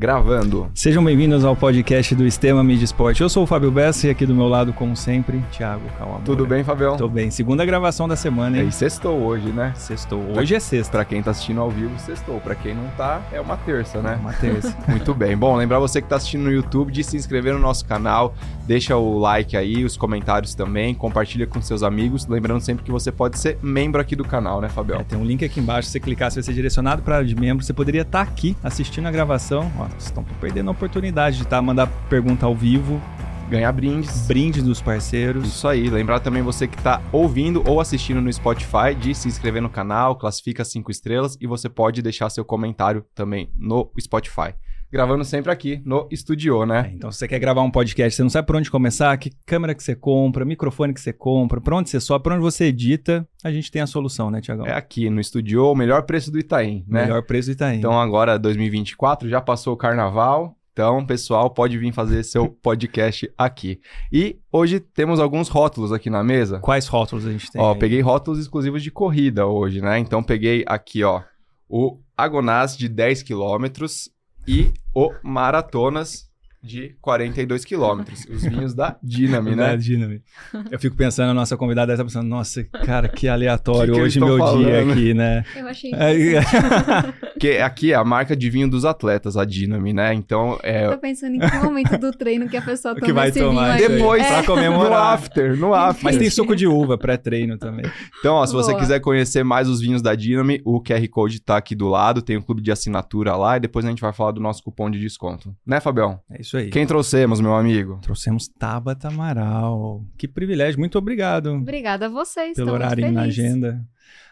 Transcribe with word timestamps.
Gravando. 0.00 0.70
Sejam 0.74 1.04
bem-vindos 1.04 1.44
ao 1.44 1.54
podcast 1.54 2.14
do 2.14 2.26
Estema 2.26 2.64
Mídia 2.64 2.86
Esporte. 2.86 3.20
Eu 3.20 3.28
sou 3.28 3.42
o 3.42 3.46
Fábio 3.46 3.70
Bessa 3.70 4.06
e 4.06 4.10
aqui 4.10 4.24
do 4.24 4.34
meu 4.34 4.48
lado, 4.48 4.72
como 4.72 4.96
sempre, 4.96 5.44
Thiago 5.52 5.86
Calma. 5.98 6.22
Tudo 6.24 6.46
bem, 6.46 6.64
Fabião? 6.64 6.96
Tô 6.96 7.06
bem. 7.06 7.30
Segunda 7.30 7.66
gravação 7.66 8.08
da 8.08 8.16
semana, 8.16 8.56
hein? 8.56 8.68
E 8.68 8.72
sextou 8.72 9.20
hoje, 9.20 9.48
né? 9.48 9.74
Sextou. 9.76 10.18
Hoje 10.38 10.54
é 10.54 10.58
sexta. 10.58 10.90
Pra 10.90 11.04
quem 11.04 11.22
tá 11.22 11.32
assistindo 11.32 11.60
ao 11.60 11.68
vivo, 11.68 11.92
sextou. 11.98 12.40
Pra 12.40 12.54
quem 12.54 12.74
não 12.74 12.88
tá, 12.96 13.20
é 13.30 13.38
uma 13.42 13.58
terça, 13.58 14.00
né? 14.00 14.16
Uma 14.18 14.32
terça. 14.32 14.74
Muito 14.88 15.12
bem. 15.12 15.36
Bom, 15.36 15.54
lembrar 15.54 15.78
você 15.78 16.00
que 16.00 16.08
tá 16.08 16.16
assistindo 16.16 16.44
no 16.44 16.50
YouTube 16.50 16.90
de 16.90 17.04
se 17.04 17.18
inscrever 17.18 17.52
no 17.52 17.60
nosso 17.60 17.84
canal, 17.84 18.34
deixa 18.66 18.96
o 18.96 19.18
like 19.18 19.54
aí, 19.54 19.84
os 19.84 19.98
comentários 19.98 20.54
também, 20.54 20.94
compartilha 20.94 21.46
com 21.46 21.60
seus 21.60 21.82
amigos. 21.82 22.26
Lembrando 22.26 22.62
sempre 22.62 22.82
que 22.82 22.90
você 22.90 23.12
pode 23.12 23.38
ser 23.38 23.58
membro 23.62 24.00
aqui 24.00 24.16
do 24.16 24.24
canal, 24.24 24.62
né, 24.62 24.70
Fabião? 24.70 24.98
É, 25.00 25.04
tem 25.04 25.18
um 25.18 25.24
link 25.26 25.44
aqui 25.44 25.60
embaixo, 25.60 25.88
se 25.88 25.92
você 25.92 26.00
clicar, 26.00 26.30
você 26.30 26.36
vai 26.36 26.44
ser 26.44 26.54
direcionado 26.54 27.02
para 27.02 27.22
de 27.22 27.36
membro. 27.36 27.62
Você 27.62 27.74
poderia 27.74 28.00
estar 28.00 28.24
tá 28.24 28.32
aqui 28.32 28.56
assistindo 28.64 29.06
a 29.06 29.10
gravação. 29.10 29.70
Ó, 29.78 29.89
vocês 29.90 30.04
estão 30.04 30.24
perdendo 30.40 30.68
a 30.68 30.72
oportunidade 30.72 31.38
de 31.38 31.46
tá, 31.46 31.60
mandar 31.60 31.86
pergunta 32.08 32.46
ao 32.46 32.54
vivo. 32.54 33.00
Ganhar 33.48 33.72
brindes. 33.72 34.26
Brindes 34.28 34.62
dos 34.62 34.80
parceiros. 34.80 35.46
Isso 35.46 35.66
aí. 35.66 35.90
Lembrar 35.90 36.20
também 36.20 36.42
você 36.42 36.68
que 36.68 36.78
está 36.78 37.02
ouvindo 37.10 37.62
ou 37.68 37.80
assistindo 37.80 38.20
no 38.20 38.32
Spotify 38.32 38.94
de 38.98 39.12
se 39.14 39.26
inscrever 39.26 39.60
no 39.60 39.68
canal, 39.68 40.16
classifica 40.16 40.64
cinco 40.64 40.90
estrelas 40.90 41.36
e 41.40 41.46
você 41.46 41.68
pode 41.68 42.00
deixar 42.00 42.30
seu 42.30 42.44
comentário 42.44 43.04
também 43.14 43.52
no 43.56 43.90
Spotify 44.00 44.54
gravando 44.90 45.24
sempre 45.24 45.52
aqui 45.52 45.80
no 45.84 46.08
estúdio, 46.10 46.66
né? 46.66 46.90
É, 46.90 46.94
então, 46.94 47.12
se 47.12 47.18
você 47.18 47.28
quer 47.28 47.38
gravar 47.38 47.62
um 47.62 47.70
podcast, 47.70 48.16
você 48.16 48.22
não 48.22 48.30
sabe 48.30 48.46
por 48.46 48.56
onde 48.56 48.70
começar, 48.70 49.16
que 49.16 49.30
câmera 49.46 49.74
que 49.74 49.82
você 49.82 49.94
compra, 49.94 50.44
microfone 50.44 50.92
que 50.92 51.00
você 51.00 51.12
compra, 51.12 51.60
por 51.60 51.74
onde 51.74 51.88
você 51.88 52.00
sobe, 52.00 52.24
por 52.24 52.32
onde 52.32 52.42
você 52.42 52.64
edita, 52.64 53.26
a 53.44 53.52
gente 53.52 53.70
tem 53.70 53.80
a 53.80 53.86
solução, 53.86 54.30
né, 54.30 54.40
Tiagão? 54.40 54.66
É 54.66 54.74
aqui 54.74 55.08
no 55.08 55.20
estúdio, 55.20 55.64
o 55.64 55.74
melhor 55.74 56.02
preço 56.02 56.30
do 56.30 56.38
Itaim, 56.38 56.84
né? 56.88 57.02
Melhor 57.02 57.22
preço 57.22 57.48
do 57.48 57.52
Itaim. 57.52 57.78
Então, 57.78 57.98
agora 58.00 58.38
2024, 58.38 59.28
já 59.28 59.40
passou 59.40 59.74
o 59.74 59.76
carnaval, 59.76 60.56
então, 60.72 61.04
pessoal, 61.04 61.50
pode 61.50 61.76
vir 61.76 61.92
fazer 61.92 62.22
seu 62.22 62.48
podcast 62.62 63.30
aqui. 63.36 63.80
E 64.10 64.38
hoje 64.50 64.80
temos 64.80 65.20
alguns 65.20 65.48
rótulos 65.48 65.92
aqui 65.92 66.08
na 66.08 66.24
mesa. 66.24 66.58
Quais 66.60 66.86
rótulos 66.86 67.26
a 67.26 67.32
gente 67.32 67.50
tem? 67.50 67.60
Ó, 67.60 67.72
aí? 67.72 67.78
peguei 67.78 68.00
rótulos 68.00 68.40
exclusivos 68.40 68.82
de 68.82 68.90
corrida 68.90 69.46
hoje, 69.46 69.80
né? 69.82 69.98
Então, 69.98 70.22
peguei 70.22 70.64
aqui, 70.66 71.04
ó, 71.04 71.22
o 71.68 71.98
Agonaz 72.16 72.76
de 72.76 72.88
10 72.88 73.22
quilômetros 73.22 74.10
e 74.46 74.72
o 74.94 75.12
Maratonas 75.22 76.29
de 76.62 76.94
42 77.00 77.64
quilômetros. 77.64 78.26
Os 78.26 78.42
vinhos 78.42 78.74
da 78.74 78.96
Dinami, 79.02 79.56
né? 79.56 79.68
Da 79.68 79.76
Dinami. 79.76 80.22
Eu 80.70 80.78
fico 80.78 80.94
pensando, 80.94 81.30
a 81.30 81.34
nossa 81.34 81.56
convidada 81.56 81.92
está 81.92 82.04
pensando, 82.04 82.28
nossa, 82.28 82.62
cara, 82.84 83.08
que 83.08 83.28
aleatório 83.28 83.94
que 83.94 83.98
que 83.98 84.04
hoje 84.04 84.20
meu 84.20 84.36
falando? 84.36 84.64
dia 84.64 84.82
aqui, 84.82 85.14
né? 85.14 85.44
Eu 85.56 85.68
achei 85.68 85.90
que 87.40 87.58
aqui 87.58 87.92
é 87.92 87.94
a 87.94 88.04
marca 88.04 88.36
de 88.36 88.50
vinho 88.50 88.68
dos 88.68 88.84
atletas, 88.84 89.36
a 89.36 89.44
Dinami, 89.44 89.92
né? 89.92 90.12
Então, 90.12 90.58
é... 90.62 90.86
Eu 90.86 90.92
tô 90.92 90.98
pensando 90.98 91.36
em 91.36 91.40
que 91.40 91.56
momento 91.56 91.96
do 91.98 92.12
treino 92.12 92.48
que 92.48 92.56
a 92.56 92.62
pessoa 92.62 92.94
toma 92.94 93.06
que 93.06 93.12
vai 93.12 93.28
esse 93.30 93.40
tomar 93.40 93.78
vinho 93.78 93.88
Depois, 93.88 94.22
é. 94.22 94.28
pra 94.28 94.42
comemorar. 94.44 94.90
No 94.90 94.96
after, 94.96 95.56
no 95.56 95.74
after. 95.74 96.04
Mas 96.04 96.18
tem 96.18 96.28
suco 96.28 96.54
de 96.54 96.66
uva 96.66 96.98
pré-treino 96.98 97.56
também. 97.56 97.90
Então, 98.18 98.34
ó, 98.34 98.46
se 98.46 98.52
você 98.52 98.72
Boa. 98.72 98.80
quiser 98.80 99.00
conhecer 99.00 99.42
mais 99.42 99.68
os 99.68 99.80
vinhos 99.80 100.02
da 100.02 100.14
Dinami, 100.14 100.60
o 100.64 100.82
QR 100.82 101.06
Code 101.08 101.40
tá 101.40 101.56
aqui 101.56 101.74
do 101.74 101.88
lado, 101.88 102.20
tem 102.20 102.36
o 102.36 102.40
um 102.40 102.42
clube 102.42 102.60
de 102.60 102.70
assinatura 102.70 103.34
lá 103.34 103.56
e 103.56 103.60
depois 103.60 103.84
a 103.86 103.88
gente 103.88 104.02
vai 104.02 104.12
falar 104.12 104.32
do 104.32 104.40
nosso 104.40 104.62
cupom 104.62 104.90
de 104.90 105.00
desconto. 105.00 105.54
Né, 105.66 105.80
Fabião? 105.80 106.20
É 106.30 106.40
isso 106.40 106.49
aí. 106.56 106.70
Quem 106.70 106.86
trouxemos, 106.86 107.40
meu 107.40 107.54
amigo? 107.54 107.98
Trouxemos 108.02 108.48
Tabata 108.48 109.08
Amaral. 109.08 110.04
Que 110.16 110.28
privilégio, 110.28 110.78
muito 110.78 110.98
obrigado. 110.98 111.50
Obrigada 111.52 112.06
a 112.06 112.08
vocês. 112.08 112.56
Pelo 112.56 112.72
horário 112.72 113.10
na 113.12 113.22
agenda. 113.22 113.84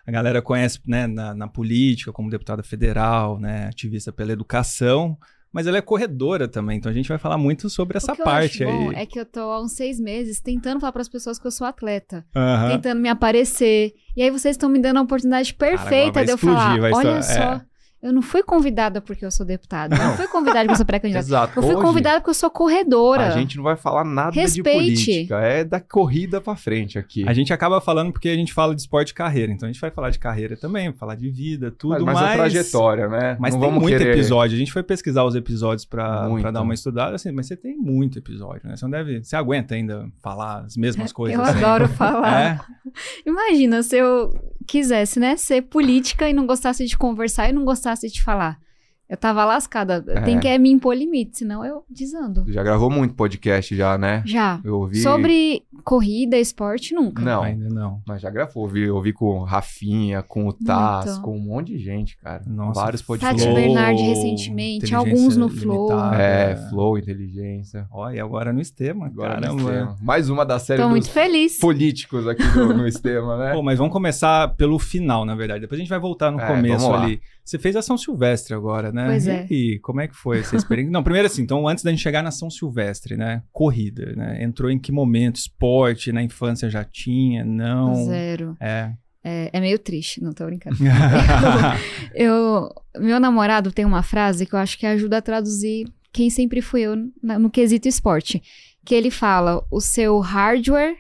A 0.06 0.10
galera 0.10 0.40
conhece 0.40 0.80
né, 0.86 1.06
na, 1.06 1.34
na, 1.34 1.46
política 1.46 2.10
como 2.12 2.30
deputada 2.30 2.62
federal, 2.62 3.38
né, 3.38 3.66
ativista 3.66 4.10
pela 4.10 4.32
educação, 4.32 5.18
mas 5.52 5.66
ela 5.66 5.76
é 5.76 5.82
corredora 5.82 6.48
também, 6.48 6.78
então 6.78 6.90
a 6.90 6.94
gente 6.94 7.08
vai 7.08 7.18
falar 7.18 7.36
muito 7.36 7.68
sobre 7.68 7.98
essa 7.98 8.12
o 8.12 8.16
que 8.16 8.22
parte 8.22 8.64
aí. 8.64 8.70
Bom 8.70 8.92
é 8.92 9.04
que 9.04 9.20
eu 9.20 9.26
tô 9.26 9.40
há 9.40 9.60
uns 9.62 9.72
seis 9.72 10.00
meses 10.00 10.40
tentando 10.40 10.80
falar 10.80 10.92
para 10.92 11.02
as 11.02 11.10
pessoas 11.10 11.38
que 11.38 11.46
eu 11.46 11.50
sou 11.50 11.66
atleta, 11.66 12.24
uhum. 12.34 12.70
tentando 12.70 13.00
me 13.00 13.08
aparecer, 13.10 13.92
e 14.16 14.22
aí 14.22 14.30
vocês 14.30 14.54
estão 14.54 14.70
me 14.70 14.78
dando 14.78 14.98
a 14.98 15.02
oportunidade 15.02 15.52
perfeita 15.52 16.12
Cara, 16.12 16.24
de 16.24 16.32
eu 16.32 16.36
explodir, 16.36 16.80
falar, 16.80 16.96
olha 16.96 17.22
só, 17.22 17.34
só. 17.34 17.52
É. 17.54 17.67
Eu 18.00 18.12
não 18.12 18.22
fui 18.22 18.44
convidada 18.44 19.00
porque 19.00 19.24
eu 19.24 19.30
sou 19.30 19.44
deputada. 19.44 19.96
Eu 19.96 20.04
não 20.04 20.16
fui 20.16 20.28
convidada 20.28 20.60
porque 20.60 20.72
eu 20.72 20.76
sou 20.76 20.86
pré-candidata. 20.86 21.26
Exato. 21.26 21.58
Eu 21.58 21.62
fui 21.64 21.74
Hoje, 21.74 21.82
convidada 21.84 22.20
porque 22.20 22.30
eu 22.30 22.34
sou 22.34 22.48
corredora. 22.48 23.26
A 23.26 23.30
gente 23.30 23.56
não 23.56 23.64
vai 23.64 23.76
falar 23.76 24.04
nada 24.04 24.30
Respeite. 24.30 24.62
de 24.62 25.04
política. 25.04 25.40
É 25.40 25.64
da 25.64 25.80
corrida 25.80 26.40
pra 26.40 26.54
frente 26.54 26.96
aqui. 26.96 27.28
A 27.28 27.32
gente 27.32 27.52
acaba 27.52 27.80
falando 27.80 28.12
porque 28.12 28.28
a 28.28 28.36
gente 28.36 28.52
fala 28.52 28.72
de 28.72 28.82
esporte 28.82 29.10
e 29.10 29.14
carreira. 29.14 29.50
Então 29.50 29.68
a 29.68 29.72
gente 29.72 29.80
vai 29.80 29.90
falar 29.90 30.10
de 30.10 30.18
carreira 30.20 30.56
também, 30.56 30.92
falar 30.92 31.16
de 31.16 31.28
vida, 31.28 31.72
tudo. 31.72 32.04
Mas, 32.04 32.04
mas 32.04 32.18
mas 32.20 32.30
a 32.30 32.34
trajetória, 32.34 33.08
né? 33.08 33.36
Mas 33.40 33.54
não 33.54 33.60
tem 33.60 33.68
vamos 33.68 33.82
muito 33.82 33.98
querer... 33.98 34.12
episódio. 34.14 34.54
A 34.54 34.58
gente 34.58 34.72
foi 34.72 34.82
pesquisar 34.84 35.24
os 35.24 35.34
episódios 35.34 35.84
pra, 35.84 36.28
pra 36.40 36.50
dar 36.52 36.62
uma 36.62 36.74
estudada, 36.74 37.16
assim, 37.16 37.32
mas 37.32 37.46
você 37.46 37.56
tem 37.56 37.76
muito 37.76 38.18
episódio, 38.18 38.68
né? 38.68 38.76
Você 38.76 38.84
não 38.84 38.90
deve. 38.90 39.24
Você 39.24 39.34
aguenta 39.34 39.74
ainda 39.74 40.08
falar 40.22 40.60
as 40.60 40.76
mesmas 40.76 41.10
coisas. 41.12 41.36
Eu 41.36 41.44
assim? 41.44 41.64
adoro 41.64 41.88
falar. 41.88 42.40
É? 42.40 42.60
Imagina 43.26 43.82
se 43.82 43.96
eu 43.96 44.32
quisesse, 44.68 45.18
né, 45.18 45.36
ser 45.36 45.62
política 45.62 46.28
e 46.28 46.32
não 46.34 46.46
gostasse 46.46 46.84
de 46.84 46.96
conversar 46.96 47.48
e 47.48 47.52
não 47.52 47.64
gostasse 47.64 48.08
de 48.08 48.22
falar. 48.22 48.60
Eu 49.08 49.16
tava 49.16 49.42
lascada. 49.44 50.04
É. 50.06 50.20
Tem 50.20 50.38
que 50.38 50.58
me 50.58 50.70
impor 50.70 50.94
limite, 50.94 51.38
senão 51.38 51.64
eu 51.64 51.82
desando. 51.88 52.44
Já 52.46 52.62
gravou 52.62 52.90
muito 52.90 53.14
podcast 53.14 53.74
já, 53.74 53.96
né? 53.96 54.22
Já. 54.26 54.60
Eu 54.62 54.80
ouvi... 54.80 54.98
Sobre 54.98 55.62
corrida, 55.82 56.36
esporte, 56.36 56.94
nunca. 56.94 57.22
Não. 57.22 57.42
Ainda 57.42 57.68
não. 57.70 58.02
Mas 58.06 58.20
já 58.20 58.28
gravou. 58.28 58.64
Ouvi, 58.64 58.90
ouvi 58.90 59.12
com 59.14 59.38
o 59.40 59.44
Rafinha, 59.44 60.22
com 60.22 60.46
o 60.46 60.52
Taz, 60.52 61.16
com 61.18 61.34
um 61.36 61.40
monte 61.40 61.68
de 61.68 61.78
gente, 61.78 62.18
cara. 62.18 62.42
Nossa, 62.46 62.80
Vários 62.80 63.00
Tati 63.00 63.06
podcasts. 63.06 63.44
Flow, 63.44 63.54
Bernardi 63.54 64.02
recentemente, 64.02 64.94
alguns 64.94 65.36
no 65.38 65.48
Flow. 65.48 65.90
É, 66.12 66.56
Flow, 66.68 66.98
Inteligência. 66.98 67.86
Ó, 67.90 68.10
e 68.10 68.20
agora 68.20 68.52
no 68.52 68.60
Estema, 68.60 69.06
Agora 69.06 69.40
caramba. 69.40 69.54
no 69.62 69.68
Estema. 69.70 69.96
Mais 70.02 70.28
uma 70.28 70.44
da 70.44 70.58
série 70.58 70.78
Tô 70.82 70.88
dos 70.88 70.90
muito 70.92 71.10
feliz. 71.10 71.58
políticos 71.58 72.28
aqui 72.28 72.42
no, 72.54 72.74
no 72.74 72.86
Estema, 72.88 73.38
né? 73.38 73.52
Pô, 73.54 73.62
mas 73.62 73.78
vamos 73.78 73.92
começar 73.92 74.48
pelo 74.56 74.78
final, 74.78 75.24
na 75.24 75.34
verdade. 75.34 75.60
Depois 75.60 75.78
a 75.78 75.82
gente 75.82 75.88
vai 75.90 75.98
voltar 75.98 76.30
no 76.30 76.38
É, 76.40 76.46
começo 76.46 76.86
vamos 76.90 77.10
lá. 77.10 77.18
Você 77.48 77.58
fez 77.58 77.74
a 77.76 77.80
São 77.80 77.96
Silvestre 77.96 78.52
agora, 78.52 78.92
né? 78.92 79.06
Pois 79.06 79.26
e, 79.26 79.30
é. 79.30 79.46
E 79.50 79.78
como 79.78 80.02
é 80.02 80.06
que 80.06 80.14
foi 80.14 80.40
essa 80.40 80.54
experiência? 80.54 80.92
Não, 80.92 81.02
primeiro 81.02 81.24
assim, 81.26 81.40
então 81.40 81.66
antes 81.66 81.82
da 81.82 81.90
gente 81.90 82.02
chegar 82.02 82.22
na 82.22 82.30
São 82.30 82.50
Silvestre, 82.50 83.16
né? 83.16 83.42
Corrida, 83.50 84.12
né? 84.14 84.42
Entrou 84.44 84.70
em 84.70 84.78
que 84.78 84.92
momento? 84.92 85.36
Esporte, 85.36 86.12
na 86.12 86.22
infância 86.22 86.68
já 86.68 86.84
tinha? 86.84 87.46
Não. 87.46 87.94
Zero. 88.04 88.54
É. 88.60 88.92
É, 89.24 89.48
é 89.50 89.60
meio 89.60 89.78
triste, 89.78 90.22
não 90.22 90.34
tô 90.34 90.44
brincando. 90.44 90.76
eu, 92.14 92.68
meu 92.98 93.18
namorado 93.18 93.72
tem 93.72 93.84
uma 93.86 94.02
frase 94.02 94.44
que 94.44 94.54
eu 94.54 94.58
acho 94.58 94.78
que 94.78 94.84
ajuda 94.84 95.16
a 95.16 95.22
traduzir 95.22 95.86
quem 96.12 96.28
sempre 96.28 96.60
fui 96.60 96.82
eu 96.82 96.96
na- 97.22 97.38
no 97.38 97.48
quesito 97.48 97.88
esporte. 97.88 98.42
Que 98.84 98.94
ele 98.94 99.10
fala: 99.10 99.64
o 99.70 99.80
seu 99.80 100.18
hardware 100.18 100.96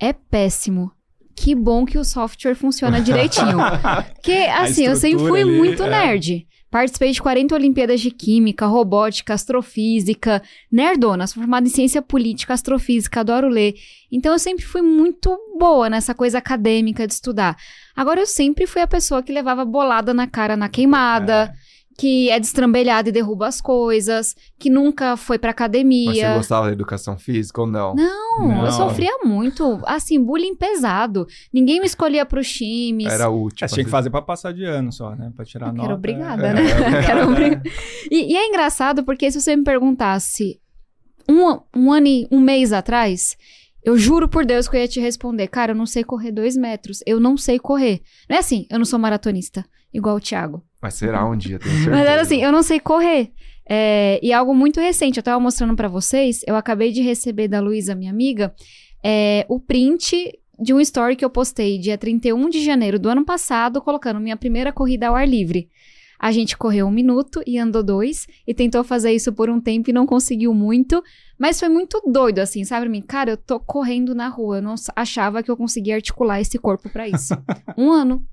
é 0.00 0.14
péssimo. 0.14 0.90
Que 1.40 1.54
bom 1.54 1.84
que 1.84 1.96
o 1.96 2.04
software 2.04 2.56
funciona 2.56 3.00
direitinho. 3.00 3.58
Porque, 4.14 4.32
assim, 4.32 4.86
eu 4.86 4.96
sempre 4.96 5.24
fui 5.26 5.42
ali, 5.42 5.56
muito 5.56 5.84
é. 5.84 5.88
nerd. 5.88 6.46
Participei 6.68 7.12
de 7.12 7.22
40 7.22 7.54
Olimpíadas 7.54 8.00
de 8.00 8.10
Química, 8.10 8.66
Robótica, 8.66 9.32
Astrofísica. 9.32 10.42
Nerdona, 10.70 11.26
sou 11.26 11.40
formada 11.40 11.66
em 11.66 11.70
Ciência 11.70 12.02
Política, 12.02 12.52
Astrofísica, 12.52 13.20
adoro 13.20 13.48
ler. 13.48 13.74
Então 14.10 14.32
eu 14.32 14.38
sempre 14.38 14.64
fui 14.64 14.82
muito 14.82 15.34
boa 15.58 15.88
nessa 15.88 16.12
coisa 16.12 16.38
acadêmica 16.38 17.06
de 17.06 17.14
estudar. 17.14 17.56
Agora 17.96 18.20
eu 18.20 18.26
sempre 18.26 18.66
fui 18.66 18.82
a 18.82 18.86
pessoa 18.86 19.22
que 19.22 19.32
levava 19.32 19.64
bolada 19.64 20.12
na 20.12 20.26
cara 20.26 20.56
na 20.56 20.68
queimada, 20.68 21.54
que 22.00 22.30
é 22.30 22.38
destrambelhada 22.38 23.08
e 23.08 23.12
derruba 23.12 23.48
as 23.48 23.60
coisas, 23.60 24.36
que 24.56 24.70
nunca 24.70 25.16
foi 25.16 25.36
pra 25.36 25.48
Mas 25.48 25.54
você 25.56 25.64
academia. 25.64 26.34
gostava 26.36 26.66
da 26.66 26.72
educação 26.72 27.18
física 27.18 27.60
ou 27.60 27.66
não? 27.66 27.92
Não, 27.96 28.38
Não. 28.48 28.64
eu 28.66 28.70
sofria 28.70 29.18
muito. 29.24 29.80
Assim, 29.84 30.22
bullying 30.22 30.54
pesado. 30.54 31.26
Ninguém 31.52 31.80
me 31.80 31.86
escolhia 31.86 32.24
pros 32.24 32.48
times. 32.52 33.12
Era 33.12 33.28
útil. 33.28 33.64
É, 33.64 33.68
tinha 33.68 33.84
que 33.84 33.90
fazer 33.90 34.10
pra 34.10 34.22
passar 34.22 34.54
de 34.54 34.64
ano 34.64 34.92
só, 34.92 35.16
né? 35.16 35.32
Pra 35.34 35.44
tirar 35.44 35.66
Eu 35.66 35.72
nota. 35.72 35.82
quero 35.88 35.94
obrigada, 35.98 36.46
é. 36.46 36.54
né? 36.54 36.62
É. 36.70 37.02
Quero 37.04 37.30
obri- 37.32 37.60
e, 38.10 38.32
e 38.32 38.36
é 38.36 38.46
engraçado 38.46 39.02
porque 39.02 39.28
se 39.32 39.40
você 39.40 39.56
me 39.56 39.64
perguntasse 39.64 40.60
um, 41.28 41.58
um 41.76 41.92
ano 41.92 42.06
e 42.06 42.28
um 42.30 42.40
mês 42.40 42.72
atrás, 42.72 43.36
eu 43.82 43.98
juro 43.98 44.28
por 44.28 44.46
Deus 44.46 44.68
que 44.68 44.76
eu 44.76 44.80
ia 44.80 44.86
te 44.88 45.00
responder, 45.00 45.48
cara, 45.48 45.72
eu 45.72 45.76
não 45.76 45.84
sei 45.86 46.04
correr 46.04 46.30
dois 46.30 46.56
metros. 46.56 47.00
Eu 47.04 47.18
não 47.18 47.36
sei 47.36 47.58
correr. 47.58 48.02
Não 48.30 48.36
é 48.36 48.38
assim, 48.38 48.66
eu 48.70 48.78
não 48.78 48.84
sou 48.84 49.00
maratonista, 49.00 49.64
igual 49.92 50.14
o 50.14 50.20
Thiago. 50.20 50.62
Mas 50.80 50.94
será 50.94 51.28
um 51.28 51.36
dia, 51.36 51.58
tenho 51.58 51.74
certeza. 51.74 51.90
Mas 51.90 52.06
era 52.06 52.22
assim, 52.22 52.42
eu 52.42 52.52
não 52.52 52.62
sei 52.62 52.78
correr. 52.78 53.32
É, 53.68 54.18
e 54.22 54.32
algo 54.32 54.54
muito 54.54 54.80
recente, 54.80 55.18
eu 55.18 55.22
tava 55.22 55.38
mostrando 55.38 55.76
pra 55.76 55.88
vocês, 55.88 56.42
eu 56.46 56.56
acabei 56.56 56.90
de 56.90 57.02
receber 57.02 57.48
da 57.48 57.60
Luísa, 57.60 57.94
minha 57.94 58.10
amiga, 58.10 58.54
é, 59.04 59.44
o 59.48 59.60
print 59.60 60.32
de 60.58 60.72
um 60.74 60.80
story 60.80 61.14
que 61.14 61.24
eu 61.24 61.30
postei 61.30 61.78
dia 61.78 61.96
31 61.96 62.48
de 62.48 62.64
janeiro 62.64 62.98
do 62.98 63.08
ano 63.08 63.24
passado, 63.24 63.80
colocando 63.80 64.18
minha 64.18 64.36
primeira 64.36 64.72
corrida 64.72 65.08
ao 65.08 65.14
ar 65.14 65.28
livre. 65.28 65.68
A 66.18 66.32
gente 66.32 66.56
correu 66.56 66.86
um 66.86 66.90
minuto 66.90 67.40
e 67.46 67.58
andou 67.58 67.82
dois, 67.82 68.26
e 68.46 68.52
tentou 68.52 68.82
fazer 68.82 69.12
isso 69.12 69.32
por 69.32 69.48
um 69.48 69.60
tempo 69.60 69.88
e 69.88 69.92
não 69.92 70.04
conseguiu 70.04 70.52
muito. 70.52 71.02
Mas 71.38 71.60
foi 71.60 71.68
muito 71.68 72.02
doido, 72.04 72.40
assim, 72.40 72.64
sabe? 72.64 72.86
Pra 72.86 72.90
mim, 72.90 73.00
cara, 73.00 73.30
eu 73.30 73.36
tô 73.36 73.60
correndo 73.60 74.12
na 74.14 74.28
rua. 74.28 74.56
Eu 74.56 74.62
não 74.62 74.74
achava 74.96 75.40
que 75.42 75.50
eu 75.50 75.56
conseguia 75.56 75.94
articular 75.94 76.40
esse 76.40 76.58
corpo 76.58 76.88
pra 76.88 77.06
isso. 77.06 77.32
um 77.78 77.92
ano 77.92 78.24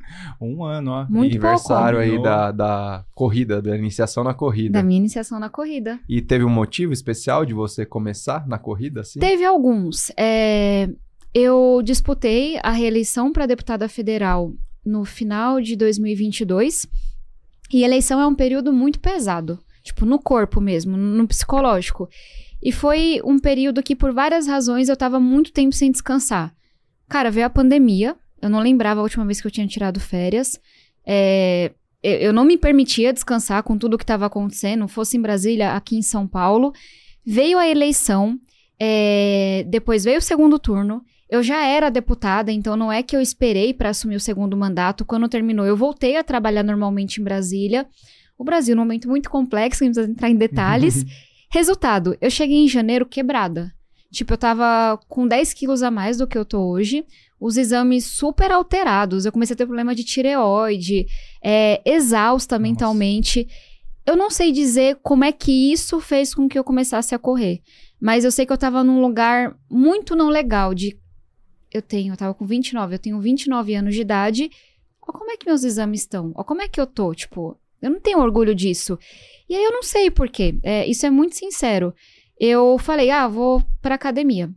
Um 0.42 0.64
ano, 0.64 0.92
ó. 0.92 1.06
Muito 1.08 1.34
Aniversário 1.34 2.00
aí 2.00 2.10
Combinou. 2.10 2.24
da, 2.24 2.52
da 2.52 3.06
corrida, 3.14 3.62
da 3.62 3.78
iniciação 3.78 4.24
na 4.24 4.34
corrida. 4.34 4.80
da 4.80 4.84
minha 4.84 4.98
iniciação 5.00 5.40
na 5.40 5.50
corrida. 5.50 6.00
E 6.10 6.20
teve 6.22 6.44
um 6.44 6.50
motivo 6.50 6.92
especial 6.92 7.46
de 7.46 7.54
você 7.54 7.86
começar 7.86 8.48
na 8.48 8.58
corrida, 8.58 9.02
assim? 9.02 9.20
Teve 9.20 9.46
alguns. 9.46 10.12
É, 10.18 10.90
eu 11.34 11.82
disputei 11.84 12.58
a 12.64 12.72
reeleição 12.72 13.32
para 13.32 13.46
deputada 13.46 13.88
federal 13.88 14.52
no 14.84 15.06
final 15.06 15.62
de 15.62 15.76
2022. 15.76 16.88
E 17.72 17.84
eleição 17.84 18.20
é 18.22 18.28
um 18.28 18.36
período 18.36 18.72
muito 18.72 19.00
pesado. 19.00 19.60
Tipo, 19.84 20.06
no 20.06 20.18
corpo 20.18 20.60
mesmo, 20.60 20.98
no 20.98 21.28
psicológico. 21.28 22.10
E 22.62 22.72
foi 22.72 23.22
um 23.24 23.38
período 23.38 23.84
que, 23.84 23.96
por 23.96 24.12
várias 24.12 24.48
razões, 24.48 24.90
eu 24.90 24.98
tava 24.98 25.20
muito 25.20 25.52
tempo 25.52 25.76
sem 25.76 25.92
descansar. 25.92 26.56
Cara, 27.08 27.30
veio 27.30 27.46
a 27.46 27.50
pandemia. 27.50 28.16
Eu 28.42 28.50
não 28.50 28.60
lembrava 28.60 29.00
a 29.00 29.04
última 29.04 29.26
vez 29.26 29.40
que 29.40 29.48
eu 29.48 29.52
tinha 29.52 29.68
tirado 29.68 30.00
férias. 30.00 30.60
É, 31.06 31.72
eu, 32.02 32.34
não 32.34 32.46
me 32.46 32.58
permitia 32.58 33.14
descansar 33.14 33.64
com 33.64 33.78
tudo 33.78 33.98
que 33.98 34.04
estava 34.04 34.26
acontecendo, 34.26 34.88
fosse 34.88 35.18
em 35.18 35.22
Brasília, 35.22 35.74
aqui 35.74 35.96
em 35.96 36.02
São 36.02 36.28
Paulo. 36.28 36.72
Veio 37.26 37.58
a 37.58 37.68
eleição, 37.68 38.40
é, 38.80 39.66
depois 39.68 40.04
veio 40.04 40.20
o 40.20 40.22
segundo 40.22 40.60
turno. 40.60 41.04
Eu 41.36 41.44
já 41.44 41.66
era 41.66 41.90
deputada, 41.90 42.52
então 42.52 42.78
não 42.78 42.92
é 42.92 43.04
que 43.04 43.16
eu 43.16 43.22
esperei 43.22 43.74
para 43.74 43.90
assumir 43.90 44.16
o 44.16 44.20
segundo 44.20 44.56
mandato. 44.56 45.04
Quando 45.04 45.28
terminou, 45.28 45.66
eu 45.66 45.76
voltei 45.76 46.16
a 46.16 46.24
trabalhar 46.24 46.64
normalmente 46.64 47.20
em 47.20 47.24
Brasília. 47.24 47.86
O 48.38 48.44
Brasil, 48.44 48.76
num 48.76 48.84
momento 48.84 49.10
muito 49.10 49.30
complexo, 49.30 49.84
não 49.84 49.92
precisa 49.92 50.12
entrar 50.12 50.30
em 50.30 50.36
detalhes. 50.36 51.06
Resultado, 51.52 52.18
eu 52.22 52.30
cheguei 52.30 52.58
em 52.58 52.68
janeiro 52.68 53.06
quebrada. 53.06 53.74
Tipo, 54.12 54.34
eu 54.34 54.38
tava 54.38 54.98
com 55.10 55.28
10 55.28 55.54
quilos 55.54 55.84
a 55.84 55.92
mais 55.92 56.18
do 56.18 56.26
que 56.26 56.38
eu 56.38 56.46
tô 56.46 56.62
hoje. 56.62 57.06
Os 57.38 57.58
exames 57.58 58.06
super 58.06 58.50
alterados. 58.50 59.26
Eu 59.26 59.32
comecei 59.32 59.54
a 59.54 59.58
ter 59.58 59.66
problema 59.66 59.94
de 59.94 60.06
tireoide, 60.06 61.06
é, 61.44 61.82
exausta 61.86 62.58
mentalmente. 62.58 63.46
Eu 64.06 64.16
não 64.16 64.30
sei 64.30 64.54
dizer 64.54 65.00
como 65.04 65.26
é 65.26 65.34
que 65.34 65.74
isso 65.74 66.00
fez 66.00 66.34
com 66.34 66.48
que 66.48 66.58
eu 66.58 66.64
começasse 66.64 67.14
a 67.14 67.20
correr. 67.20 67.62
Mas 68.00 68.24
eu 68.24 68.32
sei 68.32 68.46
que 68.46 68.54
eu 68.54 68.58
tava 68.58 68.86
num 68.86 69.02
lugar 69.02 69.54
muito 69.70 70.16
não 70.16 70.30
legal 70.30 70.74
de... 70.74 70.98
Eu 71.72 71.82
tenho, 71.82 72.14
eu 72.14 72.18
tava 72.18 72.34
com 72.34 72.46
29, 72.46 72.96
eu 72.96 73.00
tenho 73.00 73.20
29 73.20 73.76
anos 73.76 73.94
de 73.96 74.02
idade. 74.02 74.50
Ó, 75.02 75.12
como 75.12 75.32
é 75.32 75.38
que 75.38 75.46
meus 75.46 75.64
exames 75.64 76.02
estão? 76.02 76.32
Ó, 76.36 76.44
como 76.44 76.62
é 76.62 76.68
que 76.68 76.80
eu 76.80 76.88
tô? 76.88 77.14
Tipo, 77.14 77.58
eu 77.82 77.90
não 77.92 78.00
tenho 78.00 78.20
orgulho 78.20 78.56
disso. 78.56 78.98
E 79.50 79.56
aí 79.56 79.64
eu 79.64 79.72
não 79.72 79.84
sei 79.84 80.10
por 80.10 80.30
quê. 80.30 80.58
É, 80.64 80.88
isso 80.88 81.06
é 81.06 81.10
muito 81.10 81.36
sincero. 81.36 81.94
Eu 82.40 82.78
falei, 82.80 83.10
ah, 83.12 83.28
vou 83.28 83.64
pra 83.82 83.96
academia. 83.96 84.50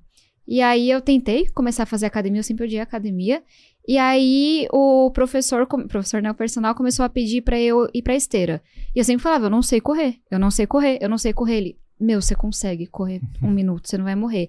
E 0.46 0.62
aí 0.62 0.90
eu 0.90 1.00
tentei 1.00 1.46
começar 1.48 1.82
a 1.82 1.86
fazer 1.86 2.06
academia, 2.06 2.40
eu 2.40 2.44
sempre 2.44 2.64
odiei 2.64 2.80
academia. 2.80 3.42
E 3.86 3.98
aí 3.98 4.66
o 4.72 5.10
professor, 5.10 5.66
com- 5.66 5.86
professor 5.86 6.22
não, 6.22 6.30
o 6.30 6.34
personal 6.34 6.74
começou 6.74 7.04
a 7.04 7.08
pedir 7.08 7.42
pra 7.42 7.58
eu 7.60 7.88
ir 7.92 8.02
pra 8.02 8.14
esteira. 8.14 8.62
E 8.94 8.98
eu 8.98 9.04
sempre 9.04 9.22
falava, 9.22 9.46
eu 9.46 9.50
não 9.50 9.62
sei 9.62 9.80
correr, 9.80 10.16
eu 10.30 10.38
não 10.38 10.50
sei 10.50 10.66
correr, 10.66 10.98
eu 11.00 11.08
não 11.08 11.18
sei 11.18 11.32
correr. 11.32 11.56
Ele, 11.58 11.78
meu, 12.00 12.20
você 12.22 12.34
consegue 12.34 12.86
correr 12.86 13.20
um 13.42 13.50
minuto, 13.52 13.88
você 13.88 13.98
não 13.98 14.04
vai 14.04 14.14
morrer. 14.14 14.48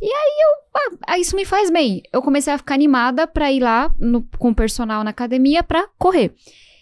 E 0.00 0.06
aí 0.06 0.36
eu, 0.44 0.98
ah, 1.06 1.18
isso 1.18 1.34
me 1.34 1.44
faz 1.44 1.70
bem. 1.70 2.02
Eu 2.12 2.22
comecei 2.22 2.52
a 2.52 2.58
ficar 2.58 2.74
animada 2.74 3.26
pra 3.26 3.50
ir 3.50 3.60
lá 3.60 3.92
no- 3.98 4.26
com 4.38 4.50
o 4.50 4.54
personal 4.54 5.02
na 5.02 5.10
academia 5.10 5.62
pra 5.62 5.88
correr. 5.98 6.32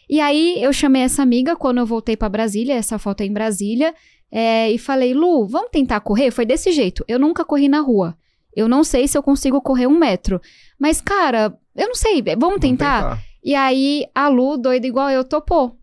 E 0.09 0.21
aí 0.21 0.63
eu 0.63 0.73
chamei 0.73 1.03
essa 1.03 1.23
amiga 1.23 1.57
quando 1.57 1.79
eu 1.79 1.87
voltei 1.87 2.17
pra 2.17 2.29
Brasília, 2.29 2.75
essa 2.75 2.99
foto 2.99 3.23
é 3.23 3.25
em 3.27 3.33
Brasília, 3.33 3.95
é, 4.31 4.71
e 4.71 4.79
falei, 4.79 5.15
Lu, 5.15 5.47
vamos 5.47 5.71
tentar 5.71 6.01
correr? 6.01 6.31
Foi 6.31 6.45
desse 6.45 6.71
jeito. 6.73 7.05
Eu 7.09 7.19
nunca 7.19 7.45
corri 7.45 7.69
na 7.69 7.81
rua. 7.81 8.17
Eu 8.55 8.69
não 8.69 8.85
sei 8.85 9.09
se 9.09 9.17
eu 9.17 9.23
consigo 9.23 9.61
correr 9.61 9.87
um 9.87 9.99
metro. 9.99 10.41
Mas, 10.79 11.01
cara, 11.01 11.57
eu 11.75 11.89
não 11.89 11.95
sei. 11.95 12.23
Vamos 12.23 12.39
Vamos 12.41 12.61
tentar? 12.61 13.19
E 13.45 13.55
aí 13.55 14.07
a 14.15 14.29
Lu, 14.29 14.57
doida 14.57 14.87
igual 14.87 15.11
eu, 15.11 15.25
topou. 15.25 15.77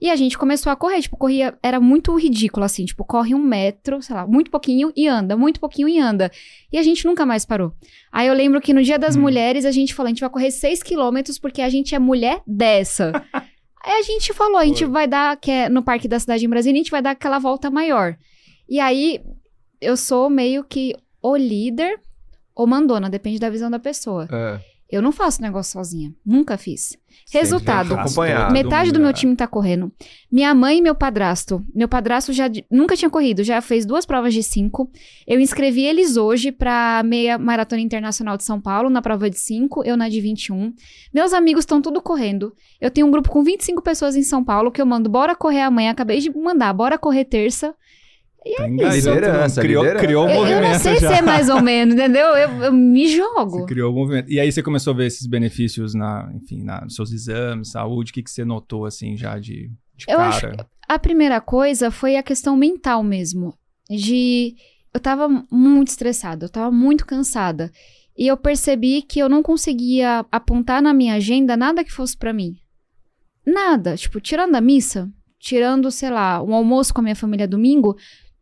E 0.00 0.10
a 0.10 0.16
gente 0.16 0.36
começou 0.36 0.70
a 0.70 0.76
correr, 0.76 1.00
tipo, 1.00 1.16
corria, 1.16 1.56
era 1.62 1.80
muito 1.80 2.14
ridículo, 2.18 2.64
assim, 2.66 2.84
tipo, 2.84 3.02
corre 3.02 3.34
um 3.34 3.38
metro, 3.38 4.02
sei 4.02 4.14
lá, 4.14 4.26
muito 4.26 4.50
pouquinho 4.50 4.92
e 4.94 5.08
anda, 5.08 5.36
muito 5.36 5.58
pouquinho 5.58 5.88
e 5.88 5.98
anda. 5.98 6.30
E 6.70 6.76
a 6.76 6.82
gente 6.82 7.06
nunca 7.06 7.24
mais 7.24 7.46
parou. 7.46 7.72
Aí 8.12 8.26
eu 8.28 8.34
lembro 8.34 8.60
que 8.60 8.74
no 8.74 8.82
Dia 8.82 8.98
das 8.98 9.16
Hum. 9.16 9.22
Mulheres 9.22 9.64
a 9.64 9.70
gente 9.70 9.94
falou, 9.94 10.08
a 10.08 10.10
gente 10.10 10.20
vai 10.20 10.28
correr 10.28 10.50
6 10.50 10.82
quilômetros 10.82 11.38
porque 11.38 11.62
a 11.62 11.68
gente 11.70 11.94
é 11.94 11.98
mulher 11.98 12.42
dessa. 12.46 13.10
aí 13.82 13.92
a 13.98 14.02
gente 14.02 14.34
falou, 14.34 14.58
a 14.58 14.64
gente 14.66 14.84
Foi. 14.84 14.92
vai 14.92 15.06
dar, 15.06 15.36
que 15.38 15.50
é 15.50 15.68
no 15.70 15.82
Parque 15.82 16.06
da 16.06 16.20
Cidade 16.20 16.44
em 16.44 16.48
Brasília, 16.48 16.78
a 16.78 16.82
gente 16.82 16.90
vai 16.90 17.00
dar 17.00 17.12
aquela 17.12 17.38
volta 17.38 17.70
maior. 17.70 18.16
E 18.68 18.78
aí 18.78 19.20
eu 19.80 19.96
sou 19.96 20.28
meio 20.28 20.62
que 20.62 20.94
o 21.22 21.36
líder 21.36 21.98
ou 22.54 22.66
mandona, 22.66 23.08
depende 23.08 23.38
da 23.38 23.50
visão 23.50 23.70
da 23.70 23.78
pessoa. 23.78 24.28
É, 24.30 24.60
Eu 24.90 25.02
não 25.02 25.10
faço 25.10 25.42
negócio 25.42 25.72
sozinha, 25.72 26.14
nunca 26.24 26.56
fiz. 26.56 26.96
sempre 27.24 27.40
Resultado. 27.40 27.96
Metade 28.52 28.92
do 28.92 29.00
meu 29.00 29.12
time 29.12 29.34
tá 29.34 29.46
correndo. 29.46 29.90
Minha 30.30 30.54
mãe 30.54 30.78
e 30.78 30.82
meu 30.82 30.94
padrasto. 30.94 31.64
Meu 31.74 31.88
padrasto 31.88 32.32
já 32.32 32.44
nunca 32.70 32.96
tinha 32.96 33.10
corrido, 33.10 33.42
já 33.42 33.60
fez 33.60 33.84
duas 33.84 34.06
provas 34.06 34.32
de 34.32 34.44
cinco. 34.44 34.88
Eu 35.26 35.40
inscrevi 35.40 35.82
eles 35.82 36.16
hoje 36.16 36.52
pra 36.52 37.02
meia 37.04 37.36
maratona 37.36 37.82
internacional 37.82 38.36
de 38.36 38.44
São 38.44 38.60
Paulo, 38.60 38.88
na 38.88 39.02
prova 39.02 39.28
de 39.28 39.38
cinco, 39.38 39.82
eu 39.84 39.96
na 39.96 40.08
de 40.08 40.20
21. 40.20 40.72
Meus 41.12 41.32
amigos 41.32 41.62
estão 41.62 41.82
tudo 41.82 42.00
correndo. 42.00 42.54
Eu 42.80 42.90
tenho 42.90 43.08
um 43.08 43.10
grupo 43.10 43.28
com 43.28 43.42
25 43.42 43.82
pessoas 43.82 44.14
em 44.14 44.22
São 44.22 44.44
Paulo 44.44 44.70
que 44.70 44.80
eu 44.80 44.86
mando 44.86 45.10
bora 45.10 45.34
correr 45.34 45.62
amanhã. 45.62 45.90
Acabei 45.90 46.20
de 46.20 46.30
mandar, 46.36 46.72
bora 46.72 46.96
correr 46.96 47.24
terça. 47.24 47.74
Tá 48.56 48.68
isso. 48.96 49.08
Liderança, 49.10 49.60
criou, 49.60 49.82
liderança. 49.82 50.04
criou 50.06 50.24
um 50.26 50.28
Eu, 50.28 50.34
eu 50.34 50.40
movimento 50.40 50.72
não 50.72 50.78
sei 50.78 50.96
já. 51.00 51.08
se 51.08 51.14
é 51.14 51.22
mais 51.22 51.48
ou 51.48 51.60
menos, 51.62 51.94
entendeu? 51.94 52.26
Eu, 52.28 52.50
eu 52.64 52.72
me 52.72 53.08
Você 53.08 53.16
jogo. 53.16 53.66
criou 53.66 53.92
o 53.92 53.94
movimento. 53.94 54.30
E 54.30 54.38
aí 54.38 54.50
você 54.52 54.62
começou 54.62 54.92
a 54.92 54.96
ver 54.96 55.06
esses 55.06 55.26
benefícios 55.26 55.94
na, 55.94 56.30
enfim, 56.34 56.62
na, 56.62 56.82
nos 56.82 56.94
seus 56.94 57.12
exames, 57.12 57.70
saúde. 57.72 58.10
O 58.10 58.14
que, 58.14 58.22
que 58.22 58.30
você 58.30 58.44
notou, 58.44 58.86
assim, 58.86 59.16
já 59.16 59.38
de, 59.38 59.70
de 59.96 60.04
Eu 60.08 60.18
cara? 60.18 60.28
acho 60.28 60.46
A 60.88 60.98
primeira 60.98 61.40
coisa 61.40 61.90
foi 61.90 62.16
a 62.16 62.22
questão 62.22 62.56
mental 62.56 63.02
mesmo. 63.02 63.52
De. 63.90 64.54
Eu 64.94 65.00
tava 65.00 65.28
muito 65.50 65.88
estressada, 65.88 66.46
eu 66.46 66.48
tava 66.50 66.70
muito 66.70 67.04
cansada. 67.04 67.70
E 68.16 68.26
eu 68.26 68.36
percebi 68.36 69.02
que 69.02 69.18
eu 69.18 69.28
não 69.28 69.42
conseguia 69.42 70.24
apontar 70.32 70.80
na 70.80 70.94
minha 70.94 71.14
agenda 71.14 71.54
nada 71.56 71.84
que 71.84 71.92
fosse 71.92 72.16
pra 72.16 72.32
mim. 72.32 72.54
Nada. 73.46 73.94
Tipo, 73.96 74.20
tirando 74.20 74.54
a 74.54 74.60
missa, 74.60 75.08
tirando, 75.38 75.90
sei 75.90 76.10
lá, 76.10 76.42
um 76.42 76.54
almoço 76.54 76.94
com 76.94 77.00
a 77.00 77.04
minha 77.04 77.14
família 77.16 77.46
domingo, 77.46 77.94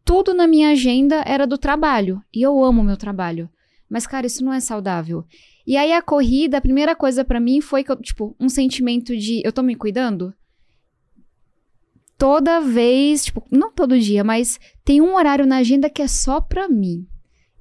tudo 0.05 0.35
na 0.35 0.47
minha 0.47 0.71
agenda 0.71 1.23
era 1.27 1.47
do 1.47 1.59
trabalho. 1.59 2.23
E 2.33 2.43
eu 2.43 2.63
amo 2.63 2.83
o 2.83 2.85
meu 2.85 2.97
trabalho. 2.97 3.49
Mas, 3.89 4.07
cara, 4.07 4.27
isso 4.27 4.45
não 4.45 4.53
é 4.53 4.61
saudável. 4.61 5.25
E 5.67 5.77
aí 5.77 5.93
a 5.93 6.03
corrida, 6.03 6.59
a 6.59 6.61
primeira 6.61 6.95
coisa 6.95 7.25
pra 7.25 7.41
mim 7.41 7.61
foi 7.61 7.83
que 7.83 7.91
eu, 7.91 7.97
tipo, 7.97 8.37
um 8.39 8.49
sentimento 8.49 9.17
de 9.17 9.41
eu 9.45 9.53
tô 9.53 9.63
me 9.63 9.75
cuidando 9.75 10.35
toda 12.19 12.61
vez, 12.61 13.25
tipo, 13.25 13.45
não 13.51 13.73
todo 13.73 13.99
dia, 13.99 14.23
mas 14.23 14.59
tem 14.85 15.01
um 15.01 15.15
horário 15.15 15.47
na 15.47 15.57
agenda 15.57 15.91
que 15.91 16.03
é 16.03 16.09
só 16.09 16.41
pra 16.41 16.69
mim. 16.69 17.07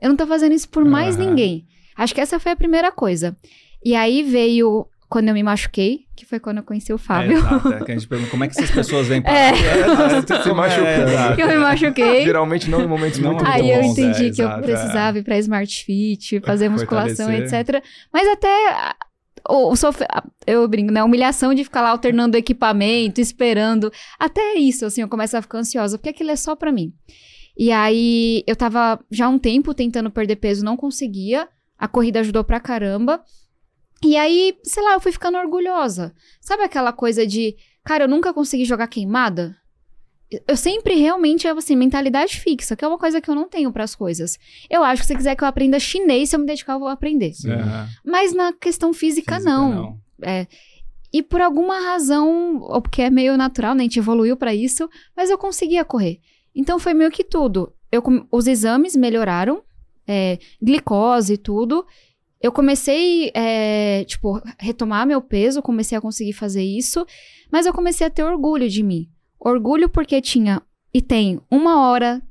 Eu 0.02 0.10
não 0.10 0.16
tô 0.16 0.28
fazendo 0.28 0.54
isso 0.54 0.70
por 0.70 0.86
mais 0.86 1.18
ninguém. 1.18 1.66
Acho 1.96 2.14
que 2.14 2.22
essa 2.22 2.40
foi 2.40 2.52
a 2.52 2.56
primeira 2.56 2.92
coisa. 2.92 3.38
E 3.84 3.96
aí 3.96 4.24
veio 4.24 4.88
quando 5.14 5.28
eu 5.28 5.34
me 5.36 5.44
machuquei, 5.44 6.08
que 6.16 6.26
foi 6.26 6.40
quando 6.40 6.58
eu 6.58 6.64
conheci 6.64 6.92
o 6.92 6.96
É, 6.96 6.98
Fábio. 6.98 7.38
exato, 7.38 7.72
é, 7.72 7.84
que 7.86 7.92
a 7.92 7.94
gente 7.96 8.08
pergunta 8.08 8.32
como 8.32 8.44
é 8.44 8.48
que 8.48 8.58
essas 8.58 8.72
pessoas 8.72 9.06
vêm 9.08 9.22
para 9.22 9.32
É. 9.32 9.54
Se 9.54 10.52
machucando. 10.52 11.10
exato. 11.12 11.36
que 11.36 11.42
eu 11.44 11.48
me 11.48 11.58
machuquei. 11.58 12.24
Geralmente 12.24 12.68
não 12.70 12.82
em 12.82 12.88
momentos 12.88 13.20
Não 13.20 13.34
muito 13.36 13.46
é 13.46 13.52
Aí 13.54 13.70
eu 13.70 13.82
bons. 13.84 13.92
entendi 13.92 14.28
é, 14.28 14.32
que 14.32 14.42
eu 14.42 14.48
exato, 14.48 14.62
precisava 14.64 15.20
ir 15.20 15.24
pra 15.24 15.38
Smart 15.38 15.86
Fit, 15.86 16.40
fazer 16.42 16.68
musculação, 16.70 17.28
Fortalecer. 17.28 17.60
etc. 17.60 17.84
Mas 18.12 18.28
até 18.28 18.48
ah, 18.72 18.96
o, 19.50 19.72
o 19.72 19.76
sof- 19.76 20.02
ah, 20.10 20.24
eu 20.48 20.68
brinco, 20.68 20.92
né? 20.92 21.02
A 21.02 21.06
humilhação 21.06 21.54
de 21.54 21.64
ficar 21.64 21.82
lá 21.84 21.90
alternando 21.92 22.36
equipamento, 22.36 23.22
esperando. 23.22 23.92
Até 24.20 24.56
isso, 24.56 24.84
assim, 24.86 25.02
eu 25.02 25.08
começo 25.08 25.38
a 25.38 25.42
ficar 25.44 25.60
ansiosa, 25.60 25.98
porque 25.98 26.10
aquilo 26.10 26.32
é 26.32 26.36
só 26.36 26.56
pra 26.56 26.72
mim. 26.72 26.92
E 27.56 27.72
aí 27.72 28.44
eu 28.48 28.56
tava 28.56 29.00
já 29.12 29.28
há 29.28 29.30
um 29.30 29.38
tempo 29.38 29.76
tentando 29.76 30.10
perder 30.10 30.38
peso, 30.38 30.66
não 30.66 30.76
conseguia. 30.76 31.48
A 31.78 31.88
corrida 31.88 32.20
ajudou 32.22 32.44
pra 32.44 32.60
caramba. 32.60 33.22
E 34.04 34.18
aí, 34.18 34.58
sei 34.64 34.84
lá, 34.84 34.94
eu 34.94 35.00
fui 35.00 35.12
ficando 35.12 35.38
orgulhosa. 35.38 36.14
Sabe 36.42 36.64
aquela 36.64 36.92
coisa 36.92 37.26
de, 37.26 37.56
cara, 37.84 38.04
eu 38.04 38.08
nunca 38.08 38.34
consegui 38.34 38.66
jogar 38.66 38.88
queimada? 38.88 39.56
Eu 40.48 40.58
sempre 40.58 40.96
realmente, 40.96 41.48
assim, 41.48 41.76
mentalidade 41.76 42.40
fixa, 42.40 42.76
que 42.76 42.84
é 42.84 42.88
uma 42.88 42.98
coisa 42.98 43.22
que 43.22 43.30
eu 43.30 43.36
não 43.36 43.48
tenho 43.48 43.72
pras 43.72 43.94
coisas. 43.94 44.40
Eu 44.70 44.84
acho 44.84 45.04
que 45.04 45.08
se 45.08 45.16
quiser 45.16 45.36
que 45.36 45.44
eu 45.44 45.48
aprenda 45.48 45.80
chinês, 45.80 46.30
se 46.30 46.36
eu 46.36 46.40
me 46.40 46.46
dedicar, 46.46 46.74
eu 46.74 46.80
vou 46.80 46.88
aprender. 46.88 47.34
Aham. 47.46 47.88
Mas 48.04 48.34
na 48.34 48.52
questão 48.52 48.94
física, 48.94 49.36
Física, 49.36 49.52
não. 49.52 49.98
É, 50.22 50.48
e 51.14 51.22
por 51.22 51.42
alguma 51.42 51.80
razão, 51.80 52.60
ou 52.62 52.82
porque 52.82 53.04
é 53.04 53.10
meio 53.12 53.38
natural, 53.38 53.76
né? 53.76 53.82
A 53.82 53.84
gente 53.84 54.00
evoluiu 54.00 54.36
pra 54.36 54.56
isso, 54.56 54.90
mas 55.16 55.30
eu 55.30 55.38
conseguia 55.38 55.86
correr. 55.86 56.20
Então 56.56 56.80
foi 56.80 56.96
meio 56.96 57.12
que 57.12 57.24
tudo. 57.24 57.72
Eu, 57.92 58.02
os 58.32 58.48
exames 58.48 58.96
melhoraram, 58.96 59.62
é, 60.08 60.40
glicose 60.60 61.34
e 61.34 61.38
tudo. 61.38 61.86
Eu 62.44 62.52
comecei, 62.52 63.32
é, 63.34 64.04
tipo, 64.04 64.42
retomar 64.60 65.08
meu 65.08 65.22
peso, 65.22 65.62
comecei 65.62 65.98
a 65.98 66.02
conseguir 66.02 66.34
fazer 66.34 66.62
isso. 66.62 67.06
Mas 67.50 67.66
eu 67.66 67.74
comecei 67.74 68.06
a 68.06 68.10
ter 68.10 68.22
orgulho 68.22 68.70
de 68.70 68.84
mim. 68.84 69.10
Orgulho 69.40 69.88
porque 69.88 70.20
tinha 70.20 70.62
e 70.94 71.02
tem 71.02 71.40
uma 71.50 71.88
hora 71.88 72.22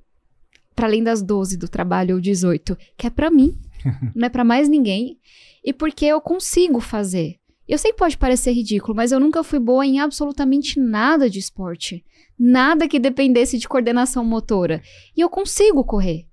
para 0.77 0.87
além 0.87 1.03
das 1.03 1.23
12 1.23 1.57
do 1.57 1.67
trabalho 1.69 2.17
ou 2.17 2.21
18, 2.21 2.77
que 2.97 3.07
é 3.07 3.11
para 3.11 3.31
mim, 3.31 3.57
não 4.15 4.27
é 4.27 4.29
para 4.29 4.45
mais 4.45 4.69
ninguém, 4.69 5.19
e 5.65 5.73
porque 5.73 6.05
eu 6.05 6.21
consigo 6.21 6.79
fazer. 6.79 7.37
Eu 7.67 7.79
sei 7.79 7.93
que 7.93 7.99
pode 7.99 8.19
parecer 8.19 8.53
ridículo, 8.53 8.95
mas 8.95 9.13
eu 9.13 9.21
nunca 9.21 9.43
fui 9.43 9.59
boa 9.59 9.87
em 9.87 9.99
absolutamente 9.99 10.79
nada 10.79 11.31
de 11.31 11.39
esporte. 11.39 12.05
Nada 12.39 12.89
que 12.89 12.99
dependesse 12.99 13.59
de 13.59 13.69
coordenação 13.69 14.25
motora. 14.25 14.83
E 15.17 15.21
eu 15.21 15.31
consigo 15.31 15.85
correr. 15.85 16.27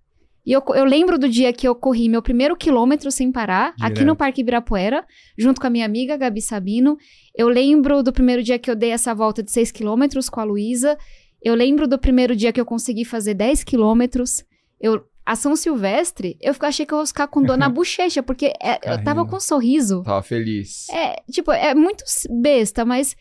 E 0.49 0.51
eu, 0.51 0.63
eu 0.73 0.83
lembro 0.83 1.19
do 1.19 1.29
dia 1.29 1.53
que 1.53 1.67
eu 1.67 1.75
corri 1.75 2.09
meu 2.09 2.23
primeiro 2.23 2.57
quilômetro 2.57 3.11
sem 3.11 3.31
parar, 3.31 3.67
aqui 3.79 3.93
Direto. 3.93 4.07
no 4.07 4.15
Parque 4.15 4.41
Ibirapuera, 4.41 5.05
junto 5.37 5.61
com 5.61 5.67
a 5.67 5.69
minha 5.69 5.85
amiga 5.85 6.17
Gabi 6.17 6.41
Sabino. 6.41 6.97
Eu 7.35 7.47
lembro 7.47 8.01
do 8.01 8.11
primeiro 8.11 8.41
dia 8.41 8.57
que 8.57 8.71
eu 8.71 8.75
dei 8.75 8.89
essa 8.89 9.13
volta 9.13 9.43
de 9.43 9.51
6 9.51 9.71
quilômetros 9.71 10.27
com 10.27 10.39
a 10.39 10.43
Luísa. 10.43 10.97
Eu 11.39 11.53
lembro 11.53 11.87
do 11.87 11.99
primeiro 11.99 12.35
dia 12.35 12.51
que 12.51 12.59
eu 12.59 12.65
consegui 12.65 13.05
fazer 13.05 13.35
10 13.35 13.63
quilômetros. 13.63 14.43
Eu, 14.81 15.05
a 15.23 15.35
São 15.35 15.55
Silvestre, 15.55 16.35
eu 16.41 16.55
achei 16.61 16.83
que 16.83 16.95
eu 16.95 16.99
ia 16.99 17.05
ficar 17.05 17.27
com 17.27 17.43
dor 17.43 17.55
na 17.55 17.69
bochecha, 17.69 18.23
porque 18.23 18.51
é, 18.59 18.91
eu 18.91 19.03
tava 19.03 19.27
com 19.27 19.35
um 19.35 19.39
sorriso. 19.39 20.01
Tava 20.01 20.23
feliz. 20.23 20.89
É, 20.89 21.21
tipo, 21.31 21.51
é 21.51 21.75
muito 21.75 22.03
besta, 22.41 22.83
mas 22.83 23.15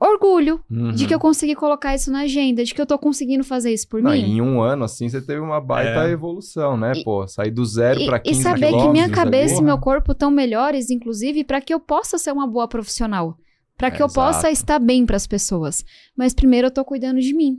orgulho 0.00 0.60
Uhum. 0.70 0.92
de 0.92 1.06
que 1.06 1.14
eu 1.14 1.18
consegui 1.20 1.54
colocar 1.54 1.94
isso 1.94 2.10
na 2.10 2.20
agenda, 2.20 2.64
de 2.64 2.72
que 2.74 2.80
eu 2.80 2.86
tô 2.86 2.98
conseguindo 2.98 3.44
fazer 3.44 3.72
isso 3.72 3.86
por 3.88 4.00
Não, 4.02 4.12
mim. 4.12 4.36
em 4.36 4.40
um 4.40 4.60
ano, 4.62 4.84
assim, 4.84 5.08
você 5.08 5.20
teve 5.20 5.40
uma 5.40 5.60
baita 5.60 6.08
É. 6.08 6.10
evolução, 6.12 6.76
né? 6.76 6.92
E- 6.96 7.04
Pô, 7.04 7.28
sair 7.28 7.50
do 7.50 7.64
zero 7.64 8.00
E, 8.00 8.06
pra 8.06 8.16
e 8.16 8.20
15 8.20 8.42
saber 8.42 8.72
que 8.72 8.88
minha 8.88 9.04
ali. 9.04 9.12
cabeça 9.12 9.60
e 9.60 9.64
meu 9.64 9.78
corpo 9.78 10.12
estão 10.12 10.30
melhores, 10.30 10.90
inclusive, 10.90 11.44
para 11.44 11.60
que 11.60 11.72
eu 11.74 11.78
possa 11.78 12.16
ser 12.18 12.32
uma 12.32 12.46
boa 12.46 12.66
profissional. 12.66 13.36
Para 13.76 13.90
que 13.90 14.00
É, 14.00 14.04
eu 14.04 14.08
possa 14.08 14.40
exato. 14.50 14.52
estar 14.52 14.78
bem 14.78 15.04
para 15.06 15.16
as 15.16 15.26
pessoas. 15.26 15.84
Mas 16.16 16.34
primeiro 16.34 16.66
eu 16.66 16.70
tô 16.70 16.84
cuidando 16.84 17.18
de 17.20 17.34
mim. 17.34 17.56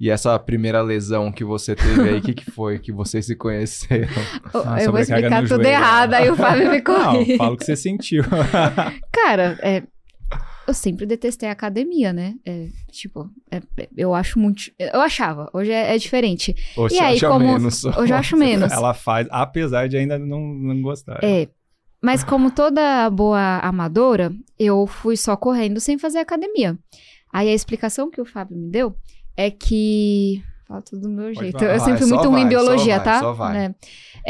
E 0.00 0.08
essa 0.10 0.38
primeira 0.38 0.80
lesão 0.80 1.32
que 1.32 1.42
você 1.44 1.74
teve 1.74 2.00
aí, 2.08 2.18
o 2.18 2.22
que, 2.22 2.32
que 2.32 2.50
foi 2.50 2.78
que 2.78 2.92
vocês 2.92 3.26
se 3.26 3.34
conheceram? 3.34 4.08
Eu- 4.54 4.62
Ah, 4.64 4.82
eu 4.82 4.92
vou 4.92 5.00
explicar 5.00 5.42
tudo 5.42 5.48
joelho. 5.48 5.66
errado, 5.68 6.14
aí 6.14 6.30
o 6.30 6.36
Fábio 6.36 6.70
me 6.70 6.76
Não, 6.80 6.84
corrige. 6.84 7.36
fala 7.36 7.52
o 7.52 7.56
que 7.56 7.64
você 7.64 7.74
sentiu. 7.76 8.22
Cara, 9.12 9.58
é, 9.62 9.82
eu 10.68 10.74
sempre 10.74 11.06
detestei 11.06 11.48
a 11.48 11.52
academia, 11.52 12.12
né? 12.12 12.34
É, 12.44 12.68
tipo, 12.90 13.30
é, 13.50 13.60
eu 13.96 14.14
acho 14.14 14.38
muito. 14.38 14.64
Eu 14.78 15.00
achava, 15.00 15.48
hoje 15.52 15.70
é, 15.70 15.94
é 15.94 15.98
diferente. 15.98 16.54
Ou 16.76 16.88
E 16.90 16.98
aí, 16.98 17.18
como- 17.20 17.38
menos? 17.40 17.84
Hoje 17.84 18.12
eu 18.12 18.16
acho 18.16 18.36
menos. 18.36 18.70
Ela 18.70 18.94
faz, 18.94 19.26
apesar 19.30 19.88
de 19.88 19.96
ainda 19.96 20.18
não, 20.18 20.40
não 20.40 20.80
gostar. 20.82 21.18
É. 21.22 21.48
Mas 22.00 22.22
como 22.22 22.50
toda 22.50 23.10
boa 23.10 23.58
amadora, 23.58 24.32
eu 24.58 24.86
fui 24.86 25.16
só 25.16 25.36
correndo 25.36 25.80
sem 25.80 25.98
fazer 25.98 26.18
academia. 26.18 26.78
Aí 27.32 27.48
a 27.48 27.54
explicação 27.54 28.10
que 28.10 28.20
o 28.20 28.24
Fábio 28.24 28.56
me 28.56 28.70
deu 28.70 28.94
é 29.36 29.50
que. 29.50 30.42
Fala 30.68 30.82
tudo 30.82 31.00
do 31.00 31.08
meu 31.08 31.34
jeito. 31.34 31.64
Eu 31.64 31.80
sempre 31.80 32.00
fui 32.00 32.08
muito 32.08 32.28
ruim 32.28 32.42
em 32.42 32.44
vai, 32.44 32.52
só 32.52 32.58
biologia, 32.60 32.96
vai, 32.96 33.04
tá? 33.04 33.20
só 33.20 33.32
vai. 33.32 33.56
É. 33.56 33.74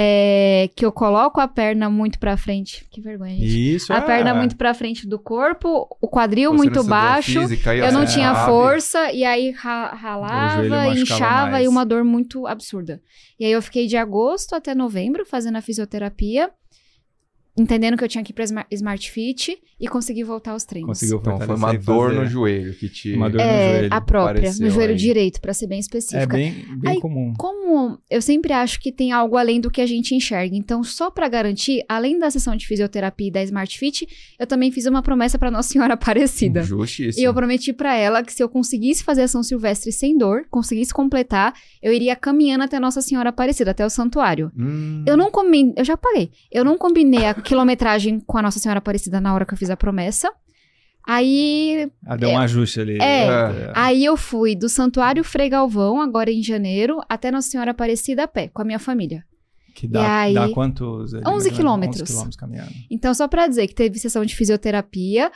É, 0.01 0.71
que 0.77 0.87
eu 0.87 0.93
coloco 0.93 1.41
a 1.41 1.49
perna 1.49 1.91
muito 1.91 2.21
pra 2.21 2.37
frente. 2.37 2.87
Que 2.89 3.01
vergonha, 3.01 3.35
gente. 3.35 3.75
Isso 3.75 3.93
A 3.93 3.97
é... 3.97 4.01
perna 4.03 4.33
muito 4.33 4.57
pra 4.57 4.73
frente 4.73 5.09
do 5.09 5.19
corpo, 5.19 5.89
o 6.01 6.07
quadril 6.07 6.53
Você 6.53 6.57
muito 6.57 6.85
baixo. 6.85 7.41
física, 7.41 7.75
Eu 7.75 7.91
não 7.91 8.07
tinha 8.07 8.33
sabe. 8.33 8.47
força, 8.47 9.11
e 9.13 9.25
aí 9.25 9.51
ralava, 9.51 10.95
inchava 10.95 11.51
mais. 11.51 11.65
e 11.65 11.69
uma 11.69 11.85
dor 11.85 12.05
muito 12.05 12.47
absurda. 12.47 13.03
E 13.41 13.45
aí 13.45 13.51
eu 13.51 13.61
fiquei 13.61 13.89
de 13.89 13.97
agosto 13.97 14.55
até 14.55 14.73
novembro 14.77 15.27
fazendo 15.27 15.57
a 15.57 15.61
fisioterapia, 15.61 16.51
entendendo 17.59 17.97
que 17.97 18.05
eu 18.05 18.09
tinha 18.09 18.23
que 18.25 18.31
ir 18.33 18.35
pra 18.35 18.45
Sma- 18.45 18.67
Smart 18.71 19.11
Fit 19.11 19.59
e 19.81 19.87
consegui 19.89 20.25
voltar 20.25 20.53
aos 20.53 20.65
treinos. 20.65 20.89
Conseguiu 20.89 21.19
Então 21.19 21.39
foi 21.41 21.55
uma 21.57 21.73
dor 21.75 22.09
fazer. 22.11 22.21
no 22.21 22.27
joelho 22.27 22.75
que 22.75 22.89
te... 22.89 23.15
Uma 23.15 23.29
dor 23.31 23.39
no 23.39 23.43
É, 23.43 23.71
joelho. 23.79 23.89
a 23.95 24.01
própria, 24.01 24.51
no 24.61 24.71
joelho 24.71 24.93
aí. 24.93 24.97
direito, 24.99 25.41
pra 25.41 25.53
ser 25.55 25.67
bem 25.67 25.79
específica. 25.79 26.23
É 26.23 26.27
bem, 26.27 26.53
bem 26.79 26.93
Aí, 26.93 27.01
comum. 27.01 27.33
Como 27.39 27.99
eu 28.11 28.21
sempre 28.23 28.53
acho 28.53 28.81
que 28.81 28.91
tem 28.93 29.13
algo 29.13 29.37
além 29.37 29.61
do 29.61 29.71
que 29.71 29.81
a 29.81 29.87
gente 29.87 30.15
enxerga, 30.15 30.57
então 30.57 30.83
só 30.83 31.11
pra 31.11 31.29
garantir, 31.29 31.85
além 31.89 32.19
da 32.19 32.31
sessão 32.31 32.57
de 32.57 32.67
fisioterapia 32.67 33.29
e 33.29 33.31
da 33.31 33.43
Smart 33.43 33.79
Fit, 33.79 34.07
eu 34.39 34.47
também 34.47 34.71
fiz 34.73 34.87
uma 34.87 35.03
promessa 35.03 35.39
pra 35.39 35.51
Nossa 35.51 35.69
Senhora 35.71 35.95
Aparecida. 35.95 36.63
Justíssimo. 36.63 37.23
E 37.23 37.25
eu 37.25 37.35
prometi 37.35 37.73
pra 37.73 37.95
ela 37.97 38.23
que 38.23 38.33
se 38.33 38.43
eu 38.43 38.49
conseguisse 38.49 39.05
fazer 39.05 39.23
a 39.23 39.29
São 39.29 39.43
Silvestre 39.43 39.93
sem 39.93 40.17
dor, 40.17 40.45
conseguisse 40.51 40.93
completar, 40.93 41.55
eu 41.83 41.93
iria 41.93 42.17
caminhando 42.17 42.65
até 42.65 42.81
Nossa 42.81 43.01
Senhora 43.01 43.29
Aparecida, 43.29 43.71
até 43.71 43.85
o 43.87 43.91
santuário. 43.91 44.51
Hum, 44.59 45.05
Eu 45.07 45.17
não 45.17 45.31
combinei, 45.31 45.75
eu 45.77 45.85
já 45.85 45.97
paguei. 45.97 46.31
Eu 46.51 46.65
não 46.65 46.77
combinei 46.77 47.25
a 47.27 47.35
quilometragem 47.49 48.21
com 48.21 48.39
a 48.39 48.43
Nossa 48.43 48.59
Senhora 48.59 48.79
Aparecida 48.79 49.21
na 49.21 49.35
hora 49.35 49.45
que 49.47 49.55
eu 49.55 49.59
fiz 49.59 49.71
a 49.71 49.77
promessa. 49.77 50.31
Aí, 51.07 51.91
Ah, 52.07 52.17
deu 52.17 52.29
um 52.31 52.39
ajuste 52.39 52.81
ali. 52.81 52.99
É. 53.01 53.73
aí 53.75 54.05
eu 54.05 54.17
fui 54.17 54.55
do 54.55 54.69
Santuário 54.69 55.25
Frei 55.25 55.49
Galvão, 55.49 56.01
agora 56.01 56.31
em 56.31 56.43
janeiro, 56.43 57.01
até 57.09 57.31
Nossa 57.31 57.49
Senhora 57.49 57.71
Aparecida 57.71 58.25
a 58.25 58.29
pé, 58.29 58.49
com 58.49 58.61
a 58.61 58.65
minha 58.65 58.79
família. 58.79 59.25
Que 59.75 59.87
E 59.87 59.89
dá, 59.89 60.21
aí- 60.23 60.35
dá 60.35 60.49
quantos? 60.51 61.15
ali, 61.15 61.23
11 61.23 61.25
mais 61.25 61.27
ou 61.27 61.43
menos? 61.45 61.57
quilômetros. 61.57 62.01
11 62.03 62.05
quilômetros 62.13 62.37
caminhando. 62.37 62.71
Então, 62.91 63.15
só 63.15 63.27
pra 63.29 63.47
dizer 63.47 63.67
que 63.69 63.75
teve 63.75 63.99
sessão 63.99 64.25
de 64.25 64.35
fisioterapia, 64.37 65.31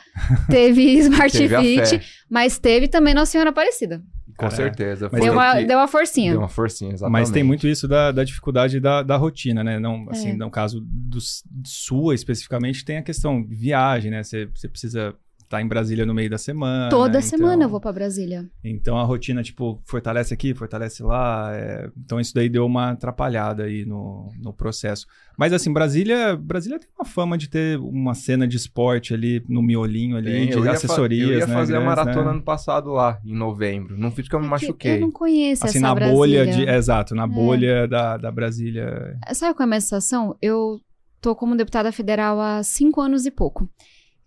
teve 0.49 0.83
Smart 0.99 1.35
teve 1.35 1.55
Fit, 1.87 2.01
mas 2.29 2.59
teve 2.59 2.87
também 2.87 3.13
Nossa 3.13 3.31
Senhora 3.31 3.49
Aparecida. 3.51 4.03
Com 4.37 4.45
Cara, 4.45 4.55
certeza. 4.55 5.09
mas 5.11 5.21
Deu 5.23 5.33
uma, 5.33 5.55
que- 5.57 5.65
deu 5.65 5.77
uma 5.77 5.87
forcinha. 5.87 6.31
Deu 6.31 6.41
uma 6.41 6.49
forcinha, 6.49 6.91
exatamente. 6.93 7.11
Mas 7.21 7.29
tem 7.29 7.43
muito 7.43 7.67
isso 7.67 7.87
da, 7.87 8.11
da 8.11 8.23
dificuldade 8.23 8.79
da, 8.79 9.01
da 9.03 9.15
rotina, 9.17 9.63
né? 9.63 9.79
Não, 9.79 10.05
assim, 10.09 10.29
É. 10.29 10.33
no 10.35 10.49
caso 10.49 10.81
do, 10.81 11.19
sua 11.65 12.15
especificamente, 12.15 12.83
tem 12.83 12.97
a 12.97 13.01
questão 13.03 13.41
de 13.43 13.55
viagem, 13.55 14.11
né? 14.11 14.23
Você, 14.23 14.47
você 14.53 14.67
precisa 14.67 15.13
estar 15.43 15.61
em 15.61 15.67
Brasília 15.67 16.05
no 16.05 16.13
meio 16.13 16.29
da 16.29 16.37
semana. 16.37 16.89
Toda 16.89 17.13
né? 17.15 17.21
semana 17.21 17.53
Então- 17.53 17.63
eu 17.63 17.69
vou 17.69 17.79
pra 17.79 17.91
Brasília. 17.93 18.49
Então 18.63 18.97
a 18.97 19.03
rotina, 19.03 19.43
tipo, 19.43 19.81
fortalece 19.85 20.33
aqui, 20.33 20.53
fortalece 20.53 21.03
lá. 21.03 21.51
é, 21.53 21.89
Então 21.97 22.19
isso 22.19 22.33
daí 22.33 22.49
deu 22.49 22.65
uma 22.65 22.91
atrapalhada 22.91 23.63
aí 23.63 23.85
no, 23.85 24.29
no 24.41 24.53
processo. 24.53 25.05
Mas 25.37 25.51
assim, 25.53 25.71
Brasília, 25.73 26.35
Brasília 26.35 26.79
tem 26.79 26.87
uma 26.97 27.05
fama 27.05 27.37
de 27.37 27.49
ter 27.49 27.79
uma 27.79 28.13
cena 28.13 28.47
de 28.47 28.55
esporte 28.57 29.13
ali 29.13 29.43
no 29.49 29.61
miolinho 29.61 30.15
ali, 30.17 30.31
Tem, 30.31 30.47
de 30.47 30.53
eu 30.53 30.63
ia 30.65 30.71
assessorias, 30.71 31.29
Eu 31.29 31.39
ia 31.39 31.47
né, 31.47 31.53
fazer 31.53 31.75
a 31.75 31.81
maratona 31.81 32.25
né? 32.25 32.31
ano 32.31 32.41
passado 32.43 32.91
lá, 32.91 33.19
em 33.25 33.35
novembro. 33.35 33.97
Não 33.97 34.11
fiz 34.11 34.25
porque 34.25 34.35
eu 34.35 34.39
me 34.39 34.45
É 34.45 34.47
que 34.47 34.51
machuquei. 34.51 34.95
Eu 34.97 35.01
não 35.01 35.11
conheço 35.11 35.65
Assim, 35.65 35.79
essa 35.79 35.87
na 35.87 35.95
Brasília. 35.95 36.17
bolha 36.17 36.47
de. 36.47 36.69
Exato, 36.69 37.15
na 37.15 37.25
bolha 37.27 37.87
da, 37.87 38.17
da 38.17 38.31
Brasília. 38.31 39.17
Sabe 39.33 39.53
qual 39.55 39.63
é 39.63 39.65
a 39.65 39.67
minha 39.67 39.81
sensação? 39.81 40.35
Eu 40.41 40.79
tô 41.19 41.35
como 41.35 41.55
deputada 41.55 41.91
federal 41.91 42.39
há 42.39 42.61
cinco 42.63 43.01
anos 43.01 43.25
e 43.25 43.31
pouco. 43.31 43.67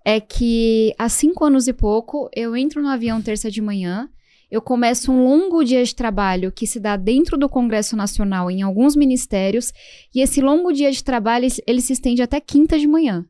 É 0.09 0.21
que 0.21 0.95
há 0.97 1.09
cinco 1.09 1.45
anos 1.45 1.67
e 1.67 1.73
pouco 1.73 2.31
eu 2.33 2.57
entro 2.57 2.81
no 2.81 2.87
avião 2.89 3.21
terça 3.21 3.51
de 3.51 3.61
manhã, 3.61 4.09
eu 4.49 4.63
começo 4.63 5.11
um 5.11 5.25
longo 5.25 5.65
dia 5.65 5.83
de 5.83 5.93
trabalho 5.93 6.53
que 6.53 6.65
se 6.65 6.79
dá 6.79 6.97
dentro 6.97 7.37
do 7.37 7.49
Congresso 7.49 7.97
Nacional 7.97 8.49
em 8.49 8.63
alguns 8.63 8.95
ministérios, 8.95 9.73
e 10.15 10.21
esse 10.21 10.41
longo 10.41 10.73
dia 10.73 10.93
de 10.93 11.03
trabalho 11.03 11.49
ele- 11.67 11.81
se 11.81 11.93
estende 11.93 12.23
até 12.23 12.39
quinta 12.41 12.79
de 12.79 12.87
manhã. 12.87 13.27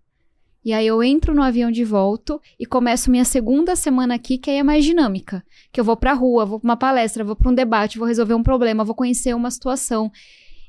E 0.62 0.74
aí 0.74 0.86
eu 0.86 1.02
entro 1.02 1.34
no 1.34 1.42
avião 1.42 1.70
de 1.70 1.82
volta 1.82 2.38
e 2.60 2.66
começo 2.66 3.10
minha 3.10 3.24
segunda 3.24 3.74
semana 3.74 4.16
aqui, 4.16 4.36
que 4.36 4.50
aí 4.50 4.58
é 4.58 4.62
mais 4.62 4.84
dinâmica. 4.84 5.42
Que 5.72 5.80
eu 5.80 5.84
vou 5.84 5.96
pra 5.96 6.12
rua, 6.12 6.44
vou 6.44 6.60
pra 6.60 6.68
uma 6.68 6.76
palestra, 6.76 7.24
vou 7.24 7.36
pra 7.36 7.50
um 7.50 7.54
debate, 7.54 7.96
vou 7.98 8.06
resolver 8.06 8.34
um 8.34 8.42
problema, 8.42 8.84
vou 8.84 8.94
conhecer 8.94 9.34
uma 9.34 9.50
situação. 9.50 10.12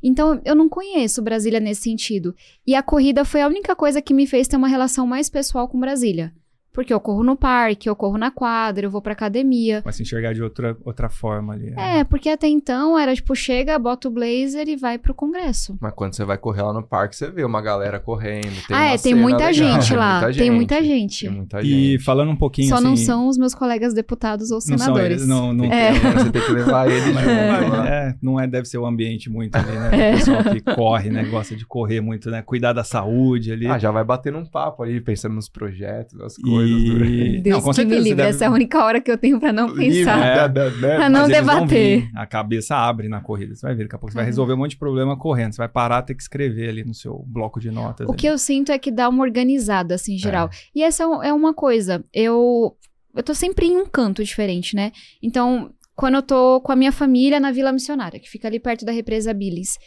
Então, 0.07 0.39
eu 0.45 0.55
não 0.55 0.69
conheço 0.69 1.21
Brasília 1.21 1.59
nesse 1.59 1.81
sentido. 1.81 2.33
E 2.65 2.73
a 2.73 2.81
corrida 2.81 3.25
foi 3.25 3.41
a 3.41 3.47
única 3.47 3.75
coisa 3.75 4.01
que 4.01 4.13
me 4.13 4.25
fez 4.25 4.47
ter 4.47 4.55
uma 4.55 4.69
relação 4.69 5.05
mais 5.05 5.29
pessoal 5.29 5.67
com 5.67 5.77
Brasília. 5.77 6.33
Porque 6.77 6.93
eu 6.93 6.99
corro 6.99 7.23
no 7.23 7.35
parque, 7.35 7.89
eu 7.89 7.95
corro 7.95 8.19
na 8.19 8.29
quadra, 8.29 8.85
eu 8.85 8.91
vou 8.91 9.01
pra 9.01 9.13
academia. 9.13 9.81
Vai 9.83 9.91
se 9.91 10.03
enxergar 10.03 10.31
de 10.35 10.43
outra, 10.43 10.77
outra 10.85 11.09
forma 11.09 11.53
ali. 11.53 11.73
É, 11.75 12.03
porque 12.03 12.29
até 12.29 12.47
então 12.47 12.99
era 12.99 13.15
tipo, 13.15 13.35
chega, 13.35 13.79
bota 13.79 14.07
o 14.07 14.11
blazer 14.11 14.69
e 14.69 14.75
vai 14.75 14.99
pro 14.99 15.11
congresso. 15.11 15.75
Mas 15.81 15.91
quando 15.95 16.13
você 16.13 16.23
vai 16.23 16.37
correr 16.37 16.61
lá 16.61 16.71
no 16.71 16.83
parque, 16.83 17.15
você 17.15 17.31
vê 17.31 17.43
uma 17.43 17.63
galera 17.63 17.99
correndo. 17.99 18.63
Tem 18.67 18.77
ah, 18.77 18.79
uma 18.79 18.85
é, 18.89 18.97
tem 18.99 19.15
muita 19.15 19.47
legal, 19.47 19.53
gente 19.53 19.87
tem 19.87 19.97
lá. 19.97 20.21
muita 20.21 20.37
Tem 20.37 20.51
muita 20.51 20.83
gente. 20.83 21.25
Tem 21.25 21.35
muita 21.35 21.61
E 21.61 21.65
gente. 21.93 22.03
falando 22.03 22.29
um 22.29 22.35
pouquinho 22.35 22.69
Só 22.69 22.75
assim. 22.75 22.83
não 22.83 22.95
são 22.95 23.27
os 23.27 23.39
meus 23.39 23.55
colegas 23.55 23.95
deputados 23.95 24.51
ou 24.51 24.57
não 24.57 24.61
são 24.61 24.77
senadores. 24.77 25.17
eles, 25.17 25.27
não, 25.27 25.51
não 25.51 25.65
É. 25.73 25.93
Você 25.93 26.29
tem 26.29 26.41
que 26.43 26.51
levar 26.51 26.91
eles 26.91 27.11
Mas, 27.11 27.23
junto 27.23 27.71
lá. 27.75 27.89
é, 27.89 28.15
não 28.21 28.39
é, 28.39 28.45
deve 28.45 28.67
ser 28.67 28.77
o 28.77 28.85
ambiente 28.85 29.31
muito 29.31 29.55
ali, 29.55 29.71
né? 29.71 29.89
É. 29.93 30.13
O 30.13 30.17
pessoal 30.19 30.43
que 30.43 30.61
corre, 30.61 31.09
né? 31.09 31.23
Gosta 31.23 31.55
de 31.55 31.65
correr 31.65 32.01
muito, 32.01 32.29
né? 32.29 32.43
Cuidar 32.43 32.73
da 32.73 32.83
saúde 32.83 33.51
ali. 33.51 33.65
Ah, 33.65 33.79
já 33.79 33.89
vai 33.89 34.03
batendo 34.03 34.37
um 34.37 34.45
papo 34.45 34.83
ali, 34.83 35.01
pensando 35.01 35.33
nos 35.33 35.49
projetos, 35.49 36.13
nas 36.13 36.37
coisas. 36.37 36.66
E- 36.67 37.41
Deus 37.41 37.55
Não, 37.57 37.61
com 37.63 37.69
que 37.69 37.75
certeza, 37.75 37.95
me 37.97 38.03
livre. 38.03 38.15
deve- 38.17 38.29
Essa 38.29 38.45
é 38.45 38.47
a 38.47 38.51
única 38.51 38.83
hora 38.83 38.99
que 39.01 39.09
eu 39.11 39.17
tenho 39.17 39.39
pra 39.39 39.51
não 39.53 39.67
Livre, 39.67 39.99
pensar. 39.99 40.25
É. 40.25 40.47
né, 40.49 40.69
né, 40.69 40.95
Pra 40.97 41.09
não 41.09 41.25
eles 41.25 41.45
vão 41.45 41.55
debater. 41.65 42.09
a 42.15 42.25
cabeça 42.25 42.75
abre 42.75 43.07
na 43.07 43.21
corrida. 43.21 43.55
Você 43.55 43.65
vai 43.65 43.75
ver, 43.75 43.83
daqui 43.83 43.95
a 43.95 43.99
pouco 43.99 44.11
você 44.11 44.15
vai 44.15 44.23
Uhum. 44.25 44.29
resolver 44.29 44.53
um 44.53 44.57
monte 44.57 44.71
de 44.71 44.77
problema 44.77 45.17
correndo. 45.17 45.53
Você 45.53 45.57
vai 45.57 45.69
parar, 45.69 46.01
ter 46.01 46.15
que 46.15 46.21
escrever 46.21 46.69
ali 46.69 46.83
no 46.83 46.93
seu 46.93 47.23
bloco 47.27 47.59
de 47.59 47.71
notas. 47.71 48.07
O 48.07 48.11
ali. 48.11 48.19
que 48.19 48.27
eu 48.27 48.37
sinto 48.37 48.71
é 48.71 48.77
que 48.77 48.91
dá 48.91 49.07
uma 49.09 49.23
organizada, 49.23 49.95
assim, 49.95 50.15
em 50.15 50.17
geral. 50.17 50.47
É. 50.47 50.57
E 50.79 50.83
essa 50.83 51.03
é 51.23 51.33
uma 51.33 51.53
coisa. 51.53 52.03
Eu, 52.13 52.75
eu 53.15 53.23
tô 53.23 53.33
sempre 53.33 53.67
em 53.67 53.77
um 53.77 53.85
canto 53.85 54.23
diferente, 54.23 54.75
né? 54.75 54.91
Então, 55.21 55.71
quando 55.95 56.15
eu 56.15 56.21
tô 56.21 56.61
com 56.61 56.71
a 56.71 56.75
minha 56.75 56.91
família 56.91 57.39
na 57.39 57.51
Vila 57.51 57.71
Missionária, 57.71 58.19
que 58.19 58.29
fica 58.29 58.47
ali 58.47 58.59
perto 58.59 58.85
da 58.85 58.91
represa 58.91 59.33
Billings, 59.33 59.77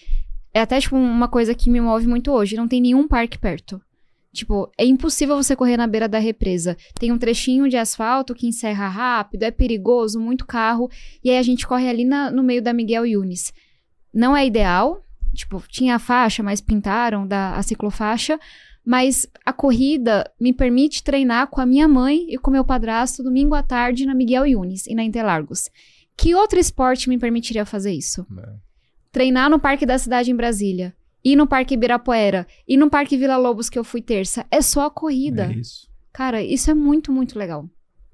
é 0.52 0.60
até, 0.60 0.80
tipo, 0.80 0.96
uma 0.96 1.28
coisa 1.28 1.54
que 1.54 1.70
me 1.70 1.80
move 1.80 2.06
muito 2.08 2.32
hoje. 2.32 2.56
Não 2.56 2.66
tem 2.66 2.80
nenhum 2.80 3.06
parque 3.06 3.38
perto. 3.38 3.80
Tipo, 4.32 4.70
é 4.78 4.84
impossível 4.84 5.34
você 5.36 5.56
correr 5.56 5.76
na 5.76 5.86
beira 5.88 6.08
da 6.08 6.18
represa. 6.18 6.76
Tem 6.98 7.10
um 7.10 7.18
trechinho 7.18 7.68
de 7.68 7.76
asfalto 7.76 8.34
que 8.34 8.46
encerra 8.46 8.86
rápido, 8.88 9.42
é 9.42 9.50
perigoso, 9.50 10.20
muito 10.20 10.46
carro. 10.46 10.88
E 11.24 11.30
aí 11.30 11.36
a 11.38 11.42
gente 11.42 11.66
corre 11.66 11.88
ali 11.88 12.04
na- 12.04 12.30
no 12.30 12.42
meio 12.42 12.62
da 12.62 12.72
Miguel 12.72 13.04
Yunis. 13.06 13.52
Não 14.14 14.36
é 14.36 14.46
ideal. 14.46 15.04
Tipo, 15.34 15.62
tinha 15.68 15.96
a 15.96 15.98
faixa, 15.98 16.42
mas 16.42 16.60
pintaram 16.60 17.26
da, 17.26 17.54
a 17.56 17.62
ciclofaixa. 17.62 18.38
Mas 18.84 19.26
a 19.44 19.52
corrida 19.52 20.30
me 20.40 20.52
permite 20.52 21.02
treinar 21.04 21.48
com 21.48 21.60
a 21.60 21.66
minha 21.66 21.86
mãe 21.88 22.26
e 22.32 22.38
com 22.38 22.50
meu 22.50 22.64
padrasto 22.64 23.22
domingo 23.22 23.54
à 23.54 23.62
tarde 23.62 24.06
na 24.06 24.14
Miguel 24.14 24.46
Yunis 24.46 24.86
e 24.86 24.94
na 24.94 25.02
Interlagos. 25.02 25.68
Que 26.16 26.34
outro 26.34 26.58
esporte 26.58 27.08
me 27.08 27.18
permitiria 27.18 27.66
fazer 27.66 27.92
isso? 27.92 28.24
Treinar 29.12 29.50
no 29.50 29.58
Parque 29.58 29.84
da 29.84 29.98
Cidade 29.98 30.30
em 30.30 30.36
Brasília. 30.36 30.94
Ir 31.24 31.36
no 31.36 31.46
Parque 31.46 31.74
Ibirapuera. 31.74 32.46
Ir 32.66 32.76
no 32.76 32.88
Parque 32.90 33.16
Vila 33.16 33.36
Lobos 33.36 33.68
que 33.68 33.78
eu 33.78 33.84
fui 33.84 34.00
terça. 34.02 34.46
É 34.50 34.60
só 34.62 34.86
a 34.86 34.90
corrida. 34.90 35.44
É 35.46 35.52
isso. 35.52 35.88
Cara, 36.12 36.42
isso 36.42 36.70
é 36.70 36.74
muito, 36.74 37.12
muito 37.12 37.38
legal. 37.38 37.68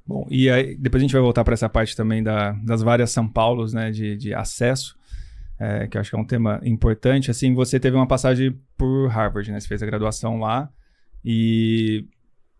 Bom, 0.06 0.26
e 0.30 0.48
aí 0.50 0.76
depois 0.76 1.00
a 1.00 1.04
gente 1.04 1.12
vai 1.12 1.22
voltar 1.22 1.42
para 1.44 1.54
essa 1.54 1.68
parte 1.68 1.96
também 1.96 2.22
da- 2.22 2.52
das 2.64 2.82
várias 2.82 3.10
São 3.10 3.26
Paulos, 3.26 3.72
né, 3.72 3.90
de, 3.90 4.16
de 4.16 4.32
acesso, 4.34 4.96
é, 5.58 5.86
que 5.88 5.96
eu 5.96 6.00
acho 6.00 6.10
que 6.10 6.16
é 6.16 6.18
um 6.20 6.25
tema 6.26 6.60
importante. 6.64 7.30
Assim, 7.30 7.54
você 7.54 7.80
teve 7.80 7.96
uma 7.96 8.06
passagem 8.06 8.56
por 8.76 9.08
Harvard, 9.08 9.50
né, 9.50 9.58
você 9.58 9.66
fez 9.66 9.82
a 9.82 9.86
graduação 9.86 10.38
lá 10.38 10.70
e 11.25 12.04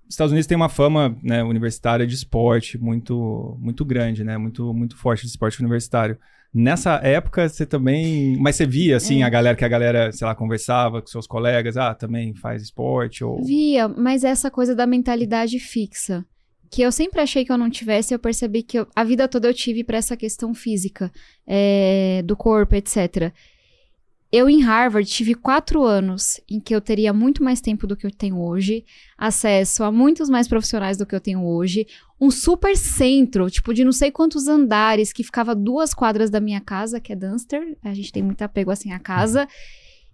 Estados 0.09 0.33
Unidos 0.33 0.47
tem 0.47 0.57
uma 0.57 0.69
fama, 0.69 1.17
né, 1.23 1.43
universitária 1.43 2.07
de 2.07 2.15
esporte 2.15 2.79
muito, 2.79 3.57
muito 3.61 3.85
grande, 3.85 4.23
né, 4.25 4.37
muito, 4.39 4.73
muito 4.73 4.97
forte 4.97 5.23
de 5.23 5.29
esporte 5.29 5.61
universitário. 5.61 6.17
Nessa 6.55 6.95
época 7.03 7.49
você 7.49 7.67
também, 7.67 8.37
mas 8.41 8.57
você 8.57 8.65
via 8.67 8.97
assim 8.97 9.23
É. 9.23 9.27
a 9.27 9.29
galera 9.29 9.57
que 9.57 9.65
a 9.65 9.69
galera, 9.69 10.11
sei 10.13 10.27
lá, 10.27 10.35
conversava 10.35 11.01
com 11.03 11.07
seus 11.09 11.27
colegas, 11.27 11.77
ah, 11.77 11.95
também 11.95 12.35
faz 12.35 12.63
esporte 12.63 13.23
ou 13.25 13.45
Via, 13.45 13.89
mas 13.89 14.25
essa 14.25 14.51
coisa 14.51 14.75
da 14.75 14.87
mentalidade 14.87 15.59
fixa. 15.59 16.25
Que 16.71 16.83
eu 16.83 16.91
sempre 16.91 17.21
achei 17.21 17.45
que 17.45 17.53
eu 17.53 17.59
não 17.59 17.69
tivesse, 17.71 18.13
eu 18.15 18.19
percebi 18.19 18.63
que 18.63 18.79
eu- 18.79 18.87
a 18.97 19.05
vida 19.05 19.29
toda 19.29 19.49
eu 19.49 19.55
tive 19.55 19.85
pra 19.85 19.99
essa 19.99 20.17
questão 20.17 20.53
física, 20.55 21.13
é, 21.47 22.23
do 22.25 22.37
corpo, 22.37 22.75
etc. 22.75 23.33
Eu, 24.33 24.49
em 24.51 24.61
Harvard, 24.61 25.09
tive 25.09 25.35
quatro 25.35 25.85
anos 25.85 26.41
em 26.51 26.59
que 26.59 26.75
eu 26.75 26.81
teria 26.81 27.13
muito 27.13 27.45
mais 27.45 27.61
tempo 27.61 27.87
do 27.87 27.97
que 27.97 28.05
eu 28.07 28.11
tenho 28.11 28.41
hoje, 28.41 28.85
acesso 29.17 29.85
a 29.85 29.93
muitos 29.93 30.29
mais 30.29 30.49
profissionais 30.49 30.97
do 30.97 31.07
que 31.07 31.15
eu 31.15 31.21
tenho 31.21 31.45
hoje, 31.45 31.87
um 32.21 32.31
super 32.31 32.77
centro, 32.77 33.49
tipo, 33.49 33.73
de 33.73 33.85
não 33.85 33.93
sei 33.93 34.11
quantos 34.11 34.49
andares, 34.49 35.13
que 35.13 35.23
ficava 35.23 35.55
duas 35.55 35.95
quadras 35.95 36.29
da 36.29 36.41
minha 36.41 36.61
casa, 36.61 37.01
que 37.01 37.13
é 37.13 37.17
Dunster, 37.17 37.77
a 37.85 37.95
gente 37.95 38.13
tem 38.13 38.23
muito 38.23 38.43
apego 38.43 38.71
assim 38.71 38.93
à 38.93 38.99
casa, 38.99 39.47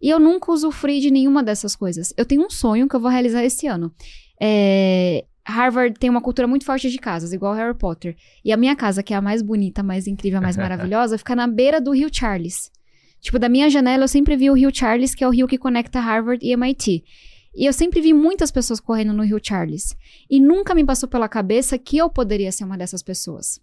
e 0.01 0.11
eu 0.11 0.19
nunca 0.19 0.53
usufruí 0.53 1.01
de 1.01 1.11
nenhuma 1.11 1.43
dessas 1.43 1.75
coisas. 1.75 2.13
Eu 2.17 2.27
tenho 2.27 2.45
um 2.45 2.51
sonho 2.51 2.89
que 2.89 2.97
eu 2.97 3.01
vou 3.01 3.11
realizar 3.11 3.45
esse 3.45 3.67
ano. 3.67 3.95
É, 4.41 5.25
Harvard 5.47 5.99
tem 5.99 6.11
uma 6.11 6.21
cultura 6.21 6.47
muito 6.47 6.65
forte 6.65 6.91
de 6.91 6.99
casas, 6.99 7.33
igual 7.33 7.55
Harry 7.55 7.77
Potter. 7.77 8.17
E 8.45 8.53
a 8.53 8.57
minha 8.57 8.77
casa, 8.77 9.03
que 9.03 9.15
é 9.15 9.17
a 9.17 9.23
mais 9.23 9.43
bonita, 9.43 9.83
mais 9.83 10.07
incrível, 10.07 10.39
a 10.39 10.43
mais 10.43 10.57
maravilhosa, 10.59 11.17
fica 11.17 11.35
na 11.35 11.47
beira 11.47 11.81
do 11.81 11.93
Rio 11.93 12.09
Charles. 12.13 12.71
Tipo, 13.23 13.39
da 13.39 13.49
minha 13.49 13.71
janela 13.71 14.05
eu 14.05 14.09
sempre 14.09 14.37
vi 14.37 14.51
o 14.51 14.55
Rio 14.55 14.75
Charles, 14.75 15.15
que 15.15 15.23
é 15.23 15.29
o 15.29 15.31
rio 15.31 15.47
que 15.47 15.57
conecta 15.57 16.01
Harvard 16.01 16.45
e 16.45 16.51
MIT. 16.51 17.05
E 17.55 17.65
eu 17.65 17.73
sempre 17.73 18.01
vi 18.01 18.13
muitas 18.13 18.51
pessoas 18.51 18.81
correndo 18.81 19.13
no 19.13 19.23
Rio 19.23 19.39
Charles. 19.41 19.97
E 20.29 20.41
nunca 20.41 20.75
me 20.75 20.85
passou 20.85 21.09
pela 21.09 21.29
cabeça 21.29 21.79
que 21.79 21.97
eu 21.97 22.11
poderia 22.11 22.51
ser 22.51 22.65
uma 22.65 22.77
dessas 22.77 23.01
pessoas. 23.01 23.61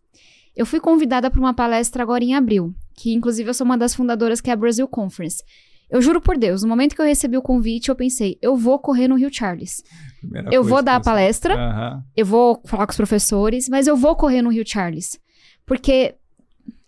Eu 0.56 0.66
fui 0.66 0.80
convidada 0.80 1.30
para 1.30 1.40
uma 1.40 1.54
palestra 1.54 2.02
agora 2.02 2.24
em 2.24 2.34
abril, 2.34 2.74
que 2.96 3.14
inclusive 3.14 3.50
eu 3.50 3.54
sou 3.54 3.66
uma 3.66 3.78
das 3.78 3.94
fundadoras, 3.94 4.40
que 4.40 4.50
é 4.50 4.54
a 4.54 4.56
Brazil 4.56 4.88
Conference. 4.88 5.44
Eu 5.90 6.02
juro 6.02 6.22
por 6.22 6.38
Deus, 6.38 6.62
no 6.62 6.70
momento 6.70 6.96
que 6.96 7.02
eu 7.02 7.06
recebi 7.06 7.36
o 7.36 7.42
convite, 7.42 7.90
eu 7.90 7.96
pensei, 7.96 8.38
eu 8.42 8.56
vou 8.56 8.80
correr 8.80 9.08
no 9.08 9.16
Rio 9.16 9.34
Charles. 9.34 9.84
primeira 10.22 10.54
Eu 10.54 10.64
vou 10.64 10.84
dar 10.84 10.96
a 10.96 11.02
palestra, 11.02 11.56
Aham. 11.56 12.04
eu 12.16 12.26
vou 12.26 12.62
falar 12.66 12.86
com 12.86 12.92
os 12.92 12.98
professores, 12.98 13.68
mas 13.68 13.88
eu 13.88 13.98
vou 13.98 14.16
correr 14.16 14.42
no 14.42 14.52
Rio 14.52 14.64
Charles. 14.66 15.20
Porque 15.66 16.16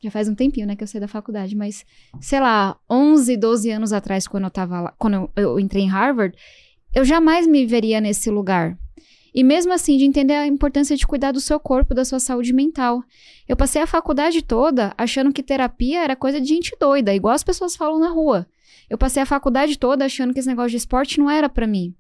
já 0.02 0.10
faz 0.10 0.28
um 0.28 0.36
tempinho, 0.36 0.66
né, 0.66 0.76
que 0.76 0.84
eu 0.84 0.88
saí 0.88 1.00
da 1.00 1.08
faculdade, 1.08 1.56
mas 1.56 1.86
sei 2.20 2.40
lá, 2.40 2.78
11, 2.90 3.38
12 3.38 3.70
anos 3.70 3.94
atrás, 3.94 4.28
quando 4.28 4.46
eu 4.46 4.52
tava 4.52 4.82
lá, 4.82 4.94
quando 4.98 5.14
eu, 5.14 5.32
eu 5.36 5.60
entrei 5.60 5.84
em 5.84 5.90
Harvard, 5.90 6.36
eu 6.94 7.06
jamais 7.06 7.46
me 7.48 7.66
veria 7.66 8.02
nesse 8.02 8.30
lugar. 8.30 8.78
E 9.34 9.44
mesmo 9.44 9.72
assim, 9.72 9.98
de 9.98 10.04
entender 10.04 10.34
a 10.34 10.46
importância 10.46 10.96
de 10.98 11.08
cuidar 11.08 11.32
do 11.32 11.40
seu 11.40 11.60
corpo, 11.60 11.94
da 11.94 12.04
sua 12.04 12.20
saúde 12.20 12.52
mental. 12.52 13.02
Eu 13.48 13.56
passei 13.56 13.82
a 13.82 13.88
faculdade 13.88 14.42
toda 14.42 14.94
achando 14.98 15.32
que 15.32 15.42
terapia 15.42 16.04
era 16.04 16.18
coisa 16.18 16.42
de 16.42 16.48
gente 16.48 16.76
doida, 16.80 17.14
igual 17.14 17.34
as 17.34 17.44
pessoas 17.44 17.76
falam 17.76 18.00
na 18.00 18.10
rua. 18.10 18.46
Eu 18.90 18.98
passei 18.98 19.24
a 19.24 19.26
faculdade 19.26 19.80
toda 19.80 20.04
achando 20.04 20.34
que 20.34 20.40
esse 20.40 20.50
negócio 20.50 20.72
de 20.72 20.78
esporte 20.78 21.18
não 21.18 21.30
era 21.30 21.48
pra 21.48 21.66
mim. 21.66 21.96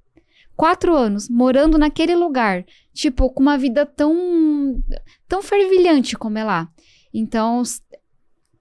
Quatro 0.57 0.93
anos 0.93 1.29
morando 1.29 1.77
naquele 1.77 2.15
lugar, 2.15 2.65
tipo, 2.93 3.29
com 3.29 3.41
uma 3.41 3.57
vida 3.57 3.85
tão, 3.85 4.83
tão 5.27 5.41
fervilhante 5.41 6.17
como 6.17 6.37
é 6.37 6.43
lá. 6.43 6.69
Então, 7.13 7.63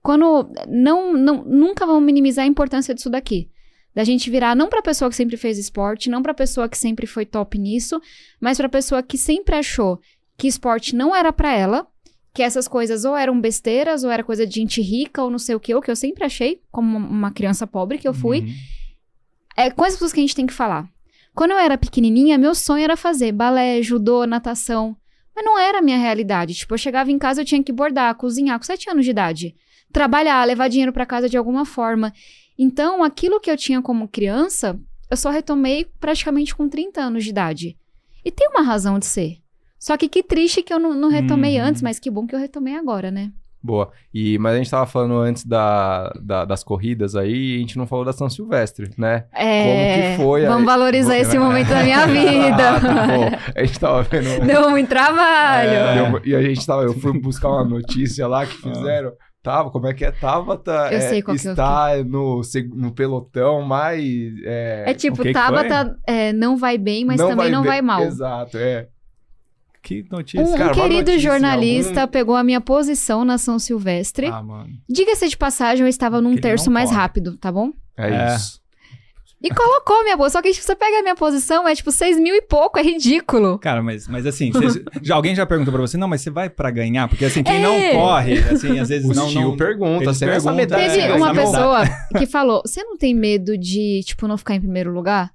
quando 0.03 0.51
não, 0.69 1.13
não 1.13 1.45
nunca 1.45 1.87
vão 1.87 2.01
minimizar 2.01 2.45
a 2.45 2.49
importância 2.49 2.95
disso 2.95 3.11
daqui. 3.11 3.51
Da 3.95 4.05
gente 4.05 4.31
virar 4.31 4.55
não 4.55 4.69
pra 4.69 4.83
pessoa 4.83 5.11
que 5.11 5.17
sempre 5.17 5.37
fez 5.37 5.59
esporte, 5.59 6.09
não 6.09 6.23
pra 6.23 6.33
pessoa 6.33 6.69
que 6.69 6.79
sempre 6.79 7.07
foi 7.07 7.27
top 7.27 7.59
nisso, 7.59 8.01
mas 8.41 8.57
pra 8.57 8.69
pessoa 8.69 9.03
que 9.03 9.19
sempre 9.19 9.57
achou 9.57 10.01
que 10.39 10.47
esporte 10.47 10.97
não 10.97 11.15
era 11.15 11.33
pra 11.33 11.53
ela, 11.53 11.87
que 12.33 12.43
essas 12.43 12.67
coisas 12.67 13.05
ou 13.05 13.17
eram 13.17 13.39
besteiras, 13.41 14.05
ou 14.05 14.11
era 14.11 14.25
coisa 14.25 14.47
de 14.47 14.55
gente 14.55 14.81
rica, 14.81 15.23
ou 15.23 15.29
não 15.29 15.39
sei 15.39 15.55
o 15.55 15.61
que, 15.61 15.75
o 15.75 15.83
que 15.83 15.91
eu 15.91 15.97
sempre 15.97 16.25
achei, 16.25 16.63
como 16.71 16.97
uma 16.97 17.31
criança 17.31 17.67
pobre 17.67 17.99
que 17.99 18.09
eu 18.09 18.15
fui. 18.15 18.41
Uhum. 18.41 18.55
É 19.57 19.71
com 19.71 19.85
as 19.85 19.93
pessoas 19.93 20.13
que 20.13 20.21
a 20.21 20.23
gente 20.23 20.35
tem 20.35 20.47
que 20.47 20.53
falar. 20.53 20.89
Quando 21.35 21.51
eu 21.51 21.59
era 21.59 21.77
pequenininha, 21.77 22.39
meu 22.39 22.55
sonho 22.55 22.85
era 22.85 22.97
fazer 22.97 23.33
balé, 23.33 23.83
judô, 23.83 24.25
natação. 24.27 24.97
Mas 25.35 25.45
não 25.45 25.59
era 25.59 25.79
a 25.79 25.83
minha 25.83 25.99
realidade. 25.99 26.55
Tipo, 26.55 26.75
eu 26.75 26.79
chegava 26.79 27.11
em 27.11 27.19
casa, 27.19 27.43
eu 27.43 27.45
tinha 27.45 27.63
que 27.63 27.73
bordar, 27.73 28.15
cozinhar 28.15 28.59
com 28.59 28.65
sete 28.65 28.89
anos 28.89 29.05
de 29.05 29.11
idade. 29.11 29.55
Trabalhar, 29.93 30.45
levar 30.47 30.69
dinheiro 30.69 30.93
pra 30.93 31.07
casa 31.07 31.29
de 31.29 31.37
alguma 31.37 31.65
forma. 31.65 32.13
Então, 32.59 33.03
aquilo 33.03 33.41
que 33.41 33.51
eu 33.51 33.57
tinha 33.57 33.81
como 33.83 34.07
criança, 34.09 34.79
eu 35.11 35.17
só 35.17 35.31
retomei 35.31 35.87
praticamente 35.99 36.55
com 36.55 36.69
30 36.69 37.01
anos 37.01 37.25
de 37.25 37.31
idade. 37.31 37.77
E 38.25 38.31
tem 38.31 38.49
uma 38.49 38.63
razão 38.63 38.99
de 38.99 39.07
ser. 39.07 39.39
Só 39.79 39.97
que 39.97 40.09
que 40.09 40.23
triste 40.23 40.63
que 40.63 40.73
eu 40.73 40.79
não, 40.79 40.93
não 40.95 41.09
retomei 41.09 41.59
Uhum. 41.59 41.65
antes, 41.67 41.81
mas 41.83 41.99
que 41.99 42.11
bom 42.11 42.27
que 42.27 42.35
eu 42.35 42.39
retomei 42.39 42.77
agora, 42.77 43.11
né? 43.11 43.31
Boa. 43.63 43.91
E, 44.13 44.39
mas 44.39 44.55
a 44.55 44.57
gente 44.59 44.71
tava 44.71 44.87
falando 44.87 45.15
antes 45.19 45.45
da, 45.45 46.11
da- 46.23 46.45
das 46.47 46.63
corridas 46.65 47.15
aí, 47.17 47.53
e 47.53 47.57
a 47.57 47.59
gente 47.59 47.77
não 47.77 47.87
falou 47.87 48.05
da 48.07 48.13
São 48.13 48.29
Silvestre, 48.31 48.91
né? 48.97 49.25
É, 49.35 49.63
Como 49.65 50.17
que 50.17 50.23
foi 50.25 50.47
a- 50.47 50.49
Vamos 50.51 50.65
valorizar 50.67 51.19
esse 51.19 51.39
momento 51.39 51.69
da 51.69 51.83
minha 51.83 52.05
vida. 52.09 52.71
Ah, 52.77 53.07
bom. 53.07 53.31
A 53.55 53.65
gente 53.65 53.79
tava 53.81 54.03
vendo. 54.03 54.41
Deu 54.47 54.71
muito 54.71 54.89
trabalho. 54.89 55.71
É. 55.71 55.95
Deu- 56.11 56.23
e 56.25 56.35
a 56.35 56.43
gente 56.43 56.65
tava, 56.67 56.83
eu 56.85 56.95
fui 56.95 57.19
buscar 57.21 57.49
uma 57.49 57.65
notícia 57.65 58.27
lá 58.27 58.47
que 58.47 58.57
fizeram. 58.57 59.13
Tava, 59.43 59.71
como 59.71 59.87
é 59.87 59.95
que 59.95 60.05
é? 60.05 60.11
Tabata 60.13 60.89
Eu 60.93 60.99
é, 60.99 61.01
sei 61.01 61.23
qual 61.23 61.35
que 61.37 61.47
eu 61.47 61.53
está 61.53 61.97
no, 62.05 62.43
seg- 62.43 62.75
no 62.75 62.93
pelotão 62.93 63.63
mais. 63.63 64.05
É, 64.45 64.85
É 64.89 64.95
tipo, 64.95 65.17
que 65.23 65.29
que 65.29 65.33
Tabata 65.33 65.99
é, 66.07 66.31
não 66.33 66.57
vai 66.59 66.77
bem, 66.77 67.05
mas 67.07 67.17
também 67.19 67.51
não 67.51 67.63
bem. 67.63 67.71
vai 67.71 67.81
mal. 67.83 68.03
Exato, 68.03 68.59
é. 68.59 68.89
Que 69.83 70.05
notícia. 70.11 70.41
Um, 70.45 70.51
um 70.53 70.57
Cara, 70.59 70.65
uma 70.75 70.75
querido 70.75 71.11
notícia, 71.11 71.21
jornalista 71.31 72.01
algum- 72.03 72.13
pegou 72.13 72.37
a 72.37 72.45
minha 72.45 72.61
posição 72.61 73.25
na 73.25 73.39
São 73.39 73.59
Silvestre. 73.59 74.27
Ah, 74.27 74.43
mano. 74.43 74.69
Diga-se 74.87 75.27
de 75.27 75.37
passagem, 75.39 75.85
eu 75.85 75.89
estava 75.89 76.21
num 76.21 76.35
Que 76.35 76.43
terço 76.43 76.67
não 76.67 76.75
mais 76.75 76.91
rápido, 76.91 77.39
tá 77.39 77.51
bom? 77.51 77.71
É, 77.97 78.11
É. 78.11 78.37
isso. 78.37 78.61
E 79.43 79.49
colocou 79.55 80.03
minha 80.05 80.17
posição. 80.19 80.39
Só 80.39 80.43
que 80.43 80.53
tipo, 80.53 80.65
você 80.67 80.77
pega 80.77 80.99
a 80.99 81.03
minha 81.03 81.15
posição, 81.17 81.67
é 81.67 81.75
tipo 81.75 81.91
6 81.91 82.19
mil 82.21 82.35
e 82.35 82.43
pouco, 82.43 82.79
é 82.79 82.83
ridículo. 82.83 83.59
Cara, 83.59 83.83
mas, 83.83 84.07
mas 84.07 84.27
assim, 84.27 84.51
vocês- 84.51 84.85
já, 85.03 85.15
alguém 85.15 85.35
já 85.35 85.47
perguntou 85.47 85.73
pra 85.73 85.81
você, 85.81 85.97
não, 85.97 86.07
mas 86.09 86.21
você 86.21 86.31
vai 86.31 86.51
pra 86.51 86.71
ganhar? 86.71 87.09
Porque 87.09 87.25
assim, 87.25 87.43
quem 87.43 87.57
É. 87.57 87.61
não 87.95 88.01
corre, 88.01 88.39
assim, 88.39 88.79
às 88.79 88.89
vezes 88.91 89.09
O 89.09 89.15
não... 89.15 89.29
tio 89.29 89.41
não 89.41 89.57
pergunta, 89.57 90.11
medalha. 90.13 90.13
É, 90.13 90.19
Teve 90.19 90.33
essa 90.33 90.51
uma 91.17 91.33
medalha. 91.33 91.51
pessoa 91.53 91.85
que 92.19 92.27
falou: 92.27 92.63
Você 92.67 92.83
não 92.85 92.97
tem 92.99 93.15
medo 93.15 93.57
de, 93.57 94.01
tipo, 94.05 94.29
não 94.29 94.37
ficar 94.37 94.55
em 94.57 94.61
primeiro 94.61 94.93
lugar? 94.93 95.31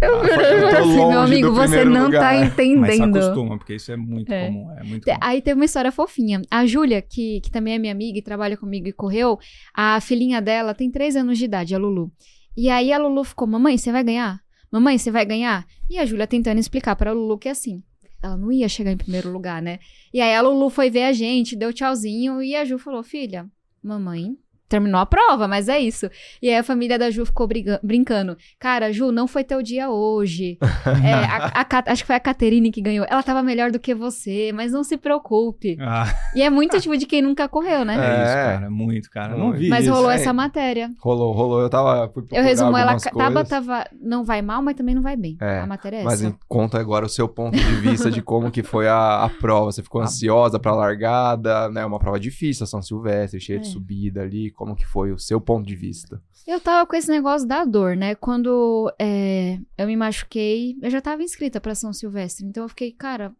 Eu, 0.00 0.20
Ah, 0.22 0.26
eu 0.26 0.68
assim, 0.68 0.96
meu 1.06 1.20
amigo, 1.20 1.52
você 1.52 1.84
não 1.84 2.04
lugar. 2.06 2.20
tá 2.20 2.32
Mas 2.40 2.54
se 2.54 2.62
entendendo. 2.62 3.16
acostuma, 3.18 3.58
porque 3.58 3.74
isso 3.74 3.92
é 3.92 3.96
muito 3.96 4.32
É. 4.32 4.46
comum, 4.46 4.70
é 4.72 4.82
muito 4.82 5.04
comum. 5.04 5.18
Aí 5.20 5.42
teve 5.42 5.60
uma 5.60 5.66
história 5.66 5.92
fofinha. 5.92 6.40
A 6.50 6.64
Júlia, 6.64 7.02
que, 7.02 7.42
que 7.42 7.50
também 7.50 7.74
é 7.74 7.78
minha 7.78 7.92
amiga 7.92 8.18
e 8.18 8.22
trabalha 8.22 8.56
comigo 8.56 8.88
e 8.88 8.92
correu, 8.92 9.38
a 9.74 10.00
filhinha 10.00 10.40
dela 10.40 10.72
tem 10.72 10.90
três 10.90 11.14
anos 11.14 11.36
de 11.36 11.44
idade, 11.44 11.74
a 11.74 11.78
Lulu. 11.78 12.10
E 12.56 12.70
aí 12.70 12.92
a 12.92 12.98
Lulu 12.98 13.24
ficou: 13.24 13.46
Mamãe, 13.46 13.76
você 13.76 13.92
vai 13.92 14.02
ganhar? 14.02 14.40
Mamãe, 14.70 14.98
você 14.98 15.10
vai 15.10 15.24
ganhar? 15.24 15.66
E 15.88 15.98
a 15.98 16.06
Júlia 16.06 16.26
tentando 16.26 16.58
explicar 16.58 16.96
pra 16.96 17.12
Lulu 17.12 17.38
que 17.38 17.48
é 17.48 17.52
assim. 17.52 17.82
Ela 18.22 18.36
não 18.36 18.50
ia 18.50 18.68
chegar 18.68 18.90
em 18.90 18.96
primeiro 18.96 19.30
lugar, 19.30 19.62
né? 19.62 19.78
E 20.12 20.20
aí 20.20 20.34
a 20.34 20.40
Lulu 20.40 20.70
foi 20.70 20.90
ver 20.90 21.04
a 21.04 21.12
gente, 21.12 21.54
deu 21.54 21.72
tchauzinho 21.72 22.42
e 22.42 22.56
a 22.56 22.64
Ju 22.64 22.78
falou: 22.78 23.02
Filha, 23.02 23.46
mamãe 23.82 24.36
terminou 24.68 25.00
a 25.00 25.06
prova, 25.06 25.46
mas 25.48 25.68
é 25.68 25.78
isso. 25.78 26.08
E 26.42 26.48
aí 26.48 26.56
a 26.56 26.62
família 26.62 26.98
da 26.98 27.10
Ju 27.10 27.24
ficou 27.26 27.48
brincando. 27.82 28.36
Cara, 28.58 28.92
Ju, 28.92 29.12
não 29.12 29.26
foi 29.26 29.44
teu 29.44 29.62
dia 29.62 29.90
hoje. 29.90 30.58
É, 31.06 31.12
a- 31.12 31.52
a 31.62 31.92
acho 31.92 32.02
que 32.02 32.06
foi 32.06 32.16
a 32.16 32.20
Caterine 32.20 32.70
que 32.70 32.80
ganhou. 32.80 33.06
Ela 33.08 33.22
tava 33.22 33.42
melhor 33.42 33.70
do 33.70 33.78
que 33.78 33.94
você, 33.94 34.50
mas 34.54 34.72
não 34.72 34.82
se 34.82 34.96
preocupe. 34.96 35.76
Ah, 35.80 36.06
E 36.34 36.42
é 36.42 36.48
muito 36.50 36.80
tipo 36.80 36.96
de 36.96 37.06
quem 37.06 37.20
nunca 37.22 37.48
correu, 37.48 37.80
é, 37.80 37.84
né? 37.84 37.94
É. 37.94 38.24
isso, 38.24 38.34
cara. 38.34 38.70
Muito, 38.70 39.10
cara. 39.10 39.36
Não 39.36 39.52
vi 39.52 39.68
Mas 39.68 39.84
isso. 39.84 39.92
rolou 39.94 40.10
é. 40.10 40.14
essa 40.14 40.32
matéria. 40.32 40.90
Rolou, 41.00 41.32
rolou. 41.32 41.60
Eu 41.60 41.68
tava. 41.68 42.08
Fui 42.12 42.24
Eu 42.32 42.42
resumo 42.42 42.76
ela. 42.76 42.92
coisas, 42.98 43.48
tava. 43.48 43.84
Não 44.00 44.24
vai 44.24 44.42
mal, 44.42 44.62
mas 44.62 44.74
também 44.74 44.94
não 44.94 45.02
vai 45.02 45.16
bem. 45.16 45.36
É, 45.40 45.60
A 45.60 45.66
matéria 45.66 45.98
é 45.98 46.02
Mas 46.04 46.20
essa. 46.22 46.28
em- 46.30 46.38
conta 46.48 46.78
agora 46.80 47.04
o 47.06 47.08
seu 47.08 47.28
ponto 47.28 47.56
de 47.56 47.74
vista 47.76 48.10
de 48.10 48.22
como 48.22 48.50
que 48.50 48.62
foi 48.62 48.88
a, 48.88 49.24
a 49.24 49.28
prova. 49.28 49.70
Você 49.72 49.82
ficou 49.82 50.00
ansiosa 50.02 50.58
pra 50.58 50.74
largada, 50.74 51.68
né? 51.70 51.84
Uma 51.84 51.98
prova 51.98 52.18
difícil, 52.18 52.64
a 52.64 52.66
São 52.66 52.80
Silvestre, 52.82 53.40
cheia 53.40 53.58
de 53.58 53.68
É. 53.68 53.70
subida 53.70 54.22
ali. 54.22 54.50
Como 54.56 54.74
que 54.74 54.84
foi 54.86 55.12
o 55.12 55.18
seu 55.18 55.40
ponto 55.40 55.64
de 55.66 55.76
vista? 55.76 56.20
Eu 56.46 56.58
tava 56.58 56.86
com 56.86 56.96
esse 56.96 57.08
negócio 57.10 57.46
da 57.46 57.64
dor, 57.64 57.94
né? 57.94 58.14
Quando 58.14 58.92
é, 58.98 59.58
eu 59.76 59.86
me 59.86 59.94
machuquei, 59.96 60.76
eu 60.82 60.90
já 60.90 61.00
tava 61.00 61.22
inscrita 61.22 61.60
pra 61.60 61.74
São 61.74 61.92
Silvestre. 61.92 62.44
Então 62.46 62.64
eu 62.64 62.68
fiquei, 62.68 62.90
cara. 62.90 63.32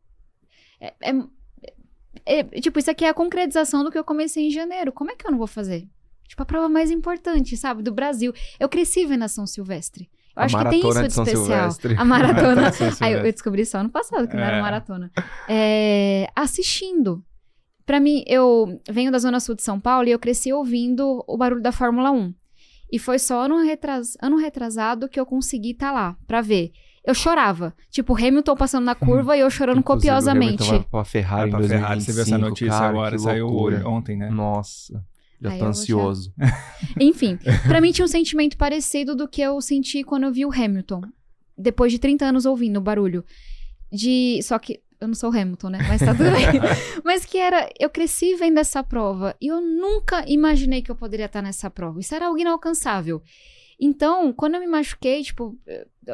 é- 0.78 0.92
é- 1.00 2.40
é- 2.40 2.60
tipo, 2.60 2.78
isso 2.78 2.90
aqui 2.90 3.04
é 3.04 3.08
a 3.08 3.14
concretização 3.14 3.82
do 3.82 3.90
que 3.90 3.98
eu 3.98 4.04
comecei 4.04 4.46
em 4.46 4.50
janeiro. 4.50 4.92
Como 4.92 5.10
é 5.10 5.16
que 5.16 5.26
eu 5.26 5.30
não 5.30 5.38
vou 5.38 5.46
fazer? 5.46 5.88
Tipo, 6.28 6.42
a 6.42 6.46
prova 6.46 6.68
mais 6.68 6.90
importante, 6.90 7.56
sabe? 7.56 7.82
Do 7.82 7.92
Brasil. 7.92 8.32
Eu 8.60 8.68
cresci 8.68 9.06
vendo 9.06 9.22
a 9.22 9.28
São 9.28 9.46
Silvestre. 9.46 10.10
Eu 10.36 10.42
A 10.42 10.44
acho 10.44 10.58
que 10.58 10.68
tem 10.68 10.80
isso 10.80 10.92
de 10.94 11.00
de 11.00 11.06
especial. 11.06 11.44
Silvestre. 11.46 11.94
A 11.96 12.04
maratona. 12.04 12.70
Aí 13.00 13.12
eu, 13.14 13.22
descobri 13.22 13.64
só 13.64 13.78
ano 13.78 13.88
passado 13.90 14.28
que 14.28 14.36
não 14.36 14.42
era 14.42 14.58
É. 14.58 14.60
maratona. 14.60 15.10
É, 15.48 16.28
assistindo. 16.36 17.24
Pra 17.86 18.00
mim, 18.00 18.24
eu 18.26 18.80
venho 18.90 19.12
da 19.12 19.18
Zona 19.18 19.38
Sul 19.40 19.54
de 19.54 19.62
São 19.62 19.78
Paulo 19.80 20.08
e 20.08 20.10
eu 20.10 20.18
cresci 20.18 20.52
ouvindo 20.52 21.24
o 21.26 21.36
barulho 21.36 21.62
da 21.62 21.70
Fórmula 21.72 22.10
1. 22.10 22.34
E 22.92 22.98
foi 22.98 23.18
só 23.18 23.42
ano, 23.42 23.62
retras- 23.64 24.16
ano 24.20 24.36
retrasado 24.36 25.08
que 25.08 25.18
eu 25.18 25.24
consegui 25.24 25.70
estar 25.70 25.92
lá, 25.92 26.16
pra 26.26 26.40
ver. 26.40 26.72
Eu 27.04 27.14
chorava. 27.14 27.72
Tipo, 27.88 28.16
Hamilton 28.16 28.56
passando 28.56 28.84
na 28.84 28.94
curva 28.96 29.36
e 29.36 29.40
eu 29.40 29.48
chorando 29.48 29.78
Inclusive, 29.78 30.08
o 30.10 30.14
copiosamente. 30.14 30.62
Hamilton 30.64 30.78
vai 30.78 30.84
Pra 30.90 31.04
Ferrari, 31.04 31.48
em 31.48 31.50
pra 31.52 31.62
Ferrari, 31.62 32.00
você 32.00 32.12
viu 32.12 32.22
essa 32.22 32.30
2025, 32.38 32.48
notícia 32.48 32.70
cara, 32.70 32.88
agora, 32.88 33.16
que 33.16 33.22
saiu 33.22 33.48
ontem, 33.88 34.16
né? 34.16 34.30
Nossa, 34.30 35.04
já 35.40 35.50
Aí 35.50 35.58
tô 35.60 35.66
ansioso. 35.66 36.32
Enfim, 37.00 37.38
pra 37.68 37.80
mim 37.80 37.92
tinha 37.92 38.04
um 38.04 38.08
sentimento 38.08 38.56
parecido 38.56 39.14
do 39.14 39.28
que 39.28 39.40
eu 39.40 39.60
senti 39.60 40.02
quando 40.02 40.24
eu 40.24 40.32
vi 40.32 40.44
o 40.44 40.52
Hamilton. 40.52 41.02
Depois 41.56 41.92
de 41.92 41.98
30 42.00 42.24
anos 42.24 42.44
ouvindo 42.46 42.78
o 42.78 42.80
barulho. 42.82 43.24
De. 43.92 44.40
Só 44.42 44.58
que. 44.58 44.80
Eu 45.00 45.08
não 45.08 45.14
sou 45.14 45.30
Hamilton, 45.30 45.70
né? 45.70 45.78
Mas 45.88 46.00
tá 46.00 46.14
tudo 46.14 46.30
bem. 46.30 46.60
Mas 47.04 47.24
que 47.24 47.38
era. 47.38 47.68
Eu 47.78 47.90
cresci 47.90 48.34
vendo 48.34 48.58
essa 48.58 48.82
prova. 48.82 49.36
E 49.40 49.48
eu 49.48 49.60
nunca 49.60 50.24
imaginei 50.26 50.82
que 50.82 50.90
eu 50.90 50.96
poderia 50.96 51.26
estar 51.26 51.42
nessa 51.42 51.70
prova. 51.70 52.00
Isso 52.00 52.14
era 52.14 52.26
algo 52.26 52.38
inalcançável. 52.38 53.22
Então, 53.78 54.32
quando 54.32 54.54
eu 54.54 54.60
me 54.60 54.66
machuquei, 54.66 55.22
tipo, 55.22 55.54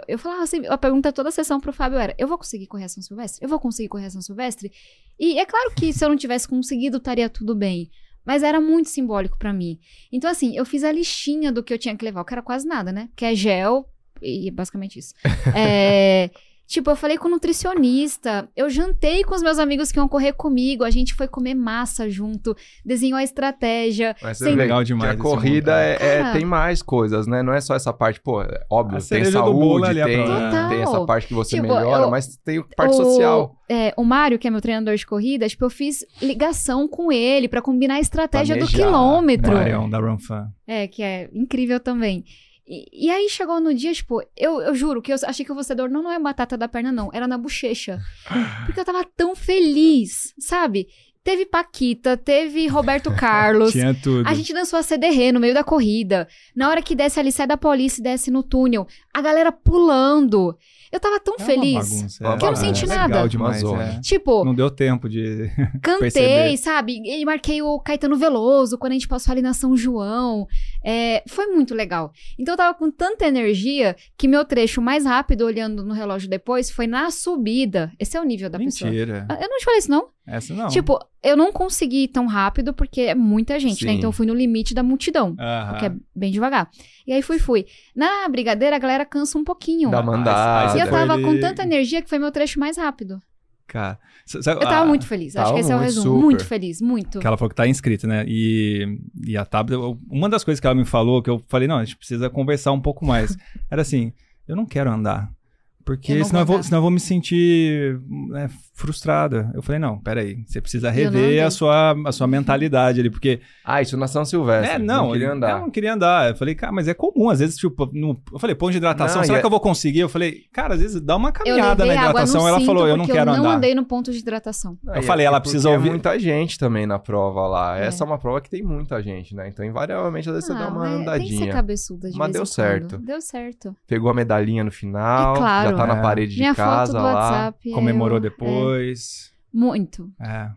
eu, 0.08 0.18
falava 0.18 0.42
assim, 0.42 0.66
a 0.66 0.76
pergunta 0.76 1.12
toda 1.12 1.28
a 1.28 1.32
sessão 1.32 1.60
pro 1.60 1.72
Fábio 1.72 1.98
era: 1.98 2.14
eu 2.18 2.26
vou 2.26 2.36
conseguir 2.36 2.66
correr 2.66 2.84
a 2.84 2.88
São 2.88 3.02
Silvestre? 3.02 3.44
Eu 3.44 3.48
vou 3.48 3.60
conseguir 3.60 3.88
correr 3.88 4.06
a 4.06 4.10
São 4.10 4.20
Silvestre? 4.20 4.72
E 5.18 5.38
é 5.38 5.46
claro 5.46 5.72
que 5.76 5.92
se 5.92 6.04
eu 6.04 6.08
não 6.08 6.16
tivesse 6.16 6.48
conseguido, 6.48 6.96
estaria 6.96 7.28
tudo 7.28 7.54
bem. 7.54 7.90
Mas 8.24 8.42
era 8.42 8.60
muito 8.60 8.88
simbólico 8.88 9.36
pra 9.38 9.52
mim. 9.52 9.80
Então, 10.12 10.30
assim, 10.30 10.56
eu 10.56 10.64
fiz 10.64 10.84
a 10.84 10.92
listinha 10.92 11.50
do 11.50 11.62
que 11.62 11.72
eu 11.72 11.78
tinha 11.78 11.96
que 11.96 12.04
levar, 12.04 12.24
que 12.24 12.34
era 12.34 12.42
quase 12.42 12.66
nada, 12.66 12.92
né? 12.92 13.08
Que 13.16 13.24
é 13.24 13.34
gel, 13.34 13.88
e 14.20 14.48
é 14.48 14.50
basicamente 14.50 14.98
isso. 14.98 15.14
É, 15.56 16.30
tipo, 16.66 16.90
eu 16.90 16.96
falei 16.96 17.18
com 17.18 17.28
o 17.28 17.30
nutricionista, 17.30 18.48
eu 18.56 18.68
jantei 18.70 19.24
com 19.24 19.34
os 19.34 19.42
meus 19.42 19.58
amigos 19.58 19.90
que 19.92 19.98
iam 19.98 20.08
correr 20.08 20.32
comigo, 20.32 20.84
a 20.84 20.90
gente 20.90 21.14
foi 21.14 21.28
comer 21.28 21.54
massa 21.54 22.08
junto, 22.08 22.56
desenhou 22.84 23.18
a 23.18 23.22
estratégia. 23.22 24.14
Mas 24.22 24.38
Sem- 24.38 24.54
vê 24.54 24.62
Legal 24.62 24.78
que 24.80 24.86
demais 24.86 25.10
a 25.10 25.14
esse 25.14 25.22
corrida 25.22 25.80
é, 25.80 25.96
é- 26.00 26.32
tem 26.32 26.44
mais 26.44 26.82
coisas, 26.82 27.26
né? 27.26 27.42
Não 27.42 27.52
é 27.52 27.60
só 27.60 27.74
essa 27.74 27.92
parte, 27.92 28.20
pô, 28.20 28.42
é 28.42 28.64
óbvio, 28.70 28.98
A 28.98 29.00
tem 29.02 29.24
saúde, 29.24 29.86
ali, 29.86 30.00
a 30.02 30.06
tem, 30.06 30.24
tem 30.70 30.82
essa 30.82 31.04
parte 31.04 31.26
que 31.28 31.34
você 31.34 31.56
Tipo, 31.56 31.68
melhora, 31.68 32.04
eu- 32.04 32.10
mas 32.10 32.36
tem 32.38 32.58
a 32.58 32.64
parte 32.76 32.94
o, 32.94 32.96
social. 32.96 33.56
é, 33.68 33.92
o 33.96 34.04
Mário, 34.04 34.38
que 34.38 34.46
é 34.46 34.50
meu 34.50 34.60
treinador 34.60 34.94
de 34.96 35.06
corrida, 35.06 35.48
tipo, 35.48 35.64
eu 35.64 35.70
fiz 35.70 36.04
ligação 36.20 36.86
com 36.88 37.10
ele 37.12 37.48
pra 37.48 37.60
combinar 37.62 37.94
a 37.94 38.00
estratégia 38.00 38.56
do 38.56 38.60
Planejar. 38.66 38.78
quilômetro. 38.86 39.52
Marião 39.54 39.88
da 39.90 39.98
Run 39.98 40.18
Fan. 40.18 40.48
É, 40.66 40.86
que 40.86 41.02
é 41.02 41.28
incrível 41.34 41.78
também. 41.80 42.24
E, 42.72 43.06
e 43.06 43.10
aí 43.10 43.28
chegou 43.28 43.60
no 43.60 43.74
dia, 43.74 43.92
tipo, 43.92 44.22
eu, 44.34 44.62
eu 44.62 44.74
juro 44.74 45.02
que 45.02 45.12
eu 45.12 45.16
achei 45.26 45.44
que 45.44 45.52
o 45.52 45.54
você 45.54 45.74
dor 45.74 45.90
não, 45.90 46.02
não 46.02 46.10
é 46.10 46.18
batata 46.18 46.56
da 46.56 46.66
perna, 46.66 46.90
não. 46.90 47.10
Era 47.12 47.28
na 47.28 47.36
bochecha. 47.36 48.00
Porque 48.64 48.80
eu 48.80 48.84
tava 48.84 49.04
tão 49.14 49.36
feliz, 49.36 50.32
sabe? 50.38 50.88
Teve 51.22 51.44
Paquita, 51.44 52.16
teve 52.16 52.66
Roberto 52.68 53.12
Carlos. 53.14 53.72
Tinha 53.72 53.92
tudo. 53.92 54.26
A 54.26 54.32
gente 54.32 54.54
dançou 54.54 54.78
a 54.78 54.82
CDR 54.82 55.32
no 55.34 55.38
meio 55.38 55.52
da 55.52 55.62
corrida. 55.62 56.26
Na 56.56 56.70
hora 56.70 56.80
que 56.80 56.96
desce 56.96 57.20
ali, 57.20 57.30
sai 57.30 57.46
da 57.46 57.58
polícia 57.58 58.00
e 58.00 58.04
desce 58.04 58.30
no 58.30 58.42
túnel. 58.42 58.86
A 59.12 59.20
galera 59.20 59.52
pulando. 59.52 60.56
Eu 60.92 61.00
tava 61.00 61.18
tão 61.18 61.34
É 61.38 61.42
uma 61.42 61.46
feliz. 61.46 61.88
bagunça, 61.90 62.36
Que 62.38 62.44
eu 62.44 62.48
não 62.50 62.56
senti 62.56 62.84
é 62.84 62.88
nada. 62.88 63.06
Legal 63.06 63.28
demais, 63.28 63.62
é. 63.64 64.00
Tipo, 64.00 64.44
Não 64.44 64.54
deu 64.54 64.70
tempo 64.70 65.08
de. 65.08 65.50
cantei, 65.82 66.10
perceber. 66.10 66.56
sabe? 66.58 67.00
E 67.02 67.24
marquei 67.24 67.62
o 67.62 67.80
Caetano 67.80 68.14
Veloso 68.16 68.76
quando 68.76 68.92
a 68.92 68.94
gente 68.94 69.08
passou 69.08 69.32
ali 69.32 69.40
na 69.40 69.54
São 69.54 69.74
João. 69.76 70.46
É, 70.84 71.22
foi 71.26 71.46
muito 71.46 71.74
legal. 71.74 72.12
Então 72.38 72.52
eu 72.52 72.58
tava 72.58 72.76
com 72.76 72.90
tanta 72.90 73.26
energia 73.26 73.96
que 74.18 74.28
meu 74.28 74.44
trecho 74.44 74.82
mais 74.82 75.04
rápido, 75.06 75.46
olhando 75.46 75.82
no 75.82 75.94
relógio 75.94 76.28
depois, 76.28 76.70
foi 76.70 76.86
na 76.86 77.10
subida. 77.10 77.90
Esse 77.98 78.16
é 78.16 78.20
o 78.20 78.24
nível 78.24 78.50
da 78.50 78.58
pessoa. 78.58 78.90
Mentira. 78.90 79.24
Ah, 79.30 79.38
Eu 79.40 79.48
não 79.48 79.58
te 79.58 79.64
falei 79.64 79.78
isso, 79.78 79.90
não? 79.90 80.08
Essa 80.26 80.54
não. 80.54 80.68
Tipo, 80.68 80.98
eu 81.22 81.36
não 81.36 81.52
consegui 81.52 82.04
ir 82.04 82.08
tão 82.08 82.26
rápido 82.26 82.72
porque 82.72 83.00
é 83.02 83.14
muita 83.14 83.58
gente, 83.58 83.84
né? 83.84 83.92
Sim. 83.92 83.98
Então 83.98 84.08
eu 84.08 84.12
fui 84.12 84.24
no 84.26 84.34
limite 84.34 84.72
da 84.72 84.82
multidão. 84.82 85.34
Aham. 85.38 85.78
Que 85.78 85.86
é 85.86 85.92
bem 86.14 86.30
devagar. 86.30 86.70
E 87.06 87.12
aí 87.12 87.22
fui, 87.22 87.38
fui. 87.40 87.66
Na 87.94 88.28
brigadeira, 88.28 88.76
a 88.76 88.78
galera 88.78 89.04
cansa 89.04 89.36
um 89.36 89.42
pouquinho. 89.44 89.90
Dá 89.90 90.00
uma 90.00 90.16
andada. 90.16 90.72
Aí 90.72 90.78
E 90.78 90.82
eu 90.82 90.88
tava 90.90 91.20
com 91.20 91.40
tanta 91.40 91.62
energia 91.64 92.00
que 92.00 92.08
foi 92.08 92.18
meu 92.20 92.30
trecho 92.30 92.60
mais 92.60 92.76
rápido. 92.76 93.20
Cara. 93.66 93.98
sa- 94.26 94.42
sabe- 94.42 94.62
Eu 94.62 94.68
tava 94.68 94.82
ah, 94.84 94.86
muito 94.86 95.06
feliz. 95.06 95.34
Acho 95.34 95.46
tava 95.46 95.54
que 95.54 95.60
esse 95.60 95.72
é 95.72 95.74
o 95.74 95.78
muito, 95.78 95.86
resumo. 95.88 96.04
super. 96.10 96.22
Muito 96.24 96.44
feliz, 96.44 96.80
muito. 96.82 97.18
Que 97.20 97.26
ela 97.26 97.36
falou 97.38 97.48
que 97.48 97.56
tá 97.56 97.66
inscrita, 97.66 98.06
né? 98.06 98.24
E, 98.28 98.98
e 99.26 99.36
a 99.36 99.44
Tabata, 99.46 99.74
eu- 99.74 99.98
uma 100.10 100.28
das 100.28 100.44
coisas 100.44 100.60
que 100.60 100.66
ela 100.66 100.76
me 100.76 100.84
falou, 100.84 101.22
que 101.22 101.30
eu 101.30 101.42
falei, 101.48 101.66
não, 101.66 101.78
a 101.78 101.84
gente 101.84 101.96
precisa 101.96 102.28
conversar 102.30 102.70
um 102.72 102.80
pouco 102.80 103.04
mais, 103.06 103.36
era 103.70 103.80
assim, 103.82 104.12
eu 104.46 104.54
não 104.54 104.66
quero 104.66 104.90
andar. 104.90 105.30
Eu 105.30 105.84
Porque 105.84 106.14
não 106.14 106.24
senão 106.24 106.40
eu, 106.40 106.46
vou 106.46 106.62
senão 106.62 106.78
eu 106.78 106.82
vou 106.82 106.90
me 106.92 107.00
sentir 107.00 107.98
né, 108.28 108.48
frustrada. 108.74 109.50
Eu 109.54 109.62
falei, 109.62 109.78
não, 109.78 109.98
peraí, 109.98 110.42
você 110.46 110.60
precisa 110.60 110.88
não 110.88 110.94
rever 110.94 111.44
a 111.44 111.50
sua, 111.50 111.94
a 112.06 112.12
sua 112.12 112.26
mentalidade 112.26 113.00
ali, 113.00 113.10
porque... 113.10 113.40
Ah, 113.64 113.80
isso 113.82 113.96
na 113.96 114.06
São 114.08 114.24
Silvestre. 114.24 114.76
É, 114.76 114.78
não, 114.78 115.12
queria 115.12 115.26
eu- 115.28 115.32
andar. 115.32 115.50
eu 115.52 115.58
não 115.60 115.70
queria 115.70 115.94
andar. 115.94 116.30
Eu 116.30 116.36
falei, 116.36 116.54
cara, 116.54 116.72
mas 116.72 116.88
é 116.88 116.94
comum, 116.94 117.30
às 117.30 117.38
vezes, 117.38 117.56
tipo, 117.56 117.88
no- 117.92 118.20
eu 118.32 118.38
falei, 118.38 118.56
ponto 118.56 118.72
de 118.72 118.78
hidratação, 118.78 119.18
Não, 119.18 119.24
será 119.24 119.38
e 119.38 119.40
que 119.40 119.44
é- 119.44 119.46
eu 119.46 119.50
vou 119.50 119.60
conseguir? 119.60 120.00
Eu 120.00 120.08
falei, 120.08 120.40
cara, 120.52 120.74
às 120.74 120.80
vezes 120.80 121.00
dá 121.00 121.16
uma 121.16 121.30
caminhada 121.32 121.84
na 121.84 121.94
hidratação. 121.94 122.48
Ela 122.48 122.60
falou, 122.60 122.88
eu 122.88 122.96
não 122.96 123.06
quero 123.06 123.18
eu 123.20 123.26
não 123.26 123.34
andar. 123.44 123.56
andei 123.56 123.74
no 123.74 123.84
ponto 123.84 124.10
de 124.10 124.18
hidratação. 124.18 124.76
Não, 124.82 124.94
Eu 124.94 125.00
e 125.00 125.04
falei, 125.04 125.26
é 125.26 125.28
ela 125.28 125.38
porque 125.40 125.50
precisa 125.50 125.68
é 125.70 125.74
ouvir- 125.76 125.90
muita 125.90 126.18
gente 126.18 126.58
também 126.58 126.86
na 126.86 126.98
prova 126.98 127.46
lá. 127.46 127.78
É. 127.78 127.86
Essa 127.86 128.04
é 128.04 128.06
uma 128.06 128.18
prova 128.18 128.40
que 128.40 128.50
tem 128.50 128.62
muita 128.62 129.02
gente, 129.02 129.34
né? 129.34 129.48
Então, 129.48 129.64
invariavelmente, 129.64 130.28
às 130.28 130.34
vezes 130.34 130.46
você 130.46 130.52
Ah, 130.54 130.58
dá 130.58 130.68
uma 130.68 130.80
mas 130.80 130.88
Tem 130.88 130.98
que 130.98 131.04
ser 131.28 131.34
andadinha. 131.36 131.52
cabeçuda 131.52 132.10
de 132.10 132.16
Mas 132.18 132.26
vez 132.28 132.32
deu 132.36 132.46
certo. 132.46 132.98
Deu 132.98 133.20
certo. 133.20 133.76
Pegou 133.86 134.10
a 134.10 134.14
medalhinha 134.14 134.64
no 134.64 134.70
final. 134.72 135.34
É 135.34 135.38
claro. 135.38 135.70
Já 135.70 135.76
tá 135.76 135.86
na 135.86 135.98
É. 135.98 136.02
parede 136.02 136.34
de 136.34 136.54
casa 136.54 137.00
lá. 137.00 137.54
É 137.64 137.70
Comemorou 137.70 138.18
eu- 138.18 138.22
depois. 138.62 139.32
é, 139.32 139.56
muito. 139.56 140.12
É. 140.20 140.50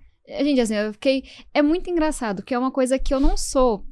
Gente, 0.43 0.61
assim, 0.61 0.75
eu 0.75 0.93
fiquei. 0.93 1.23
É 1.53 1.61
muito 1.61 1.89
engraçado, 1.89 2.43
que 2.43 2.53
é 2.53 2.59
uma 2.59 2.71
coisa 2.71 2.97
que 2.97 3.13
eu 3.13 3.19
não 3.19 3.37
sou 3.37 3.85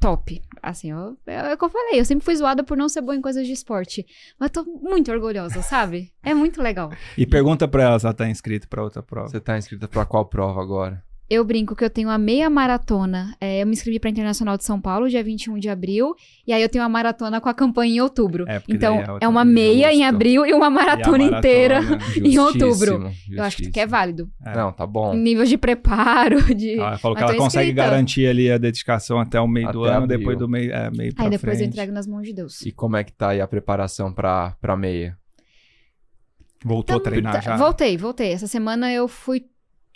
top. 0.00 0.42
Assim, 0.62 0.90
eu, 0.90 1.16
é 1.26 1.54
o 1.54 1.58
que 1.58 1.64
eu 1.64 1.68
falei, 1.68 2.00
eu 2.00 2.04
sempre 2.04 2.24
fui 2.24 2.34
zoada 2.36 2.64
por 2.64 2.76
não 2.76 2.88
ser 2.88 3.00
boa 3.00 3.14
em 3.16 3.20
coisas 3.20 3.46
de 3.46 3.52
esporte. 3.52 4.06
Mas 4.38 4.50
tô 4.50 4.64
muito 4.64 5.10
orgulhosa, 5.10 5.62
sabe? 5.62 6.12
É 6.22 6.34
muito 6.34 6.62
legal. 6.62 6.90
E 7.16 7.26
pergunta 7.26 7.68
pra 7.68 7.84
ela 7.84 7.98
se 7.98 8.06
ela 8.06 8.14
tá 8.14 8.28
inscrita 8.28 8.66
pra 8.68 8.82
outra 8.82 9.02
prova. 9.02 9.28
Você 9.28 9.40
tá 9.40 9.56
inscrita 9.56 9.86
pra 9.88 10.04
qual 10.04 10.26
prova 10.26 10.60
agora? 10.60 11.02
Eu 11.28 11.44
brinco 11.44 11.74
que 11.74 11.84
eu 11.84 11.90
tenho 11.90 12.08
a 12.08 12.16
meia 12.16 12.48
maratona. 12.48 13.34
É, 13.40 13.60
eu 13.60 13.66
me 13.66 13.72
inscrevi 13.72 13.98
pra 13.98 14.08
Internacional 14.08 14.56
de 14.56 14.62
São 14.62 14.80
Paulo, 14.80 15.08
dia 15.08 15.24
21 15.24 15.58
de 15.58 15.68
abril. 15.68 16.14
E 16.46 16.52
aí 16.52 16.62
eu 16.62 16.68
tenho 16.68 16.84
a 16.84 16.88
maratona 16.88 17.40
com 17.40 17.48
a 17.48 17.54
campanha 17.54 17.96
em 17.96 18.00
outubro. 18.00 18.44
É, 18.48 18.60
porque 18.60 18.74
então, 18.74 19.00
é 19.20 19.24
é, 19.24 19.28
uma 19.28 19.44
meia 19.44 19.92
em 19.92 20.04
abril 20.04 20.46
e 20.46 20.54
uma 20.54 20.70
maratona, 20.70 21.24
E 21.24 21.34
a 21.34 21.38
inteira 21.38 21.82
maratona. 21.82 22.12
em 22.28 22.38
outubro. 22.38 22.70
Justíssimo, 23.00 23.12
Eu 23.36 23.42
acho 23.42 23.56
que 23.56 23.62
é 23.62 23.66
justíssimo. 23.66 23.90
válido. 23.90 24.30
É. 24.44 24.54
Não, 24.56 24.70
tá 24.72 24.86
bom. 24.86 25.14
Nível 25.14 25.44
de 25.44 25.58
preparo, 25.58 26.40
de. 26.54 26.78
Ela 26.78 26.96
falou 26.98 27.16
que 27.16 27.22
ela 27.24 27.34
consegue 27.34 27.70
inscrita. 27.70 27.90
garantir 27.90 28.26
ali 28.28 28.48
a 28.48 28.56
dedicação 28.56 29.18
até 29.18 29.40
o 29.40 29.48
meio 29.48 29.72
do 29.72 29.82
Até 29.84 29.94
ano, 29.94 30.04
abril. 30.04 30.18
depois 30.18 30.38
do 30.38 30.48
meio, 30.48 30.72
é, 30.72 30.90
meio 30.92 31.12
pra 31.12 31.24
Aí 31.24 31.30
depois 31.30 31.54
eu 31.54 31.58
frente. 31.58 31.68
entrego 31.70 31.92
nas 31.92 32.06
mãos 32.06 32.22
de 32.22 32.32
Deus. 32.32 32.62
E 32.62 32.70
como 32.70 32.96
é 32.96 33.02
que 33.02 33.12
tá 33.12 33.30
aí 33.30 33.40
a 33.40 33.48
preparação 33.48 34.12
pra, 34.12 34.54
pra 34.60 34.76
meia? 34.76 35.18
Voltou 36.64 36.98
a 36.98 37.00
treinar 37.00 37.32
Tá, 37.34 37.40
já? 37.40 37.56
Voltei, 37.56 37.96
voltei. 37.96 38.32
Essa 38.32 38.46
semana 38.46 38.92
eu 38.92 39.08
fui 39.08 39.44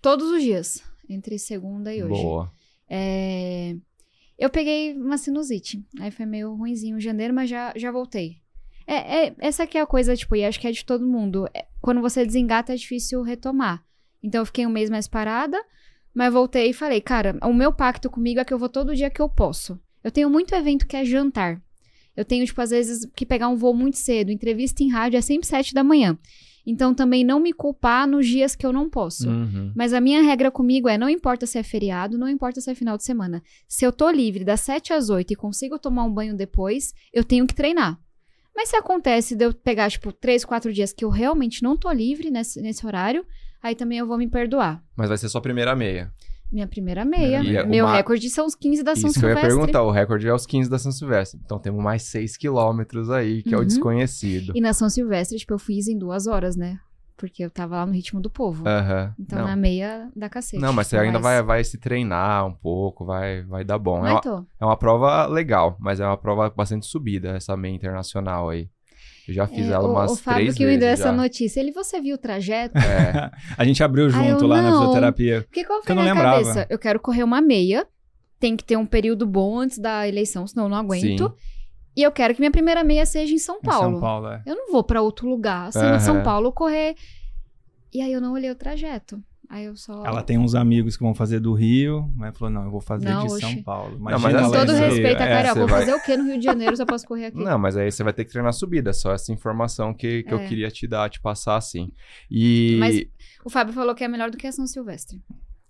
todos 0.03 0.29
os 0.31 0.43
dias, 0.43 0.83
entre 1.12 1.38
segunda 1.38 1.94
e 1.94 2.03
hoje. 2.03 2.23
Boa. 2.23 2.53
É, 2.88 3.75
Eu 4.38 4.49
peguei 4.49 4.94
uma 4.94 5.18
sinusite. 5.18 5.85
Aí 6.01 6.11
foi 6.11 6.25
meio 6.25 6.55
ruimzinho 6.55 6.96
em 6.96 7.01
janeiro, 7.01 7.35
mas 7.35 7.51
já, 7.51 7.73
já 7.77 7.92
voltei. 7.92 8.38
É, 8.87 9.27
é- 9.27 9.35
essa 9.38 9.64
aqui 9.64 9.77
é 9.77 9.81
a 9.83 9.87
coisa, 9.87 10.16
tipo, 10.16 10.35
e 10.35 10.44
acho 10.44 10.59
que 10.59 10.66
é 10.66 10.73
de 10.73 10.85
todo 10.85 11.07
mundo. 11.07 11.46
É, 11.55 11.66
quando 11.81 12.01
você 12.01 12.25
desengata, 12.25 12.73
é 12.73 12.77
difícil 12.77 13.23
retomar. 13.23 13.85
Então 14.23 14.40
eu 14.40 14.46
fiquei 14.46 14.66
um 14.66 14.70
mês 14.70 14.88
mais 14.90 15.07
parada, 15.07 15.62
mas 16.14 16.33
voltei 16.33 16.70
e 16.70 16.73
falei, 16.73 17.01
cara, 17.01 17.38
o 17.42 17.53
meu 17.53 17.73
pacto 17.73 18.09
comigo 18.11 18.40
é 18.40 18.44
que 18.44 18.53
eu 18.53 18.59
vou 18.59 18.68
todo 18.68 18.94
dia 18.96 19.11
que 19.11 19.20
eu 19.20 19.29
posso. 19.29 19.79
Eu 20.03 20.11
tenho 20.11 20.29
muito 20.31 20.55
evento 20.55 20.87
que 20.87 20.96
é 20.96 21.05
jantar. 21.05 21.62
Eu 22.16 22.25
tenho, 22.25 22.44
tipo, 22.44 22.61
às 22.61 22.70
vezes, 22.70 23.07
que 23.14 23.25
pegar 23.25 23.49
um 23.49 23.57
voo 23.57 23.73
muito 23.75 23.96
cedo. 23.99 24.33
Entrevista 24.33 24.83
em 24.83 24.88
rádio 24.90 25.16
é 25.18 25.20
sempre 25.20 25.46
sete 25.46 25.73
da 25.73 25.85
manhã. 25.85 26.18
Então, 26.71 26.95
também 26.95 27.25
não 27.25 27.41
me 27.41 27.53
culpar 27.53 28.07
nos 28.07 28.27
dias 28.27 28.55
que 28.55 28.65
eu 28.65 28.73
não 28.73 28.89
posso. 28.89 29.29
Uhum. 29.29 29.73
Mas 29.75 29.93
a 29.93 30.01
minha 30.01 30.23
regra 30.23 30.53
comigo 30.53 30.89
é: 30.89 30.97
não 30.97 31.09
importa 31.09 31.47
se 31.47 31.59
é 31.59 31.63
feriado, 31.65 32.17
não 32.17 32.29
importa 32.29 32.61
se 32.61 32.71
é 32.71 32.75
final 32.77 32.97
de 32.97 33.03
semana. 33.03 33.43
Se 33.67 33.85
eu 33.85 33.91
tô 33.91 34.09
livre 34.09 34.45
das 34.45 34.61
7 34.61 34.93
às 34.93 35.11
8 35.11 35.33
e 35.33 35.37
consigo 35.37 35.81
tomar 35.81 36.05
um 36.05 36.15
banho 36.15 36.37
depois, 36.37 36.95
eu 37.13 37.25
tenho 37.25 37.45
que 37.45 37.55
treinar. 37.55 37.99
Mas 38.55 38.69
se 38.69 38.77
acontece 38.77 39.35
de 39.35 39.45
eu 39.45 39.53
pegar, 39.53 39.91
tipo, 39.91 40.13
3, 40.13 40.45
4 40.45 40.73
dias 40.73 40.93
que 40.93 41.05
eu 41.05 41.11
realmente 41.11 41.61
não 41.61 41.77
tô 41.77 41.91
livre 41.91 42.31
nesse, 42.31 42.61
nesse 42.61 42.87
horário, 42.87 43.27
aí 43.61 43.75
também 43.75 43.99
eu 43.99 44.07
vou 44.07 44.17
me 44.17 44.29
perdoar. 44.29 44.81
Mas 44.97 45.09
vai 45.09 45.19
ser 45.19 45.29
só 45.29 45.39
a 45.39 45.43
primeira 45.43 45.75
meia. 45.75 46.13
Minha 46.53 46.67
primeira 46.67 47.05
meia. 47.05 47.43
E 47.43 47.57
é 47.57 47.65
Meu 47.65 47.85
uma- 47.87 47.95
recorde 47.97 48.29
são 48.29 48.45
os 48.47 48.55
15 48.55 48.83
da 48.83 48.97
São 48.97 49.09
Isso 49.11 49.21
que 49.21 49.25
eu 49.25 49.29
ia 49.31 49.35
Silvestre. 49.37 49.57
perguntar. 49.61 49.83
O 49.83 49.91
recorde 49.91 50.27
é 50.29 50.35
os 50.35 50.47
15 50.47 50.69
da 50.69 50.79
São 50.79 50.91
Silvestre. 50.91 51.41
Então 51.45 51.59
temos 51.59 51.83
mais 51.83 52.03
6 52.05 52.37
quilômetros 52.37 53.09
aí, 53.11 53.43
que 53.43 53.55
é 53.55 53.57
o 53.57 53.61
Uhum. 53.61 53.67
desconhecido. 53.67 54.53
E 54.55 54.61
na 54.61 54.73
São 54.73 54.89
Silvestre, 54.91 55.39
tipo, 55.39 55.53
eu 55.55 55.59
fiz 55.59 55.87
em 55.89 55.97
duas 55.97 56.27
horas, 56.27 56.57
né? 56.57 56.79
Porque 57.17 57.45
eu 57.45 57.51
tava 57.51 57.77
lá 57.77 57.85
no 57.87 57.93
ritmo 57.93 58.19
do 58.21 58.31
povo. 58.31 58.67
Aham. 58.67 59.15
Então 59.21 59.39
É, 59.39 59.43
não. 59.43 59.49
na 59.49 59.55
meia 59.57 60.09
da 60.17 60.29
cacete. 60.31 60.61
Não, 60.61 60.73
mas 60.73 60.87
você 60.87 60.97
Não 60.97 61.03
ainda 61.05 61.19
mais. 61.21 61.37
vai, 61.37 61.43
vai 61.43 61.65
se 61.65 61.77
treinar 61.77 62.47
um 62.47 62.53
pouco, 62.55 63.05
vai, 63.05 63.43
vai 63.43 63.63
dar 63.63 63.79
bom. 63.79 63.99
É 63.99 64.01
Mas 64.01 64.13
uma, 64.13 64.21
tô. 64.23 64.47
é 64.59 64.65
uma 64.65 64.77
prova 64.77 65.27
legal, 65.27 65.77
mas 65.79 66.01
é 66.01 66.07
uma 66.07 66.17
prova 66.17 66.49
bastante 66.49 66.87
subida, 66.87 67.29
essa 67.37 67.55
meia 67.59 67.75
internacional 67.75 68.49
aí. 68.49 68.69
Eu 69.29 69.35
já 69.35 69.47
fiz 69.47 69.67
É, 69.69 69.73
ela 69.73 69.89
o, 69.89 69.93
umas 69.93 70.13
o 70.13 70.17
Fábio 70.17 70.41
três 70.45 70.55
que 70.57 70.67
me 70.67 70.77
deu 70.79 70.89
essa 70.89 71.05
já. 71.05 71.13
notícia, 71.13 71.61
ele, 71.61 71.73
você 71.73 72.01
viu 72.01 72.15
o 72.17 72.19
trajeto? 72.19 72.77
É, 72.79 73.31
A 73.57 73.65
gente 73.65 73.83
abriu 73.83 74.09
junto 74.11 74.47
lá 74.47 74.61
na 74.63 74.71
não. 74.71 74.79
fisioterapia. 74.81 75.43
Porque 75.43 75.65
qual 75.65 75.81
Que 75.81 75.87
foi 75.87 75.93
eu 75.93 75.97
não 75.97 76.05
na 76.05 76.13
lembrava. 76.13 76.39
cabeça? 76.43 76.67
Eu 76.71 76.79
quero 76.79 76.99
correr 77.01 77.23
uma 77.23 77.41
meia, 77.41 77.87
tem 78.39 78.57
que 78.57 78.65
ter 78.65 78.77
um 78.77 78.87
período 78.87 79.27
bom 79.27 79.59
antes 79.59 79.79
da 79.79 80.07
eleição, 80.09 80.47
senão 80.47 80.65
eu 80.65 80.71
não 80.71 80.77
aguento. 80.77 81.29
Sim. 81.29 81.35
E 81.97 82.03
eu 82.03 82.13
quero 82.13 82.35
que 82.35 82.41
minha 82.41 82.51
primeira 82.53 82.83
meia 82.85 83.05
seja 83.05 83.35
em 83.35 83.39
São 83.39 83.57
Em 83.57 83.61
Paulo. 83.63 83.91
São 83.93 84.01
Paulo, 84.01 84.29
é. 84.29 84.43
Eu 84.47 84.55
não 84.57 84.71
vou 84.73 84.83
pra 84.85 85.03
outro 85.03 85.29
lugar, 85.29 85.73
sendo 85.73 85.87
Aham. 85.87 86.01
São 86.01 86.23
Paulo 86.23 86.53
correr. 86.53 86.95
E 87.93 88.01
aí 88.01 88.13
eu 88.13 88.21
não 88.21 88.33
olhei 88.33 88.51
o 88.51 88.55
trajeto. 88.55 89.21
Aí 89.53 89.65
eu 89.65 89.75
só. 89.75 90.05
Ela 90.07 90.23
tem 90.23 90.39
uns 90.39 90.55
amigos 90.55 90.97
que 90.97 91.03
vão 91.03 91.13
fazer 91.13 91.41
do 91.41 91.53
Rio, 91.53 92.09
mas 92.15 92.39
falou, 92.39 92.55
não, 92.55 92.65
eu 92.67 92.71
vou 92.71 92.81
fazer 92.81 93.09
Não, 93.09 93.27
de 93.27 93.33
oxe. 93.33 93.41
São 93.41 93.63
Paulo. 93.65 93.97
mas 93.99 94.17
Imagina 94.21 94.43
assim, 94.43 94.51
Com 94.51 94.57
ela 94.57 94.67
todo 94.67 94.77
respeito 94.79 95.21
a 95.21 95.27
É, 95.27 95.43
Carol, 95.43 95.55
vou 95.57 95.67
vai- 95.67 95.81
fazer 95.81 95.95
o 95.95 96.01
quê 96.05 96.17
no 96.17 96.25
Rio 96.25 96.39
de 96.39 96.45
Janeiro 96.45 96.77
se 96.77 96.83
eu 96.83 96.87
posso 96.87 97.05
correr 97.05 97.27
aqui? 97.27 97.43
Não, 97.43 97.59
mas 97.59 97.77
aí 97.77 97.91
você 97.91 98.05
vai 98.05 98.13
ter 98.13 98.25
que 98.25 98.31
treinar 98.31 98.53
subida, 98.53 98.93
só 98.93 99.13
essa 99.13 99.33
informação 99.33 99.93
que, 99.93 100.23
que 100.23 100.33
eu 100.33 100.39
É. 100.39 100.47
queria 100.47 100.71
te 100.71 100.87
dar, 100.87 101.11
te 101.11 101.21
passar 101.21 101.57
assim. 101.57 101.91
E. 102.31 102.77
Mas- 102.79 103.05
O 103.45 103.51
Fábio 103.51 103.75
falou 103.75 103.93
que 103.95 104.05
é 104.05 104.09
melhor 104.09 104.31
do 104.31 104.37
que 104.37 104.47
a 104.47 104.53
São 104.53 104.67
Silvestre. 104.69 105.21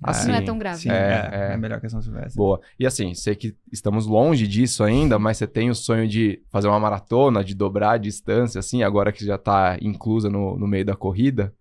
assim, 0.02 0.28
não 0.28 0.34
é 0.34 0.40
tão 0.42 0.58
grave. 0.58 0.78
Sim, 0.80 0.90
É, 0.90 0.94
é, 0.94 1.30
é. 1.50 1.52
é 1.54 1.56
melhor 1.56 1.78
que 1.80 1.86
a 1.86 1.88
São 1.90 2.00
Silvestre. 2.02 2.34
Boa. 2.36 2.60
E 2.78 2.86
assim, 2.86 3.14
sei 3.14 3.34
que 3.34 3.54
estamos 3.72 4.06
longe 4.06 4.46
disso 4.46 4.82
ainda, 4.82 5.18
mas 5.18 5.36
você 5.38 5.46
tem 5.46 5.68
o 5.70 5.74
sonho 5.74 6.08
de 6.08 6.42
fazer 6.50 6.68
uma 6.68 6.80
maratona, 6.80 7.44
de 7.44 7.54
dobrar 7.54 7.92
a 7.92 7.98
distância, 7.98 8.58
assim, 8.58 8.82
agora 8.82 9.12
que 9.12 9.24
já 9.24 9.36
tá 9.38 9.76
inclusa 9.80 10.28
no, 10.30 10.58
no 10.58 10.66
meio 10.66 10.84
da 10.86 10.96
corrida? 10.96 11.54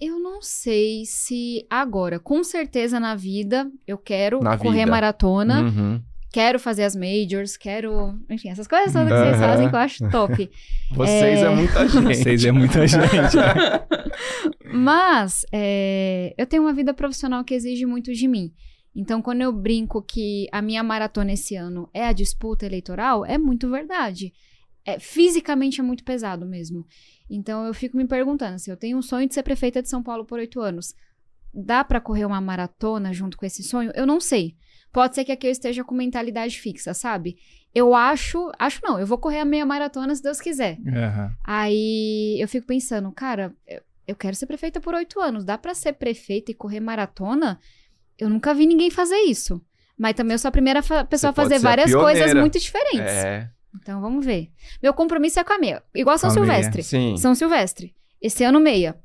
Eu 0.00 0.18
não 0.18 0.40
sei 0.40 1.04
se 1.04 1.66
agora, 1.68 2.18
com 2.18 2.42
certeza 2.42 2.98
na 2.98 3.14
vida, 3.14 3.70
eu 3.86 3.98
quero 3.98 4.40
Na 4.42 4.56
correr 4.56 4.80
vida. 4.80 4.90
maratona, 4.90 5.62
Uhum. 5.62 6.00
quero 6.32 6.58
fazer 6.58 6.84
as 6.84 6.96
majors, 6.96 7.56
quero. 7.56 8.18
Enfim, 8.30 8.48
essas 8.48 8.66
coisas 8.66 8.92
todas 8.92 9.08
que 9.12 9.18
vocês 9.18 9.38
fazem 9.38 9.68
que 9.68 9.74
eu 9.74 9.78
acho 9.78 10.10
top. 10.10 10.50
Vocês 10.94 11.40
é, 11.40 11.42
É. 11.42 11.50
muita 11.50 11.86
gente. 11.88 12.02
Vocês 12.16 12.44
é 12.44 12.52
muita 12.52 12.86
gente. 12.86 13.36
Mas 14.72 15.44
é, 15.52 16.34
eu 16.38 16.46
tenho 16.46 16.62
uma 16.62 16.72
vida 16.72 16.94
profissional 16.94 17.44
que 17.44 17.54
exige 17.54 17.86
muito 17.86 18.12
de 18.12 18.26
mim. 18.28 18.52
Então, 18.94 19.22
quando 19.22 19.40
eu 19.42 19.52
brinco 19.52 20.02
que 20.02 20.48
a 20.50 20.60
minha 20.60 20.82
maratona 20.82 21.32
esse 21.32 21.54
ano 21.54 21.88
é 21.94 22.06
a 22.06 22.12
disputa 22.12 22.66
eleitoral, 22.66 23.24
é 23.24 23.38
muito 23.38 23.70
verdade. 23.70 24.32
É, 24.84 24.98
fisicamente 24.98 25.80
é 25.80 25.82
muito 25.82 26.02
pesado 26.04 26.44
mesmo. 26.46 26.84
Então, 27.30 27.64
eu 27.64 27.72
fico 27.72 27.96
me 27.96 28.06
perguntando 28.06 28.58
se 28.58 28.68
eu 28.70 28.76
tenho 28.76 28.98
um 28.98 29.02
sonho 29.02 29.28
de 29.28 29.34
ser 29.34 29.42
prefeita 29.44 29.80
de 29.80 29.88
São 29.88 30.02
Paulo 30.02 30.24
por 30.24 30.38
oito 30.40 30.60
anos. 30.60 30.94
Dá 31.54 31.82
pra 31.84 32.00
correr 32.00 32.24
uma 32.24 32.40
maratona 32.40 33.12
junto 33.12 33.36
com 33.36 33.46
esse 33.46 33.62
sonho? 33.62 33.92
Eu 33.94 34.06
não 34.06 34.20
sei. 34.20 34.56
Pode 34.92 35.14
ser 35.14 35.24
que 35.24 35.30
aqui 35.32 35.46
eu 35.46 35.50
esteja 35.52 35.84
com 35.84 35.94
mentalidade 35.94 36.58
fixa, 36.60 36.92
sabe? 36.92 37.36
Eu 37.72 37.94
acho. 37.94 38.50
Acho 38.58 38.80
não, 38.82 38.98
eu 38.98 39.06
vou 39.06 39.18
correr 39.18 39.38
a 39.40 39.44
meia 39.44 39.64
maratona 39.64 40.14
se 40.14 40.22
Deus 40.22 40.40
quiser. 40.40 40.78
Aham. 40.86 41.32
Aí 41.44 42.36
eu 42.40 42.48
fico 42.48 42.66
pensando, 42.66 43.10
cara, 43.12 43.54
eu, 44.06 44.16
quero 44.16 44.34
ser 44.34 44.46
prefeita 44.46 44.80
por 44.80 44.94
oito 44.94 45.20
anos. 45.20 45.44
Dá 45.44 45.56
pra 45.56 45.74
ser 45.74 45.92
prefeita 45.92 46.50
e 46.50 46.54
correr 46.54 46.80
maratona? 46.80 47.60
Eu 48.18 48.28
nunca 48.28 48.52
vi 48.52 48.66
ninguém 48.66 48.90
fazer 48.90 49.18
isso. 49.20 49.60
Mas 49.96 50.14
também 50.14 50.34
eu 50.34 50.38
sou 50.38 50.48
a 50.48 50.52
primeira 50.52 50.82
fa- 50.82 51.04
pessoa 51.04 51.30
a 51.30 51.32
pode 51.32 51.48
fazer 51.50 51.60
ser 51.60 51.66
a 51.66 51.70
várias 51.70 51.90
coisas 51.94 52.34
muito 52.40 52.58
diferentes. 52.58 53.12
É, 53.12 53.50
Então 53.74 54.00
vamos 54.00 54.24
ver. 54.24 54.50
Meu 54.82 54.92
compromisso 54.92 55.38
é 55.38 55.44
com 55.44 55.52
a 55.52 55.58
meia. 55.58 55.82
Igual 55.94 56.18
São 56.18 56.30
a 56.30 56.32
meia. 56.32 56.44
Silvestre. 56.46 56.82
sim. 56.82 57.16
São 57.16 57.34
Silvestre. 57.34 57.94
Esse 58.20 58.42
ano 58.44 58.58
meia. 58.60 58.96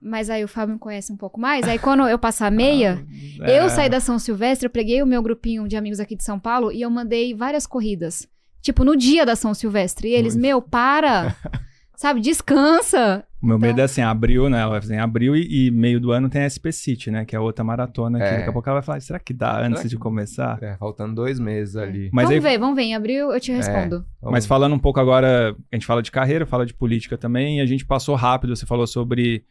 Mas 0.00 0.28
aí 0.28 0.44
o 0.44 0.48
Fábio 0.48 0.74
me 0.74 0.78
conhece 0.78 1.10
um 1.10 1.16
pouco 1.16 1.40
mais. 1.40 1.66
Aí 1.66 1.78
quando 1.78 2.06
eu 2.06 2.18
passar 2.18 2.48
a 2.48 2.50
meia, 2.52 3.04
É. 3.42 3.58
eu 3.60 3.70
saí 3.70 3.88
da 3.88 4.00
São 4.00 4.18
Silvestre, 4.18 4.66
eu 4.66 4.70
peguei 4.70 5.02
o 5.02 5.06
meu 5.06 5.22
grupinho 5.22 5.66
de 5.66 5.76
amigos 5.76 5.98
aqui 6.00 6.14
de 6.14 6.22
São 6.22 6.38
Paulo 6.38 6.70
e 6.70 6.82
eu 6.82 6.90
mandei 6.90 7.34
várias 7.34 7.66
corridas. 7.66 8.28
Tipo, 8.60 8.84
no 8.84 8.96
dia 8.96 9.24
da 9.26 9.34
São 9.36 9.54
Silvestre. 9.54 10.08
E 10.08 10.12
eles, 10.12 10.34
Ui. 10.34 10.40
meu, 10.40 10.60
para! 10.60 11.34
Sabe, 11.96 12.20
descansa. 12.20 13.24
O 13.44 13.46
meu 13.46 13.58
medo 13.58 13.72
Então- 13.72 13.82
é 13.82 13.84
assim, 13.84 14.00
abril, 14.00 14.48
né? 14.48 14.58
Ela 14.60 14.70
vai 14.70 14.80
fazer 14.80 14.94
em 14.94 14.98
abril 15.00 15.36
e, 15.36 15.66
e 15.66 15.70
meio 15.70 16.00
do 16.00 16.12
ano 16.12 16.30
tem 16.30 16.42
a 16.42 16.46
SP 16.48 16.72
City, 16.72 17.10
né? 17.10 17.26
Que 17.26 17.36
é 17.36 17.38
outra 17.40 17.62
maratona 17.62 18.18
que 18.18 18.24
É. 18.24 18.36
daqui 18.38 18.48
a 18.48 18.52
pouco 18.52 18.68
ela 18.68 18.80
vai 18.80 18.82
falar, 18.86 19.00
será 19.00 19.18
que 19.18 19.34
dá 19.34 19.60
antes 19.60 19.82
que- 19.82 19.88
de 19.88 19.98
começar? 19.98 20.58
É, 20.62 20.76
faltando 20.78 21.14
dois 21.14 21.38
meses 21.38 21.76
ali. 21.76 22.08
Mas 22.10 22.24
vamos 22.28 22.44
aí, 22.44 22.52
ver, 22.52 22.58
vamos 22.58 22.74
ver. 22.74 22.82
Em 22.84 22.94
abril 22.94 23.30
eu 23.32 23.38
te 23.40 23.52
respondo. 23.52 23.98
Vamos- 24.20 24.32
Mas 24.32 24.46
falando 24.46 24.74
um 24.74 24.78
pouco 24.78 24.98
agora, 24.98 25.54
a 25.70 25.76
gente 25.76 25.84
fala 25.84 26.02
de 26.02 26.10
carreira, 26.10 26.46
fala 26.46 26.64
de 26.64 26.72
política 26.72 27.18
também, 27.18 27.58
e 27.58 27.60
a 27.60 27.66
gente 27.66 27.84
passou 27.84 28.14
rápido, 28.14 28.56
você 28.56 28.64
falou 28.64 28.86
sobre 28.86 29.44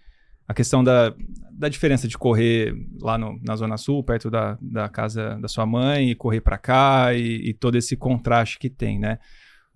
a 0.48 0.54
questão 0.56 0.84
da, 0.84 1.14
da 1.52 1.70
diferença 1.70 2.08
de 2.08 2.18
correr 2.18 2.74
lá 3.00 3.18
no- 3.18 3.40
na 3.42 3.56
Zona 3.56 3.78
Sul, 3.78 4.04
perto 4.04 4.30
da, 4.30 4.58
da 4.62 4.90
casa 4.90 5.38
da 5.40 5.48
sua 5.48 5.66
mãe, 5.68 6.10
e 6.10 6.16
correr 6.16 6.42
pra 6.42 6.58
cá, 6.58 7.14
e, 7.14 7.50
e 7.50 7.54
todo 7.54 7.78
esse 7.78 7.96
contraste 7.96 8.58
que 8.58 8.70
tem, 8.70 8.98
né? 9.00 9.20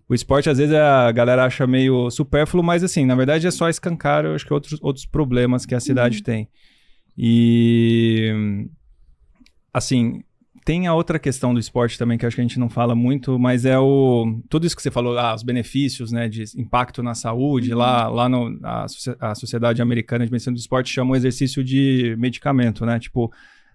O 0.09 0.13
esporte, 0.13 0.49
às 0.49 0.57
vezes, 0.57 0.73
a 0.73 1.11
galera 1.11 1.43
acha 1.45 1.67
meio 1.67 2.09
supérfluo, 2.09 2.63
mas 2.63 2.83
assim, 2.83 3.05
na 3.05 3.15
verdade 3.15 3.45
é 3.45 3.51
só 3.51 3.67
escancar, 3.67 4.23
eu 4.23 4.35
acho 4.35 4.45
que 4.45 4.53
outros, 4.53 4.79
outros 4.81 5.05
problemas 5.05 5.65
que 5.65 5.75
a 5.75 5.79
cidade 5.79 6.23
tem. 6.23 6.47
E 7.17 8.67
assim, 9.73 10.23
tem 10.63 10.87
a 10.87 10.93
outra 10.93 11.17
questão 11.17 11.53
do 11.53 11.59
esporte 11.59 11.97
também 11.97 12.17
que 12.17 12.25
acho 12.25 12.35
que 12.35 12.41
a 12.41 12.43
gente 12.43 12.59
não 12.59 12.69
fala 12.69 12.93
muito, 12.93 13.39
mas 13.39 13.65
é 13.65 13.79
o 13.79 14.41
tudo 14.49 14.67
isso 14.67 14.75
que 14.75 14.81
você 14.81 14.91
falou, 14.91 15.17
ah, 15.17 15.33
os 15.33 15.43
benefícios, 15.43 16.11
né, 16.11 16.27
de 16.27 16.43
impacto 16.57 17.01
na 17.01 17.15
saúde, 17.15 17.73
lá 17.73 18.07
lá 18.07 18.29
no 18.29 18.59
a, 18.63 18.85
a 19.21 19.35
Sociedade 19.35 19.81
Americana 19.81 20.25
de 20.25 20.31
Medicina 20.31 20.53
do 20.53 20.59
Esporte 20.59 20.93
chama 20.93 21.13
o 21.13 21.15
exercício 21.15 21.63
de 21.63 22.15
medicamento, 22.17 22.85
né, 22.85 22.99
tipo 22.99 23.31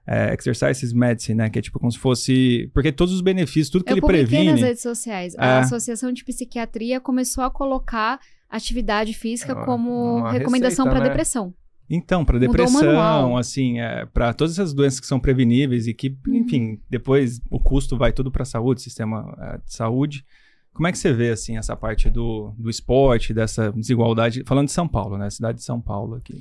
é, 0.06 0.34
exercises 0.34 0.92
medicine, 0.92 1.36
né, 1.38 1.50
que 1.50 1.58
é 1.58 1.62
tipo 1.62 1.78
como 1.78 1.90
se 1.90 1.98
fosse 1.98 2.70
porque 2.74 2.90
todos 2.90 3.14
os 3.14 3.20
benefícios, 3.20 3.70
tudo 3.70 3.84
que 3.84 3.92
Eu 3.92 3.94
ele 3.94 4.00
publiquei 4.00 4.22
nas 4.22 4.44
previne, 4.44 4.60
redes 4.60 4.82
sociais. 4.82 5.34
É. 5.34 5.38
A 5.38 5.58
Associação 5.60 6.12
de 6.12 6.24
Psiquiatria 6.24 7.00
começou 7.00 7.44
a 7.44 7.50
colocar 7.50 8.18
atividade 8.50 9.14
física 9.14 9.52
É 9.52 9.64
como 9.64 10.22
recomendação 10.28 10.84
para 10.84 11.00
né? 11.00 11.08
depressão. 11.08 11.54
Então, 11.88 12.24
para 12.24 12.38
depressão, 12.38 13.36
assim, 13.36 13.80
é, 13.80 14.06
para 14.06 14.32
todas 14.32 14.54
essas 14.54 14.72
doenças 14.72 14.98
que 14.98 15.06
são 15.06 15.20
preveníveis 15.20 15.86
e 15.86 15.92
que, 15.92 16.16
Uhum. 16.26 16.36
enfim, 16.36 16.80
depois 16.88 17.40
o 17.50 17.58
custo 17.60 17.98
vai 17.98 18.12
tudo 18.12 18.30
para 18.30 18.44
a 18.44 18.46
saúde, 18.46 18.80
sistema 18.80 19.36
é, 19.40 19.58
de 19.58 19.74
saúde. 19.74 20.24
Como 20.72 20.86
é 20.86 20.92
que 20.92 20.96
você 20.96 21.12
vê, 21.12 21.30
assim, 21.30 21.58
essa 21.58 21.76
parte 21.76 22.08
do, 22.08 22.54
do 22.58 22.70
esporte, 22.70 23.34
dessa 23.34 23.70
desigualdade? 23.72 24.42
Falando 24.46 24.68
de 24.68 24.72
São 24.72 24.88
Paulo, 24.88 25.18
né? 25.18 25.28
Cidade 25.28 25.58
de 25.58 25.64
São 25.64 25.80
Paulo 25.82 26.14
aqui. 26.14 26.40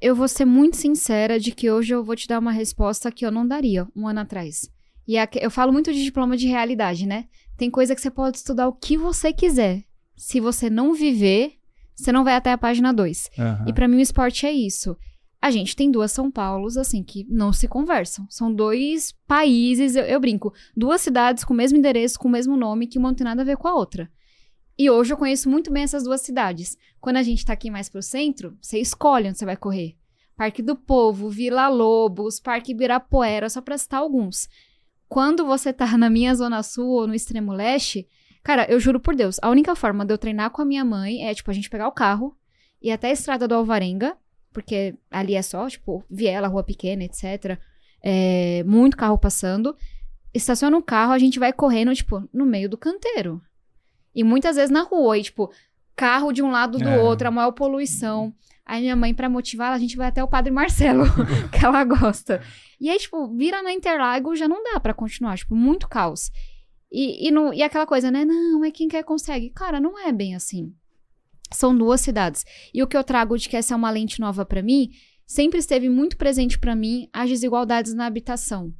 Eu 0.00 0.14
vou 0.14 0.28
ser 0.28 0.44
muito 0.44 0.76
sincera 0.76 1.40
de 1.40 1.52
que 1.52 1.70
hoje 1.70 1.94
eu 1.94 2.04
vou 2.04 2.14
te 2.16 2.28
dar 2.28 2.38
uma 2.38 2.52
resposta 2.52 3.10
que 3.10 3.24
eu 3.24 3.30
não 3.30 3.46
daria 3.46 3.86
um 3.96 4.06
ano 4.06 4.20
atrás. 4.20 4.68
E 5.08 5.16
a- 5.16 5.28
eu 5.40 5.50
falo 5.50 5.72
muito 5.72 5.92
de 5.92 6.02
diploma 6.02 6.36
de 6.36 6.46
realidade, 6.46 7.06
né? 7.06 7.26
Tem 7.56 7.70
coisa 7.70 7.94
que 7.94 8.00
você 8.00 8.10
pode 8.10 8.36
estudar 8.36 8.68
o 8.68 8.72
que 8.72 8.96
você 8.96 9.32
quiser. 9.32 9.84
Se 10.16 10.40
você 10.40 10.68
não 10.68 10.92
viver, 10.92 11.52
você 11.94 12.12
não 12.12 12.24
vai 12.24 12.34
até 12.34 12.52
a 12.52 12.58
página 12.58 12.92
2. 12.92 13.30
Aham. 13.38 13.64
E 13.68 13.72
pra 13.72 13.88
mim 13.88 13.96
o 13.96 14.00
esporte 14.00 14.44
é 14.46 14.52
isso. 14.52 14.96
A 15.40 15.50
gente 15.50 15.76
tem 15.76 15.90
duas 15.90 16.12
São 16.12 16.30
Paulos, 16.30 16.76
assim, 16.76 17.02
que 17.02 17.24
não 17.30 17.52
se 17.52 17.68
conversam. 17.68 18.26
São 18.28 18.52
dois 18.52 19.12
países, 19.26 19.94
eu, 19.94 20.02
eu 20.04 20.18
brinco, 20.20 20.52
duas 20.76 21.00
cidades 21.00 21.44
com 21.44 21.54
o 21.54 21.56
mesmo 21.56 21.78
endereço, 21.78 22.18
com 22.18 22.26
o 22.26 22.30
mesmo 22.30 22.56
nome, 22.56 22.86
que 22.86 22.98
uma 22.98 23.08
não 23.08 23.14
tem 23.14 23.24
nada 23.24 23.42
a 23.42 23.44
ver 23.44 23.56
com 23.56 23.68
a 23.68 23.74
outra. 23.74 24.10
E 24.78 24.90
hoje 24.90 25.12
eu 25.12 25.16
conheço 25.16 25.48
muito 25.48 25.72
bem 25.72 25.84
essas 25.84 26.04
duas 26.04 26.20
cidades. 26.20 26.76
Quando 27.00 27.16
a 27.16 27.22
gente 27.22 27.44
tá 27.44 27.54
aqui 27.54 27.70
mais 27.70 27.88
pro 27.88 28.02
centro, 28.02 28.56
você 28.60 28.78
escolhe 28.78 29.28
onde 29.28 29.38
você 29.38 29.44
vai 29.46 29.56
correr. 29.56 29.96
Parque 30.36 30.60
do 30.60 30.76
Povo, 30.76 31.30
Vila 31.30 31.66
Lobos, 31.68 32.38
Parque 32.38 32.72
Ibirapuera, 32.72 33.48
só 33.48 33.62
pra 33.62 33.78
citar 33.78 34.00
alguns. 34.00 34.48
Quando 35.08 35.46
você 35.46 35.72
tá 35.72 35.96
na 35.96 36.10
minha 36.10 36.34
Zona 36.34 36.62
Sul 36.62 36.90
ou 36.90 37.06
no 37.06 37.14
Extremo 37.14 37.54
Leste, 37.54 38.06
cara, 38.42 38.66
eu 38.68 38.78
juro 38.78 39.00
por 39.00 39.16
Deus, 39.16 39.38
a 39.40 39.48
única 39.48 39.74
forma 39.74 40.04
de 40.04 40.12
eu 40.12 40.18
treinar 40.18 40.50
com 40.50 40.60
a 40.60 40.66
minha 40.66 40.84
mãe 40.84 41.26
é, 41.26 41.34
tipo, 41.34 41.50
a 41.50 41.54
gente 41.54 41.70
pegar 41.70 41.88
o 41.88 41.92
carro, 41.92 42.36
ir 42.82 42.90
até 42.90 43.08
a 43.08 43.12
estrada 43.12 43.48
do 43.48 43.54
Alvarenga, 43.54 44.14
porque 44.52 44.94
ali 45.10 45.34
é 45.34 45.42
só, 45.42 45.68
tipo, 45.68 46.04
viela, 46.10 46.48
rua 46.48 46.62
pequena, 46.62 47.04
etc. 47.04 47.58
É, 48.02 48.62
muito 48.64 48.96
carro 48.96 49.16
passando. 49.16 49.74
estaciona 50.34 50.76
o 50.76 50.82
carro, 50.82 51.12
a 51.12 51.18
gente 51.18 51.38
vai 51.38 51.52
correndo, 51.52 51.94
tipo, 51.94 52.28
no 52.30 52.44
meio 52.44 52.68
do 52.68 52.76
canteiro. 52.76 53.40
E 54.16 54.24
muitas 54.24 54.56
vezes 54.56 54.70
na 54.70 54.82
rua, 54.82 55.18
e, 55.18 55.22
tipo, 55.22 55.52
carro 55.94 56.32
de 56.32 56.42
um 56.42 56.50
lado 56.50 56.78
do 56.78 56.88
É. 56.88 56.98
outro, 56.98 57.28
a 57.28 57.30
maior 57.30 57.52
poluição. 57.52 58.34
Aí 58.64 58.80
minha 58.80 58.96
mãe, 58.96 59.14
pra 59.14 59.28
motivar, 59.28 59.68
ela, 59.68 59.76
a 59.76 59.78
gente 59.78 59.96
vai 59.96 60.08
até 60.08 60.24
o 60.24 60.28
Padre 60.28 60.50
Marcelo, 60.50 61.04
que 61.52 61.64
ela 61.64 61.84
gosta. 61.84 62.42
E 62.80 62.88
aí, 62.90 62.98
tipo, 62.98 63.28
vira 63.36 63.62
na 63.62 63.72
Interlagos, 63.72 64.38
já 64.38 64.48
não 64.48 64.62
dá 64.64 64.80
pra 64.80 64.92
continuar, 64.94 65.36
tipo, 65.36 65.54
muito 65.54 65.86
caos. 65.88 66.30
E, 66.90 67.28
e, 67.28 67.30
no- 67.30 67.52
e 67.52 67.62
aquela 67.62 67.86
coisa, 67.86 68.10
né? 68.10 68.24
Não, 68.24 68.64
é 68.64 68.70
quem 68.70 68.88
quer 68.88 69.04
consegue. 69.04 69.50
Cara, 69.50 69.78
não 69.78 69.98
é 69.98 70.10
bem 70.12 70.34
assim. 70.34 70.72
São 71.52 71.76
duas 71.76 72.00
cidades. 72.00 72.44
E 72.74 72.82
o 72.82 72.86
que 72.86 72.96
eu 72.96 73.04
trago 73.04 73.36
de 73.38 73.48
que 73.48 73.56
essa 73.56 73.74
é 73.74 73.76
uma 73.76 73.90
lente 73.90 74.18
nova 74.18 74.44
pra 74.44 74.62
mim, 74.62 74.90
sempre 75.26 75.58
esteve 75.58 75.88
muito 75.88 76.16
presente 76.16 76.58
pra 76.58 76.74
mim 76.74 77.08
as 77.12 77.28
desigualdades 77.28 77.94
na 77.94 78.06
habitação. 78.06 78.72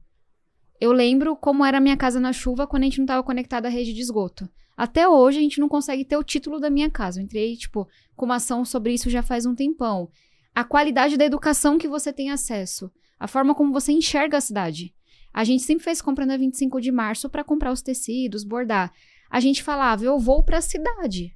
Eu 0.81 0.93
lembro 0.93 1.37
como 1.37 1.65
era 1.65 1.79
a 1.79 1.81
minha 1.81 1.97
casa 1.97 2.19
na 2.19 2.33
chuva 2.33 2.67
quando 2.67 2.83
a 2.83 2.87
gente 2.87 2.99
não 2.99 3.05
estava 3.05 3.23
conectado 3.23 3.67
à 3.67 3.69
rede 3.69 3.93
de 3.93 4.01
esgoto. 4.01 4.49
Até 4.77 5.09
hoje 5.09 5.39
a 5.39 5.41
gente 5.41 5.61
não 5.61 5.69
consegue 5.69 6.05
ter 6.05 6.17
o 6.17 6.25
título 6.25 6.61
da 6.61 6.69
minha 6.69 6.91
casa. 6.91 7.21
Eu 7.21 7.25
entrei, 7.25 7.57
tipo, 7.57 7.89
com 8.15 8.27
uma 8.27 8.37
ação 8.37 8.65
sobre 8.65 8.93
isso 8.93 9.09
já 9.09 9.23
faz 9.23 9.47
um 9.47 9.55
tempão. 9.55 10.11
A 10.55 10.65
qualidade 10.65 11.17
da 11.17 11.25
educação 11.25 11.79
que 11.79 11.89
você 11.89 12.13
tem 12.13 12.31
acesso. 12.31 12.91
A 13.19 13.27
forma 13.27 13.55
como 13.55 13.73
você 13.73 13.93
enxerga 13.93 14.37
a 14.37 14.41
cidade. 14.41 14.95
A 15.33 15.45
gente 15.45 15.63
sempre 15.63 15.85
fez 15.85 16.03
compra 16.03 16.27
na 16.27 16.37
25 16.37 16.81
de 16.81 16.93
março 16.93 17.29
para 17.31 17.45
comprar 17.45 17.73
os 17.73 17.83
tecidos, 17.83 18.45
bordar. 18.45 18.93
A 19.31 19.41
gente 19.41 19.63
falava, 19.63 20.05
eu 20.05 20.19
vou 20.19 20.43
para 20.43 20.59
a 20.59 20.63
cidade. 20.63 21.35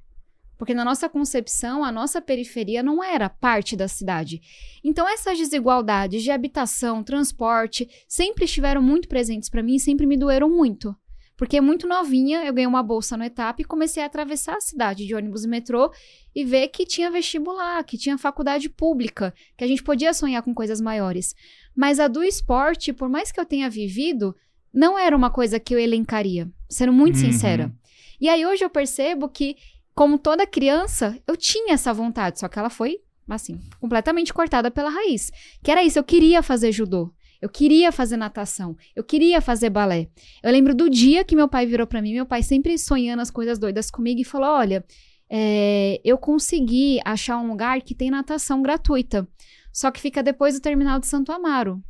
Porque 0.57 0.75
na 0.75 0.85
nossa 0.85 1.09
concepção, 1.09 1.83
a 1.83 1.91
nossa 1.91 2.21
periferia 2.21 2.83
não 2.83 3.03
era 3.03 3.27
parte 3.27 3.75
da 3.75 3.87
cidade. 3.87 4.39
Então, 4.83 5.09
essas 5.09 5.37
desigualdades 5.37 6.21
de 6.21 6.29
habitação, 6.29 7.03
transporte, 7.03 7.89
sempre 8.07 8.45
estiveram 8.45 8.81
muito 8.81 9.07
presentes 9.07 9.49
para 9.49 9.63
mim 9.63 9.75
e 9.75 9.79
sempre 9.79 10.05
me 10.05 10.15
doeram 10.15 10.49
muito. 10.49 10.95
Porque 11.41 11.59
muito 11.59 11.87
novinha, 11.87 12.45
eu 12.45 12.53
ganhei 12.53 12.67
uma 12.67 12.83
bolsa 12.83 13.17
no 13.17 13.23
etapa 13.23 13.63
e 13.63 13.65
comecei 13.65 14.03
a 14.03 14.05
atravessar 14.05 14.57
a 14.57 14.61
cidade 14.61 15.07
de 15.07 15.15
ônibus 15.15 15.43
e 15.43 15.47
metrô 15.47 15.91
e 16.35 16.45
ver 16.45 16.67
que 16.67 16.85
tinha 16.85 17.09
vestibular, 17.09 17.83
que 17.83 17.97
tinha 17.97 18.15
faculdade 18.15 18.69
pública, 18.69 19.33
que 19.57 19.63
a 19.63 19.67
gente 19.67 19.81
podia 19.81 20.13
sonhar 20.13 20.43
com 20.43 20.53
coisas 20.53 20.79
maiores. 20.79 21.33
Mas 21.75 21.99
a 21.99 22.07
do 22.07 22.23
esporte, 22.23 22.93
por 22.93 23.09
mais 23.09 23.31
que 23.31 23.39
eu 23.39 23.45
tenha 23.45 23.71
vivido, 23.71 24.35
não 24.71 24.99
era 24.99 25.17
uma 25.17 25.31
coisa 25.31 25.59
que 25.59 25.73
eu 25.73 25.79
elencaria, 25.79 26.47
sendo 26.69 26.93
muito 26.93 27.15
Uhum. 27.15 27.31
sincera. 27.31 27.71
E 28.19 28.29
aí 28.29 28.45
hoje 28.45 28.63
eu 28.63 28.69
percebo 28.69 29.27
que, 29.27 29.57
como 29.95 30.19
toda 30.19 30.45
criança, 30.45 31.17
eu 31.27 31.35
tinha 31.35 31.73
essa 31.73 31.91
vontade, 31.91 32.39
só 32.39 32.47
que 32.47 32.59
ela 32.59 32.69
foi, 32.69 32.99
assim, 33.27 33.59
completamente 33.79 34.31
cortada 34.31 34.69
pela 34.69 34.91
raiz. 34.91 35.31
Que 35.63 35.71
era 35.71 35.83
isso, 35.83 35.97
eu 35.97 36.03
queria 36.03 36.43
fazer 36.43 36.71
judô. 36.71 37.11
Eu 37.41 37.49
queria 37.49 37.91
fazer 37.91 38.17
natação, 38.17 38.77
eu 38.95 39.03
queria 39.03 39.41
fazer 39.41 39.69
balé. 39.71 40.09
Eu 40.43 40.51
lembro 40.51 40.75
do 40.75 40.89
dia 40.89 41.23
que 41.23 41.35
meu 41.35 41.47
pai 41.47 41.65
virou 41.65 41.87
pra 41.87 42.01
mim, 42.01 42.13
meu 42.13 42.25
pai 42.25 42.43
sempre 42.43 42.77
sonhando 42.77 43.21
as 43.21 43.31
coisas 43.31 43.57
doidas 43.57 43.89
comigo 43.89 44.21
e 44.21 44.23
falou: 44.23 44.49
Olha, 44.49 44.85
é, 45.29 45.99
eu 46.05 46.17
consegui 46.17 46.99
achar 47.03 47.37
um 47.37 47.47
lugar 47.47 47.81
que 47.81 47.95
tem 47.95 48.11
natação 48.11 48.61
gratuita, 48.61 49.27
só 49.73 49.89
que 49.89 49.99
fica 49.99 50.21
depois 50.21 50.53
do 50.53 50.61
terminal 50.61 50.99
de 50.99 51.07
Santo 51.07 51.31
Amaro. 51.31 51.81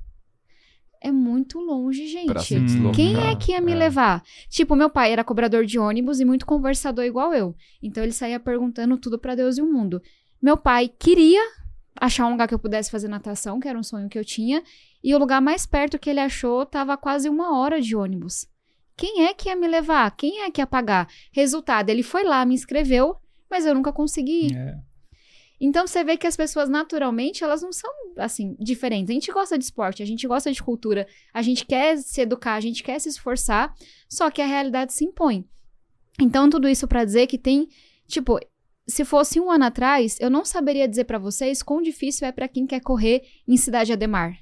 É 1.03 1.11
muito 1.11 1.59
longe, 1.59 2.05
gente. 2.07 2.27
Quem 2.93 3.17
é 3.17 3.35
que 3.35 3.51
ia 3.53 3.59
me 3.59 3.71
É. 3.71 3.75
levar? 3.75 4.23
Tipo, 4.47 4.75
meu 4.75 4.87
pai 4.87 5.11
era 5.11 5.23
cobrador 5.23 5.65
de 5.65 5.79
ônibus 5.79 6.19
e 6.19 6.25
muito 6.25 6.45
conversador 6.45 7.03
igual 7.03 7.33
eu. 7.33 7.55
Então 7.81 8.03
ele 8.03 8.11
saía 8.13 8.39
perguntando 8.39 8.95
tudo 8.97 9.17
pra 9.17 9.33
Deus 9.33 9.57
e 9.57 9.61
o 9.63 9.65
mundo. 9.65 9.99
Meu 10.39 10.55
pai 10.55 10.87
queria 10.87 11.41
achar 11.99 12.27
um 12.27 12.31
lugar 12.31 12.47
que 12.47 12.53
eu 12.53 12.59
pudesse 12.59 12.91
fazer 12.91 13.07
natação, 13.07 13.59
que 13.59 13.67
era 13.67 13.77
um 13.79 13.83
sonho 13.83 14.07
que 14.09 14.17
eu 14.17 14.23
tinha, 14.23 14.61
e 15.03 15.15
o 15.15 15.17
lugar 15.17 15.41
mais 15.41 15.65
perto 15.65 15.99
que 15.99 16.09
ele 16.09 16.19
achou 16.19 16.65
tava 16.65 16.93
a 16.93 16.97
quase 16.97 17.29
uma 17.29 17.57
hora 17.57 17.81
de 17.81 17.95
ônibus. 17.95 18.47
Quem 18.95 19.25
é 19.25 19.33
que 19.33 19.49
ia 19.49 19.55
me 19.55 19.67
levar? 19.67 20.15
Quem 20.15 20.41
é 20.41 20.51
que 20.51 20.61
ia 20.61 20.67
pagar? 20.67 21.07
Resultado, 21.31 21.89
ele 21.89 22.03
foi 22.03 22.23
lá, 22.23 22.45
me 22.45 22.53
inscreveu, 22.53 23.15
mas 23.49 23.65
eu 23.65 23.73
nunca 23.73 23.91
consegui 23.91 24.47
ir. 24.47 24.55
É. 24.55 24.75
Então 25.59 25.85
você 25.85 26.03
vê 26.03 26.17
que 26.17 26.25
as 26.25 26.35
pessoas 26.35 26.67
naturalmente, 26.69 27.43
elas 27.43 27.61
não 27.61 27.71
são 27.71 27.91
assim 28.17 28.55
diferentes. 28.59 29.11
A 29.11 29.13
gente 29.13 29.31
gosta 29.31 29.57
de 29.57 29.63
esporte, 29.63 30.01
a 30.01 30.05
gente 30.05 30.27
gosta 30.27 30.51
de 30.51 30.61
cultura, 30.61 31.07
a 31.31 31.41
gente 31.43 31.65
quer 31.65 31.97
se 31.97 32.21
educar, 32.21 32.55
a 32.55 32.59
gente 32.59 32.81
quer 32.81 32.99
se 32.99 33.09
esforçar, 33.09 33.71
só 34.09 34.31
que 34.31 34.41
a 34.41 34.45
realidade 34.47 34.91
se 34.91 35.05
impõe. 35.05 35.45
Então 36.19 36.49
tudo 36.49 36.67
isso 36.67 36.87
pra 36.87 37.05
dizer 37.05 37.27
que 37.27 37.37
tem, 37.37 37.67
tipo, 38.07 38.39
se 38.87 39.05
fosse 39.05 39.39
um 39.39 39.51
ano 39.51 39.65
atrás, 39.65 40.17
eu 40.19 40.31
não 40.31 40.43
saberia 40.43 40.87
dizer 40.87 41.03
pra 41.03 41.19
vocês 41.19 41.61
quão 41.61 41.81
difícil 41.81 42.27
é 42.27 42.31
pra 42.31 42.47
quem 42.47 42.65
quer 42.65 42.81
correr 42.81 43.21
em 43.47 43.55
Cidade 43.55 43.93
Ademar. 43.93 44.35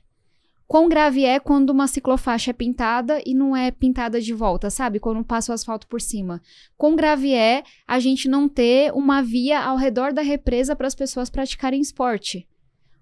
Quão 0.70 0.88
grave 0.88 1.26
é 1.26 1.40
quando 1.40 1.72
uma 1.72 1.88
ciclofaixa 1.88 2.52
é 2.52 2.54
pintada 2.54 3.20
e 3.26 3.34
não 3.34 3.58
é 3.58 3.72
pintada 3.72 4.22
de 4.22 4.32
volta, 4.36 4.70
sabe? 4.70 5.00
Quando 5.00 5.26
passa 5.26 5.52
o 5.52 5.56
asfalto 5.56 5.88
por 5.88 6.00
cima. 6.00 6.40
Quão 6.78 6.96
grave 6.96 7.34
é 7.34 7.64
a 7.88 7.98
gente 8.00 8.30
não 8.30 8.48
ter 8.48 8.94
uma 8.94 9.24
via 9.24 9.60
ao 9.62 9.78
redor 9.78 10.14
da 10.14 10.22
represa 10.22 10.76
para 10.76 10.86
as 10.86 10.94
pessoas 10.94 11.28
praticarem 11.28 11.82
esporte. 11.82 12.48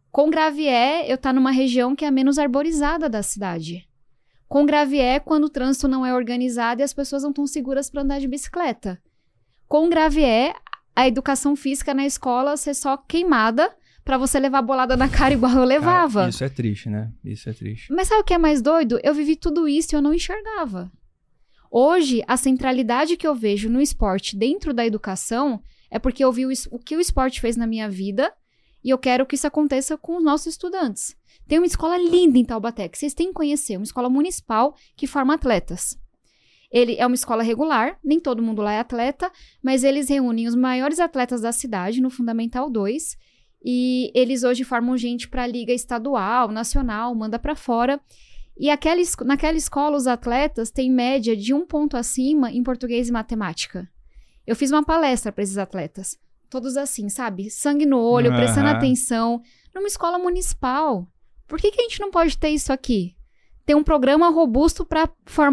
Quão 0.10 0.30
grave 0.30 0.66
é 0.66 1.12
eu 1.12 1.16
estar 1.16 1.34
numa 1.34 1.52
região 1.52 1.94
que 1.94 2.06
é 2.06 2.08
a 2.08 2.12
menos 2.12 2.40
arborizada 2.40 3.10
da 3.10 3.22
cidade. 3.22 3.86
Quão 4.48 4.66
grave 4.66 4.98
é 4.98 5.20
quando 5.20 5.44
o 5.44 5.50
trânsito 5.50 5.90
não 5.90 6.06
é 6.06 6.16
organizado 6.16 6.80
e 6.80 6.86
as 6.86 6.94
pessoas 6.94 7.24
não 7.24 7.32
estão 7.32 7.46
seguras 7.46 7.90
para 7.90 8.02
andar 8.02 8.22
de 8.22 8.30
bicicleta. 8.30 8.98
Quão 9.68 9.90
grave 9.90 10.24
é 10.24 10.56
a 10.96 11.06
educação 11.06 11.54
física 11.54 11.94
na 11.94 12.06
escola 12.06 12.56
ser 12.56 12.76
só 12.76 12.96
queimada 12.96 13.76
para 14.08 14.18
você 14.18 14.40
levar 14.40 14.62
bolada 14.62 14.96
na 14.96 15.10
cara 15.10 15.34
igual 15.34 15.52
eu 15.52 15.66
levava. 15.66 16.22
Cara, 16.22 16.30
isso 16.30 16.44
é 16.46 16.48
triste, 16.48 16.90
né? 16.90 17.12
Isso 17.26 17.50
é 17.50 17.54
triste. 17.54 17.92
Mas 17.92 18.08
sabe 18.08 18.22
o 18.22 18.24
que 18.24 18.34
é 18.34 18.38
mais 18.38 18.62
doido? 18.62 18.98
Eu 19.04 19.14
vivi 19.14 19.36
tudo 19.36 19.68
isso 19.68 19.94
e 19.94 19.96
eu 19.98 20.02
não 20.02 20.14
enxergava. 20.14 20.90
Hoje, 21.70 22.24
a 22.26 22.38
centralidade 22.38 23.18
que 23.18 23.28
eu 23.28 23.36
vejo 23.36 23.70
no 23.70 23.82
esporte 23.82 24.38
dentro 24.38 24.74
da 24.74 24.86
educação 24.86 25.62
é 25.92 26.00
porque 26.00 26.24
eu 26.24 26.32
vi 26.32 26.46
o, 26.46 26.52
o 26.72 26.80
que 26.80 26.96
o 26.96 27.02
esporte 27.02 27.42
fez 27.42 27.58
na 27.58 27.68
minha 27.68 27.90
vida 27.90 28.34
e 28.82 28.90
eu 28.90 28.98
quero 28.98 29.26
que 29.26 29.36
isso 29.36 29.46
aconteça 29.46 29.98
com 29.98 30.16
os 30.16 30.24
nossos 30.24 30.48
estudantes. 30.48 31.14
Tem 31.46 31.60
uma 31.60 31.68
escola 31.68 31.98
linda 31.98 32.38
em 32.38 32.46
Taubaté 32.46 32.88
que 32.88 32.98
vocês 32.98 33.14
têm 33.14 33.28
que 33.28 33.34
conhecer, 33.34 33.76
uma 33.76 33.84
escola 33.84 34.10
municipal 34.10 34.74
que 34.96 35.06
forma 35.06 35.34
atletas. 35.34 36.00
Ele 36.72 36.96
é 36.98 37.06
uma 37.06 37.16
escola 37.16 37.44
regular, 37.44 38.00
nem 38.02 38.22
todo 38.22 38.42
mundo 38.42 38.62
lá 38.62 38.72
é 38.72 38.80
atleta, 38.80 39.30
mas 39.62 39.84
eles 39.84 40.08
reúnem 40.08 40.48
os 40.48 40.56
maiores 40.56 41.02
atletas 41.02 41.42
da 41.42 41.52
cidade 41.52 42.00
no 42.00 42.10
Fundamental 42.10 42.70
2 42.70 43.27
e 43.64 44.12
eles 44.14 44.44
hoje 44.44 44.64
formam 44.64 44.98
gente 44.98 45.28
para 45.28 45.48
liga 45.48 45.74
estadual, 45.74 46.50
nacional, 46.50 47.14
manda 47.14 47.40
para 47.40 47.56
fora. 47.56 48.00
E 48.58 48.70
aquela, 48.70 49.02
naquela 49.26 49.58
escola, 49.58 49.98
os 49.98 50.08
atletas 50.08 50.72
têm 50.72 50.92
média 50.92 51.36
de 51.36 51.54
um 51.54 51.66
ponto 51.66 51.98
acima 51.98 52.52
em 52.52 52.64
português 52.64 53.10
e 53.10 53.12
matemática. 53.12 53.88
Eu 54.46 54.56
fiz 54.56 54.72
uma 54.72 54.84
palestra 54.84 55.32
para 55.32 55.44
esses 55.44 55.58
atletas. 55.58 56.18
Todos 56.50 56.78
assim, 56.78 57.10
sabe? 57.10 57.50
Sangue 57.50 57.86
no 57.86 58.00
olho, 58.00 58.34
prestando 58.34 58.70
Aham. 58.70 58.78
atenção. 58.78 59.42
Numa 59.76 59.88
escola 59.88 60.18
municipal. 60.18 61.06
Por 61.46 61.60
que, 61.60 61.72
que 61.72 61.82
a 61.82 61.84
gente 61.84 62.00
não 62.00 62.10
pode 62.10 62.38
ter 62.38 62.50
isso 62.50 62.72
aqui? 62.72 63.17
Ter 63.68 63.76
um 63.76 63.84
programa 63.84 64.30
robusto 64.30 64.86
para 64.86 65.10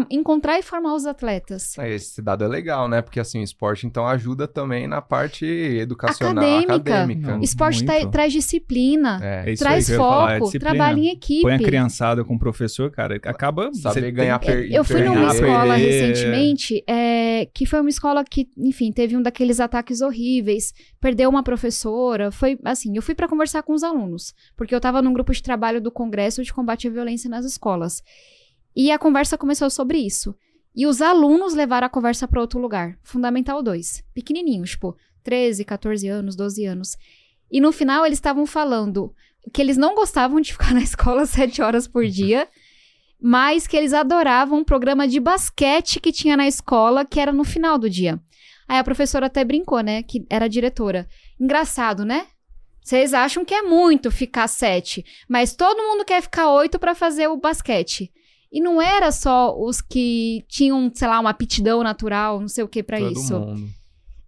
encontrar 0.09 0.57
e 0.57 0.63
formar 0.63 0.95
os 0.95 1.05
atletas. 1.05 1.77
É, 1.77 1.93
Esse 1.93 2.21
dado 2.21 2.45
é 2.45 2.47
legal, 2.47 2.87
né? 2.87 3.01
Porque 3.01 3.19
assim, 3.19 3.41
o 3.41 3.43
esporte 3.43 3.85
então 3.85 4.07
ajuda 4.07 4.47
também 4.47 4.87
na 4.87 5.01
parte 5.01 5.45
educacional, 5.45 6.41
Acadêmica. 6.43 6.75
acadêmica. 6.75 7.31
Não, 7.33 7.41
Esporte 7.41 7.83
tra- 7.85 8.07
traz 8.07 8.31
disciplina, 8.31 9.19
É, 9.21 9.51
É 9.51 9.55
traz 9.55 9.89
falar, 9.89 10.31
é 10.31 10.39
foco, 10.39 10.45
disciplina. 10.45 10.73
trabalho 10.75 10.99
em 10.99 11.09
equipe. 11.09 11.41
Põe 11.41 11.55
a 11.55 11.59
criançada 11.59 12.23
com 12.23 12.35
o 12.35 12.39
professor, 12.39 12.89
cara, 12.89 13.15
acaba... 13.25 13.69
saber 13.73 14.11
ganhar 14.11 14.39
per 14.39 14.71
Eu 14.71 14.85
fui 14.85 14.95
perder. 15.01 15.09
numa 15.13 15.33
escola 15.33 15.75
perder. 15.75 15.91
recentemente, 16.07 16.83
é, 16.87 17.49
que 17.53 17.65
foi 17.65 17.81
uma 17.81 17.89
escola 17.89 18.23
que, 18.23 18.47
enfim, 18.57 18.93
teve 18.93 19.17
um 19.17 19.21
daqueles 19.21 19.59
ataques 19.59 19.99
horríveis, 19.99 20.73
perdeu 21.01 21.29
uma 21.29 21.43
professora, 21.43 22.31
foi 22.31 22.57
assim, 22.63 22.95
eu 22.95 23.01
fui 23.01 23.13
para 23.13 23.27
conversar 23.27 23.61
com 23.63 23.73
os 23.73 23.83
alunos, 23.83 24.33
porque 24.55 24.73
eu 24.73 24.79
tava 24.79 25.01
num 25.01 25.11
grupo 25.11 25.33
de 25.33 25.43
trabalho 25.43 25.81
do 25.81 25.91
Congresso 25.91 26.41
de 26.43 26.53
Combate 26.53 26.87
à 26.87 26.91
Violência 26.91 27.29
nas 27.29 27.43
Escolas. 27.45 28.04
E 28.75 28.91
a 28.91 28.99
conversa 28.99 29.37
começou 29.37 29.69
sobre 29.69 29.97
isso. 29.97 30.35
E 30.75 30.85
os 30.85 31.01
alunos 31.01 31.53
levaram 31.53 31.87
a 31.87 31.89
conversa 31.89 32.27
para 32.27 32.41
outro 32.41 32.59
lugar, 32.59 32.97
Fundamental 33.01 33.63
2, 33.63 34.03
pequenininhos, 34.13 34.71
tipo, 34.71 34.95
13, 35.23 35.63
14 35.63 36.07
anos, 36.07 36.35
12 36.35 36.65
anos. 36.65 36.97
E 37.49 37.61
no 37.61 37.71
final 37.71 38.05
eles 38.05 38.17
estavam 38.17 38.45
falando 38.45 39.13
que 39.53 39.61
eles 39.61 39.77
não 39.77 39.95
gostavam 39.95 40.41
de 40.41 40.51
ficar 40.51 40.73
na 40.75 40.81
escola 40.81 41.25
sete 41.25 41.61
horas 41.61 41.87
por 41.87 42.05
dia, 42.05 42.47
mas 43.21 43.65
que 43.65 43.77
eles 43.77 43.93
adoravam 43.93 44.59
um 44.59 44.63
programa 44.63 45.07
de 45.07 45.19
basquete 45.19 45.99
que 45.99 46.11
tinha 46.11 46.35
na 46.35 46.47
escola, 46.47 47.05
que 47.05 47.19
era 47.19 47.31
no 47.31 47.43
final 47.43 47.77
do 47.77 47.89
dia. 47.89 48.19
Aí 48.67 48.77
a 48.77 48.83
professora 48.83 49.27
até 49.27 49.43
brincou, 49.43 49.79
né? 49.81 50.03
Que 50.03 50.25
era 50.29 50.49
diretora. 50.49 51.07
Engraçado, 51.39 52.03
né? 52.03 52.25
Vocês 52.85 53.15
acham 53.15 53.43
que 53.43 53.55
é 53.55 53.63
muito 53.63 54.11
ficar 54.11 54.47
sete, 54.47 55.03
mas 55.27 55.55
todo 55.55 55.81
mundo 55.81 56.05
quer 56.05 56.21
ficar 56.21 56.51
oito 56.51 56.77
para 56.77 56.93
fazer 56.93 57.25
o 57.27 57.35
basquete. 57.35 58.11
E 58.51 58.61
não 58.61 58.79
era 58.79 59.11
só 59.11 59.59
os 59.59 59.81
que 59.81 60.45
tinham, 60.47 60.91
sei 60.93 61.07
lá, 61.07 61.19
uma 61.19 61.31
aptidão 61.31 61.81
natural, 61.81 62.39
não 62.39 62.47
sei 62.47 62.63
o 62.63 62.67
que 62.67 62.83
para 62.83 63.01
isso. 63.01 63.39
mundo. 63.39 63.67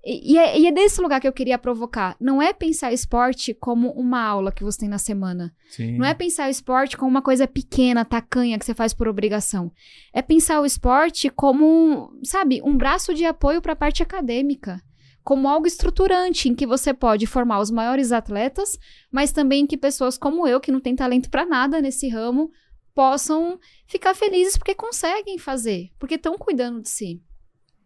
E, 0.04 0.34
e 0.34 0.38
é, 0.40 0.60
e 0.60 0.66
é 0.66 0.72
desse 0.72 1.00
lugar 1.00 1.22
que 1.22 1.28
eu 1.28 1.34
queria 1.34 1.60
provocar. 1.60 2.16
Não 2.20 2.42
é 2.42 2.52
pensar 2.52 2.92
esporte 2.92 3.54
como 3.54 3.92
uma 3.92 4.24
aula 4.24 4.52
que 4.52 4.64
você 4.64 4.80
tem 4.80 4.90
na 4.90 4.98
semana. 4.98 5.54
Sim. 5.70 5.96
Não 5.96 6.06
é 6.06 6.16
pensar 6.16 6.48
o 6.48 6.50
esporte 6.50 6.98
como 6.98 7.12
uma 7.12 7.22
coisa 7.22 7.48
pequena, 7.48 8.04
tacanha, 8.04 8.58
que 8.58 8.66
você 8.66 8.74
faz 8.74 8.92
por 8.92 9.08
obrigação. 9.08 9.72
É 10.12 10.24
pensar 10.24 10.62
o 10.62 10.66
esporte 10.66 11.30
como, 11.30 11.64
um, 11.64 12.20
sabe, 12.24 12.60
um 12.66 12.76
braço 12.76 13.14
de 13.14 13.24
apoio 13.24 13.62
para 13.62 13.74
a 13.74 13.76
parte 13.78 14.02
acadêmica. 14.02 14.82
Como 15.28 15.50
algo 15.50 15.68
estruturante, 15.68 16.48
em 16.48 16.56
que 16.56 16.66
você 16.66 16.94
pode 16.94 17.28
formar 17.28 17.60
os 17.60 17.70
maiores 17.70 18.14
atletas, 18.14 18.80
mas 19.12 19.34
também 19.34 19.68
que 19.68 19.76
pessoas 19.76 20.18
como 20.18 20.48
eu, 20.48 20.58
que 20.62 20.72
não 20.72 20.80
tem 20.80 20.96
talento 20.96 21.30
para 21.30 21.46
nada 21.46 21.82
nesse 21.82 22.08
ramo, 22.08 22.50
possam 22.96 23.60
ficar 23.86 24.16
felizes 24.16 24.56
porque 24.56 24.74
conseguem 24.74 25.38
fazer, 25.38 25.90
porque 26.00 26.16
estão 26.16 26.38
cuidando 26.38 26.82
de 26.82 26.88
si. 26.88 27.22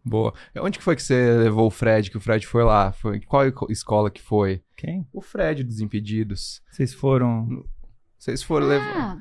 Boa. 0.04 0.32
Onde 0.60 0.78
que 0.78 0.84
foi 0.84 0.94
que 0.94 1.02
você 1.02 1.36
levou 1.36 1.66
o 1.66 1.70
Fred, 1.70 2.12
que 2.12 2.16
o 2.16 2.20
Fred 2.20 2.46
foi 2.46 2.62
lá? 2.62 2.92
Foi 2.92 3.18
qual 3.20 3.42
escola 3.68 4.08
que 4.08 4.22
foi? 4.22 4.62
Quem? 4.76 5.04
O 5.12 5.20
Fred 5.20 5.64
dos 5.64 5.80
Impedidos. 5.80 6.62
Vocês 6.70 6.94
foram. 6.94 7.64
Vocês 8.20 8.40
foram 8.40 8.68
levar. 8.68 9.16
Ah, 9.16 9.18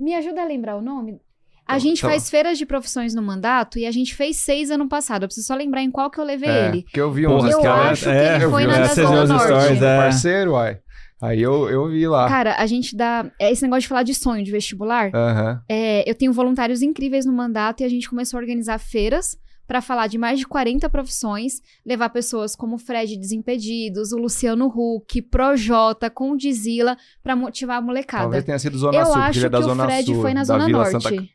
me 0.00 0.14
ajuda 0.14 0.40
a 0.40 0.46
lembrar 0.46 0.74
o 0.74 0.80
nome? 0.80 1.20
A 1.68 1.72
Então- 1.76 1.80
gente 1.80 1.98
então- 1.98 2.10
faz 2.10 2.30
feiras 2.30 2.56
de 2.56 2.64
profissões 2.64 3.14
no 3.14 3.20
mandato 3.22 3.78
e 3.78 3.84
a 3.84 3.90
gente 3.90 4.14
fez 4.14 4.38
seis 4.38 4.70
ano 4.70 4.88
passado. 4.88 5.24
Eu 5.24 5.28
preciso 5.28 5.46
só 5.46 5.54
lembrar 5.54 5.82
em 5.82 5.90
qual 5.90 6.10
que 6.10 6.18
eu 6.18 6.24
levei 6.24 6.48
É, 6.48 6.68
ele. 6.68 6.82
porque 6.84 6.98
eu 7.00 7.12
vi 7.12 7.26
uns 7.26 7.44
eu 7.44 7.70
acho 7.72 8.04
que 8.04 8.08
ele 8.10 8.44
eu 8.44 8.50
foi 8.50 8.62
vi 8.62 8.72
na 8.72 8.78
da 8.78 8.86
Zona 8.94 9.26
Norte. 9.26 9.44
stories, 9.44 9.82
é. 9.82 9.96
Parceiro, 9.98 10.52
uai. 10.52 10.78
Aí 11.20 11.42
eu, 11.42 11.68
eu 11.68 11.88
vi 11.88 12.06
lá. 12.06 12.28
Cara, 12.28 12.54
a 12.58 12.64
gente 12.66 12.96
dá. 12.96 13.30
é 13.40 13.50
Esse 13.52 13.62
negócio 13.64 13.82
de 13.82 13.88
falar 13.88 14.02
de 14.04 14.14
sonho 14.14 14.42
de 14.44 14.50
vestibular. 14.52 15.10
Aham. 15.14 15.60
é, 15.68 16.08
eu 16.08 16.14
tenho 16.14 16.32
voluntários 16.32 16.80
incríveis 16.80 17.26
no 17.26 17.32
mandato 17.32 17.82
e 17.82 17.84
a 17.84 17.88
gente 17.88 18.08
começou 18.08 18.38
a 18.38 18.40
organizar 18.40 18.78
feiras 18.78 19.36
para 19.66 19.82
falar 19.82 20.06
de 20.06 20.16
mais 20.16 20.38
de 20.38 20.46
40 20.46 20.88
profissões, 20.88 21.60
levar 21.84 22.08
pessoas 22.08 22.56
como 22.56 22.76
o 22.76 22.78
Fred 22.78 23.18
Desimpedidos, 23.18 24.12
o 24.12 24.16
Luciano 24.16 24.66
Huck, 24.74 25.20
Projota, 25.22 26.08
Condizila, 26.08 26.96
para 27.22 27.36
motivar 27.36 27.76
a 27.78 27.82
molecada. 27.82 28.22
Talvez 28.22 28.44
tenha 28.44 28.58
sido 28.58 28.78
Zona 28.78 28.96
eu 28.98 29.04
Sul, 29.06 29.14
acho 29.16 29.38
ele 29.40 29.46
é 29.46 29.48
da 29.50 29.58
que 29.58 29.64
Zona 29.64 29.82
o 29.82 29.86
Fred 29.86 30.06
Sul. 30.06 30.22
foi 30.22 30.32
na 30.34 30.44
Zona 30.44 30.64
Vila 30.66 30.90
Norte. 30.90 31.02
Santa... 31.02 31.28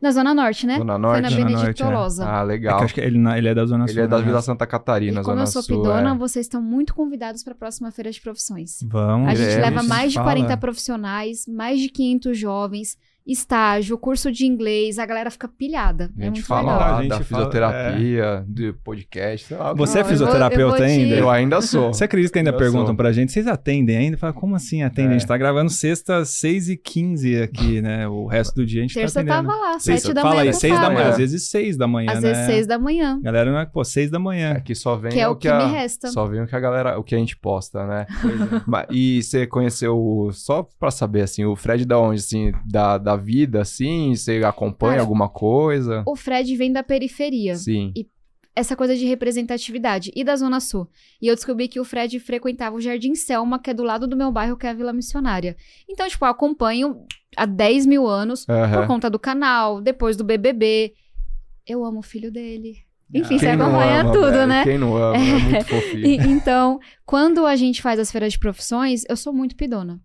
Na 0.00 0.10
Zona 0.12 0.32
Norte, 0.32 0.66
né? 0.66 0.78
Zona 0.78 0.92
Foi 0.94 1.00
Norte? 1.02 1.22
na 1.22 1.28
Zona 1.28 1.40
Benedito 1.44 1.64
Norte, 1.66 1.82
é. 1.82 1.84
Tolosa. 1.86 2.24
Ah, 2.26 2.38
É 2.38 2.40
que 2.40 2.46
legal. 2.46 2.78
eu 2.78 2.84
acho 2.84 2.94
que 2.94 3.00
ele, 3.00 3.18
na- 3.18 3.36
ele 3.36 3.48
é 3.48 3.54
da 3.54 3.66
Zona 3.66 3.86
Sul. 3.86 3.92
Ele 3.94 4.00
é 4.00 4.06
da 4.08 4.18
né? 4.18 4.24
Vila 4.24 4.40
Santa 4.42 4.66
Catarina, 4.66 5.20
E 5.20 5.22
como 5.22 5.34
Zona 5.36 5.42
eu 5.42 5.46
sou 5.46 5.62
Sul. 5.62 5.76
pidona, 5.82 6.10
é. 6.12 6.14
vocês 6.16 6.46
estão 6.46 6.62
muito 6.62 6.94
convidados 6.94 7.42
para 7.44 7.52
a 7.52 7.56
próxima 7.56 7.90
feira 7.90 8.10
de 8.10 8.20
profissões. 8.20 8.78
Vamos. 8.88 9.28
A 9.28 9.34
gente 9.34 9.50
É, 9.50 9.60
leva 9.60 9.82
mais 9.82 10.10
de 10.12 10.14
fala. 10.18 10.32
40 10.32 10.56
profissionais, 10.56 11.44
mais 11.46 11.80
de 11.80 11.88
500 11.90 12.38
jovens, 12.38 12.96
estágio, 13.32 13.96
curso 13.98 14.30
de 14.32 14.46
inglês, 14.46 14.98
a 14.98 15.06
galera 15.06 15.30
fica 15.30 15.48
pilhada. 15.48 16.10
A 16.16 16.20
é 16.20 16.24
gente 16.24 16.34
muito 16.36 16.46
fala 16.46 16.72
legal. 16.74 16.92
lá, 16.92 17.00
gente 17.02 17.08
da 17.10 17.20
fala- 17.20 17.24
fisioterapia, 17.24 18.44
de 18.48 18.72
podcast, 18.84 19.46
sei 19.48 19.56
lá. 19.56 19.72
Você 19.74 19.92
é 19.92 19.94
Não, 19.94 20.00
eu 20.00 20.04
vou- 20.04 20.10
fisioterapeuta 20.26 20.60
eu 20.62 20.68
vou 20.68 20.76
te- 20.78 20.82
ainda? 20.82 21.14
Eu 21.16 21.30
ainda 21.30 21.60
sou. 21.60 21.92
Você 21.92 22.04
acredita 22.04 22.32
que 22.32 22.38
ainda 22.38 22.50
Eu 22.50 22.56
perguntam 22.56 22.86
sou. 22.88 22.94
pra 22.96 23.12
gente? 23.12 23.32
Vocês 23.32 23.46
atendem 23.46 23.96
ainda? 23.96 24.16
Fala, 24.16 24.32
como 24.32 24.54
assim 24.54 24.82
atendem? 24.82 25.12
É. 25.12 25.14
A 25.16 25.18
gente 25.18 25.28
tá 25.28 25.36
gravando 25.36 25.70
sexta, 25.70 26.24
6 26.24 26.68
e 26.68 26.76
15 26.76 27.40
aqui, 27.42 27.80
né? 27.80 28.06
O 28.08 28.26
resto 28.26 28.54
do 28.56 28.66
dia 28.66 28.80
a 28.80 28.82
gente 28.82 28.94
Terça 28.94 29.14
tá 29.14 29.20
atendendo. 29.34 29.48
tava 29.54 29.60
lá, 29.72 29.78
Seis- 29.78 30.02
sete 30.02 30.14
da 30.14 30.22
Fala 30.22 30.34
manhã. 30.36 30.42
aí, 30.42 30.48
no 30.54 30.60
6 30.60 30.74
da 30.80 30.90
manhã. 30.90 31.00
É. 31.00 31.08
Às 31.10 31.16
vezes 31.18 31.50
6 31.50 31.76
da 31.76 31.86
manhã, 31.86 32.12
Às 32.12 32.22
né? 32.22 32.28
vezes 32.28 32.46
seis 32.46 32.66
da 32.66 32.78
manhã. 32.78 33.20
Galera, 33.22 33.50
não 33.52 33.58
é, 33.58 33.66
pô, 33.66 33.84
6 33.84 34.10
da 34.10 34.18
manhã. 34.18 34.52
Aqui 34.52 34.74
só 34.74 34.96
vem 34.96 35.10
Que 35.12 35.20
é 35.20 35.28
o 35.28 35.36
que, 35.36 35.48
a- 35.48 35.66
me 35.66 35.72
resta. 35.72 36.08
Só 36.08 36.26
vem 36.26 36.42
o 36.42 36.46
que 36.46 36.54
a 36.56 36.60
galera, 36.60 36.98
o 36.98 37.02
que 37.04 37.14
a 37.14 37.18
gente 37.18 37.36
posta, 37.36 37.86
né? 37.86 38.06
E 38.90 39.22
você 39.22 39.46
conheceu, 39.46 39.96
o- 39.96 40.32
só 40.32 40.66
pra 40.78 40.90
saber, 40.90 41.22
assim, 41.22 41.44
o 41.44 41.56
Fred 41.56 41.84
da 41.84 41.98
onde, 41.98 42.20
assim, 42.20 42.52
da, 42.66 42.98
da 42.98 43.16
vida, 43.20 43.60
assim? 43.60 44.14
Você 44.16 44.42
acompanha 44.44 44.94
Cara, 44.94 45.02
alguma 45.02 45.28
coisa? 45.28 46.02
O 46.06 46.16
Fred 46.16 46.56
vem 46.56 46.72
da 46.72 46.82
periferia. 46.82 47.54
Sim. 47.54 47.92
Essa 48.56 48.74
coisa 48.74 48.96
de 48.96 49.06
representatividade. 49.06 50.10
E 50.16 50.24
da 50.24 50.34
Zona 50.34 50.58
Sul. 50.58 50.88
E 51.22 51.28
eu 51.28 51.34
descobri 51.36 51.68
que 51.68 51.78
o 51.78 51.84
Fred 51.84 52.18
frequentava 52.18 52.74
o 52.76 52.80
Jardim 52.80 53.14
Selma, 53.14 53.58
que 53.60 53.70
é 53.70 53.74
do 53.74 53.84
lado 53.84 54.08
do 54.08 54.16
meu 54.16 54.32
bairro, 54.32 54.56
que 54.56 54.66
é 54.66 54.70
a 54.70 54.74
Vila 54.74 54.92
Missionária. 54.92 55.56
Então, 55.88 56.08
tipo, 56.08 56.24
eu 56.24 56.28
acompanho 56.30 56.96
há 57.36 57.46
10 57.46 57.86
mil 57.86 58.06
anos, 58.08 58.44
por 58.44 58.54
Aham. 58.54 58.86
conta 58.88 59.08
do 59.08 59.18
canal, 59.18 59.80
depois 59.80 60.16
do 60.16 60.24
BBB. 60.24 60.92
Eu 61.66 61.84
amo 61.84 62.00
o 62.00 62.02
filho 62.02 62.30
dele. 62.32 62.78
Enfim, 63.14 63.36
Ah, 63.36 63.38
você 63.38 63.46
Quem 63.46 63.56
não 63.56 63.66
acompanha 63.66 64.00
ama, 64.02 64.12
tudo, 64.12 64.30
velho? 64.30 64.46
né? 64.46 64.64
Quem 64.64 64.78
não 64.78 64.96
ama, 64.96 65.16
é 65.16 65.38
muito 65.38 65.64
fofinho. 65.66 66.06
E- 66.06 66.16
então, 66.16 66.78
quando 67.06 67.44
a 67.46 67.56
gente 67.56 67.80
faz 67.82 67.98
as 67.98 68.10
feiras 68.10 68.32
de 68.32 68.38
profissões, 68.38 69.04
eu 69.08 69.16
sou 69.16 69.32
muito 69.32 69.56
pidona. 69.56 70.00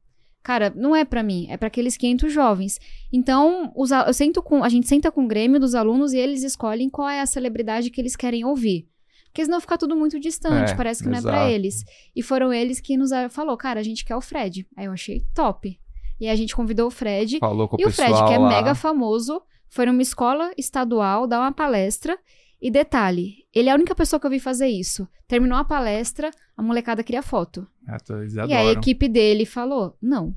Cara, 0.46 0.72
não 0.76 0.96
é 0.96 1.04
pra 1.04 1.24
mim, 1.24 1.48
é 1.50 1.58
pra 1.58 1.70
aqueles 1.70 1.98
500 1.98 2.32
jovens. 2.32 2.80
Então, 3.12 3.72
os 3.76 3.90
eu 3.90 4.14
sento 4.14 4.44
com, 4.44 4.64
a 4.64 4.70
gente 4.70 4.88
senta 4.88 5.12
com 5.12 5.24
o 5.26 5.28
Grêmio 5.28 5.60
dos 5.60 5.74
alunos 5.74 6.14
e 6.14 6.20
eles 6.20 6.44
escolhem 6.44 6.88
qual 6.88 7.10
é 7.10 7.20
a 7.20 7.26
celebridade 7.26 7.90
que 7.90 8.00
eles 8.00 8.16
querem 8.16 8.46
ouvir. 8.46 8.88
Porque 9.26 9.44
senão 9.44 9.60
fica 9.60 9.76
tudo 9.76 9.96
muito 9.96 10.20
distante, 10.20 10.74
É, 10.74 10.76
parece 10.76 11.02
que 11.02 11.10
não 11.10 11.18
é 11.18 11.22
pra 11.22 11.32
exato. 11.32 11.52
eles. 11.52 11.84
E 12.16 12.22
foram 12.22 12.54
eles 12.54 12.80
que 12.80 12.96
nos 12.96 13.10
falou, 13.32 13.58
cara, 13.58 13.80
a 13.80 13.84
gente 13.84 14.06
quer 14.06 14.16
o 14.16 14.22
Fred. 14.22 14.68
Aí 14.78 14.86
eu 14.86 14.92
achei 14.92 15.26
top. 15.34 15.80
E 16.22 16.30
a 16.30 16.36
gente 16.36 16.56
convidou 16.56 16.88
o 16.90 16.92
Fred. 16.92 17.40
Falou 17.40 17.68
com 17.68 17.76
o 17.78 17.82
E 17.82 17.86
o 17.86 17.92
Fred, 17.92 18.14
que 18.14 18.34
é 18.34 18.38
lá. 18.38 18.48
mega 18.48 18.76
famoso, 18.76 19.42
foi 19.68 19.88
numa 19.88 20.02
escola 20.04 20.52
estadual 20.58 21.26
dar 21.26 21.40
uma 21.42 21.52
palestra. 21.52 22.18
E 22.62 22.72
detalhe, 22.72 23.46
ele 23.54 23.70
é 23.70 23.72
a 23.72 23.76
única 23.76 23.94
pessoa 23.94 24.20
que 24.20 24.26
eu 24.26 24.32
vi 24.32 24.40
fazer 24.40 24.68
isso. 24.68 25.08
Terminou 25.28 25.58
a 25.58 25.64
palestra, 25.64 26.32
a 26.56 26.64
molecada 26.64 27.04
queria 27.04 27.22
foto. 27.22 27.68
Ah, 27.88 27.98
eles 28.22 28.36
E 28.36 28.40
aí 28.40 28.70
a 28.70 28.72
equipe 28.72 29.08
dele 29.08 29.46
falou, 29.46 29.96
não. 30.02 30.36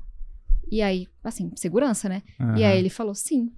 E 0.71 0.81
aí, 0.81 1.07
assim, 1.23 1.51
segurança, 1.55 2.07
né? 2.07 2.21
E 2.57 2.63
aí 2.63 2.77
ele 2.77 2.89
falou, 2.89 3.15
sim. 3.15 3.51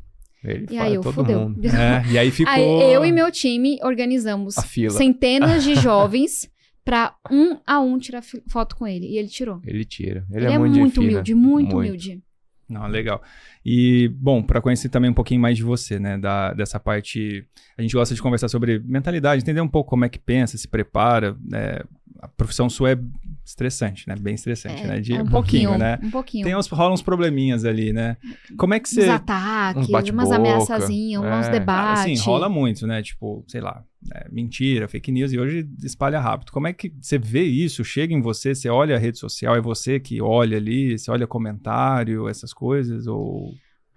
Ele 0.43 0.65
E 0.71 0.77
aí 0.77 0.95
eu 0.95 1.03
fudeu. 1.03 1.53
É, 1.63 2.11
e 2.11 2.17
aí 2.17 2.31
ficou... 2.31 2.51
Aí 2.51 2.93
eu 2.93 3.05
e 3.05 3.11
meu 3.11 3.31
time 3.31 3.77
organizamos 3.83 4.55
centenas 4.89 5.63
de 5.63 5.75
jovens 5.79 6.49
pra 6.83 7.15
um 7.29 7.57
a 7.65 7.79
um 7.79 7.97
tirar 7.99 8.23
foto 8.47 8.75
com 8.75 8.87
ele. 8.87 9.05
E 9.05 9.17
ele 9.17 9.27
tirou. 9.27 9.61
Ele 9.65 9.85
tira. 9.85 10.25
Ele, 10.31 10.45
Ele, 10.45 10.53
é, 10.53 10.55
é 10.55 10.57
muito, 10.57 10.79
muito 10.79 11.01
humilde, 11.01 11.35
muito, 11.35 11.77
humilde. 11.77 12.23
Não, 12.71 12.87
legal. 12.87 13.21
E, 13.65 14.07
bom, 14.15 14.41
para 14.41 14.61
conhecer 14.61 14.87
também 14.87 15.11
um 15.11 15.13
pouquinho 15.13 15.41
mais 15.41 15.57
de 15.57 15.63
você, 15.63 15.99
né? 15.99 16.17
Da, 16.17 16.53
dessa 16.53 16.79
parte. 16.79 17.45
A 17.77 17.81
gente 17.81 17.93
gosta 17.93 18.15
de 18.15 18.21
conversar 18.21 18.47
sobre 18.47 18.79
mentalidade, 18.79 19.41
entender 19.41 19.59
um 19.59 19.67
pouco 19.67 19.89
como 19.89 20.05
é 20.05 20.09
que 20.09 20.17
pensa, 20.17 20.57
se 20.57 20.67
prepara. 20.67 21.35
né? 21.43 21.81
A 22.21 22.27
profissão 22.27 22.69
sua 22.69 22.91
é 22.91 22.99
estressante, 23.43 24.07
né? 24.07 24.15
Bem 24.15 24.35
estressante, 24.35 24.83
É, 24.83 24.87
né? 24.87 24.99
De 24.99 25.13
é 25.13 25.23
um, 25.23 25.25
pouquinho, 25.25 25.77
né? 25.77 25.97
Um 26.03 26.11
pouquinho. 26.11 26.45
Tem 26.45 26.55
uns, 26.55 26.67
rola 26.67 26.93
uns 26.93 27.01
probleminhas 27.01 27.65
ali, 27.65 27.91
né? 27.91 28.15
Como 28.57 28.73
é 28.73 28.79
que 28.79 28.87
Uns 28.87 28.93
você. 28.93 29.09
ataques, 29.09 29.89
uns 29.89 30.09
umas 30.09 30.31
ameaçazinhas, 30.31 31.21
uns 31.21 31.27
é. 31.27 31.29
Cara, 31.29 31.49
debates. 31.49 32.01
assim, 32.03 32.17
rola 32.17 32.47
muito, 32.47 32.85
né? 32.85 33.01
Tipo, 33.01 33.43
sei 33.47 33.59
lá, 33.59 33.83
né? 34.03 34.21
mentira, 34.31 34.87
fake 34.87 35.11
news, 35.11 35.33
e 35.33 35.39
hoje 35.39 35.67
espalha 35.83 36.19
rápido. 36.19 36.51
Como 36.51 36.67
é 36.67 36.73
que 36.73 36.93
você 37.01 37.17
vê 37.17 37.43
isso? 37.43 37.83
Chega 37.83 38.13
em 38.13 38.21
você, 38.21 38.53
você 38.53 38.69
olha 38.69 38.95
a 38.95 38.99
rede 38.99 39.17
social, 39.17 39.55
é 39.55 39.61
você 39.61 39.99
que 39.99 40.21
olha 40.21 40.57
ali, 40.57 40.97
você 40.97 41.09
olha 41.09 41.25
comentário, 41.25 42.27
essas 42.27 42.53
coisas? 42.53 43.07
Ou. 43.07 43.51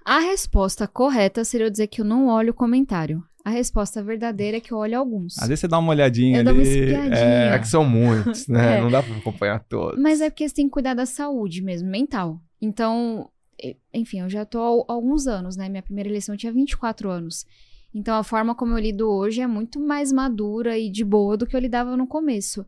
A 0.04 0.18
resposta 0.18 0.86
correta 0.86 1.44
seria 1.44 1.66
eu 1.66 1.70
dizer 1.70 1.86
que 1.88 2.00
eu 2.00 2.04
não 2.04 2.28
olho 2.28 2.50
o 2.50 2.54
comentário. 2.54 3.22
A 3.44 3.50
resposta 3.50 4.02
verdadeira 4.02 4.56
é 4.56 4.60
que 4.60 4.72
eu 4.72 4.78
olho 4.78 4.98
alguns. 4.98 5.36
Às 5.38 5.48
vezes 5.48 5.60
você 5.60 5.68
dá 5.68 5.78
uma 5.78 5.90
olhadinha 5.90 6.36
Eu 6.36 6.40
ali. 6.40 6.44
dou 6.44 6.54
uma 6.54 6.62
espiadinha. 6.62 7.54
É 7.54 7.58
que 7.58 7.68
são 7.68 7.84
muitos, 7.84 8.48
né? 8.48 8.78
É. 8.78 8.80
Não 8.80 8.90
dá 8.90 9.02
pra 9.02 9.14
acompanhar 9.16 9.62
todos. 9.64 10.00
Mas 10.00 10.20
é 10.22 10.30
porque 10.30 10.48
você 10.48 10.54
tem 10.54 10.64
que 10.66 10.70
cuidar 10.72 10.94
da 10.94 11.04
saúde 11.04 11.60
mesmo, 11.62 11.90
mental. 11.90 12.40
Então, 12.60 13.28
enfim, 13.92 14.20
eu 14.20 14.30
já 14.30 14.46
tô 14.46 14.58
há 14.88 14.92
alguns 14.92 15.26
anos, 15.26 15.56
né? 15.56 15.68
Minha 15.68 15.82
primeira 15.82 16.08
eleição 16.08 16.34
eu 16.34 16.38
tinha 16.38 16.52
24 16.52 17.10
anos. 17.10 17.44
Então, 17.94 18.16
a 18.16 18.24
forma 18.24 18.54
como 18.54 18.72
eu 18.72 18.78
lido 18.78 19.08
hoje 19.08 19.40
é 19.42 19.46
muito 19.46 19.78
mais 19.78 20.10
madura 20.10 20.78
e 20.78 20.88
de 20.90 21.04
boa 21.04 21.36
do 21.36 21.46
que 21.46 21.54
eu 21.54 21.60
lidava 21.60 21.96
no 21.98 22.06
começo. 22.06 22.64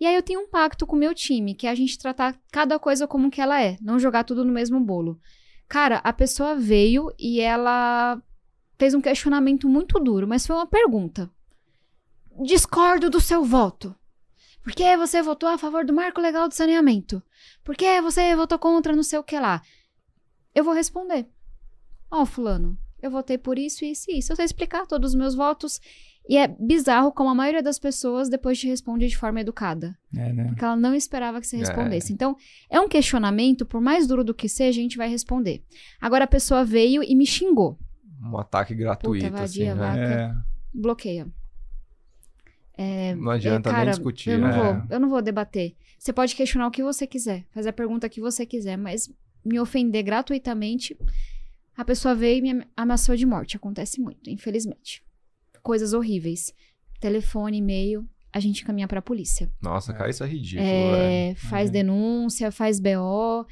E 0.00 0.06
aí 0.06 0.14
eu 0.14 0.22
tenho 0.22 0.40
um 0.40 0.48
pacto 0.48 0.86
com 0.86 0.96
o 0.96 0.98
meu 0.98 1.12
time, 1.12 1.54
que 1.54 1.66
é 1.66 1.70
a 1.70 1.74
gente 1.74 1.98
tratar 1.98 2.34
cada 2.50 2.78
coisa 2.78 3.06
como 3.06 3.30
que 3.30 3.40
ela 3.40 3.60
é, 3.62 3.76
não 3.82 3.98
jogar 3.98 4.24
tudo 4.24 4.44
no 4.44 4.52
mesmo 4.52 4.80
bolo. 4.80 5.18
Cara, 5.68 5.96
a 5.98 6.12
pessoa 6.12 6.54
veio 6.56 7.12
e 7.18 7.40
ela 7.40 8.22
fez 8.80 8.94
um 8.94 9.00
questionamento 9.00 9.68
muito 9.68 9.98
duro, 10.00 10.26
mas 10.26 10.46
foi 10.46 10.56
uma 10.56 10.66
pergunta. 10.66 11.30
Discordo 12.42 13.10
do 13.10 13.20
seu 13.20 13.44
voto. 13.44 13.94
Por 14.62 14.72
que 14.72 14.96
você 14.96 15.20
votou 15.22 15.48
a 15.50 15.58
favor 15.58 15.84
do 15.84 15.92
marco 15.92 16.18
legal 16.18 16.48
do 16.48 16.54
saneamento? 16.54 17.22
Por 17.62 17.76
que 17.76 18.00
você 18.00 18.34
votou 18.34 18.58
contra 18.58 18.96
não 18.96 19.02
sei 19.02 19.18
o 19.18 19.22
que 19.22 19.38
lá? 19.38 19.60
Eu 20.54 20.64
vou 20.64 20.72
responder. 20.72 21.26
Ó, 22.10 22.24
fulano, 22.24 22.76
eu 23.02 23.10
votei 23.10 23.36
por 23.36 23.58
isso, 23.58 23.84
isso 23.84 24.10
e 24.10 24.18
isso. 24.18 24.32
Eu 24.32 24.36
sei 24.36 24.46
explicar 24.46 24.86
todos 24.86 25.10
os 25.10 25.14
meus 25.14 25.34
votos. 25.34 25.78
E 26.26 26.36
é 26.38 26.48
bizarro 26.48 27.12
como 27.12 27.28
a 27.28 27.34
maioria 27.34 27.62
das 27.62 27.78
pessoas 27.78 28.28
depois 28.30 28.58
te 28.58 28.66
responde 28.66 29.08
de 29.08 29.16
forma 29.16 29.40
educada. 29.40 29.94
É, 30.16 30.32
né? 30.32 30.44
Porque 30.48 30.64
ela 30.64 30.76
não 30.76 30.94
esperava 30.94 31.38
que 31.40 31.46
você 31.46 31.56
É. 31.56 31.60
respondesse. 31.60 32.12
Então, 32.14 32.34
é 32.70 32.80
um 32.80 32.88
questionamento, 32.88 33.66
por 33.66 33.80
mais 33.80 34.06
duro 34.06 34.24
do 34.24 34.34
que 34.34 34.48
seja, 34.48 34.78
a 34.80 34.82
gente 34.82 34.96
vai 34.96 35.08
responder. 35.08 35.62
Agora 36.00 36.24
a 36.24 36.28
pessoa 36.28 36.64
veio 36.64 37.02
e 37.02 37.14
me 37.14 37.26
xingou. 37.26 37.78
Um 38.22 38.36
ataque 38.38 38.74
gratuito, 38.74 39.30
vadia, 39.30 39.72
assim, 39.72 39.80
né? 39.80 40.24
É, 40.24 40.34
Bloqueia. 40.74 41.26
Não 43.18 43.30
adianta 43.30 43.68
É, 43.68 43.72
cara, 43.72 43.84
nem 43.84 43.90
discutir, 43.90 44.30
eu 44.30 44.38
não 44.38 44.48
né? 44.48 44.56
vou, 44.56 44.82
eu 44.90 45.00
não 45.00 45.08
vou 45.10 45.20
debater. 45.20 45.74
Você 45.98 46.12
pode 46.12 46.34
questionar 46.34 46.66
o 46.66 46.70
que 46.70 46.82
você 46.82 47.06
quiser, 47.06 47.44
fazer 47.52 47.68
a 47.68 47.72
pergunta 47.72 48.08
que 48.08 48.20
você 48.20 48.46
quiser, 48.46 48.78
mas 48.78 49.12
me 49.44 49.60
ofender 49.60 50.02
gratuitamente, 50.02 50.96
a 51.76 51.84
pessoa 51.84 52.14
veio 52.14 52.38
e 52.46 52.54
me 52.54 52.64
ameaçou 52.76 53.16
de 53.16 53.26
morte. 53.26 53.56
Acontece 53.56 54.00
muito, 54.00 54.30
infelizmente. 54.30 55.02
Coisas 55.62 55.92
horríveis. 55.92 56.52
Telefone, 57.00 57.58
e-mail. 57.58 58.08
a 58.32 58.38
gente 58.38 58.64
caminha 58.64 58.86
pra 58.86 59.02
polícia. 59.02 59.50
Nossa, 59.60 59.90
É. 59.90 59.94
cara, 59.96 60.08
isso 60.08 60.22
é 60.22 60.26
ridículo, 60.28 60.64
velho. 60.64 61.02
É, 61.02 61.34
faz 61.34 61.68
É. 61.68 61.72
denúncia, 61.72 62.52
faz 62.52 62.78
BO. 62.78 63.44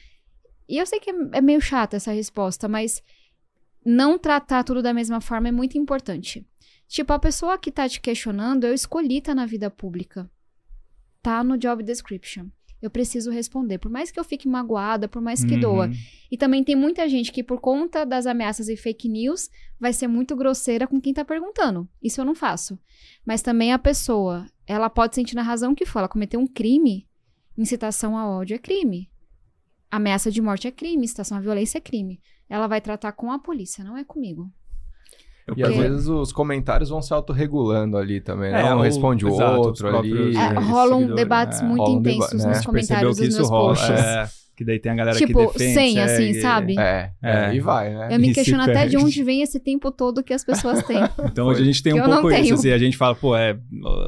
E 0.69 0.79
eu 0.79 0.87
sei 0.87 1.01
que 1.01 1.11
é, 1.11 1.15
é 1.33 1.41
meio 1.41 1.61
chata 1.61 1.97
essa 1.97 2.13
resposta, 2.13 2.69
mas 2.69 3.03
não 3.85 4.19
tratar 4.19 4.65
tudo 4.65 4.83
da 4.83 4.93
mesma 4.93 5.21
forma 5.21 5.49
é 5.49 5.53
muito 5.53 5.79
importante. 5.79 6.47
Tipo, 6.87 7.13
a 7.13 7.19
pessoa 7.19 7.59
que 7.59 7.71
tá 7.71 7.89
te 7.89 8.01
questionando, 8.01 8.65
eu 8.65 8.73
escolhi 8.73 9.19
estar 9.19 9.35
na 9.35 9.47
vida 9.47 9.71
pública. 9.71 10.31
Tá 11.23 11.45
no 11.45 11.59
job 11.59 11.83
description. 11.83 12.47
Eu 12.81 12.91
preciso 12.91 13.31
responder. 13.31 13.79
Por 13.79 13.91
mais 13.91 14.11
que 14.11 14.19
eu 14.19 14.25
fique 14.25 14.49
magoada, 14.49 15.09
por 15.09 15.21
mais 15.21 15.45
que 15.45 15.57
doa. 15.57 15.87
Uhum. 15.87 15.93
E 16.31 16.37
também 16.37 16.63
tem 16.63 16.77
muita 16.77 17.09
gente 17.09 17.33
que, 17.33 17.43
por 17.43 17.61
conta 17.61 18.07
das 18.07 18.25
ameaças 18.25 18.69
e 18.69 18.77
fake 18.77 19.09
news, 19.09 19.51
vai 19.81 19.93
ser 19.93 20.07
muito 20.07 20.37
grosseira 20.37 20.87
com 20.87 21.01
quem 21.01 21.13
tá 21.13 21.25
perguntando. 21.25 21.89
Isso 22.01 22.21
eu 22.21 22.25
não 22.25 22.37
faço. 22.37 22.79
Mas 23.27 23.43
também 23.43 23.73
a 23.73 23.79
pessoa, 23.79 24.47
ela 24.67 24.89
pode 24.89 25.17
sentir 25.17 25.35
na 25.35 25.43
razão 25.43 25.75
que 25.75 25.85
for. 25.85 25.99
Ela 25.99 26.09
cometeu 26.09 26.39
um 26.39 26.47
crime, 26.47 27.09
incitação 27.57 28.17
a 28.17 28.29
ódio 28.31 28.55
é 28.55 28.59
crime. 28.59 29.11
Ameaça 29.91 30.31
de 30.31 30.41
morte 30.41 30.69
é 30.69 30.71
crime, 30.71 31.05
incitação 31.05 31.37
à 31.37 31.41
violência 31.41 31.79
é 31.79 31.81
crime. 31.81 32.21
Ela 32.49 32.67
vai 32.67 32.81
tratar 32.81 33.13
com 33.13 33.31
a 33.31 33.39
polícia, 33.39 33.85
não 33.85 33.97
é 33.97 34.05
comigo. 34.05 34.51
E 35.57 35.63
às 35.63 35.69
Porque- 35.73 35.89
vezes 35.89 36.07
os 36.09 36.33
comentários 36.33 36.91
vão 36.91 37.01
se 37.01 37.13
autorregulando 37.15 37.97
ali 37.97 38.21
também, 38.21 38.53
né? 38.53 38.61
É, 38.69 38.75
um 38.75 38.81
responde 38.81 39.25
o 39.25 39.29
exato, 39.29 39.61
outro 39.61 39.97
ali. 39.97 40.37
É, 40.37 40.49
rolam 40.59 40.99
seguidores, 41.01 41.17
debates 41.17 41.61
é. 41.61 41.65
muito 41.65 41.83
Rolam 41.83 42.03
deba- 42.03 42.17
intensos 42.17 42.45
né? 42.45 42.51
nos 42.55 42.67
comentários 42.67 43.17
dos 43.17 43.27
isso 43.29 43.37
meus 43.39 43.51
rola. 43.51 43.69
posts. 43.75 43.91
É, 43.91 44.29
que 44.59 44.65
daí 44.65 44.81
tem 44.81 44.91
a 44.91 44.95
galera 44.97 45.17
Tipo, 45.17 45.53
que 45.53 45.59
defende. 45.59 45.73
sem, 45.75 46.01
assim, 46.01 46.17
segue. 46.17 46.41
sabe? 46.41 46.75
É, 46.81 47.13
é, 47.23 47.45
É. 47.51 47.55
e 47.55 47.61
vai, 47.61 47.95
né? 47.95 48.09
Eu 48.11 48.19
me 48.19 48.35
questiono 48.35 48.61
até 48.65 48.89
de 48.89 48.97
onde 48.97 49.23
vem 49.23 49.41
esse 49.41 49.61
tempo 49.61 49.93
todo 49.93 50.21
que 50.21 50.35
as 50.35 50.43
pessoas 50.43 50.83
têm. 50.83 50.97
Então 51.31 51.47
hoje 51.47 51.63
a 51.63 51.65
gente 51.65 51.81
tem 51.81 51.95
Que 51.95 52.01
um 52.01 52.05
pouco 52.05 52.29
isso, 52.33 52.55
assim, 52.55 52.73
a 52.73 52.79
gente 52.79 52.97
fala, 52.97 53.15
pô, 53.15 53.37
é, 53.37 53.57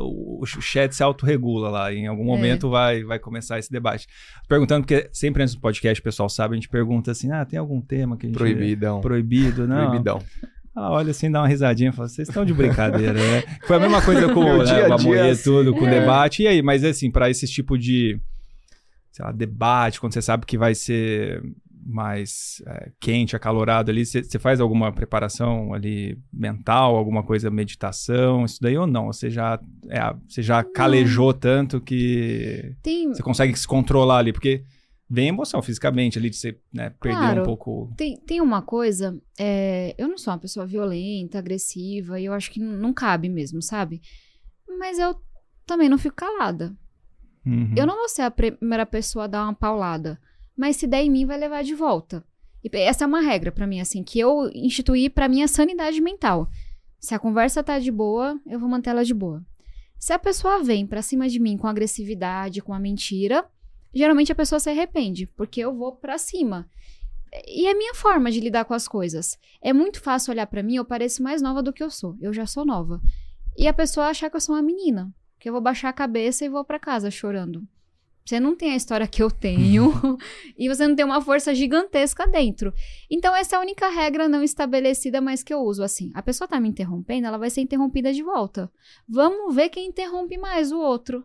o, 0.02 0.40
o 0.42 0.46
chat 0.46 0.92
se 0.92 1.04
autorregula 1.04 1.70
lá, 1.70 1.94
em 1.94 2.08
algum 2.08 2.24
É. 2.24 2.26
momento 2.26 2.68
vai, 2.68 3.04
vai 3.04 3.20
começar 3.20 3.60
esse 3.60 3.70
debate. 3.70 4.08
Perguntando, 4.48 4.84
porque 4.84 5.08
sempre 5.12 5.40
antes 5.40 5.54
do 5.54 5.60
podcast, 5.60 6.00
o 6.00 6.02
pessoal 6.04 6.28
sabe, 6.28 6.54
a 6.54 6.56
gente 6.56 6.68
pergunta 6.68 7.12
assim, 7.12 7.30
ah, 7.30 7.44
tem 7.44 7.56
algum 7.56 7.80
tema 7.80 8.16
que 8.16 8.26
a 8.26 8.28
gente... 8.28 8.36
Proibidão. 8.36 9.00
Proibido, 9.00 9.68
não. 9.68 9.86
Proibidão. 9.88 10.18
Ela 10.76 10.90
olha 10.92 11.10
assim, 11.10 11.30
dá 11.30 11.40
uma 11.40 11.48
risadinha 11.48 11.90
e 11.90 11.92
fala, 11.92 12.08
vocês 12.08 12.28
estão 12.28 12.44
de 12.44 12.54
brincadeira, 12.54 13.12
né? 13.12 13.42
Foi 13.66 13.76
a 13.76 13.80
mesma 13.80 14.00
coisa 14.02 14.32
com 14.32 14.40
né, 14.58 14.64
dia 14.64 14.86
a 14.86 14.96
o 14.96 15.30
assim. 15.32 15.42
tudo, 15.42 15.74
com 15.74 15.84
o 15.84 15.88
É. 15.88 16.00
debate. 16.00 16.42
E 16.42 16.46
aí, 16.46 16.62
mas 16.62 16.84
assim, 16.84 17.10
pra 17.10 17.28
esse 17.28 17.46
tipo 17.46 17.76
de, 17.76 18.20
sei 19.10 19.24
lá, 19.24 19.32
debate, 19.32 20.00
quando 20.00 20.12
você 20.14 20.22
sabe 20.22 20.46
que 20.46 20.56
vai 20.56 20.74
ser 20.74 21.42
mais 21.84 22.62
é, 22.66 22.90
quente, 23.00 23.34
acalorado 23.34 23.90
ali, 23.90 24.04
você 24.04 24.38
faz 24.38 24.60
alguma 24.60 24.92
preparação 24.92 25.72
ali 25.74 26.16
mental, 26.32 26.94
alguma 26.94 27.22
coisa, 27.22 27.50
meditação, 27.50 28.44
isso 28.44 28.58
daí 28.60 28.76
ou 28.76 28.86
não? 28.86 29.06
Você 29.06 29.28
já, 29.30 29.58
é, 29.88 30.14
você 30.28 30.42
já 30.42 30.62
calejou 30.62 31.32
tanto 31.32 31.80
que 31.80 32.74
Tem, 32.82 33.08
você 33.08 33.22
consegue 33.22 33.58
se 33.58 33.66
controlar 33.66 34.18
ali, 34.18 34.32
porque 34.32 34.62
vem 35.10 35.28
emoção 35.28 35.60
fisicamente 35.60 36.18
ali 36.18 36.30
de 36.30 36.36
você 36.36 36.56
né, 36.72 36.90
perder 36.90 37.18
Claro. 37.18 37.40
um 37.42 37.44
pouco... 37.44 37.92
Tem, 37.96 38.16
tem 38.16 38.40
uma 38.40 38.62
coisa, 38.62 39.20
é, 39.36 39.94
eu 39.98 40.08
não 40.08 40.16
sou 40.16 40.32
uma 40.32 40.38
pessoa 40.38 40.64
violenta, 40.64 41.38
agressiva, 41.38 42.20
e 42.20 42.26
eu 42.26 42.32
acho 42.32 42.50
que 42.50 42.60
não 42.60 42.92
cabe 42.92 43.28
mesmo, 43.28 43.60
sabe? 43.60 44.00
Mas 44.78 44.98
eu 45.00 45.16
também 45.66 45.88
não 45.88 45.98
fico 45.98 46.14
calada. 46.14 46.76
Uhum. 47.44 47.74
Eu 47.76 47.86
não 47.86 47.96
vou 47.96 48.08
ser 48.08 48.22
a 48.22 48.30
primeira 48.30 48.86
pessoa 48.86 49.24
a 49.24 49.28
dar 49.28 49.42
uma 49.42 49.54
paulada, 49.54 50.20
mas 50.56 50.76
se 50.76 50.86
der 50.86 51.02
em 51.02 51.10
mim, 51.10 51.26
vai 51.26 51.38
levar 51.38 51.64
de 51.64 51.74
volta. 51.74 52.24
E 52.62 52.70
essa 52.76 53.04
é 53.04 53.06
uma 53.06 53.20
regra 53.20 53.50
pra 53.50 53.66
mim, 53.66 53.80
assim, 53.80 54.04
que 54.04 54.20
eu 54.20 54.48
instituí 54.54 55.10
pra 55.10 55.28
minha 55.28 55.48
sanidade 55.48 56.00
mental. 56.00 56.48
Se 57.00 57.14
a 57.14 57.18
conversa 57.18 57.64
tá 57.64 57.78
de 57.78 57.90
boa, 57.90 58.38
eu 58.46 58.60
vou 58.60 58.68
manter 58.68 58.90
ela 58.90 59.04
de 59.04 59.14
boa. 59.14 59.42
Se 59.98 60.12
a 60.12 60.18
pessoa 60.18 60.62
vem 60.62 60.86
pra 60.86 61.02
cima 61.02 61.28
de 61.28 61.40
mim 61.40 61.56
com 61.56 61.66
agressividade, 61.66 62.60
com 62.60 62.72
a 62.72 62.78
mentira, 62.78 63.44
geralmente 63.94 64.32
a 64.32 64.34
pessoa 64.34 64.60
se 64.60 64.70
arrepende, 64.70 65.26
porque 65.26 65.60
eu 65.60 65.74
vou 65.74 65.96
pra 65.96 66.18
cima. 66.18 66.68
E 67.46 67.66
é 67.66 67.74
minha 67.74 67.94
forma 67.94 68.30
de 68.30 68.40
lidar 68.40 68.64
com 68.64 68.74
as 68.74 68.88
coisas. 68.88 69.38
É 69.62 69.72
muito 69.72 70.00
fácil 70.00 70.32
olhar 70.32 70.46
pra 70.46 70.62
mim, 70.62 70.76
eu 70.76 70.84
pareço 70.84 71.22
mais 71.22 71.40
nova 71.40 71.62
do 71.62 71.72
que 71.72 71.82
eu 71.82 71.90
sou. 71.90 72.16
Eu 72.20 72.32
já 72.32 72.46
sou 72.46 72.64
nova. 72.64 73.00
E 73.56 73.68
a 73.68 73.72
pessoa 73.72 74.06
achar 74.06 74.30
que 74.30 74.36
eu 74.36 74.40
sou 74.40 74.54
uma 74.54 74.62
menina, 74.62 75.12
que 75.38 75.48
eu 75.48 75.52
vou 75.52 75.62
baixar 75.62 75.88
a 75.88 75.92
cabeça 75.92 76.44
e 76.44 76.48
vou 76.48 76.64
pra 76.64 76.78
casa 76.78 77.10
chorando. 77.10 77.66
Você 78.24 78.38
não 78.38 78.54
tem 78.54 78.72
a 78.72 78.76
história 78.76 79.08
que 79.08 79.22
eu 79.22 79.30
tenho 79.30 79.92
e 80.56 80.68
você 80.68 80.86
não 80.86 80.94
tem 80.94 81.04
uma 81.04 81.20
força 81.20 81.54
gigantesca 81.54 82.26
dentro. 82.26 82.72
Então, 83.10 83.34
essa 83.34 83.56
é 83.56 83.58
a 83.58 83.60
única 83.60 83.88
regra 83.88 84.28
não 84.28 84.42
estabelecida, 84.42 85.20
mas 85.20 85.42
que 85.42 85.52
eu 85.52 85.60
uso 85.60 85.82
assim. 85.82 86.12
A 86.14 86.22
pessoa 86.22 86.46
tá 86.46 86.60
me 86.60 86.68
interrompendo, 86.68 87.26
ela 87.26 87.38
vai 87.38 87.50
ser 87.50 87.60
interrompida 87.60 88.12
de 88.12 88.22
volta. 88.22 88.70
Vamos 89.08 89.54
ver 89.54 89.68
quem 89.68 89.88
interrompe 89.88 90.38
mais 90.38 90.70
o 90.70 90.78
outro. 90.78 91.24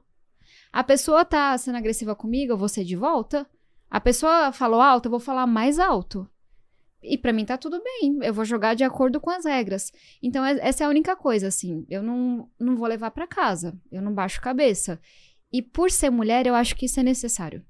A 0.76 0.84
pessoa 0.84 1.24
tá 1.24 1.58
sendo 1.58 1.78
agressiva 1.78 2.14
comigo, 2.14 2.52
eu 2.52 2.58
vou 2.58 2.68
ser 2.68 2.84
de 2.84 2.98
volta. 2.98 3.48
A 3.90 4.02
pessoa 4.02 4.52
falou 4.52 4.82
alto, 4.82 5.06
eu 5.06 5.10
vou 5.10 5.22
falar 5.22 5.48
mais 5.48 5.80
alto. 5.80 6.30
E 7.02 7.18
pra 7.18 7.32
mim 7.32 7.46
tá 7.46 7.58
tudo 7.58 7.82
bem, 7.82 8.20
eu 8.22 8.34
vou 8.34 8.44
jogar 8.44 8.74
de 8.74 8.84
acordo 8.84 9.22
com 9.22 9.30
as 9.30 9.46
regras. 9.46 9.90
Então, 10.22 10.44
é- 10.44 10.60
essa 10.60 10.84
é 10.84 10.86
a 10.86 10.90
única 10.90 11.16
coisa, 11.16 11.48
assim. 11.48 11.86
Eu 11.90 12.04
não, 12.04 12.50
não 12.60 12.76
vou 12.76 12.90
levar 12.90 13.12
pra 13.12 13.26
casa, 13.26 13.74
eu 13.90 14.02
não 14.02 14.14
baixo 14.14 14.42
cabeça. 14.42 15.00
E 15.50 15.62
por 15.62 15.90
ser 15.90 16.10
mulher, 16.10 16.46
eu 16.46 16.54
acho 16.54 16.76
que 16.76 16.88
isso 16.88 17.00
é 17.00 17.04
necessário. 17.04 17.64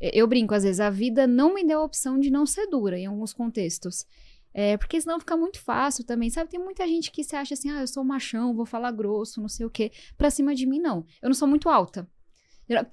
Eu 0.00 0.26
brinco, 0.26 0.52
às 0.52 0.64
vezes, 0.64 0.80
a 0.80 0.90
vida 0.90 1.28
não 1.28 1.54
me 1.54 1.64
deu 1.64 1.78
a 1.80 1.84
opção 1.84 2.18
de 2.18 2.30
não 2.32 2.44
ser 2.44 2.66
dura 2.66 2.98
em 2.98 3.06
alguns 3.06 3.32
contextos. 3.32 4.04
É, 4.52 4.76
porque 4.76 5.00
senão 5.00 5.20
fica 5.20 5.36
muito 5.36 5.60
fácil 5.60 6.02
também, 6.04 6.28
sabe? 6.30 6.50
Tem 6.50 6.58
muita 6.58 6.84
gente 6.88 7.12
que 7.12 7.22
se 7.22 7.36
acha 7.36 7.54
assim, 7.54 7.70
ah, 7.70 7.82
eu 7.82 7.86
sou 7.86 8.02
machão, 8.02 8.56
vou 8.56 8.66
falar 8.66 8.90
grosso, 8.90 9.40
não 9.40 9.48
sei 9.48 9.64
o 9.64 9.70
quê. 9.70 9.92
Pra 10.18 10.32
cima 10.32 10.52
de 10.52 10.66
mim, 10.66 10.80
não. 10.80 11.06
Eu 11.22 11.28
não 11.28 11.34
sou 11.34 11.46
muito 11.46 11.68
alta. 11.68 12.08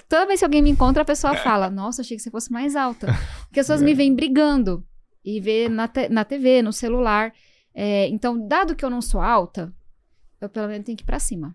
Toda 0.10 0.26
vez 0.26 0.40
que 0.40 0.46
alguém 0.46 0.62
me 0.62 0.70
encontra, 0.70 1.02
a 1.04 1.06
pessoa 1.06 1.36
fala, 1.36 1.70
nossa, 1.70 2.02
achei 2.02 2.18
que 2.18 2.24
você 2.24 2.32
fosse 2.32 2.52
mais 2.52 2.76
alta. 2.76 3.08
Porque 3.46 3.60
as 3.60 3.68
pessoas 3.68 3.82
me 3.84 3.94
veem 3.94 4.16
brigando. 4.16 4.84
E 5.24 5.40
vê 5.42 5.68
na, 5.68 5.88
te- 5.88 6.10
na 6.10 6.24
TV, 6.24 6.62
no 6.62 6.72
celular. 6.74 7.34
É, 7.76 8.08
então, 8.08 8.48
dado 8.48 8.76
que 8.76 8.84
eu 8.86 8.90
não 8.90 9.02
sou 9.02 9.22
alta, 9.22 9.74
eu 10.42 10.48
pelo 10.50 10.68
menos 10.68 10.86
tenho 10.86 10.98
que 10.98 11.04
ir 11.04 11.06
pra 11.06 11.20
cima. 11.20 11.54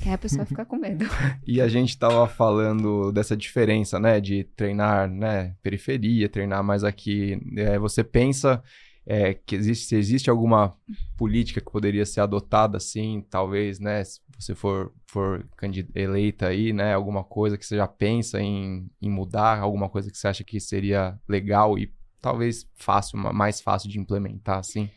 Que 0.00 0.08
aí 0.08 0.14
a 0.14 0.18
pessoa 0.18 0.46
fica 0.46 0.64
com 0.64 0.76
medo. 0.76 1.04
E 1.46 1.60
a 1.60 1.68
gente 1.68 1.98
tava 1.98 2.26
falando 2.26 3.12
dessa 3.12 3.36
diferença, 3.36 4.00
né? 4.00 4.18
De 4.20 4.44
treinar, 4.56 5.08
né? 5.10 5.54
Periferia, 5.62 6.28
treinar 6.28 6.64
mais 6.64 6.82
aqui. 6.82 7.38
É, 7.56 7.78
você 7.78 8.02
pensa 8.02 8.62
é, 9.06 9.34
que 9.34 9.56
existe, 9.56 9.86
se 9.86 9.96
existe 9.96 10.30
alguma 10.30 10.76
política 11.16 11.60
que 11.60 11.70
poderia 11.70 12.06
ser 12.06 12.20
adotada, 12.20 12.76
assim, 12.76 13.24
talvez, 13.28 13.78
né? 13.80 14.04
Se 14.04 14.20
você 14.38 14.54
for, 14.54 14.92
for 15.06 15.46
eleita 15.94 16.46
aí, 16.48 16.72
né? 16.72 16.94
Alguma 16.94 17.24
coisa 17.24 17.58
que 17.58 17.66
você 17.66 17.76
já 17.76 17.88
pensa 17.88 18.40
em, 18.40 18.88
em 19.00 19.10
mudar, 19.10 19.58
alguma 19.58 19.88
coisa 19.88 20.10
que 20.10 20.16
você 20.16 20.28
acha 20.28 20.44
que 20.44 20.60
seria 20.60 21.18
legal 21.28 21.78
e 21.78 21.92
talvez 22.20 22.68
fácil, 22.74 23.18
ma- 23.18 23.32
mais 23.32 23.60
fácil 23.60 23.88
de 23.88 23.98
implementar, 23.98 24.58
assim. 24.58 24.88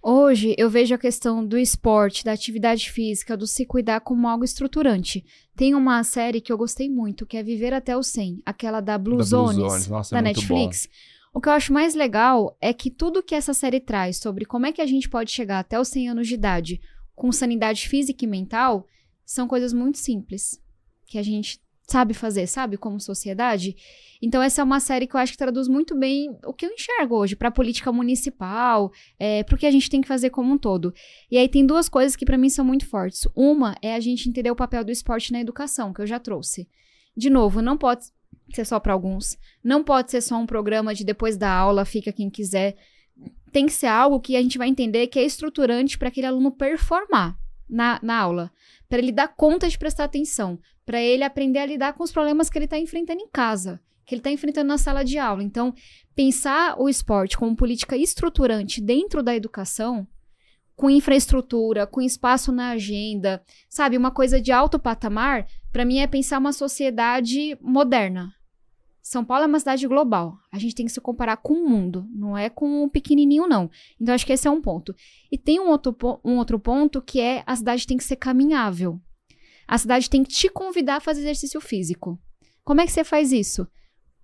Hoje, 0.00 0.54
eu 0.56 0.70
vejo 0.70 0.94
a 0.94 0.98
questão 0.98 1.44
do 1.44 1.58
esporte, 1.58 2.24
da 2.24 2.32
atividade 2.32 2.90
física, 2.90 3.36
do 3.36 3.46
se 3.46 3.66
cuidar 3.66 4.00
como 4.00 4.28
algo 4.28 4.44
estruturante. 4.44 5.24
Tem 5.56 5.74
uma 5.74 6.04
série 6.04 6.40
que 6.40 6.52
eu 6.52 6.56
gostei 6.56 6.88
muito, 6.88 7.26
que 7.26 7.36
é 7.36 7.42
Viver 7.42 7.74
até 7.74 7.96
o 7.96 8.02
100, 8.02 8.40
aquela 8.46 8.80
da 8.80 8.96
Blue 8.96 9.18
Da 9.18 9.24
Blue 9.24 9.24
Zones, 9.24 9.56
Zones, 9.56 9.88
nossa, 9.88 10.14
da 10.14 10.20
é 10.20 10.22
Netflix. 10.22 10.88
O 11.32 11.40
que 11.40 11.48
eu 11.48 11.52
acho 11.52 11.72
mais 11.72 11.94
legal 11.94 12.56
é 12.60 12.72
que 12.72 12.90
tudo 12.90 13.22
que 13.22 13.34
essa 13.34 13.54
série 13.54 13.80
traz 13.80 14.16
sobre 14.16 14.44
como 14.44 14.66
é 14.66 14.72
que 14.72 14.80
a 14.80 14.86
gente 14.86 15.08
pode 15.08 15.30
chegar 15.30 15.58
até 15.58 15.78
os 15.78 15.88
100 15.88 16.10
anos 16.10 16.28
de 16.28 16.34
idade 16.34 16.80
com 17.14 17.30
sanidade 17.32 17.88
física 17.88 18.24
e 18.24 18.28
mental 18.28 18.86
são 19.24 19.46
coisas 19.46 19.72
muito 19.72 19.98
simples 19.98 20.60
que 21.06 21.18
a 21.18 21.22
gente 21.22 21.60
sabe 21.88 22.12
fazer, 22.12 22.46
sabe, 22.46 22.76
como 22.76 23.00
sociedade. 23.00 23.74
Então 24.20 24.42
essa 24.42 24.60
é 24.60 24.64
uma 24.64 24.78
série 24.78 25.06
que 25.06 25.16
eu 25.16 25.20
acho 25.20 25.32
que 25.32 25.38
traduz 25.38 25.68
muito 25.68 25.98
bem 25.98 26.36
o 26.44 26.52
que 26.52 26.66
eu 26.66 26.70
enxergo 26.70 27.16
hoje 27.16 27.34
para 27.34 27.48
a 27.48 27.52
política 27.52 27.90
municipal, 27.90 28.92
é, 29.18 29.42
para 29.42 29.54
o 29.54 29.58
que 29.58 29.66
a 29.66 29.70
gente 29.70 29.88
tem 29.88 30.02
que 30.02 30.08
fazer 30.08 30.28
como 30.30 30.52
um 30.52 30.58
todo. 30.58 30.92
E 31.30 31.38
aí 31.38 31.48
tem 31.48 31.64
duas 31.64 31.88
coisas 31.88 32.14
que 32.14 32.26
para 32.26 32.36
mim 32.36 32.50
são 32.50 32.64
muito 32.64 32.86
fortes. 32.86 33.26
Uma 33.34 33.74
é 33.80 33.94
a 33.94 34.00
gente 34.00 34.28
entender 34.28 34.50
o 34.50 34.56
papel 34.56 34.84
do 34.84 34.92
esporte 34.92 35.32
na 35.32 35.40
educação, 35.40 35.92
que 35.92 36.02
eu 36.02 36.06
já 36.06 36.18
trouxe. 36.20 36.68
De 37.16 37.30
novo, 37.30 37.62
não 37.62 37.76
pode 37.76 38.06
ser 38.56 38.64
só 38.64 38.80
para 38.80 38.92
alguns. 38.92 39.36
Não 39.62 39.82
pode 39.82 40.10
ser 40.10 40.20
só 40.20 40.36
um 40.36 40.46
programa 40.46 40.94
de 40.94 41.04
depois 41.04 41.36
da 41.36 41.50
aula, 41.50 41.84
fica 41.84 42.12
quem 42.12 42.30
quiser. 42.30 42.76
Tem 43.52 43.66
que 43.66 43.72
ser 43.72 43.86
algo 43.86 44.20
que 44.20 44.36
a 44.36 44.42
gente 44.42 44.58
vai 44.58 44.68
entender 44.68 45.06
que 45.06 45.18
é 45.18 45.24
estruturante 45.24 45.98
para 45.98 46.08
aquele 46.08 46.26
aluno 46.26 46.50
performar 46.50 47.38
na, 47.68 47.98
na 48.02 48.18
aula. 48.18 48.52
Para 48.88 48.98
ele 48.98 49.12
dar 49.12 49.28
conta 49.28 49.68
de 49.68 49.78
prestar 49.78 50.04
atenção. 50.04 50.58
Para 50.84 51.00
ele 51.00 51.24
aprender 51.24 51.58
a 51.58 51.66
lidar 51.66 51.92
com 51.92 52.02
os 52.02 52.12
problemas 52.12 52.48
que 52.48 52.56
ele 52.56 52.64
está 52.64 52.78
enfrentando 52.78 53.20
em 53.20 53.28
casa. 53.28 53.80
Que 54.06 54.14
ele 54.14 54.20
está 54.20 54.30
enfrentando 54.30 54.68
na 54.68 54.78
sala 54.78 55.04
de 55.04 55.18
aula. 55.18 55.42
Então, 55.42 55.74
pensar 56.14 56.80
o 56.80 56.88
esporte 56.88 57.36
como 57.36 57.56
política 57.56 57.96
estruturante 57.96 58.80
dentro 58.80 59.22
da 59.22 59.34
educação, 59.36 60.06
com 60.78 60.88
infraestrutura, 60.88 61.88
com 61.88 62.00
espaço 62.00 62.52
na 62.52 62.70
agenda, 62.70 63.42
sabe, 63.68 63.98
uma 63.98 64.12
coisa 64.12 64.40
de 64.40 64.52
alto 64.52 64.78
patamar, 64.78 65.44
para 65.72 65.84
mim 65.84 65.98
é 65.98 66.06
pensar 66.06 66.38
uma 66.38 66.52
sociedade 66.52 67.58
moderna. 67.60 68.32
São 69.08 69.24
Paulo 69.24 69.44
é 69.44 69.46
uma 69.46 69.58
cidade 69.58 69.86
global. 69.88 70.38
A 70.52 70.58
gente 70.58 70.74
tem 70.74 70.84
que 70.84 70.92
se 70.92 71.00
comparar 71.00 71.38
com 71.38 71.54
o 71.54 71.66
mundo, 71.66 72.06
não 72.10 72.36
é 72.36 72.50
com 72.50 72.84
o 72.84 72.90
pequenininho, 72.90 73.46
não. 73.48 73.70
Então, 73.98 74.14
acho 74.14 74.26
que 74.26 74.34
esse 74.34 74.46
é 74.46 74.50
um 74.50 74.60
ponto. 74.60 74.94
E 75.32 75.38
tem 75.38 75.58
um 75.58 75.68
outro, 75.68 75.96
um 76.22 76.36
outro 76.36 76.58
ponto 76.58 77.00
que 77.00 77.18
é 77.18 77.42
a 77.46 77.56
cidade 77.56 77.86
tem 77.86 77.96
que 77.96 78.04
ser 78.04 78.16
caminhável. 78.16 79.00
A 79.66 79.78
cidade 79.78 80.10
tem 80.10 80.22
que 80.22 80.28
te 80.28 80.50
convidar 80.50 80.96
a 80.96 81.00
fazer 81.00 81.20
exercício 81.22 81.58
físico. 81.58 82.20
Como 82.62 82.82
é 82.82 82.84
que 82.84 82.92
você 82.92 83.02
faz 83.02 83.32
isso? 83.32 83.66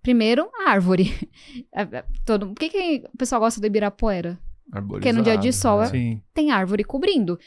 Primeiro, 0.03 0.51
árvore. 0.67 1.11
É, 1.75 1.83
é, 1.83 2.05
Todo, 2.27 2.49
por 2.49 2.57
que, 2.57 2.69
que 2.69 3.05
o 3.13 3.17
pessoal 3.17 3.41
gosta 3.41 3.61
do 3.61 3.67
Ibirapuera? 3.67 4.39
Porque 4.87 5.13
no 5.13 5.23
dia 5.23 5.39
de 5.39 5.51
sol 5.53 5.83
é- 5.83 5.87
Sim. 5.87 6.23
tem 6.35 6.51
árvore 6.51 6.85
cobrindo. 6.85 7.39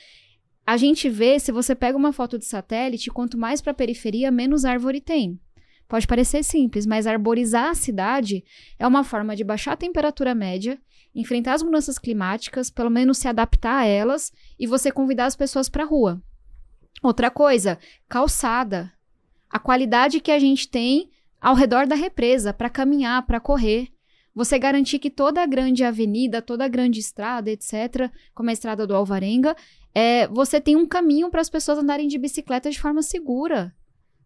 A 0.66 0.76
gente 0.76 1.08
vê, 1.08 1.40
se 1.40 1.52
você 1.52 1.76
pega 1.76 1.96
uma 1.98 2.12
foto 2.12 2.38
de 2.40 2.46
satélite, 2.46 3.12
quanto 3.12 3.38
mais 3.38 3.62
para 3.62 3.72
a 3.74 3.76
periferia, 3.76 4.32
menos 4.32 4.66
árvore 4.66 5.00
tem. 5.00 5.40
Pode 5.88 6.06
parecer 6.06 6.44
simples, 6.44 6.86
mas 6.86 7.08
arborizar 7.08 7.70
a 7.70 7.76
cidade 7.76 8.44
é 8.78 8.86
uma 8.86 9.04
forma 9.04 9.36
de 9.36 9.44
baixar 9.44 9.74
a 9.74 9.78
temperatura 9.78 10.36
média, 10.36 10.80
enfrentar 11.16 11.54
as 11.54 11.64
mudanças 11.64 11.98
climáticas, 11.98 12.70
pelo 12.70 12.90
menos 12.90 13.18
se 13.18 13.28
adaptar 13.28 13.80
a 13.80 13.86
elas 13.86 14.32
e 14.60 14.68
você 14.68 14.92
convidar 14.92 15.26
as 15.26 15.36
pessoas 15.36 15.70
para 15.70 15.84
a 15.84 15.88
rua. 15.88 16.22
Outra 17.02 17.32
coisa, 17.32 17.80
calçada. 18.08 18.92
A 19.50 19.60
qualidade 19.60 20.20
que 20.20 20.32
a 20.32 20.40
gente 20.40 20.68
tem 20.68 21.10
ao 21.40 21.56
redor 21.56 21.88
da 21.88 21.96
represa 21.96 22.54
para 22.54 22.70
caminhar, 22.70 23.26
para 23.26 23.40
correr. 23.40 23.88
Você 24.36 24.60
garantir 24.60 25.00
que 25.00 25.10
toda 25.10 25.42
a 25.42 25.48
grande 25.48 25.84
avenida, 25.84 26.42
toda 26.42 26.66
a 26.66 26.68
grande 26.68 27.00
estrada, 27.00 27.50
etc., 27.50 28.12
como 28.36 28.50
a 28.50 28.54
estrada 28.54 28.86
do 28.86 28.96
Alvarenga, 28.96 29.56
é, 29.96 30.28
você 30.28 30.62
tem 30.62 30.76
um 30.76 30.86
caminho 30.86 31.32
para 31.32 31.42
as 31.42 31.50
pessoas 31.50 31.80
andarem 31.80 32.08
de 32.08 32.20
bicicleta 32.20 32.70
de 32.70 32.80
forma 32.80 33.02
segura. 33.02 33.74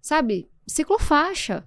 Sabe? 0.02 0.50
Ciclofaixa. 0.68 1.64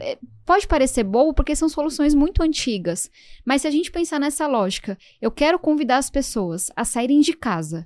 É, 0.00 0.18
Pode 0.46 0.68
parecer 0.68 1.02
bobo 1.02 1.34
porque 1.34 1.56
são 1.56 1.68
soluções 1.68 2.14
muito 2.14 2.40
antigas, 2.40 3.10
mas 3.44 3.62
se 3.62 3.66
a 3.66 3.70
gente 3.70 3.90
pensar 3.90 4.20
nessa 4.20 4.46
lógica, 4.46 4.96
eu 5.20 5.28
quero 5.28 5.58
convidar 5.58 5.96
as 5.96 6.08
pessoas 6.08 6.70
a 6.76 6.84
saírem 6.84 7.20
de 7.20 7.32
casa, 7.32 7.84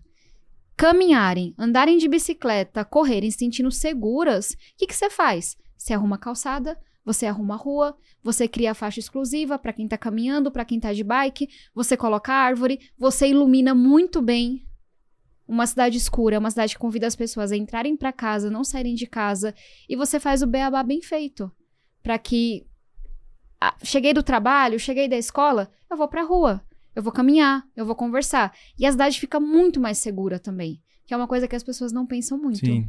caminharem, 0.77 1.55
andarem 1.59 1.97
de 1.97 2.07
bicicleta, 2.07 2.85
correrem, 2.85 3.31
se 3.31 3.39
sentindo 3.39 3.73
seguras, 3.73 4.51
o 4.51 4.57
que, 4.77 4.87
que 4.87 4.95
você 4.95 5.09
faz? 5.09 5.57
Você 5.75 5.95
arruma 5.95 6.17
a 6.17 6.19
calçada, 6.19 6.79
você 7.03 7.25
arruma 7.25 7.55
a 7.55 7.57
rua, 7.57 7.97
você 8.23 8.47
cria 8.47 8.73
a 8.73 8.75
faixa 8.75 9.01
exclusiva 9.01 9.59
para 9.59 9.73
quem 9.73 9.89
tá 9.89 9.97
caminhando, 9.97 10.53
para 10.53 10.67
quem 10.67 10.79
tá 10.79 10.93
de 10.93 11.03
bike, 11.03 11.49
você 11.75 11.97
coloca 11.97 12.31
árvore, 12.31 12.79
você 12.99 13.29
ilumina 13.29 13.75
muito 13.75 14.21
bem 14.21 14.67
uma 15.51 15.67
cidade 15.67 15.99
escura, 15.99 16.39
uma 16.39 16.51
cidade 16.51 16.75
que 16.75 16.79
convida 16.79 17.09
as 17.09 17.17
pessoas 17.17 17.51
a 17.51 17.57
entrarem 17.57 17.97
para 17.97 18.13
casa, 18.13 18.49
não 18.49 18.63
saírem 18.63 18.95
de 18.95 19.05
casa, 19.05 19.53
e 19.89 19.97
você 19.97 20.21
faz 20.21 20.43
o 20.43 20.47
beabá 20.47 20.81
bem 20.85 21.03
feito, 21.03 21.51
para 22.05 22.17
que 22.21 22.65
ah, 23.61 23.75
cheguei 23.83 24.15
do 24.15 24.23
trabalho, 24.23 24.79
cheguei 24.79 25.09
da 25.09 25.17
escola, 25.17 25.69
eu 25.91 25.97
vou 25.97 26.07
pra 26.07 26.23
rua, 26.23 26.63
eu 26.95 27.03
vou 27.03 27.13
caminhar, 27.13 27.65
eu 27.75 27.85
vou 27.85 27.97
conversar, 27.97 28.55
e 28.79 28.87
a 28.87 28.93
cidade 28.93 29.19
fica 29.19 29.41
muito 29.41 29.81
mais 29.81 29.99
segura 29.99 30.39
também, 30.39 30.81
que 31.05 31.13
é 31.13 31.17
uma 31.17 31.27
coisa 31.27 31.49
que 31.49 31.57
as 31.57 31.65
pessoas 31.65 31.91
não 31.91 32.07
pensam 32.07 32.39
muito. 32.39 32.61
Sim. 32.65 32.89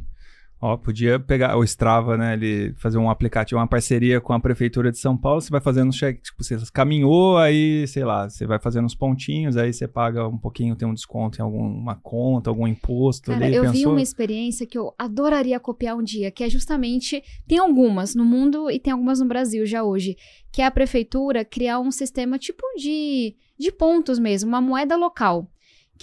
Ó, 0.64 0.76
podia 0.76 1.18
pegar 1.18 1.56
o 1.58 1.64
Strava, 1.64 2.16
né? 2.16 2.34
Ele 2.34 2.72
fazer 2.76 2.96
um 2.96 3.10
aplicativo, 3.10 3.58
uma 3.60 3.66
parceria 3.66 4.20
com 4.20 4.32
a 4.32 4.38
prefeitura 4.38 4.92
de 4.92 4.98
São 4.98 5.16
Paulo. 5.16 5.40
Você 5.40 5.50
vai 5.50 5.60
fazendo 5.60 5.88
um 5.88 5.90
check, 5.90 6.22
tipo, 6.22 6.44
você 6.44 6.56
caminhou, 6.72 7.36
aí, 7.36 7.84
sei 7.88 8.04
lá, 8.04 8.30
você 8.30 8.46
vai 8.46 8.60
fazendo 8.60 8.84
uns 8.84 8.94
pontinhos, 8.94 9.56
aí 9.56 9.72
você 9.72 9.88
paga 9.88 10.28
um 10.28 10.38
pouquinho, 10.38 10.76
tem 10.76 10.86
um 10.86 10.94
desconto 10.94 11.40
em 11.40 11.42
alguma 11.42 11.96
conta, 11.96 12.48
algum 12.48 12.64
imposto 12.68 13.32
Cara, 13.32 13.44
ali. 13.44 13.56
eu 13.56 13.64
vi 13.64 13.78
pensou? 13.78 13.90
uma 13.90 14.00
experiência 14.00 14.64
que 14.64 14.78
eu 14.78 14.94
adoraria 14.96 15.58
copiar 15.58 15.96
um 15.96 16.02
dia, 16.02 16.30
que 16.30 16.44
é 16.44 16.48
justamente. 16.48 17.20
Tem 17.48 17.58
algumas 17.58 18.14
no 18.14 18.24
mundo 18.24 18.70
e 18.70 18.78
tem 18.78 18.92
algumas 18.92 19.18
no 19.18 19.26
Brasil 19.26 19.66
já 19.66 19.82
hoje. 19.82 20.16
Que 20.52 20.62
é 20.62 20.66
a 20.66 20.70
prefeitura 20.70 21.44
criar 21.44 21.80
um 21.80 21.90
sistema 21.90 22.38
tipo 22.38 22.62
de, 22.76 23.34
de 23.58 23.72
pontos 23.72 24.16
mesmo, 24.16 24.48
uma 24.48 24.60
moeda 24.60 24.94
local. 24.94 25.51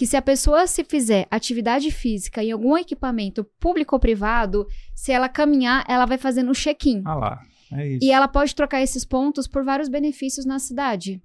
Que 0.00 0.06
se 0.06 0.16
a 0.16 0.22
pessoa 0.22 0.66
se 0.66 0.82
fizer 0.82 1.26
atividade 1.30 1.90
física 1.90 2.42
em 2.42 2.50
algum 2.50 2.74
equipamento 2.74 3.44
público 3.60 3.94
ou 3.94 4.00
privado, 4.00 4.66
se 4.94 5.12
ela 5.12 5.28
caminhar, 5.28 5.84
ela 5.86 6.06
vai 6.06 6.16
fazendo 6.16 6.50
o 6.50 6.54
check-in. 6.54 7.02
Ah 7.04 7.14
lá, 7.14 7.40
é 7.70 7.86
isso. 7.86 8.06
E 8.06 8.10
ela 8.10 8.26
pode 8.26 8.54
trocar 8.54 8.80
esses 8.80 9.04
pontos 9.04 9.46
por 9.46 9.62
vários 9.62 9.90
benefícios 9.90 10.46
na 10.46 10.58
cidade. 10.58 11.20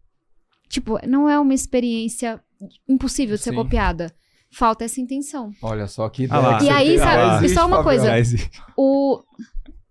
Tipo, 0.67 0.99
não 1.07 1.30
é 1.30 1.39
uma 1.39 1.53
experiência 1.53 2.43
impossível 2.86 3.38
de 3.38 3.43
ser 3.43 3.51
Sim. 3.51 3.55
copiada. 3.55 4.13
Falta 4.51 4.84
essa 4.84 4.99
intenção. 4.99 5.53
Olha 5.61 5.88
só 5.88 6.09
que 6.09 6.28
Ah 6.30 6.59
E 6.61 6.69
aí, 6.69 6.97
sabe, 6.97 7.45
Já 7.45 7.45
e 7.45 7.49
só 7.55 7.65
uma 7.65 7.82
coisa. 7.82 8.11
O... 8.76 9.23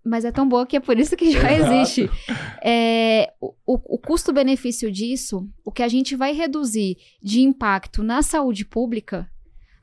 Mas 0.05 0.23
é 0.23 0.31
tão 0.31 0.47
boa 0.47 0.67
que 0.67 0.77
é 0.77 0.79
por 0.79 0.99
isso 0.99 1.17
que 1.17 1.31
já 1.31 1.51
Exato. 1.51 1.73
existe. 1.73 2.09
É, 2.63 3.33
o, 3.41 3.47
o- 3.65 3.95
o 3.95 3.97
custo-benefício 3.97 4.91
disso, 4.91 5.49
o 5.63 5.71
que 5.71 5.81
a 5.81 5.87
gente 5.87 6.15
vai 6.15 6.31
reduzir 6.31 6.97
de 7.23 7.41
impacto 7.41 8.03
na 8.03 8.21
saúde 8.21 8.63
pública, 8.65 9.27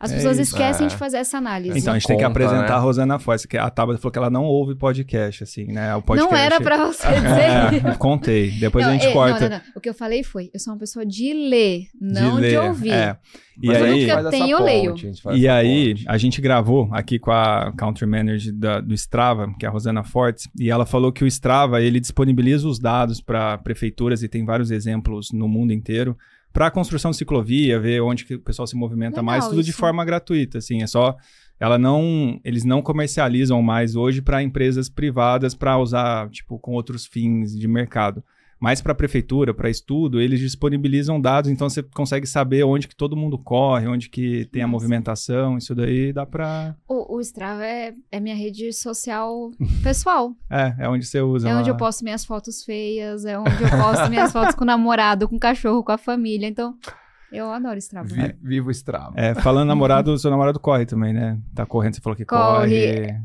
as 0.03 0.11
É 0.11 0.17
pessoas 0.17 0.39
isso. 0.39 0.53
esquecem 0.55 0.87
É. 0.87 0.89
de 0.91 0.97
fazer 0.97 1.19
essa 1.19 1.39
análise. 1.39 1.79
Então, 1.79 1.95
a 1.95 1.99
gente 1.99 2.09
tem 2.09 2.17
que 2.17 2.23
conta, 2.25 2.33
apresentar 2.33 2.69
né? 2.69 2.75
a 2.75 2.79
Rosana 2.79 3.19
Foz, 3.19 3.47
que 3.47 3.57
a 3.57 3.71
Tabata 3.71 3.99
falou 3.99 4.11
que 4.13 4.19
ela 4.19 4.29
não 4.29 4.45
ouve 4.45 4.75
podcast, 4.75 5.45
assim, 5.45 5.67
né? 5.67 5.95
O 5.95 6.03
podcast 6.03 6.31
não 6.35 6.39
era 6.39 6.61
pra 6.61 6.77
você 6.87 7.07
dizer. 7.15 7.87
É, 7.89 7.95
contei. 7.97 8.51
Depois 8.51 8.85
Não, 8.85 8.91
a 8.93 8.97
gente 8.97 9.07
é, 9.07 9.13
corta. 9.13 9.41
Não, 9.41 9.49
não, 9.49 9.57
não. 9.57 9.63
O 9.77 9.81
que 9.81 9.89
eu 9.89 9.95
falei 9.95 10.23
foi, 10.25 10.51
eu 10.53 10.59
sou 10.61 10.73
uma 10.75 10.79
pessoa 10.81 11.07
de 11.07 11.33
ler, 11.33 11.85
não 12.01 12.35
de, 12.37 12.41
ler. 12.43 12.59
ouvir. 12.61 12.91
É. 12.93 13.17
E 13.63 13.67
Mas 13.69 13.83
a 13.83 13.85
aí, 13.85 14.09
eu 14.09 14.31
tenho, 14.31 14.51
eu 14.59 14.63
leio. 14.65 14.91
ponte, 14.91 15.11
E 15.35 15.47
aí, 15.49 15.95
ponte. 15.95 16.05
a 16.09 16.17
gente 16.19 16.41
gravou 16.41 16.89
aqui 16.91 17.19
com 17.19 17.31
a 17.31 17.71
Country 17.77 18.07
Manager 18.07 18.53
da- 18.55 18.81
do 18.81 18.95
Strava, 18.95 19.55
que 19.59 19.65
é 19.65 19.69
a 19.69 19.73
Rosana 19.73 20.03
Fortes, 20.03 20.49
e 20.59 20.71
ela 20.71 20.87
falou 20.87 21.13
que 21.13 21.23
o 21.23 21.27
Strava, 21.27 21.81
ele 21.83 22.01
disponibiliza 22.01 22.67
os 22.67 22.79
dados 22.79 23.21
para 23.21 23.59
prefeituras, 23.59 24.23
e 24.23 24.29
tem 24.29 24.45
vários 24.45 24.71
exemplos 24.71 25.31
no 25.33 25.47
mundo 25.47 25.73
inteiro, 25.73 26.17
para 26.53 26.71
construção 26.71 27.11
de 27.11 27.17
ciclovia, 27.17 27.81
ver 27.81 28.01
onde 28.01 28.25
que 28.25 28.35
o 28.35 28.41
pessoal 28.41 28.67
se 28.67 28.77
movimenta 28.77 29.21
Legal 29.21 29.25
mais, 29.25 29.49
tudo 29.49 29.63
de 29.63 29.71
isso. 29.71 29.79
forma 29.79 30.05
gratuita, 30.05 30.59
assim, 30.59 30.83
é 30.83 30.87
só... 30.87 31.17
Ela 31.59 31.79
não... 31.79 32.41
Eles 32.45 32.65
não 32.65 32.83
comercializam 32.83 33.63
mais 33.63 33.95
hoje 33.95 34.21
para 34.21 34.43
empresas 34.43 34.89
privadas 34.89 35.55
para 35.55 35.79
usar, 35.79 36.29
tipo, 36.31 36.59
com 36.59 36.73
outros 36.73 37.07
fins 37.07 37.57
de 37.57 37.69
mercado. 37.69 38.23
Mas 38.63 38.81
para 38.81 38.93
a 38.93 38.95
prefeitura, 38.95 39.53
para 39.53 39.69
estudo, 39.69 40.21
eles 40.21 40.39
disponibilizam 40.39 41.21
dados, 41.21 41.51
então 41.51 41.69
você 41.69 41.83
consegue 41.83 42.29
saber 42.29 42.63
onde 42.63 42.87
que 42.87 42.95
todo 42.95 43.17
mundo 43.17 43.37
corre, 43.37 43.89
onde 43.89 44.09
que 44.09 44.45
tem 44.53 44.63
a 44.63 44.67
Nossa. 44.67 44.73
movimentação, 44.85 45.59
isso 45.59 45.75
daí 45.75 46.13
dá 46.13 46.25
pra... 46.25 46.77
O, 46.89 47.17
o 47.17 47.21
Strava 47.21 47.65
é, 47.67 47.93
é 48.13 48.21
minha 48.21 48.37
rede 48.37 48.73
social 48.73 49.51
pessoal. 49.83 50.33
É, 50.49 50.75
é 50.85 50.89
onde 50.89 51.05
você 51.05 51.21
usa 51.21 51.49
É 51.49 51.53
lá. 51.55 51.59
onde 51.61 51.71
eu 51.71 51.77
posto 51.77 52.05
minhas 52.05 52.25
fotos 52.25 52.63
feias, 52.63 53.25
é 53.25 53.37
onde 53.37 53.51
eu 53.63 53.69
posto 53.71 54.09
minhas 54.09 54.31
fotos 54.33 54.55
com 54.55 54.63
o 54.63 54.67
namorado, 54.67 55.29
com 55.29 55.35
o 55.37 55.41
cachorro, 55.41 55.83
com 55.83 55.91
a 55.91 55.99
família. 55.99 56.47
Então, 56.47 56.77
eu 57.33 57.51
adoro 57.51 57.79
Strava. 57.79 58.07
Vi- 58.09 58.37
Viva 58.41 58.69
o 58.69 58.71
Strava. 58.71 59.15
É, 59.17 59.35
falando 59.35 59.67
namorado, 59.75 60.13
o 60.13 60.19
seu 60.19 60.31
namorado 60.31 60.61
corre 60.61 60.87
também, 60.87 61.13
né? 61.13 61.37
Tá 61.55 61.65
correndo, 61.67 61.95
você 61.97 62.01
falou 62.01 62.17
que 62.17 62.25
corre. 62.25 62.87
Corre. 63.09 63.21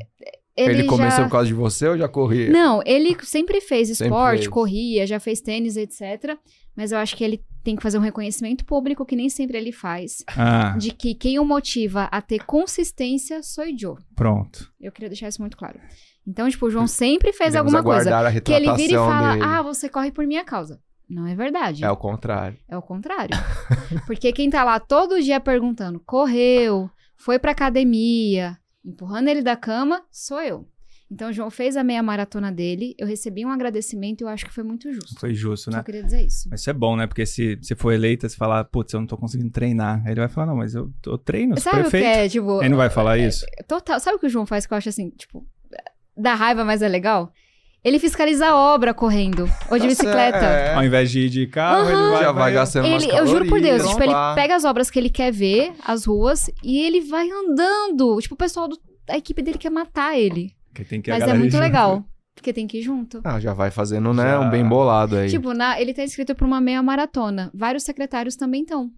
Ele, 0.58 0.84
começou 0.84 1.18
já... 1.18 1.24
por 1.24 1.30
causa 1.32 1.46
de 1.46 1.54
você 1.54 1.88
ou 1.88 1.96
já 1.96 2.08
corria? 2.08 2.50
Não, 2.50 2.82
ele 2.84 3.16
sempre 3.22 3.60
fez 3.60 3.88
Sempre 3.88 4.06
esporte, 4.06 4.38
fez. 4.38 4.48
corria, 4.48 5.06
já 5.06 5.20
fez 5.20 5.40
tênis, 5.40 5.76
etc. 5.76 6.36
Mas 6.76 6.92
eu 6.92 6.98
acho 6.98 7.16
que 7.16 7.24
ele 7.24 7.42
tem 7.64 7.76
que 7.76 7.82
fazer 7.82 7.98
um 7.98 8.02
reconhecimento 8.02 8.64
público 8.64 9.04
que 9.04 9.16
nem 9.16 9.28
sempre 9.28 9.58
ele 9.58 9.72
faz. 9.72 10.24
Ah, 10.28 10.76
De 10.78 10.90
que 10.92 11.14
quem 11.14 11.38
o 11.38 11.44
motiva 11.44 12.04
a 12.04 12.22
ter 12.22 12.44
consistência 12.44 13.42
sou 13.42 13.64
eu. 13.64 13.96
pronto. 14.14 14.70
Eu 14.80 14.92
queria 14.92 15.08
deixar 15.08 15.28
isso 15.28 15.40
muito 15.40 15.56
claro. 15.56 15.78
Então, 16.26 16.48
tipo, 16.48 16.66
o 16.66 16.70
João 16.70 16.86
sempre 16.86 17.32
fez 17.32 17.52
Queremos 17.52 17.74
alguma 17.74 17.94
coisa. 17.94 18.16
a 18.16 18.40
Que 18.40 18.52
ele 18.52 18.72
vira 18.74 18.92
e 18.92 18.96
fala, 18.96 19.32
dele. 19.32 19.42
ah, 19.44 19.62
você 19.62 19.88
corre 19.88 20.10
por 20.12 20.26
minha 20.26 20.44
causa. 20.44 20.80
Não 21.08 21.26
é 21.26 21.34
verdade. 21.34 21.82
É 21.84 21.90
o 21.90 21.96
contrário. 21.96 22.58
É 22.68 22.76
o 22.76 22.82
contrário. 22.82 23.34
Porque 24.06 24.30
quem 24.32 24.50
tá 24.50 24.62
lá 24.62 24.78
todo 24.78 25.20
dia 25.22 25.40
perguntando, 25.40 25.98
correu, 26.04 26.90
foi 27.16 27.38
pra 27.38 27.52
academia, 27.52 28.58
empurrando 28.88 29.28
ele 29.28 29.42
da 29.42 29.56
cama, 29.56 30.02
sou 30.10 30.40
eu. 30.40 30.66
Então, 31.10 31.30
o 31.30 31.32
João 31.32 31.50
fez 31.50 31.74
a 31.74 31.82
meia 31.82 32.02
maratona 32.02 32.52
dele, 32.52 32.94
eu 32.98 33.06
recebi 33.06 33.44
um 33.44 33.50
agradecimento 33.50 34.20
e 34.20 34.24
eu 34.24 34.28
acho 34.28 34.44
que 34.44 34.52
foi 34.52 34.62
muito 34.62 34.92
justo. 34.92 35.18
Foi 35.18 35.32
justo, 35.32 35.70
Só 35.70 35.78
né? 35.78 35.82
queria 35.82 36.02
dizer 36.02 36.20
isso. 36.20 36.48
Mas 36.50 36.60
isso 36.60 36.68
é 36.68 36.72
bom, 36.74 36.96
né? 36.96 37.06
Porque 37.06 37.24
se 37.24 37.56
você 37.56 37.74
for 37.74 37.92
eleita, 37.92 38.28
você 38.28 38.36
falar, 38.36 38.64
putz, 38.64 38.92
eu 38.92 39.00
não 39.00 39.06
tô 39.06 39.16
conseguindo 39.16 39.50
treinar. 39.50 40.02
Aí 40.04 40.12
ele 40.12 40.20
vai 40.20 40.28
falar, 40.28 40.48
não, 40.48 40.56
mas 40.56 40.74
eu, 40.74 40.92
eu 41.06 41.16
treino, 41.16 41.58
sou 41.58 41.72
Sabe 41.72 41.88
o 41.88 41.90
que 41.90 41.96
é, 41.96 42.28
tipo... 42.28 42.60
Ele 42.60 42.68
não 42.68 42.76
vai 42.76 42.90
falar 42.90 43.16
isso? 43.16 43.46
Total. 43.66 43.98
Sabe 43.98 44.16
o 44.16 44.20
que 44.20 44.26
o 44.26 44.28
João 44.28 44.44
faz 44.44 44.66
que 44.66 44.72
eu 44.74 44.76
acho 44.76 44.90
assim, 44.90 45.08
tipo, 45.08 45.46
dá 46.14 46.34
raiva, 46.34 46.62
mas 46.62 46.82
é 46.82 46.88
legal? 46.88 47.32
Ele 47.84 47.98
fiscaliza 47.98 48.48
a 48.48 48.56
obra 48.56 48.92
correndo, 48.92 49.48
ou 49.70 49.76
de 49.76 49.82
Tá 49.82 49.86
bicicleta. 49.88 50.40
certo, 50.40 50.76
Ao 50.76 50.82
é. 50.82 50.86
invés 50.86 51.10
de 51.10 51.20
ir 51.20 51.28
de 51.30 51.46
carro, 51.46 51.88
ele 51.88 52.10
vai... 52.10 52.22
Já 52.24 52.32
vai 52.32 52.52
gastando 52.52 52.88
umas 52.88 53.02
Ele, 53.04 53.12
eu 53.16 53.26
juro 53.26 53.46
por 53.46 53.60
Deus, 53.60 53.86
tipo, 53.88 54.02
ele 54.02 54.12
pega 54.34 54.56
as 54.56 54.64
obras 54.64 54.90
que 54.90 54.98
ele 54.98 55.08
quer 55.08 55.32
ver, 55.32 55.72
as 55.86 56.04
ruas, 56.04 56.50
e 56.62 56.80
ele 56.80 57.00
vai 57.02 57.30
andando. 57.30 58.18
Tipo, 58.20 58.34
o 58.34 58.38
pessoal 58.38 58.68
da 59.06 59.16
equipe 59.16 59.40
dele 59.42 59.58
quer 59.58 59.70
matar 59.70 60.18
ele. 60.18 60.52
Que 60.74 60.84
tem 60.84 61.00
que 61.00 61.10
Mas 61.10 61.22
é 61.22 61.32
muito 61.34 61.52
junto. 61.52 61.62
legal, 61.62 62.04
porque 62.34 62.52
tem 62.52 62.66
que 62.66 62.78
ir 62.78 62.82
junto. 62.82 63.20
Ah, 63.24 63.38
já 63.38 63.54
vai 63.54 63.70
fazendo, 63.70 64.12
né? 64.12 64.24
Já. 64.32 64.40
Um 64.40 64.50
bem 64.50 64.66
bolado 64.68 65.16
aí. 65.16 65.30
Tipo, 65.30 65.54
na, 65.54 65.80
ele 65.80 65.94
tá 65.94 66.02
inscrito 66.02 66.34
pra 66.34 66.46
uma 66.46 66.60
meia 66.60 66.82
maratona. 66.82 67.50
Vários 67.54 67.84
secretários 67.84 68.34
também 68.36 68.62
estão. 68.62 68.90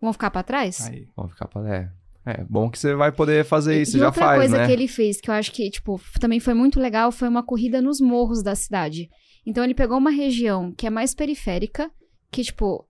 Vão 0.00 0.12
ficar 0.12 0.30
pra 0.30 0.42
trás? 0.42 0.86
Aí. 0.86 1.06
Vamos 1.16 1.32
ficar 1.32 1.48
pra... 1.48 1.66
É. 1.74 1.90
é 2.30 2.44
bom 2.48 2.70
que 2.70 2.78
você 2.78 2.94
vai 2.94 3.12
poder 3.12 3.44
fazer 3.44 3.80
isso, 3.80 3.96
e 3.96 4.00
já 4.00 4.06
outra 4.06 4.24
faz, 4.24 4.38
coisa 4.40 4.58
né? 4.58 4.66
que 4.66 4.72
ele 4.72 4.88
fez, 4.88 5.20
que 5.20 5.30
eu 5.30 5.34
acho 5.34 5.52
que, 5.52 5.70
tipo, 5.70 6.00
também 6.18 6.40
foi 6.40 6.54
muito 6.54 6.80
legal, 6.80 7.10
foi 7.12 7.28
uma 7.28 7.42
corrida 7.42 7.80
nos 7.80 8.00
morros 8.00 8.42
da 8.42 8.54
cidade. 8.54 9.08
Então 9.46 9.64
ele 9.64 9.74
pegou 9.74 9.98
uma 9.98 10.10
região 10.10 10.72
que 10.72 10.86
é 10.86 10.90
mais 10.90 11.14
periférica, 11.14 11.90
que, 12.30 12.42
tipo, 12.42 12.86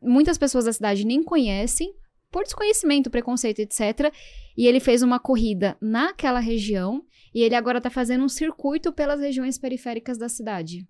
muitas 0.00 0.36
pessoas 0.38 0.64
da 0.64 0.72
cidade 0.72 1.06
nem 1.06 1.22
conhecem, 1.22 1.92
por 2.30 2.44
desconhecimento, 2.44 3.10
preconceito, 3.10 3.60
etc. 3.60 4.12
E 4.56 4.66
ele 4.66 4.80
fez 4.80 5.02
uma 5.02 5.20
corrida 5.20 5.76
naquela 5.80 6.40
região 6.40 7.02
e 7.34 7.42
ele 7.42 7.54
agora 7.54 7.80
tá 7.80 7.90
fazendo 7.90 8.24
um 8.24 8.28
circuito 8.28 8.92
pelas 8.92 9.20
regiões 9.20 9.58
periféricas 9.58 10.18
da 10.18 10.28
cidade. 10.28 10.86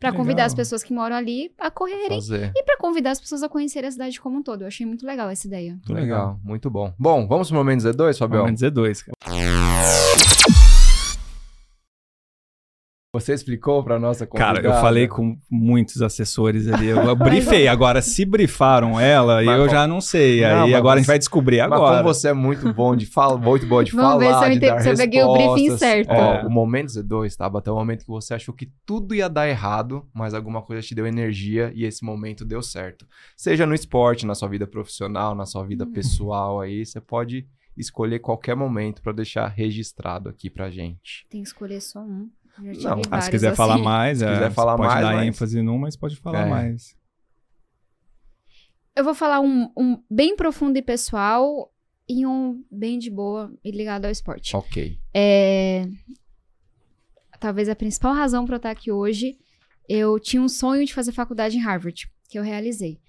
Pra 0.00 0.10
Legal. 0.10 0.22
convidar 0.24 0.44
as 0.44 0.54
pessoas 0.54 0.82
que 0.82 0.92
moram 0.92 1.16
ali 1.16 1.50
a 1.58 1.70
correrem 1.70 2.20
Fazer. 2.20 2.52
e 2.54 2.62
pra 2.62 2.76
convidar 2.76 3.12
as 3.12 3.20
pessoas 3.20 3.42
a 3.42 3.48
conhecerem 3.48 3.88
a 3.88 3.92
cidade 3.92 4.20
como 4.20 4.38
um 4.38 4.42
todo. 4.42 4.62
Eu 4.62 4.66
achei 4.68 4.84
muito 4.84 5.06
legal 5.06 5.30
essa 5.30 5.46
ideia. 5.46 5.72
Muito 5.72 5.92
legal, 5.94 6.38
muito 6.44 6.68
bom. 6.68 6.92
Bom, 6.98 7.26
vamos 7.26 7.48
pro 7.48 7.56
momento 7.56 7.80
Z2, 7.80 8.18
Fabião? 8.18 8.52
Dizer 8.52 8.70
dois, 8.70 9.02
cara. 9.02 9.14
Você 13.14 13.32
explicou 13.32 13.82
pra 13.84 13.98
nossa 13.98 14.26
convidada? 14.26 14.60
Cara, 14.60 14.66
eu 14.76 14.80
falei 14.80 15.06
com 15.08 15.38
muitos 15.48 16.02
assessores 16.02 16.66
ali. 16.68 16.88
Eu, 16.88 16.96
eu 17.08 17.14
briefei. 17.16 17.68
Agora, 17.68 18.02
se 18.02 18.24
brifaram 18.24 18.98
ela, 18.98 19.42
Mas 19.42 19.56
eu 19.58 19.68
já 19.68 19.86
não 19.86 20.00
sei. 20.00 20.40
Não, 20.40 20.48
Aí 20.64 20.70
mas 20.72 20.74
agora 20.74 20.94
a 20.94 20.98
gente 20.98 21.06
você- 21.06 21.12
vai 21.12 21.18
descobrir 21.20 21.58
Mas 21.62 21.72
agora. 21.72 21.96
como 22.02 22.12
você 22.12 22.28
é 22.28 22.32
muito 22.32 22.72
bom 22.74 22.96
de 22.96 23.06
falar, 23.06 23.38
muito 23.38 23.66
boa 23.66 23.84
de 23.84 23.92
Vamos 23.92 24.04
falar, 24.10 24.18
ver 24.18 24.58
se 24.58 24.64
eu 24.66 24.70
dar 24.70 24.80
se 24.80 24.90
eu 24.90 24.96
peguei 24.96 25.22
o 25.22 25.32
briefing 25.32 25.78
certo. 25.78 26.10
Ó, 26.10 26.34
É. 26.34 26.42
o 26.44 26.50
momento 26.50 26.88
Z2, 26.88 27.36
tá? 27.36 27.46
Até 27.46 27.70
o 27.70 27.76
momento 27.76 28.00
que 28.00 28.10
você 28.10 28.34
achou 28.34 28.52
que 28.52 28.68
tudo 28.84 29.14
ia 29.14 29.28
dar 29.28 29.48
errado, 29.48 30.04
mas 30.12 30.34
alguma 30.34 30.60
coisa 30.60 30.82
te 30.82 30.92
deu 30.94 31.06
energia 31.06 31.70
e 31.74 31.84
esse 31.84 32.04
momento 32.04 32.44
deu 32.44 32.60
certo. 32.62 33.06
Seja 33.36 33.64
no 33.64 33.74
esporte, 33.74 34.26
na 34.26 34.34
sua 34.34 34.48
vida 34.48 34.66
profissional, 34.66 35.36
na 35.36 35.46
sua 35.46 35.64
vida 35.64 35.84
Hum. 35.84 35.92
pessoal 35.92 36.60
aí, 36.60 36.84
você 36.84 37.00
pode 37.00 37.46
escolher 37.76 38.18
qualquer 38.18 38.56
momento 38.56 39.00
pra 39.02 39.12
deixar 39.12 39.46
registrado 39.48 40.28
aqui 40.28 40.50
pra 40.50 40.68
gente. 40.70 41.26
Tem 41.30 41.42
que 41.42 41.46
escolher 41.48 41.80
só 41.80 42.00
um. 42.00 42.28
Não, 42.58 43.02
ah, 43.10 43.20
se 43.20 43.30
quiser 43.30 43.54
falar 43.54 43.74
assim. 43.74 43.82
mais, 43.84 44.18
Se 44.18 44.24
é, 44.24 44.32
quiser 44.32 44.48
você 44.50 44.54
falar 44.54 44.76
pode 44.76 44.88
mais, 44.88 45.00
dar 45.06 45.14
mas- 45.14 45.26
ênfase 45.26 45.62
num, 45.62 45.78
mas 45.78 45.96
pode 45.96 46.16
falar 46.16 46.46
É. 46.46 46.50
mais. 46.50 46.96
Eu 48.96 49.02
vou 49.04 49.14
falar 49.14 49.40
um, 49.40 49.70
um 49.76 50.00
bem 50.08 50.36
profundo 50.36 50.76
e 50.78 50.82
pessoal 50.82 51.72
e 52.08 52.24
um 52.26 52.62
bem 52.70 52.98
de 52.98 53.10
boa 53.10 53.52
e 53.64 53.70
ligado 53.72 54.04
ao 54.04 54.10
esporte. 54.10 54.54
Ok. 54.54 54.98
É... 55.12 55.88
Talvez 57.40 57.68
a 57.68 57.74
principal 57.74 58.14
razão 58.14 58.44
para 58.46 58.54
eu 58.54 58.58
estar 58.58 58.70
aqui 58.70 58.90
hoje, 58.92 59.36
eu 59.88 60.18
tinha 60.20 60.40
um 60.40 60.48
sonho 60.48 60.84
de 60.86 60.94
fazer 60.94 61.12
faculdade 61.12 61.56
em 61.56 61.60
Harvard, 61.60 62.08
que 62.28 62.38
eu 62.38 62.42
realizei. 62.42 63.00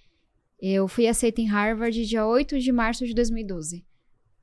Eu 0.60 0.88
fui 0.88 1.08
aceita 1.08 1.40
em 1.42 1.46
Harvard 1.48 2.04
dia 2.06 2.26
8 2.26 2.60
de 2.60 2.72
março 2.72 3.06
de 3.06 3.14
2012. 3.14 3.86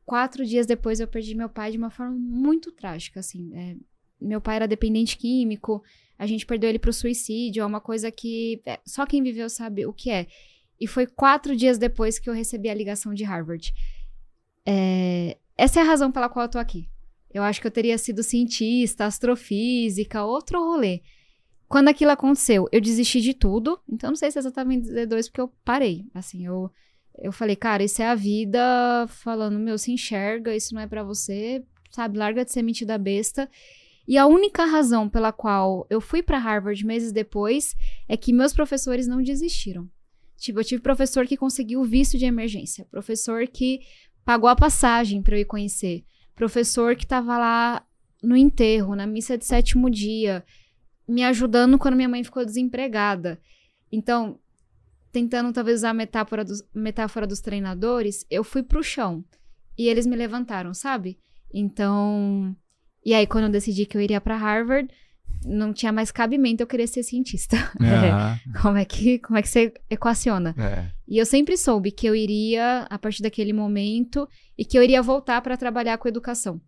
Quatro 0.05 0.44
dias 0.46 0.66
depois 0.66 1.00
eu 1.00 1.09
perdi 1.09 1.34
meu 1.34 1.48
pai 1.48 1.72
de 1.72 1.78
uma 1.78 1.90
forma 1.90 2.12
muito 2.16 2.70
trágica, 2.70 3.20
assim. 3.20 3.50
é, 3.55 3.76
meu 4.23 4.41
pai 4.41 4.57
era 4.57 4.68
dependente 4.68 5.16
químico, 5.16 5.83
a 6.18 6.27
gente 6.27 6.47
perdeu 6.47 6.70
ele 6.70 6.79
pro 6.79 6.93
suicídio, 6.93 7.62
é 7.62 7.66
uma 7.66 7.81
coisa 7.81 8.11
que 8.11 8.62
é, 8.64 8.79
só 8.87 9.05
quem 9.05 9.23
viveu 9.23 9.49
sabe 9.51 9.85
o 9.87 9.93
que 9.93 10.11
é. 10.11 10.27
E 10.81 10.87
foi 10.87 11.07
quatro 11.07 11.57
dias 11.57 11.79
depois 11.79 12.18
que 12.18 12.29
eu 12.29 12.35
recebi 12.35 12.68
a 12.68 12.75
ligação 12.75 13.14
de 13.14 13.25
Harvard. 13.25 13.73
É, 14.66 15.37
essa 15.57 15.81
é 15.81 15.83
a 15.83 15.87
razão 15.87 16.11
pela 16.11 16.29
qual 16.29 16.47
eu 16.47 16.51
tô 16.51 16.59
aqui. 16.59 16.89
Eu 17.33 17.43
acho 17.43 17.61
que 17.61 17.66
eu 17.66 17.70
teria 17.70 17.97
sido 17.97 18.23
cientista, 18.23 19.05
astrofísica, 19.05 20.25
outro 20.25 20.62
rolê. 20.62 21.01
Quando 21.68 21.89
aquilo 21.89 22.11
aconteceu, 22.11 22.68
eu 22.70 22.81
desisti 22.81 23.20
de 23.20 23.33
tudo. 23.33 23.81
Então, 23.89 24.11
não 24.11 24.16
sei 24.16 24.31
se 24.31 24.39
é 24.39 24.41
exatamente 24.41 24.89
Z2, 24.89 25.25
porque 25.27 25.41
eu 25.41 25.53
parei. 25.64 26.05
Assim, 26.12 26.45
eu, 26.47 26.70
eu 27.18 27.33
falei, 27.33 27.57
cara, 27.57 27.83
isso 27.83 28.03
é 28.03 28.07
a 28.07 28.14
vida 28.14 29.07
falando, 29.09 29.59
meu, 29.59 29.79
se 29.79 29.91
enxerga, 29.91 30.55
isso 30.55 30.75
não 30.75 30.83
é 30.83 30.87
pra 30.87 31.03
você, 31.03 31.64
sabe? 31.91 32.18
Larga 32.18 32.45
de 32.45 32.53
ser 32.53 32.62
metida 32.62 32.99
besta. 32.99 33.49
E 34.07 34.18
a 34.18 34.26
única 34.26 34.64
razão 34.64 35.09
pela 35.09 35.32
qual 35.32 35.86
eu 35.88 36.00
fui 36.00 36.22
pra 36.22 36.38
Harvard 36.38 36.84
meses 36.84 37.12
depois 37.12 37.74
é 38.09 38.16
que 38.16 38.32
meus 38.32 38.53
professores 38.53 39.07
não 39.07 39.22
desistiram. 39.22 39.88
Tipo, 40.36 40.59
eu 40.59 40.64
tive 40.64 40.82
professor 40.82 41.26
que 41.26 41.36
conseguiu 41.36 41.80
o 41.80 41.84
visto 41.84 42.18
de 42.18 42.24
emergência, 42.24 42.84
professor 42.90 43.46
que 43.46 43.80
pagou 44.24 44.48
a 44.48 44.57
passagem 44.57 45.22
pra 45.22 45.36
eu 45.36 45.40
ir 45.42 45.44
conhecer, 45.44 46.05
professor 46.34 46.96
que 46.96 47.07
tava 47.07 47.38
lá 47.38 47.86
no 48.22 48.36
enterro, 48.36 48.96
na 48.96 49.07
missa 49.07 49.38
de 49.38 49.44
sétimo 49.44 49.88
dia, 49.88 50.44
me 51.07 51.22
ajudando 51.24 51.78
quando 51.78 51.96
minha 51.96 52.09
mãe 52.09 52.24
ficou 52.24 52.44
desempregada. 52.44 53.40
Então, 53.90 54.38
tentando 55.12 55.53
talvez 55.53 55.80
usar 55.80 55.90
a 55.90 55.94
metáfora 55.94 56.44
dos, 56.44 56.64
metáfora 56.74 57.26
dos 57.26 57.40
treinadores, 57.40 58.26
eu 58.30 58.42
fui 58.42 58.62
pro 58.62 58.82
chão 58.82 59.24
e 59.78 59.88
eles 59.88 60.07
me 60.07 60.16
levantaram, 60.16 60.72
sabe? 60.74 61.18
Então, 61.53 62.57
e 63.05 63.14
aí 63.14 63.26
quando 63.26 63.44
eu 63.44 63.50
decidi 63.50 63.86
que 63.86 63.96
eu 63.96 64.00
iria 64.00 64.20
pra 64.20 64.36
Harvard, 64.36 64.88
não 65.44 65.72
tinha 65.72 65.92
mais 65.92 66.11
cabimento 66.11 66.62
eu 66.62 66.66
querer 66.66 66.86
ser 66.86 67.03
cientista. 67.03 67.57
Aham. 67.80 68.38
como 68.62 68.78
é 68.78 68.84
que 68.84 69.18
como 69.18 69.38
é 69.38 69.42
que 69.42 69.48
você 69.48 69.72
equaciona? 69.90 70.55
É. 70.59 70.90
E 71.09 71.18
eu 71.18 71.26
sempre 71.26 71.57
soube 71.57 71.90
que 71.90 72.07
eu 72.07 72.14
iria 72.14 72.86
a 72.88 72.98
partir 72.98 73.22
daquele 73.22 73.53
momento 73.53 74.28
e 74.57 74.64
que 74.64 74.78
eu 74.78 74.82
iria 74.82 75.03
voltar 75.03 75.40
para 75.42 75.57
trabalhar 75.57 75.98
com 75.98 76.09
educação. 76.09 76.61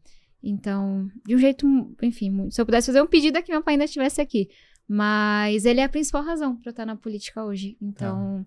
Então, 0.42 1.08
de 1.24 1.34
um 1.34 1.38
jeito, 1.38 1.66
enfim, 2.02 2.50
se 2.50 2.60
eu 2.60 2.66
pudesse 2.66 2.88
fazer 2.88 3.00
um 3.00 3.06
pedido 3.06 3.38
é 3.38 3.42
que 3.42 3.50
meu 3.50 3.62
pai 3.62 3.74
ainda 3.74 3.84
estivesse 3.84 4.20
aqui. 4.20 4.48
Mas 4.86 5.64
ele 5.64 5.80
é 5.80 5.84
a 5.84 5.88
principal 5.88 6.22
razão 6.22 6.56
para 6.56 6.68
eu 6.68 6.72
estar 6.72 6.84
na 6.84 6.96
política 6.96 7.42
hoje. 7.42 7.78
Então, 7.80 8.44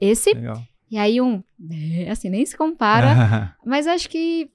esse. 0.00 0.32
Legal. 0.32 0.62
E 0.94 0.96
aí, 0.96 1.20
um. 1.20 1.42
é, 1.72 2.08
Assim, 2.08 2.30
nem 2.30 2.46
se 2.46 2.56
compara. 2.56 3.56
Mas 3.66 3.88
acho 3.88 4.08
que 4.08 4.48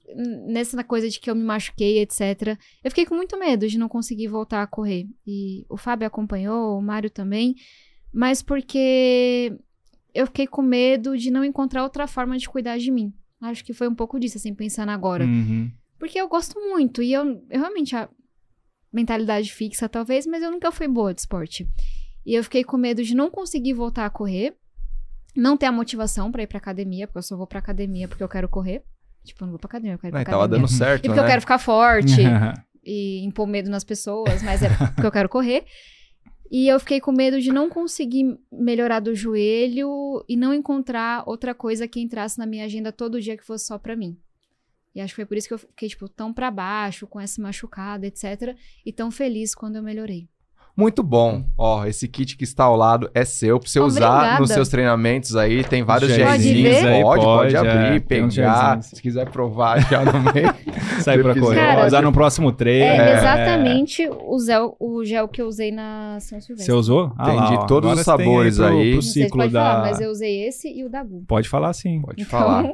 nessa 0.46 0.82
coisa 0.82 1.06
de 1.06 1.20
que 1.20 1.30
eu 1.30 1.34
me 1.34 1.44
machuquei, 1.44 1.98
etc., 2.00 2.58
eu 2.82 2.90
fiquei 2.90 3.04
com 3.04 3.14
muito 3.14 3.38
medo 3.38 3.68
de 3.68 3.76
não 3.76 3.90
conseguir 3.90 4.26
voltar 4.26 4.62
a 4.62 4.66
correr. 4.66 5.06
E 5.26 5.66
o 5.68 5.76
Fábio 5.76 6.06
acompanhou, 6.06 6.78
o 6.78 6.82
Mário 6.82 7.10
também, 7.10 7.56
mas 8.10 8.40
porque 8.40 9.54
eu 10.14 10.24
fiquei 10.28 10.46
com 10.46 10.62
medo 10.62 11.14
de 11.14 11.30
não 11.30 11.44
encontrar 11.44 11.82
outra 11.82 12.06
forma 12.06 12.38
de 12.38 12.48
cuidar 12.48 12.78
de 12.78 12.90
mim. 12.90 13.12
Acho 13.38 13.62
que 13.62 13.74
foi 13.74 13.86
um 13.86 13.94
pouco 13.94 14.18
disso, 14.18 14.38
assim, 14.38 14.54
pensando 14.54 14.88
agora. 14.88 15.26
Uhum. 15.26 15.70
Porque 15.98 16.18
eu 16.18 16.26
gosto 16.26 16.58
muito 16.58 17.02
e 17.02 17.12
eu, 17.12 17.44
eu 17.50 17.60
realmente. 17.60 17.94
A 17.94 18.08
mentalidade 18.90 19.52
fixa, 19.52 19.90
talvez, 19.90 20.26
mas 20.26 20.42
eu 20.42 20.50
nunca 20.50 20.72
fui 20.72 20.88
boa 20.88 21.12
de 21.12 21.20
esporte. 21.20 21.68
E 22.24 22.34
eu 22.34 22.42
fiquei 22.42 22.64
com 22.64 22.78
medo 22.78 23.04
de 23.04 23.14
não 23.14 23.30
conseguir 23.30 23.74
voltar 23.74 24.06
a 24.06 24.10
correr, 24.10 24.56
não 25.36 25.56
ter 25.56 25.66
a 25.66 25.72
motivação 25.72 26.30
pra 26.32 26.42
ir 26.42 26.46
pra 26.46 26.58
academia, 26.58 27.06
porque 27.06 27.18
eu 27.18 27.22
só 27.22 27.36
vou 27.36 27.46
pra 27.46 27.58
academia 27.58 28.08
porque 28.08 28.22
eu 28.22 28.28
quero 28.28 28.48
correr. 28.48 28.82
Tipo, 29.24 29.42
eu 29.42 29.46
não 29.46 29.52
vou 29.52 29.58
pra 29.58 29.68
academia, 29.68 29.94
eu 29.94 29.98
quero 29.98 30.08
ir 30.08 30.12
pra 30.12 30.18
Mas 30.20 30.26
tava 30.26 30.44
academia. 30.44 30.66
dando 30.66 30.76
certo, 30.76 31.04
E 31.04 31.08
porque 31.08 31.20
né? 31.20 31.26
eu 31.26 31.30
quero 31.30 31.40
ficar 31.42 31.58
forte 31.58 32.16
e 32.84 33.22
impor 33.24 33.46
medo 33.46 33.68
nas 33.70 33.84
pessoas, 33.84 34.42
mas 34.42 34.62
é 34.62 34.68
porque 34.68 35.06
eu 35.06 35.12
quero 35.12 35.28
correr. 35.28 35.64
E 36.50 36.66
eu 36.66 36.80
fiquei 36.80 37.00
com 37.00 37.12
medo 37.12 37.40
de 37.40 37.52
não 37.52 37.68
conseguir 37.70 38.24
melhorar 38.50 38.98
do 38.98 39.14
joelho 39.14 40.24
e 40.28 40.36
não 40.36 40.52
encontrar 40.52 41.22
outra 41.28 41.54
coisa 41.54 41.86
que 41.86 42.00
entrasse 42.00 42.38
na 42.38 42.46
minha 42.46 42.64
agenda 42.64 42.90
todo 42.90 43.20
dia 43.20 43.36
que 43.36 43.44
fosse 43.44 43.66
só 43.66 43.78
pra 43.78 43.94
mim. 43.94 44.18
E 44.92 45.00
acho 45.00 45.12
que 45.12 45.16
foi 45.16 45.26
por 45.26 45.36
isso 45.36 45.46
que 45.46 45.54
eu 45.54 45.58
fiquei, 45.58 45.88
tipo, 45.88 46.08
tão 46.08 46.32
pra 46.32 46.50
baixo, 46.50 47.06
com 47.06 47.20
essa 47.20 47.40
machucada, 47.40 48.04
etc. 48.06 48.56
E 48.84 48.92
tão 48.92 49.10
feliz 49.12 49.54
quando 49.54 49.76
eu 49.76 49.82
melhorei. 49.84 50.28
Muito 50.80 51.02
bom. 51.02 51.44
Ó, 51.58 51.84
esse 51.84 52.08
kit 52.08 52.36
que 52.36 52.44
está 52.44 52.64
ao 52.64 52.74
lado 52.74 53.10
é 53.14 53.24
seu 53.24 53.60
pra 53.60 53.68
você 53.68 53.78
usar 53.80 54.14
Obrigada. 54.16 54.40
nos 54.40 54.50
seus 54.50 54.68
treinamentos 54.68 55.36
aí. 55.36 55.62
Tem 55.62 55.82
vários 55.82 56.10
Gelzinhos? 56.10 56.76
Pode, 56.80 57.02
Pode, 57.02 57.22
pode, 57.24 57.54
é, 57.54 57.58
abrir, 57.58 57.96
uns 57.96 58.04
pegar. 58.06 58.28
gelzinhos. 58.30 58.86
Se 58.86 59.02
quiser 59.02 59.28
provar 59.28 59.78
já 59.90 60.02
no 60.04 60.12
meio. 60.32 60.54
Sair 61.02 61.22
pra 61.22 61.34
correr. 61.38 61.56
Cara, 61.56 61.86
Usar 61.86 62.02
no 62.02 62.12
próximo 62.12 62.50
treino. 62.50 62.84
É, 62.86 63.10
É. 63.12 63.16
exatamente 63.18 64.08
o 64.08 64.38
gel, 64.44 64.76
o 64.80 65.04
gel 65.04 65.28
que 65.28 65.40
eu 65.42 65.46
usei 65.46 65.70
na 65.70 66.18
São 66.20 66.40
Silvestre. 66.40 66.64
Você 66.72 66.72
usou? 66.78 67.12
Ah 67.18 67.26
lá, 67.32 67.34
Entendi 67.46 67.54
ó. 67.58 67.66
todos 67.66 67.88
Agora 67.90 68.00
os 68.00 68.04
sabores 68.04 68.56
pro- 68.56 68.66
aí. 68.66 68.86
Pro 68.88 68.94
Não 68.96 69.02
sei 69.02 69.12
se 69.12 69.22
ciclo 69.24 69.40
pode 69.40 69.52
da... 69.52 69.60
falar, 69.60 69.80
mas 69.82 70.00
eu 70.00 70.10
usei 70.10 70.46
esse 70.48 70.68
e 70.68 70.84
o 70.84 70.88
da 70.90 71.04
Bu. 71.04 71.24
Pode 71.26 71.48
falar 71.48 71.72
sim. 71.74 72.00
Pode 72.00 72.24
falar. 72.24 72.64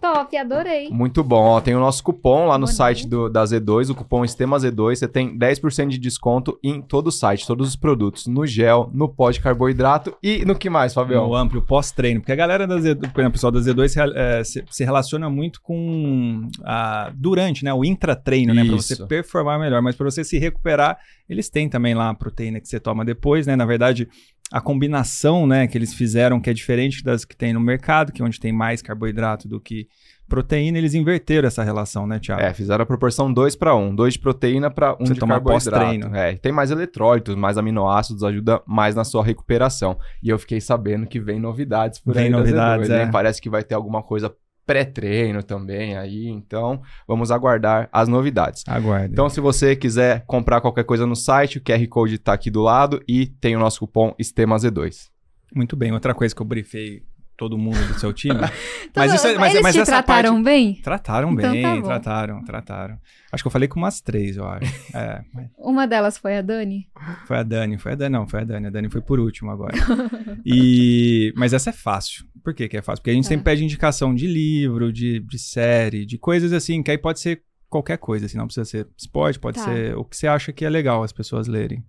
Top, 0.00 0.36
adorei. 0.36 0.88
Muito 0.90 1.24
bom. 1.24 1.42
Ó, 1.42 1.60
tem 1.60 1.74
o 1.74 1.80
nosso 1.80 2.02
cupom 2.04 2.46
lá 2.46 2.56
no 2.58 2.66
Bonito. 2.66 2.76
site 2.76 3.08
do, 3.08 3.28
da 3.28 3.42
Z2, 3.42 3.90
o 3.90 3.94
cupom 3.94 4.24
Estema 4.24 4.56
Z2. 4.56 4.94
Você 4.94 5.08
tem 5.08 5.36
10% 5.36 5.88
de 5.88 5.98
desconto 5.98 6.56
em 6.62 6.80
todo 6.80 7.08
o 7.08 7.12
site, 7.12 7.44
todos 7.46 7.66
os 7.68 7.74
produtos. 7.74 8.26
No 8.28 8.46
gel, 8.46 8.88
no 8.94 9.08
pó 9.08 9.30
de 9.32 9.40
carboidrato 9.40 10.14
e 10.22 10.44
no 10.44 10.54
que 10.54 10.70
mais, 10.70 10.94
Fabião? 10.94 11.26
No 11.26 11.34
amplo 11.34 11.60
pós-treino. 11.60 12.20
Porque 12.20 12.30
a 12.30 12.36
galera 12.36 12.66
da 12.68 12.76
Z2, 12.76 13.10
por 13.10 13.20
exemplo, 13.20 13.28
o 13.28 13.32
pessoal 13.32 13.50
da 13.50 13.58
Z2 13.58 13.88
se, 13.88 14.00
eh, 14.00 14.44
se- 14.44 14.64
se 14.70 14.84
relaciona 14.84 15.28
muito 15.28 15.60
com 15.60 16.48
a, 16.64 17.10
durante, 17.14 17.64
né? 17.64 17.74
O 17.74 17.84
intratreino, 17.84 18.54
né? 18.54 18.64
Pra 18.64 18.76
você 18.76 19.04
performar 19.06 19.58
melhor. 19.58 19.82
Mas 19.82 19.96
para 19.96 20.04
você 20.08 20.22
se 20.22 20.38
recuperar, 20.38 20.98
eles 21.28 21.48
têm 21.50 21.68
também 21.68 21.94
lá 21.94 22.10
a 22.10 22.14
proteína 22.14 22.60
que 22.60 22.68
você 22.68 22.78
toma 22.78 23.04
depois, 23.04 23.44
né? 23.46 23.56
Na 23.56 23.64
verdade, 23.66 24.08
a 24.52 24.60
combinação, 24.60 25.46
né, 25.46 25.66
que 25.66 25.76
eles 25.76 25.92
fizeram, 25.92 26.40
que 26.40 26.48
é 26.48 26.52
diferente 26.52 27.02
das 27.02 27.24
que 27.24 27.36
tem 27.36 27.52
no 27.52 27.60
mercado, 27.60 28.12
que 28.12 28.22
é 28.22 28.24
onde 28.24 28.38
tem 28.38 28.52
mais 28.52 28.80
carboidrato 28.80 29.48
do 29.48 29.60
que 29.60 29.88
proteína, 30.28 30.78
eles 30.78 30.94
inverteram 30.94 31.46
essa 31.46 31.62
relação, 31.62 32.06
né, 32.06 32.18
Thiago? 32.18 32.42
É, 32.42 32.52
fizeram 32.52 32.82
a 32.82 32.86
proporção 32.86 33.32
2 33.32 33.56
para 33.56 33.74
1. 33.74 33.94
2 33.94 34.14
de 34.14 34.18
proteína 34.18 34.70
para 34.70 34.94
1 34.94 35.06
Você 35.06 35.14
de 35.14 35.20
carboidrato. 35.20 36.14
É, 36.14 36.34
tem 36.36 36.52
mais 36.52 36.70
eletrólitos, 36.70 37.34
mais 37.34 37.56
aminoácidos, 37.56 38.22
ajuda 38.24 38.60
mais 38.66 38.94
na 38.94 39.04
sua 39.04 39.24
recuperação. 39.24 39.98
E 40.22 40.28
eu 40.28 40.38
fiquei 40.38 40.60
sabendo 40.60 41.06
que 41.06 41.20
vem 41.20 41.38
novidades 41.38 42.00
por 42.00 42.14
Vem 42.14 42.26
aí 42.26 42.30
da 42.30 42.38
novidades, 42.38 42.88
Z2, 42.88 42.92
hein? 42.92 43.00
é. 43.02 43.10
Parece 43.10 43.40
que 43.40 43.48
vai 43.48 43.62
ter 43.62 43.74
alguma 43.74 44.02
coisa 44.02 44.32
pré-treino 44.66 45.42
também 45.42 45.96
aí, 45.96 46.26
então 46.26 46.82
vamos 47.06 47.30
aguardar 47.30 47.88
as 47.92 48.08
novidades. 48.08 48.64
Aguarde. 48.66 49.12
Então, 49.12 49.28
se 49.28 49.40
você 49.40 49.76
quiser 49.76 50.24
comprar 50.26 50.60
qualquer 50.60 50.84
coisa 50.84 51.06
no 51.06 51.14
site, 51.14 51.58
o 51.58 51.62
QR 51.62 51.86
Code 51.88 52.16
está 52.16 52.32
aqui 52.32 52.50
do 52.50 52.60
lado 52.60 53.02
e 53.08 53.26
tem 53.26 53.54
o 53.56 53.60
nosso 53.60 53.80
cupom 53.80 54.14
ESTEMAZ2. 54.20 55.08
Muito 55.54 55.76
bem. 55.76 55.92
Outra 55.92 56.12
coisa 56.12 56.34
que 56.34 56.42
eu 56.42 56.46
briefei 56.46 57.02
todo 57.36 57.58
mundo 57.58 57.78
do 57.92 57.98
seu 57.98 58.12
time. 58.12 58.40
Mas 58.96 59.12
isso 59.12 59.26
é, 59.26 59.36
mas, 59.38 59.50
Eles 59.52 59.62
mas 59.62 59.74
te 59.74 59.80
essa 59.82 59.92
trataram 59.92 60.30
parte... 60.34 60.44
bem? 60.44 60.74
Trataram 60.82 61.32
Então 61.32 61.52
bem, 61.52 61.62
tá 61.62 61.82
trataram, 61.82 62.44
trataram. 62.44 62.98
Acho 63.30 63.42
que 63.44 63.46
eu 63.48 63.52
falei 63.52 63.68
com 63.68 63.78
umas 63.78 64.00
três, 64.00 64.36
eu 64.38 64.46
acho. 64.48 64.72
É, 64.96 65.22
mas 65.34 65.48
Uma 65.58 65.86
delas 65.86 66.16
foi 66.16 66.36
a 66.38 66.42
Dani? 66.42 66.88
foi 67.26 67.36
a 67.36 67.42
Dani, 67.42 67.76
foi 67.78 67.92
a 67.92 67.94
Dani, 67.94 68.12
não, 68.12 68.26
foi 68.26 68.40
a 68.40 68.44
Dani. 68.44 68.66
A 68.68 68.70
Dani 68.70 68.88
foi 68.88 69.00
por 69.02 69.20
último 69.20 69.50
agora. 69.50 69.74
E, 70.44 71.32
mas 71.36 71.52
essa 71.52 71.70
é 71.70 71.72
fácil. 71.72 72.24
Por 72.42 72.54
que, 72.54 72.68
que 72.68 72.76
é 72.76 72.82
fácil? 72.82 73.02
Porque 73.02 73.10
a 73.10 73.14
gente 73.14 73.24
Tá. 73.24 73.28
sempre 73.30 73.44
pede 73.44 73.64
indicação 73.64 74.14
de 74.14 74.26
livro, 74.26 74.92
de, 74.92 75.20
de 75.20 75.38
série, 75.38 76.06
de 76.06 76.16
coisas 76.18 76.52
assim, 76.52 76.82
que 76.82 76.90
aí 76.90 76.98
pode 76.98 77.20
ser 77.20 77.42
qualquer 77.68 77.98
coisa, 77.98 78.26
assim, 78.26 78.38
não 78.38 78.46
precisa 78.46 78.64
ser 78.64 78.86
esporte, 78.96 79.38
pode 79.38 79.58
Tá. 79.58 79.64
ser 79.64 79.96
o 79.96 80.04
que 80.04 80.16
você 80.16 80.26
acha 80.28 80.52
que 80.52 80.64
é 80.64 80.70
legal 80.70 81.02
as 81.02 81.12
pessoas 81.12 81.48
lerem. 81.48 81.84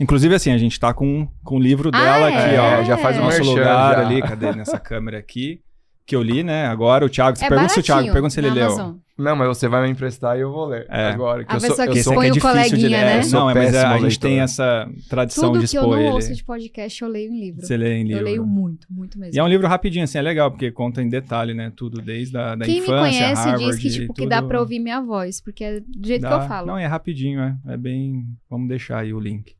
Inclusive, 0.00 0.34
assim, 0.34 0.50
a 0.50 0.58
gente 0.58 0.80
tá 0.80 0.92
com, 0.94 1.28
com 1.44 1.56
o 1.56 1.60
livro 1.60 1.90
Ah, 1.92 1.98
dela 2.00 2.30
é? 2.30 2.36
aqui, 2.46 2.56
ó. 2.56 2.84
já 2.84 2.96
faz 2.96 3.16
um 3.18 3.20
nosso 3.20 3.36
merchan, 3.36 3.50
lugar 3.52 3.94
já. 3.96 4.00
ali, 4.06 4.22
cadê 4.22 4.52
nessa 4.52 4.78
câmera 4.78 5.18
aqui? 5.18 5.60
Que 6.06 6.16
eu 6.16 6.22
li, 6.22 6.42
né? 6.42 6.66
Agora 6.66 7.04
o 7.04 7.08
Thiago, 7.08 7.36
você 7.38 7.44
é 7.44 7.48
pergunta 7.48 7.68
se 7.72 7.78
o 7.78 7.82
Thiago, 7.82 8.10
pergunta 8.10 8.30
se 8.34 8.40
ele 8.40 8.48
na 8.48 8.54
leu. 8.54 8.66
Amazon. 8.66 8.94
Não, 9.16 9.36
mas 9.36 9.48
você 9.48 9.68
vai 9.68 9.82
me 9.84 9.90
emprestar 9.92 10.36
e 10.36 10.40
eu 10.40 10.50
vou 10.50 10.64
ler 10.66 10.86
É. 10.88 11.08
agora. 11.08 11.44
Que 11.44 11.52
A 11.52 11.56
eu 11.56 11.60
sou, 11.60 11.68
pessoa 11.68 11.86
eu 11.86 11.92
que 11.92 12.02
sou 12.02 12.22
é 12.24 12.30
o 12.30 12.32
de 12.32 12.40
coleguinha, 12.40 12.88
ler. 12.88 13.04
né? 13.04 13.18
É, 13.18 13.22
Sou 13.22 13.40
Não, 13.40 13.50
é, 13.50 13.54
mas 13.54 13.74
a, 13.76 13.90
a 13.94 13.98
gente 13.98 14.18
tem 14.18 14.40
essa 14.40 14.90
tradição 15.10 15.52
Tudo 15.52 15.60
de 15.64 15.70
que 15.70 15.76
eu 15.76 15.82
expor 15.82 15.96
não 15.96 16.02
ele. 16.02 16.12
ouço 16.12 16.34
de 16.34 16.42
podcast, 16.42 17.02
eu 17.02 17.08
leio 17.08 17.30
em 17.30 17.38
livro. 17.40 17.60
Você 17.66 17.76
lê 17.76 17.96
em 17.98 18.00
Eu 18.00 18.06
livro. 18.06 18.24
leio 18.24 18.46
muito, 18.46 18.86
muito 18.90 19.18
mesmo. 19.20 19.36
E 19.36 19.38
é 19.38 19.44
um 19.44 19.46
livro 19.46 19.68
rapidinho, 19.68 20.04
assim, 20.04 20.16
é 20.18 20.22
legal, 20.22 20.50
porque 20.50 20.72
conta 20.72 21.02
em 21.02 21.08
detalhe, 21.10 21.52
né? 21.52 21.70
Tudo 21.76 22.00
desde 22.00 22.36
a 22.38 22.54
da 22.56 22.64
Quem 22.64 22.78
infância, 22.78 22.94
me 22.94 23.00
conhece 23.02 23.42
Harvard, 23.44 23.66
diz 23.66 23.78
que, 23.78 24.00
tipo, 24.00 24.14
que 24.14 24.26
dá 24.26 24.38
tudo. 24.38 24.48
pra 24.48 24.60
ouvir 24.60 24.78
minha 24.80 25.02
voz, 25.02 25.40
porque 25.42 25.62
é 25.62 25.80
do 25.80 26.08
jeito 26.08 26.22
que 26.22 26.28
Dá. 26.30 26.42
eu 26.42 26.48
falo. 26.48 26.66
Não, 26.66 26.78
é 26.78 26.86
rapidinho, 26.86 27.40
é. 27.40 27.54
É 27.68 27.76
bem... 27.76 28.24
Vamos 28.48 28.68
deixar 28.68 29.00
aí 29.00 29.12
o 29.12 29.20
link. 29.20 29.54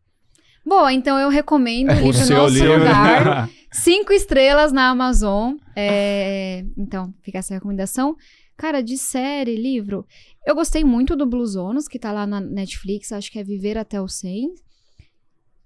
Bom, 0.64 0.88
então 0.90 1.18
eu 1.18 1.28
recomendo 1.28 1.90
o 1.90 1.94
O 2.08 2.10
livro 2.12 2.34
Nosso 2.34 2.54
livro. 2.54 2.78
Lugar. 2.78 3.48
Cinco 3.72 4.12
estrelas 4.12 4.72
na 4.72 4.88
Amazon. 4.90 5.54
É, 5.76 6.64
Então, 6.76 7.12
fica 7.22 7.38
essa 7.38 7.54
recomendação. 7.54 8.16
Cara, 8.56 8.82
de 8.82 8.98
série, 8.98 9.56
livro. 9.56 10.04
Eu 10.46 10.54
gostei 10.54 10.84
muito 10.84 11.16
do 11.16 11.24
Bluesonos, 11.26 11.88
que 11.88 11.98
tá 11.98 12.12
lá 12.12 12.26
na 12.26 12.40
Netflix. 12.40 13.10
Acho 13.12 13.30
que 13.30 13.38
é 13.38 13.44
Viver 13.44 13.78
até 13.78 14.00
os 14.00 14.18
100. 14.18 14.50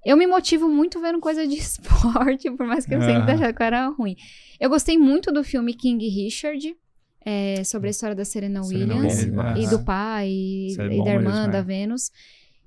Eu 0.07 0.17
me 0.17 0.27
motivo 0.27 0.69
muito 0.69 1.01
vendo 1.01 1.19
coisa 1.19 1.47
de 1.47 1.55
esporte, 1.59 2.51
por 2.53 2.67
mais 2.67 2.85
que 2.87 2.95
eu 2.95 3.01
sempre 3.01 3.33
Ah. 3.33 3.35
achava 3.35 3.53
que 3.53 3.63
era 3.63 3.89
ruim. 3.89 4.15
Eu 4.61 4.69
gostei 4.69 4.99
muito 4.99 5.33
do 5.33 5.43
filme 5.43 5.73
King 5.75 6.07
Richard, 6.09 6.77
é, 7.25 7.65
sobre 7.65 7.89
a 7.89 7.91
história 7.91 8.15
da 8.15 8.25
Serena, 8.25 8.63
Serena 8.63 8.95
Williams. 8.95 9.25
Williams, 9.25 9.59
E 9.59 9.67
ah. 9.67 9.71
do 9.71 9.85
pai, 9.85 10.29
e, 10.29 10.67
Isso 10.69 10.83
é 10.83 10.87
e 10.95 11.05
da 11.05 11.15
irmã, 11.15 11.31
mesmo, 11.39 11.53
da 11.53 11.59
é. 11.59 11.63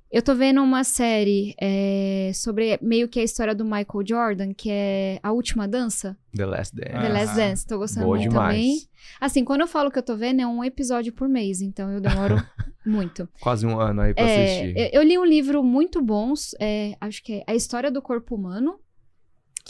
Eu 0.09 0.21
tô 0.21 0.33
vendo 0.33 0.61
uma 0.63 0.85
série 0.85 1.53
é, 1.61 2.31
sobre 2.33 2.79
meio 2.81 3.09
que 3.09 3.19
a 3.19 3.23
história 3.23 3.53
do 3.53 3.65
Michael 3.65 4.05
Jordan, 4.07 4.53
que 4.53 4.69
é 4.71 5.19
A 5.21 5.33
Última 5.33 5.67
Dança, 5.67 6.17
The 6.33 6.45
Last 6.45 6.73
Dance. 6.75 6.91
The 6.91 7.09
Last 7.09 7.29
Ah, 7.33 7.35
Dance. 7.35 7.67
Tô 7.67 7.77
gostando 7.77 8.05
boa 8.05 8.17
muito 8.17 8.29
demais. 8.29 8.55
também. 8.55 8.77
Assim, 9.19 9.43
quando 9.43 9.61
eu 9.61 9.67
falo 9.67 9.91
que 9.91 9.99
eu 9.99 10.03
tô 10.03 10.15
vendo, 10.15 10.41
é 10.41 10.47
um 10.47 10.63
episódio 10.63 11.11
por 11.11 11.27
mês, 11.27 11.61
então 11.61 11.91
eu 11.91 11.99
demoro 11.99 12.35
muito. 12.85 13.27
Quase 13.41 13.65
um 13.67 13.79
ano 13.79 14.01
aí 14.01 14.13
pra 14.13 14.23
É, 14.23 14.43
assistir. 14.45 14.77
eu- 14.77 15.01
eu 15.01 15.03
li 15.03 15.17
um 15.17 15.25
livro 15.25 15.61
muito 15.61 16.01
bom, 16.01 16.33
é, 16.59 16.95
acho 17.01 17.21
que 17.21 17.33
é 17.33 17.43
A 17.45 17.53
História 17.53 17.91
do 17.91 18.01
Corpo 18.01 18.33
Humano, 18.35 18.79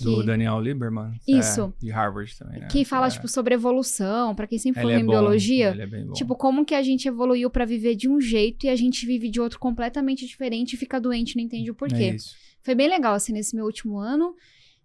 Do 0.03 0.19
que, 0.19 0.25
Daniel 0.25 0.59
Lieberman. 0.59 1.11
Isso. 1.27 1.73
É, 1.81 1.85
de 1.85 1.91
Harvard 1.91 2.37
também, 2.37 2.59
né? 2.61 2.67
que 2.67 2.85
fala, 2.85 3.07
É. 3.07 3.09
tipo, 3.09 3.27
sobre 3.27 3.53
evolução, 3.53 4.35
pra 4.35 4.47
quem 4.47 4.57
sempre 4.57 4.81
falou 4.81 4.95
é 4.95 4.99
em 4.99 5.05
bom, 5.05 5.11
biologia. 5.11 5.69
Ele 5.71 5.81
é 5.81 5.87
bem 5.87 6.05
bom. 6.05 6.13
Tipo, 6.13 6.35
como 6.35 6.65
que 6.65 6.75
a 6.75 6.81
gente 6.81 7.07
evoluiu 7.07 7.49
pra 7.49 7.65
viver 7.65 7.95
de 7.95 8.09
um 8.09 8.19
jeito 8.19 8.65
e 8.65 8.69
a 8.69 8.75
gente 8.75 9.05
vive 9.05 9.29
de 9.29 9.39
outro 9.39 9.59
completamente 9.59 10.25
diferente 10.25 10.73
e 10.73 10.77
fica 10.77 10.99
doente 10.99 11.35
não 11.35 11.43
entende 11.43 11.69
o 11.69 11.73
É 11.73 11.77
porquê. 11.77 12.15
Foi 12.63 12.75
bem 12.75 12.87
legal, 12.89 13.13
assim, 13.13 13.33
nesse 13.33 13.55
meu 13.55 13.65
último 13.65 13.97
ano. 13.97 14.35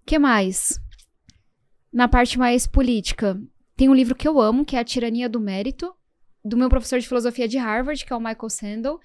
que 0.06 0.18
mais? 0.18 0.80
Na 1.92 2.08
parte 2.08 2.38
mais 2.38 2.66
política, 2.66 3.40
tem 3.76 3.88
um 3.88 3.94
livro 3.94 4.14
que 4.14 4.26
eu 4.26 4.40
amo, 4.40 4.64
que 4.64 4.76
é 4.76 4.78
A 4.78 4.84
Tirania 4.84 5.28
do 5.28 5.38
Mérito, 5.38 5.92
do 6.44 6.56
meu 6.56 6.68
professor 6.68 6.98
de 6.98 7.06
filosofia 7.06 7.46
de 7.46 7.58
Harvard, 7.58 8.04
que 8.04 8.12
é 8.12 8.16
o 8.16 8.20
Michael 8.20 8.48
Sandel, 8.50 8.98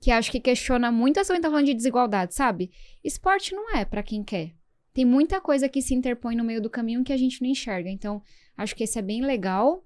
que 0.00 0.10
acho 0.10 0.30
que 0.30 0.40
questiona 0.40 0.90
muito 0.90 1.20
essa 1.20 1.38
tá 1.40 1.48
falando 1.48 1.66
de 1.66 1.74
desigualdade, 1.74 2.34
sabe? 2.34 2.70
Esporte 3.04 3.54
não 3.54 3.74
é 3.76 3.84
pra 3.84 4.02
quem 4.02 4.24
quer. 4.24 4.52
Tem 4.94 5.04
muita 5.04 5.40
coisa 5.40 5.68
que 5.68 5.80
se 5.80 5.94
interpõe 5.94 6.36
no 6.36 6.44
meio 6.44 6.60
do 6.60 6.68
caminho 6.68 7.02
que 7.04 7.12
a 7.12 7.16
gente 7.16 7.40
não 7.42 7.48
enxerga. 7.48 7.88
Então, 7.88 8.22
acho 8.56 8.74
que 8.76 8.84
esse 8.84 8.98
é 8.98 9.02
bem 9.02 9.22
legal. 9.22 9.82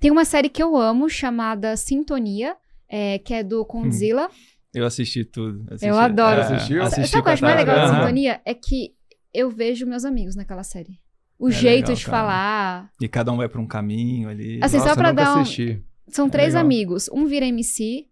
Tem 0.00 0.10
uma 0.10 0.24
série 0.24 0.48
que 0.48 0.62
eu 0.62 0.76
amo, 0.76 1.08
chamada 1.08 1.76
Sintonia, 1.76 2.56
é, 2.88 3.18
que 3.18 3.32
é 3.32 3.42
do 3.42 3.64
Condzilla. 3.64 4.28
Eu 4.72 4.84
assisti 4.84 5.24
tudo. 5.24 5.64
assisti. 5.68 5.86
Eu 5.86 5.96
adoro. 5.98 6.40
É, 6.40 6.44
Assistiu? 6.44 6.82
Assisti 6.82 7.06
Sabe 7.10 7.20
o 7.20 7.22
que 7.22 7.28
eu 7.28 7.32
acho 7.32 7.42
mais 7.44 7.56
legal 7.56 7.76
da. 7.76 7.94
Sintonia? 7.94 8.40
É 8.44 8.52
que 8.54 8.94
eu 9.32 9.48
vejo 9.50 9.86
meus 9.86 10.04
amigos 10.04 10.34
naquela 10.34 10.64
série. 10.64 10.98
O 11.38 11.48
É 11.48 11.52
jeito 11.52 11.88
legal, 11.88 11.94
de 11.96 12.04
cara. 12.04 12.18
falar. 12.18 12.92
E 13.00 13.08
cada 13.08 13.32
um 13.32 13.36
vai 13.36 13.48
pra 13.48 13.60
um 13.60 13.66
caminho 13.66 14.28
ali. 14.28 14.58
Assim, 14.62 14.76
Nossa, 14.78 14.88
só 14.90 14.94
pra 14.96 15.12
dar 15.12 15.36
um- 15.36 15.40
assisti. 15.42 15.82
São 16.08 16.26
É 16.26 16.30
três 16.30 16.48
legal. 16.48 16.62
amigos. 16.64 17.08
Um 17.12 17.24
vira 17.26 17.46
MC, 17.46 18.06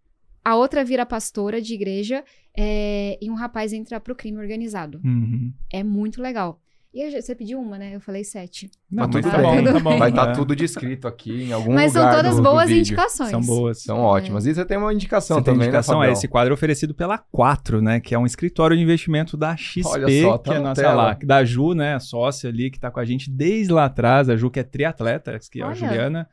a 0.44 0.54
outra 0.56 0.84
vira 0.84 1.04
pastora 1.04 1.60
de 1.60 1.74
igreja 1.74 2.24
é, 2.56 3.18
e 3.20 3.30
um 3.30 3.34
rapaz 3.34 3.72
entra 3.72 3.98
pro 4.00 4.14
crime 4.14 4.38
organizado. 4.38 5.00
Uhum. 5.04 5.52
É 5.72 5.82
muito 5.82 6.20
legal. 6.20 6.58
E 6.94 7.00
eu- 7.16 7.22
você 7.22 7.34
pediu 7.34 7.58
uma, 7.58 7.78
né? 7.78 7.94
Eu 7.96 8.00
falei 8.02 8.22
sete. 8.22 8.70
Não, 8.90 9.06
Mas 9.06 9.14
mas 9.14 9.24
tudo 9.24 9.32
tá 9.32 9.38
bom, 9.42 9.54
bem. 9.56 9.64
tá 9.64 9.80
bom. 9.80 9.98
Vai 9.98 10.10
estar 10.10 10.28
é. 10.28 10.32
tudo 10.34 10.54
descrito 10.54 11.08
aqui 11.08 11.44
em 11.44 11.52
algum 11.52 11.72
Mas 11.72 11.92
são 11.92 12.02
lugar 12.02 12.16
todas 12.16 12.32
do- 12.36 12.42
do 12.42 12.50
boas 12.50 12.68
vídeo. 12.68 12.80
indicações. 12.80 13.30
São 13.30 13.40
boas. 13.40 13.82
São 13.82 13.98
ótimas. 14.00 14.44
E 14.44 14.54
você 14.54 14.62
tem 14.62 14.76
uma 14.76 14.92
indicação 14.92 15.38
Você 15.38 15.42
tem 15.44 15.54
também, 15.54 15.68
indicação? 15.68 16.00
né, 16.00 16.10
é, 16.10 16.12
esse 16.12 16.28
quadro 16.28 16.52
é 16.52 16.54
oferecido 16.54 16.92
pela 16.94 17.16
4, 17.16 17.80
né? 17.80 17.98
Que 17.98 18.14
é 18.14 18.18
um 18.18 18.26
escritório 18.26 18.76
de 18.76 18.82
investimento 18.82 19.38
da 19.38 19.56
XP, 19.56 19.88
Olha 19.88 20.22
só, 20.22 20.36
tá 20.36 20.50
que 20.50 20.56
é 20.56 20.58
a 20.58 20.62
nossa 20.62 20.82
tela. 20.82 20.94
lá, 20.94 21.18
da 21.24 21.42
Ju, 21.46 21.72
né? 21.72 21.94
A 21.94 21.98
sócia 22.00 22.50
ali, 22.50 22.70
que 22.70 22.78
tá 22.78 22.90
com 22.90 23.00
a 23.00 23.04
gente 23.06 23.30
desde 23.30 23.72
lá 23.72 23.86
atrás. 23.86 24.28
A 24.28 24.36
Ju, 24.36 24.50
que 24.50 24.60
é 24.60 24.62
triatleta, 24.62 25.38
que 25.50 25.60
é 25.60 25.64
a 25.64 25.68
Olha. 25.68 25.74
Juliana. 25.74 26.28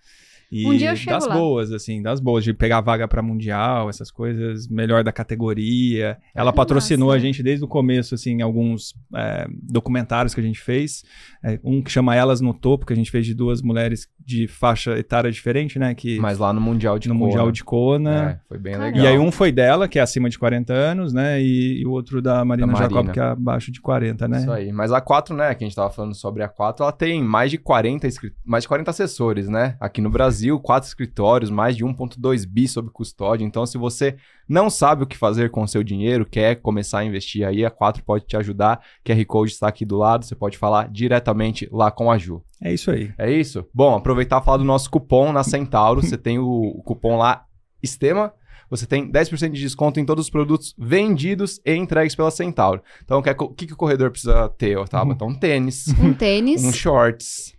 E 0.52 0.66
Um 0.68 0.76
dia 0.76 0.92
eu 0.92 0.96
chego 0.96 1.12
das 1.12 1.28
lá. 1.28 1.34
boas, 1.36 1.72
assim, 1.72 2.02
das 2.02 2.20
boas, 2.20 2.44
de 2.44 2.54
pegar 2.54 2.82
vaga 2.82 3.08
pra 3.08 3.22
mundial, 3.22 3.90
essas 3.90 4.10
coisas, 4.10 4.68
melhor 4.68 5.04
da 5.04 5.12
categoria. 5.12 6.18
Ela 6.34 6.52
patrocinou 6.52 7.08
massa. 7.10 7.18
a 7.18 7.20
gente 7.20 7.44
desde 7.44 7.64
o 7.64 7.68
começo, 7.68 8.16
assim, 8.16 8.32
em 8.38 8.42
alguns 8.42 8.94
é, 9.16 9.48
documentários 9.64 10.34
que 10.34 10.40
a 10.40 10.44
gente 10.44 10.60
fez. 10.60 11.04
É, 11.44 11.60
um 11.64 11.82
que 11.82 11.92
chama 11.92 12.16
Elas 12.16 12.42
no 12.42 12.54
Topo, 12.54 12.86
que 12.86 12.94
a 12.94 12.96
gente 12.96 13.12
fez 13.12 13.26
de 13.26 13.34
duas 13.34 13.62
mulheres 13.62 14.08
de 14.20 14.48
faixa 14.48 14.98
etária 14.98 15.32
diferente, 15.32 15.80
né? 15.80 15.94
Que 15.96 16.20
Mas 16.20 16.38
lá 16.38 16.52
no 16.54 16.62
Mundial 16.62 17.00
de 17.00 17.08
no 17.10 17.16
Kona. 17.16 17.26
Mundial 17.26 17.52
de 17.52 17.64
Kona. 17.64 18.30
É, 18.32 18.40
foi 18.48 18.58
bem 18.58 18.74
Caramba. 18.74 18.98
legal. 18.98 19.06
E 19.06 19.16
aí 19.16 19.20
um 19.20 19.32
foi 19.32 19.52
dela, 19.52 19.88
que 19.88 19.98
é 20.00 20.02
acima 20.02 20.30
de 20.30 20.38
40 20.38 20.74
anos, 20.74 21.14
né? 21.14 21.42
E, 21.42 21.82
e 21.82 21.86
o 21.86 21.92
outro 21.92 22.22
da 22.22 22.44
Marina, 22.44 22.68
Da 22.68 22.74
Marina. 22.74 22.90
Jacob, 22.90 23.14
que 23.14 23.20
é 23.20 23.24
abaixo 23.24 23.72
de 23.72 23.82
40, 23.82 24.28
né? 24.28 24.40
Isso 24.40 24.52
aí. 24.52 24.72
Mas 24.72 24.92
a 24.92 25.02
4, 25.02 25.36
né, 25.36 25.54
que 25.56 25.64
a 25.64 25.68
gente 25.68 25.76
tava 25.76 25.90
falando 25.90 26.14
sobre 26.16 26.44
a 26.44 26.48
4, 26.48 26.84
ela 26.84 26.92
tem 26.92 27.24
mais 27.24 27.50
de 27.52 27.58
40, 27.58 28.08
escri- 28.08 28.34
mais 28.46 28.64
de 28.64 28.68
40 28.68 28.90
assessores, 28.92 29.48
né? 29.48 29.76
Aqui 29.80 30.02
no 30.02 30.10
Brasil, 30.10 30.39
quatro 30.60 30.88
escritórios, 30.88 31.50
mais 31.50 31.76
de 31.76 31.84
1.2 31.84 32.46
bi 32.48 32.68
sob 32.68 32.90
custódia. 32.90 33.46
Então, 33.46 33.66
se 33.66 33.78
você 33.78 34.16
não 34.48 34.70
sabe 34.70 35.04
o 35.04 35.08
que 35.08 35.18
fazer 35.18 35.50
com 35.52 35.64
o 35.64 35.68
seu 35.68 35.84
dinheiro, 35.84 36.26
quer 36.26 36.56
começar 36.56 37.00
a 37.00 37.06
investir 37.06 37.46
aí, 37.46 37.66
a 37.66 37.72
4 37.72 38.04
pode 38.04 38.26
te 38.26 38.38
ajudar. 38.38 38.82
QR 39.06 39.26
Code 39.26 39.52
está 39.52 39.68
aqui 39.68 39.86
do 39.86 39.98
lado, 39.98 40.26
você 40.26 40.36
pode 40.36 40.58
falar 40.58 40.90
diretamente 40.90 41.68
lá 41.72 41.92
com 41.92 42.12
a 42.12 42.18
Ju. 42.18 42.44
É 42.62 42.74
isso 42.74 42.92
aí. 42.92 43.14
É 43.18 43.32
isso? 43.32 43.66
Bom, 43.74 43.96
aproveitar 43.96 44.42
e 44.42 44.46
falar 44.46 44.58
do 44.58 44.64
nosso 44.64 44.90
cupom 44.90 45.32
na 45.32 45.44
Centauro. 45.44 46.02
Você 46.02 46.18
tem 46.18 46.40
o, 46.40 46.48
o 46.48 46.84
cupom 46.84 47.18
lá, 47.18 47.46
Estema. 47.82 48.34
Você 48.70 48.86
tem 48.86 49.12
10% 49.12 49.50
de 49.50 49.62
desconto 49.62 50.00
em 50.00 50.06
todos 50.06 50.26
os 50.26 50.30
produtos 50.30 50.76
vendidos 50.78 51.60
e 51.66 51.74
entregues 51.74 52.16
pela 52.16 52.30
Centauro. 52.30 52.84
Então, 53.04 53.20
o 53.20 53.24
que, 53.24 53.30
o 53.32 53.50
que, 53.50 53.68
que 53.68 53.74
o 53.74 53.78
corredor 53.78 54.12
precisa 54.12 54.48
ter, 54.50 54.78
Otávio? 54.78 55.14
Então, 55.14 55.28
um 55.28 55.36
tênis, 55.36 55.88
Um 56.00 56.14
tênis 56.14 56.64
um 56.64 56.72
shorts, 56.72 57.56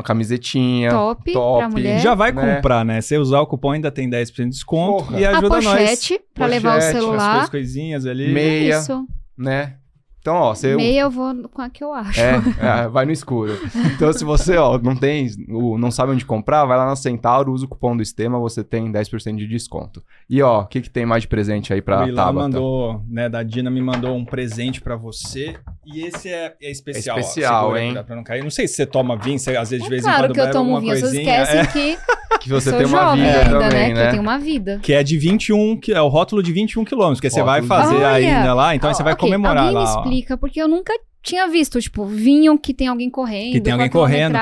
uma 0.00 0.04
camisetinha. 0.04 0.90
top, 0.90 1.32
top. 1.32 1.58
pra 1.58 1.68
mulher. 1.68 2.00
Já 2.00 2.14
vai 2.14 2.32
né? 2.32 2.56
comprar, 2.56 2.84
né? 2.84 3.00
Se 3.00 3.16
usar 3.16 3.40
o 3.40 3.46
cupom 3.46 3.70
ainda 3.72 3.90
tem 3.90 4.08
10% 4.10 4.44
de 4.44 4.50
desconto 4.50 5.04
Porra. 5.04 5.20
e 5.20 5.24
a 5.24 5.30
ajuda 5.38 5.48
nós. 5.60 5.64
pochete 5.64 6.20
pra 6.34 6.46
levar 6.46 6.70
o 6.70 6.74
Pochete, 6.74 6.88
as 6.90 6.96
As 6.96 7.02
celular. 7.02 7.32
coisas, 7.32 7.50
coisinhas 7.50 8.06
ali. 8.06 8.32
Meia, 8.32 8.78
Isso. 8.78 9.06
né? 9.36 9.76
Então, 10.20 10.36
ó, 10.36 10.54
você... 10.54 10.76
Meia 10.76 11.00
eu 11.00 11.10
vou 11.10 11.34
com 11.48 11.62
a 11.62 11.70
que 11.70 11.82
eu 11.82 11.92
acho. 11.92 12.20
É, 12.20 12.34
é, 12.84 12.88
vai 12.88 13.06
no 13.06 13.12
escuro. 13.12 13.58
Então, 13.94 14.12
se 14.12 14.24
você, 14.24 14.56
ó, 14.56 14.78
não 14.78 14.94
tem, 14.94 15.30
não 15.48 15.90
sabe 15.90 16.12
onde 16.12 16.26
comprar, 16.26 16.64
vai 16.66 16.76
lá 16.76 16.86
na 16.86 16.96
Centauro, 16.96 17.52
usa 17.52 17.64
o 17.64 17.68
cupom 17.68 17.96
do 17.96 18.02
Estema, 18.02 18.38
você 18.38 18.62
tem 18.62 18.92
10% 18.92 19.36
de 19.36 19.46
desconto. 19.46 20.02
E, 20.28 20.42
ó, 20.42 20.60
o 20.60 20.66
que, 20.66 20.82
que 20.82 20.90
tem 20.90 21.06
mais 21.06 21.22
de 21.22 21.28
presente 21.28 21.72
aí 21.72 21.80
pra 21.80 22.04
o 22.04 22.08
Ilan 22.08 22.16
Tabata? 22.16 22.32
mandou, 22.32 23.02
né, 23.08 23.28
da 23.28 23.42
Dina 23.42 23.70
me 23.70 23.80
mandou 23.80 24.14
um 24.14 24.24
presente 24.24 24.80
pra 24.80 24.94
você. 24.94 25.56
E 25.86 26.02
esse 26.02 26.28
é, 26.28 26.54
é 26.60 26.70
especial. 26.70 27.16
É 27.16 27.20
ó. 27.20 27.22
especial, 27.22 27.62
Segura, 27.62 27.82
hein? 27.82 28.04
Pra 28.04 28.16
não 28.16 28.22
cair. 28.22 28.42
Não 28.42 28.50
sei 28.50 28.68
se 28.68 28.74
você 28.74 28.86
toma 28.86 29.16
vinho, 29.16 29.38
você, 29.38 29.56
às 29.56 29.70
vezes 29.70 29.84
de 29.84 29.86
É 29.86 29.90
vez 29.90 30.02
em 30.02 30.06
claro 30.06 30.22
quando 30.24 30.34
que 30.34 30.40
eu 30.40 30.50
tomo 30.50 30.80
vinho. 30.80 30.96
Vocês 30.96 31.12
esquecem 31.12 31.60
É, 31.60 31.66
que 31.66 31.98
Que 32.40 32.48
você 32.48 32.70
sou 32.70 32.78
tem 32.78 32.86
uma 32.86 33.02
jovem 33.02 33.24
vida 33.24 33.38
ainda, 33.38 33.58
também, 33.58 33.70
né? 33.70 33.88
Que 33.88 33.94
né? 33.94 34.06
eu 34.06 34.10
tenho 34.10 34.22
uma 34.22 34.38
vida. 34.38 34.78
que 34.82 34.92
é 34.92 35.02
de 35.02 35.18
21, 35.18 35.76
que 35.76 35.92
é 35.92 36.00
o 36.00 36.08
rótulo 36.08 36.42
de 36.42 36.52
21 36.52 36.84
quilômetros, 36.84 37.20
que 37.20 37.28
você 37.28 37.42
vai 37.42 37.62
fazer 37.62 38.02
ainda 38.04 38.54
lá, 38.54 38.74
então 38.74 38.88
aí 38.88 38.94
você 38.94 39.02
vai 39.02 39.14
comemorar 39.14 39.64
alguém 39.64 39.74
lá. 39.74 40.02
Explica, 40.10 40.36
porque 40.36 40.60
eu 40.60 40.68
nunca 40.68 40.92
tinha 41.22 41.46
visto, 41.48 41.80
tipo, 41.80 42.04
vinho 42.06 42.58
que 42.58 42.72
tem 42.72 42.88
alguém 42.88 43.10
correndo. 43.10 43.52
Que 43.52 43.60
tem 43.60 43.72
alguém 43.72 43.90
correndo. 43.90 44.36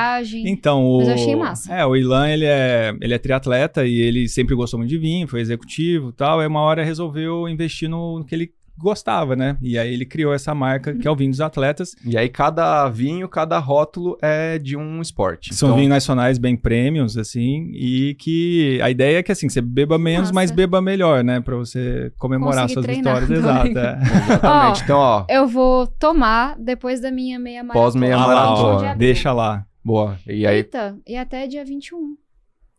Então, 0.45 0.85
o... 0.85 0.99
Mas 0.99 1.09
eu 1.09 1.14
achei 1.14 1.37
massa. 1.37 1.75
É, 1.75 1.85
o 1.85 1.97
Ilan, 1.97 2.29
ele 2.29 2.45
é, 2.45 2.95
ele 3.01 3.14
é 3.14 3.19
triatleta 3.19 3.85
e 3.85 4.01
ele 4.01 4.29
sempre 4.29 4.55
gostou 4.55 4.79
muito 4.79 4.91
de 4.91 4.99
vinho, 4.99 5.27
foi 5.27 5.41
executivo 5.41 6.11
e 6.11 6.12
tal. 6.12 6.41
Aí 6.41 6.47
uma 6.47 6.61
hora 6.61 6.85
resolveu 6.85 7.49
investir 7.49 7.89
no, 7.89 8.21
no 8.21 8.25
que 8.25 8.35
ele 8.35 8.53
gostava, 8.79 9.35
né? 9.37 9.57
E 9.61 9.76
aí 9.79 9.93
ele 9.93 10.07
criou 10.07 10.33
essa 10.33 10.55
marca 10.55 10.95
que 10.95 11.07
é 11.07 11.11
o 11.11 11.16
vinho 11.16 11.31
dos 11.31 11.41
atletas. 11.41 11.95
E 12.05 12.16
aí 12.16 12.29
cada 12.29 12.89
vinho, 12.89 13.29
cada 13.29 13.59
rótulo 13.59 14.16
é 14.22 14.59
de 14.59 14.76
um 14.76 15.01
esporte. 15.03 15.55
São 15.55 15.68
Então, 15.70 15.76
vinhos 15.76 15.91
nacionais 15.91 16.39
bem 16.39 16.57
premiums, 16.57 17.16
assim, 17.16 17.70
e 17.74 18.14
que 18.18 18.81
a 18.83 18.91
ideia 18.91 19.18
é 19.18 19.22
que 19.22 19.33
assim, 19.33 19.49
você 19.49 19.61
beba 19.61 19.99
menos, 19.99 20.29
Massa. 20.29 20.35
mas 20.35 20.51
beba 20.51 20.81
melhor, 20.81 21.24
né? 21.24 21.41
Pra 21.41 21.57
você 21.57 22.12
comemorar 22.18 22.62
Conseguir 22.62 22.72
suas 22.74 22.87
treinar 22.87 23.20
vitórias. 23.26 23.45
também. 23.45 23.70
Exato. 23.72 23.79
é. 23.79 24.33
Exatamente. 24.35 24.81
Ó, 24.81 24.85
então, 24.85 24.99
ó, 24.99 25.24
Eu 25.29 25.47
vou 25.49 25.87
tomar 25.87 26.57
depois 26.59 27.01
da 27.01 27.11
minha 27.11 27.39
meia 27.39 27.62
maratona. 27.62 27.85
Pós-meia 27.85 28.14
Ah 28.16 28.26
lá, 28.26 28.35
maratona. 28.35 28.68
ó, 28.68 28.79
De 28.79 28.85
abril. 28.87 28.99
deixa 28.99 29.33
lá. 29.33 29.64
boa. 29.85 30.16
E 30.26 30.47
aí, 30.47 30.57
Eita, 30.57 30.97
e 31.07 31.16
até 31.16 31.47
dia 31.47 31.64
21. 31.64 32.14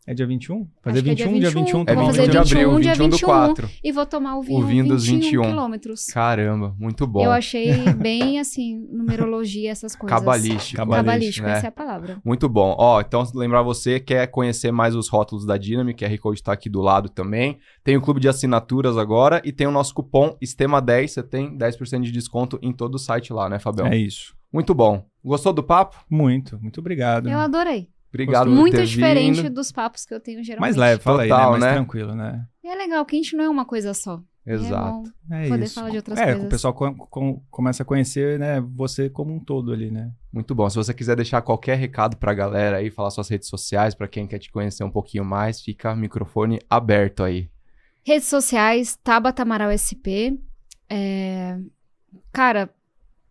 É 0.06 0.14
dia 0.14 0.26
21? 0.26 0.66
Fazer 0.82 0.98
Acho 0.98 1.04
que 1.04 1.10
é 1.10 1.14
dia 1.14 1.26
21, 1.26 1.40
dia 1.40 1.50
21. 1.50 1.64
21, 1.64 1.78
é 1.78 1.80
Eu 1.80 1.84
vou 1.84 1.84
tomar 1.84 2.02
um 2.02 2.06
fazer 2.06 2.30
vinho 2.30 2.44
de 2.44 2.54
vinho. 2.54 2.70
21, 2.70 2.70
abril, 2.70 2.80
dia 2.80 2.92
21 2.94 3.08
do 3.08 3.16
21. 3.16 3.28
4. 3.28 3.70
E 3.84 3.92
vou 3.92 4.06
tomar 4.06 4.38
o 4.38 4.42
vinho, 4.42 4.66
vinho 4.66 4.88
dos 4.88 5.06
21 5.06 5.20
21. 5.20 5.42
quilômetros. 5.42 6.06
Caramba, 6.06 6.74
muito 6.78 7.06
bom. 7.06 7.24
Eu 7.24 7.30
achei 7.30 7.72
bem, 7.94 8.40
assim, 8.40 8.86
numerologia, 8.90 9.70
essas 9.70 9.94
coisas. 9.94 10.18
Cabalístico. 10.18 10.76
Cabalístico, 10.76 11.46
né? 11.46 11.52
essa 11.52 11.66
é 11.66 11.68
a 11.68 11.72
palavra. 11.72 12.18
Muito 12.24 12.48
bom. 12.48 12.74
Ó, 12.78 13.00
então 13.00 13.22
lembrar 13.34 13.62
você 13.62 14.00
quer 14.00 14.26
conhecer 14.28 14.72
mais 14.72 14.94
os 14.94 15.08
rótulos 15.08 15.44
da 15.44 15.56
Dynamic, 15.58 16.02
QR 16.02 16.18
Code 16.18 16.42
tá 16.42 16.52
aqui 16.52 16.70
do 16.70 16.80
lado 16.80 17.10
também. 17.10 17.58
Tem 17.84 17.96
o 17.96 18.00
clube 18.00 18.20
de 18.20 18.28
assinaturas 18.28 18.96
agora 18.96 19.42
e 19.44 19.52
tem 19.52 19.66
o 19.66 19.70
nosso 19.70 19.94
cupom 19.94 20.36
STEMA10, 20.42 21.08
você 21.08 21.22
tem 21.22 21.56
10% 21.56 22.00
de 22.00 22.10
desconto 22.10 22.58
em 22.62 22.72
todo 22.72 22.94
o 22.94 22.98
site 22.98 23.32
lá, 23.32 23.48
né, 23.48 23.58
Fabião? 23.58 23.86
É 23.86 23.96
isso. 23.96 24.34
Muito 24.52 24.74
bom. 24.74 25.04
Gostou 25.22 25.52
do 25.52 25.62
papo? 25.62 25.96
Muito, 26.10 26.58
muito 26.60 26.80
obrigado. 26.80 27.28
Eu 27.28 27.38
adorei. 27.38 27.88
Obrigado 28.10 28.46
por 28.48 28.54
Muito 28.56 28.76
ter 28.76 28.84
diferente 28.86 29.42
vindo. 29.42 29.54
dos 29.54 29.70
papos 29.72 30.04
que 30.04 30.12
eu 30.12 30.20
tenho 30.20 30.42
geralmente. 30.42 30.60
Mais 30.60 30.76
leve, 30.76 31.00
fala 31.02 31.22
aí, 31.22 31.28
né? 31.28 31.34
Total, 31.34 31.50
Mais 31.52 31.62
né? 31.62 31.72
tranquilo, 31.74 32.14
né? 32.14 32.44
E 32.62 32.68
é 32.68 32.74
legal 32.74 33.04
que 33.06 33.16
a 33.16 33.18
gente 33.22 33.36
não 33.36 33.44
é 33.44 33.48
uma 33.48 33.64
coisa 33.64 33.94
só. 33.94 34.20
Exato. 34.44 35.12
É 35.30 35.36
É 35.36 35.42
bom 35.44 35.48
poder 35.50 35.64
isso. 35.64 35.74
falar 35.74 35.90
de 35.90 35.96
outras 35.98 36.18
é, 36.18 36.24
coisas. 36.26 36.44
o 36.44 36.48
pessoal 36.48 36.74
com- 36.74 36.94
com- 36.94 37.42
começa 37.50 37.82
a 37.82 37.86
conhecer, 37.86 38.38
né, 38.38 38.60
você 38.74 39.08
como 39.08 39.32
um 39.32 39.38
todo 39.38 39.70
ali, 39.72 39.90
né? 39.90 40.10
Muito 40.32 40.54
bom. 40.54 40.68
Se 40.68 40.76
você 40.76 40.92
quiser 40.92 41.14
deixar 41.14 41.40
qualquer 41.42 41.76
recado 41.78 42.16
pra 42.16 42.34
galera 42.34 42.78
aí, 42.78 42.90
falar 42.90 43.10
suas 43.10 43.28
redes 43.28 43.48
sociais, 43.48 43.94
pra 43.94 44.08
quem 44.08 44.26
quer 44.26 44.38
te 44.38 44.50
conhecer 44.50 44.82
um 44.82 44.90
pouquinho 44.90 45.24
mais, 45.24 45.60
fica 45.60 45.92
o 45.92 45.96
microfone 45.96 46.58
aberto 46.68 47.22
aí. 47.22 47.48
Redes 48.04 48.28
sociais, 48.28 48.96
Tabata 49.04 49.42
Amaral 49.42 49.70
SP. 49.70 50.36
É, 50.88 51.58
Cara, 52.32 52.70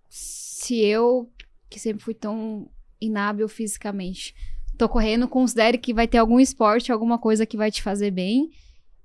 se 0.07 0.77
eu, 0.80 1.30
que 1.69 1.80
sempre 1.80 2.03
fui 2.03 2.13
tão 2.13 2.69
inábil 3.01 3.47
fisicamente, 3.49 4.34
tô 4.80 4.88
correndo, 4.88 5.27
considere 5.27 5.77
que 5.77 5.93
vai 5.93 6.07
ter 6.07 6.17
algum 6.17 6.39
esporte, 6.39 6.89
alguma 6.89 7.19
coisa 7.19 7.45
que 7.45 7.57
vai 7.57 7.69
te 7.69 7.84
fazer 7.84 8.09
bem. 8.09 8.49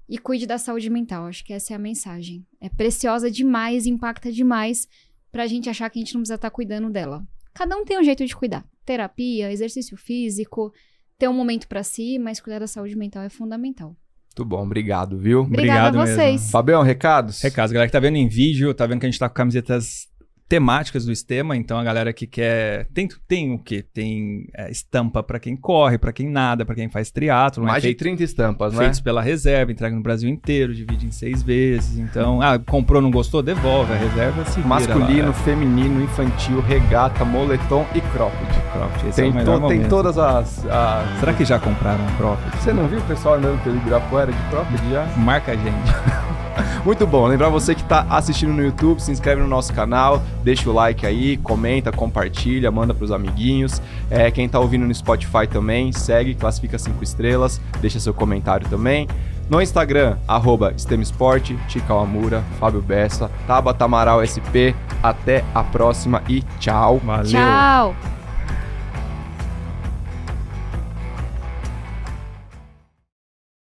E 0.08 0.18
cuide 0.18 0.46
da 0.46 0.56
saúde 0.56 0.88
mental. 0.88 1.26
Acho 1.26 1.44
que 1.44 1.52
essa 1.52 1.72
é 1.72 1.76
a 1.76 1.78
mensagem. 1.78 2.46
É 2.60 2.68
preciosa 2.68 3.30
demais, 3.30 3.86
impacta 3.86 4.30
demais 4.30 4.86
pra 5.32 5.46
gente 5.46 5.68
achar 5.68 5.90
que 5.90 5.98
a 5.98 6.02
gente 6.02 6.14
não 6.14 6.20
precisa 6.20 6.36
estar 6.36 6.50
cuidando 6.50 6.90
dela. 6.90 7.26
Cada 7.52 7.76
um 7.76 7.84
tem 7.84 7.98
um 7.98 8.04
jeito 8.04 8.24
de 8.24 8.36
cuidar. 8.36 8.64
Terapia, 8.84 9.50
exercício 9.50 9.96
físico, 9.96 10.72
ter 11.18 11.26
um 11.26 11.32
momento 11.32 11.66
pra 11.66 11.82
si, 11.82 12.18
mas 12.18 12.40
cuidar 12.40 12.60
da 12.60 12.66
saúde 12.66 12.94
mental 12.94 13.22
é 13.22 13.28
fundamental. 13.28 13.96
Muito 14.36 14.44
bom, 14.44 14.62
obrigado, 14.64 15.18
viu? 15.18 15.40
Obrigada 15.40 15.88
Obrigado 15.88 16.00
a 16.00 16.06
vocês. 16.06 16.40
mesmo. 16.40 16.50
Fabião, 16.50 16.82
recados? 16.82 17.40
Recados, 17.40 17.72
galera 17.72 17.88
que 17.88 17.92
tá 17.92 18.00
vendo 18.00 18.16
em 18.16 18.28
vídeo, 18.28 18.74
tá 18.74 18.86
vendo 18.86 19.00
que 19.00 19.06
a 19.06 19.10
gente 19.10 19.18
tá 19.18 19.28
com 19.28 19.34
camisetas 19.34 20.06
temáticas 20.54 21.04
do 21.04 21.10
Estema, 21.10 21.56
então 21.56 21.76
a 21.78 21.82
galera 21.82 22.12
que 22.12 22.28
quer. 22.28 22.86
Tem, 22.94 23.08
tem 23.26 23.52
o 23.52 23.58
quê? 23.58 23.82
Tem 23.82 24.46
é, 24.56 24.70
estampa 24.70 25.20
pra 25.20 25.40
quem 25.40 25.56
corre, 25.56 25.98
pra 25.98 26.12
quem 26.12 26.28
nada, 26.28 26.64
pra 26.64 26.76
quem 26.76 26.88
faz 26.88 27.10
triatlo, 27.10 27.64
Mais 27.64 27.78
é 27.78 27.80
de 27.80 27.86
feito, 27.88 27.98
30 27.98 28.22
estampas, 28.22 28.72
né? 28.72 28.78
feitos 28.78 29.00
pela 29.00 29.20
reserva, 29.20 29.72
entrega 29.72 29.96
no 29.96 30.02
Brasil 30.02 30.28
inteiro, 30.30 30.72
divide 30.72 31.06
em 31.06 31.10
seis 31.10 31.42
vezes. 31.42 31.98
Então, 31.98 32.40
ah, 32.40 32.56
comprou, 32.58 33.02
não 33.02 33.10
gostou? 33.10 33.42
Devolve. 33.42 33.92
A 33.92 33.96
reserva 33.96 34.44
se 34.44 34.60
Masculino, 34.60 35.26
lá. 35.28 35.32
feminino, 35.32 36.00
infantil, 36.04 36.60
regata, 36.60 37.24
moletom 37.24 37.84
e 37.96 38.00
cropped. 38.00 38.46
Cropped, 38.72 39.08
é 39.08 39.10
Tem, 39.10 39.32
melhor 39.32 39.60
to- 39.60 39.68
tem 39.68 39.88
todas 39.88 40.16
as, 40.18 40.64
as- 40.66 41.18
Será 41.18 41.32
que 41.34 41.44
já 41.44 41.58
compraram 41.58 42.04
um 42.04 42.16
cropped? 42.16 42.56
Você 42.58 42.72
não 42.72 42.86
viu 42.86 43.00
o 43.00 43.02
pessoal 43.02 43.34
andando 43.34 43.60
pelo 43.64 43.76
Ibirapuera 43.76 44.30
de 44.30 44.42
cropped 44.50 44.88
já? 44.90 45.04
Marca 45.16 45.50
a 45.52 45.56
gente. 45.56 45.92
Muito 46.84 47.06
bom. 47.06 47.26
Lembrar 47.26 47.48
você 47.48 47.74
que 47.74 47.80
está 47.80 48.06
assistindo 48.10 48.52
no 48.52 48.62
YouTube, 48.62 49.00
se 49.00 49.10
inscreve 49.10 49.40
no 49.40 49.48
nosso 49.48 49.72
canal, 49.72 50.22
deixa 50.42 50.68
o 50.68 50.72
like 50.72 51.06
aí, 51.06 51.38
comenta, 51.38 51.90
compartilha, 51.90 52.70
manda 52.70 52.92
pros 52.92 53.10
amiguinhos. 53.10 53.80
É, 54.10 54.30
quem 54.30 54.46
tá 54.48 54.60
ouvindo 54.60 54.84
no 54.84 54.94
Spotify 54.94 55.46
também, 55.50 55.92
segue, 55.92 56.34
classifica 56.34 56.78
cinco 56.78 57.02
estrelas, 57.02 57.58
deixa 57.80 57.98
seu 57.98 58.12
comentário 58.12 58.68
também. 58.68 59.08
No 59.48 59.60
Instagram, 59.60 60.16
arroba 60.28 60.74
STEMsport, 60.76 61.52
Amura, 61.88 62.42
Fábio 62.58 62.82
Bessa, 62.82 63.30
Tabata 63.46 63.84
Amaral 63.84 64.24
SP. 64.24 64.74
Até 65.02 65.44
a 65.54 65.62
próxima 65.62 66.22
e 66.28 66.42
tchau. 66.58 66.98
Valeu. 67.04 67.30
Tchau! 67.30 68.23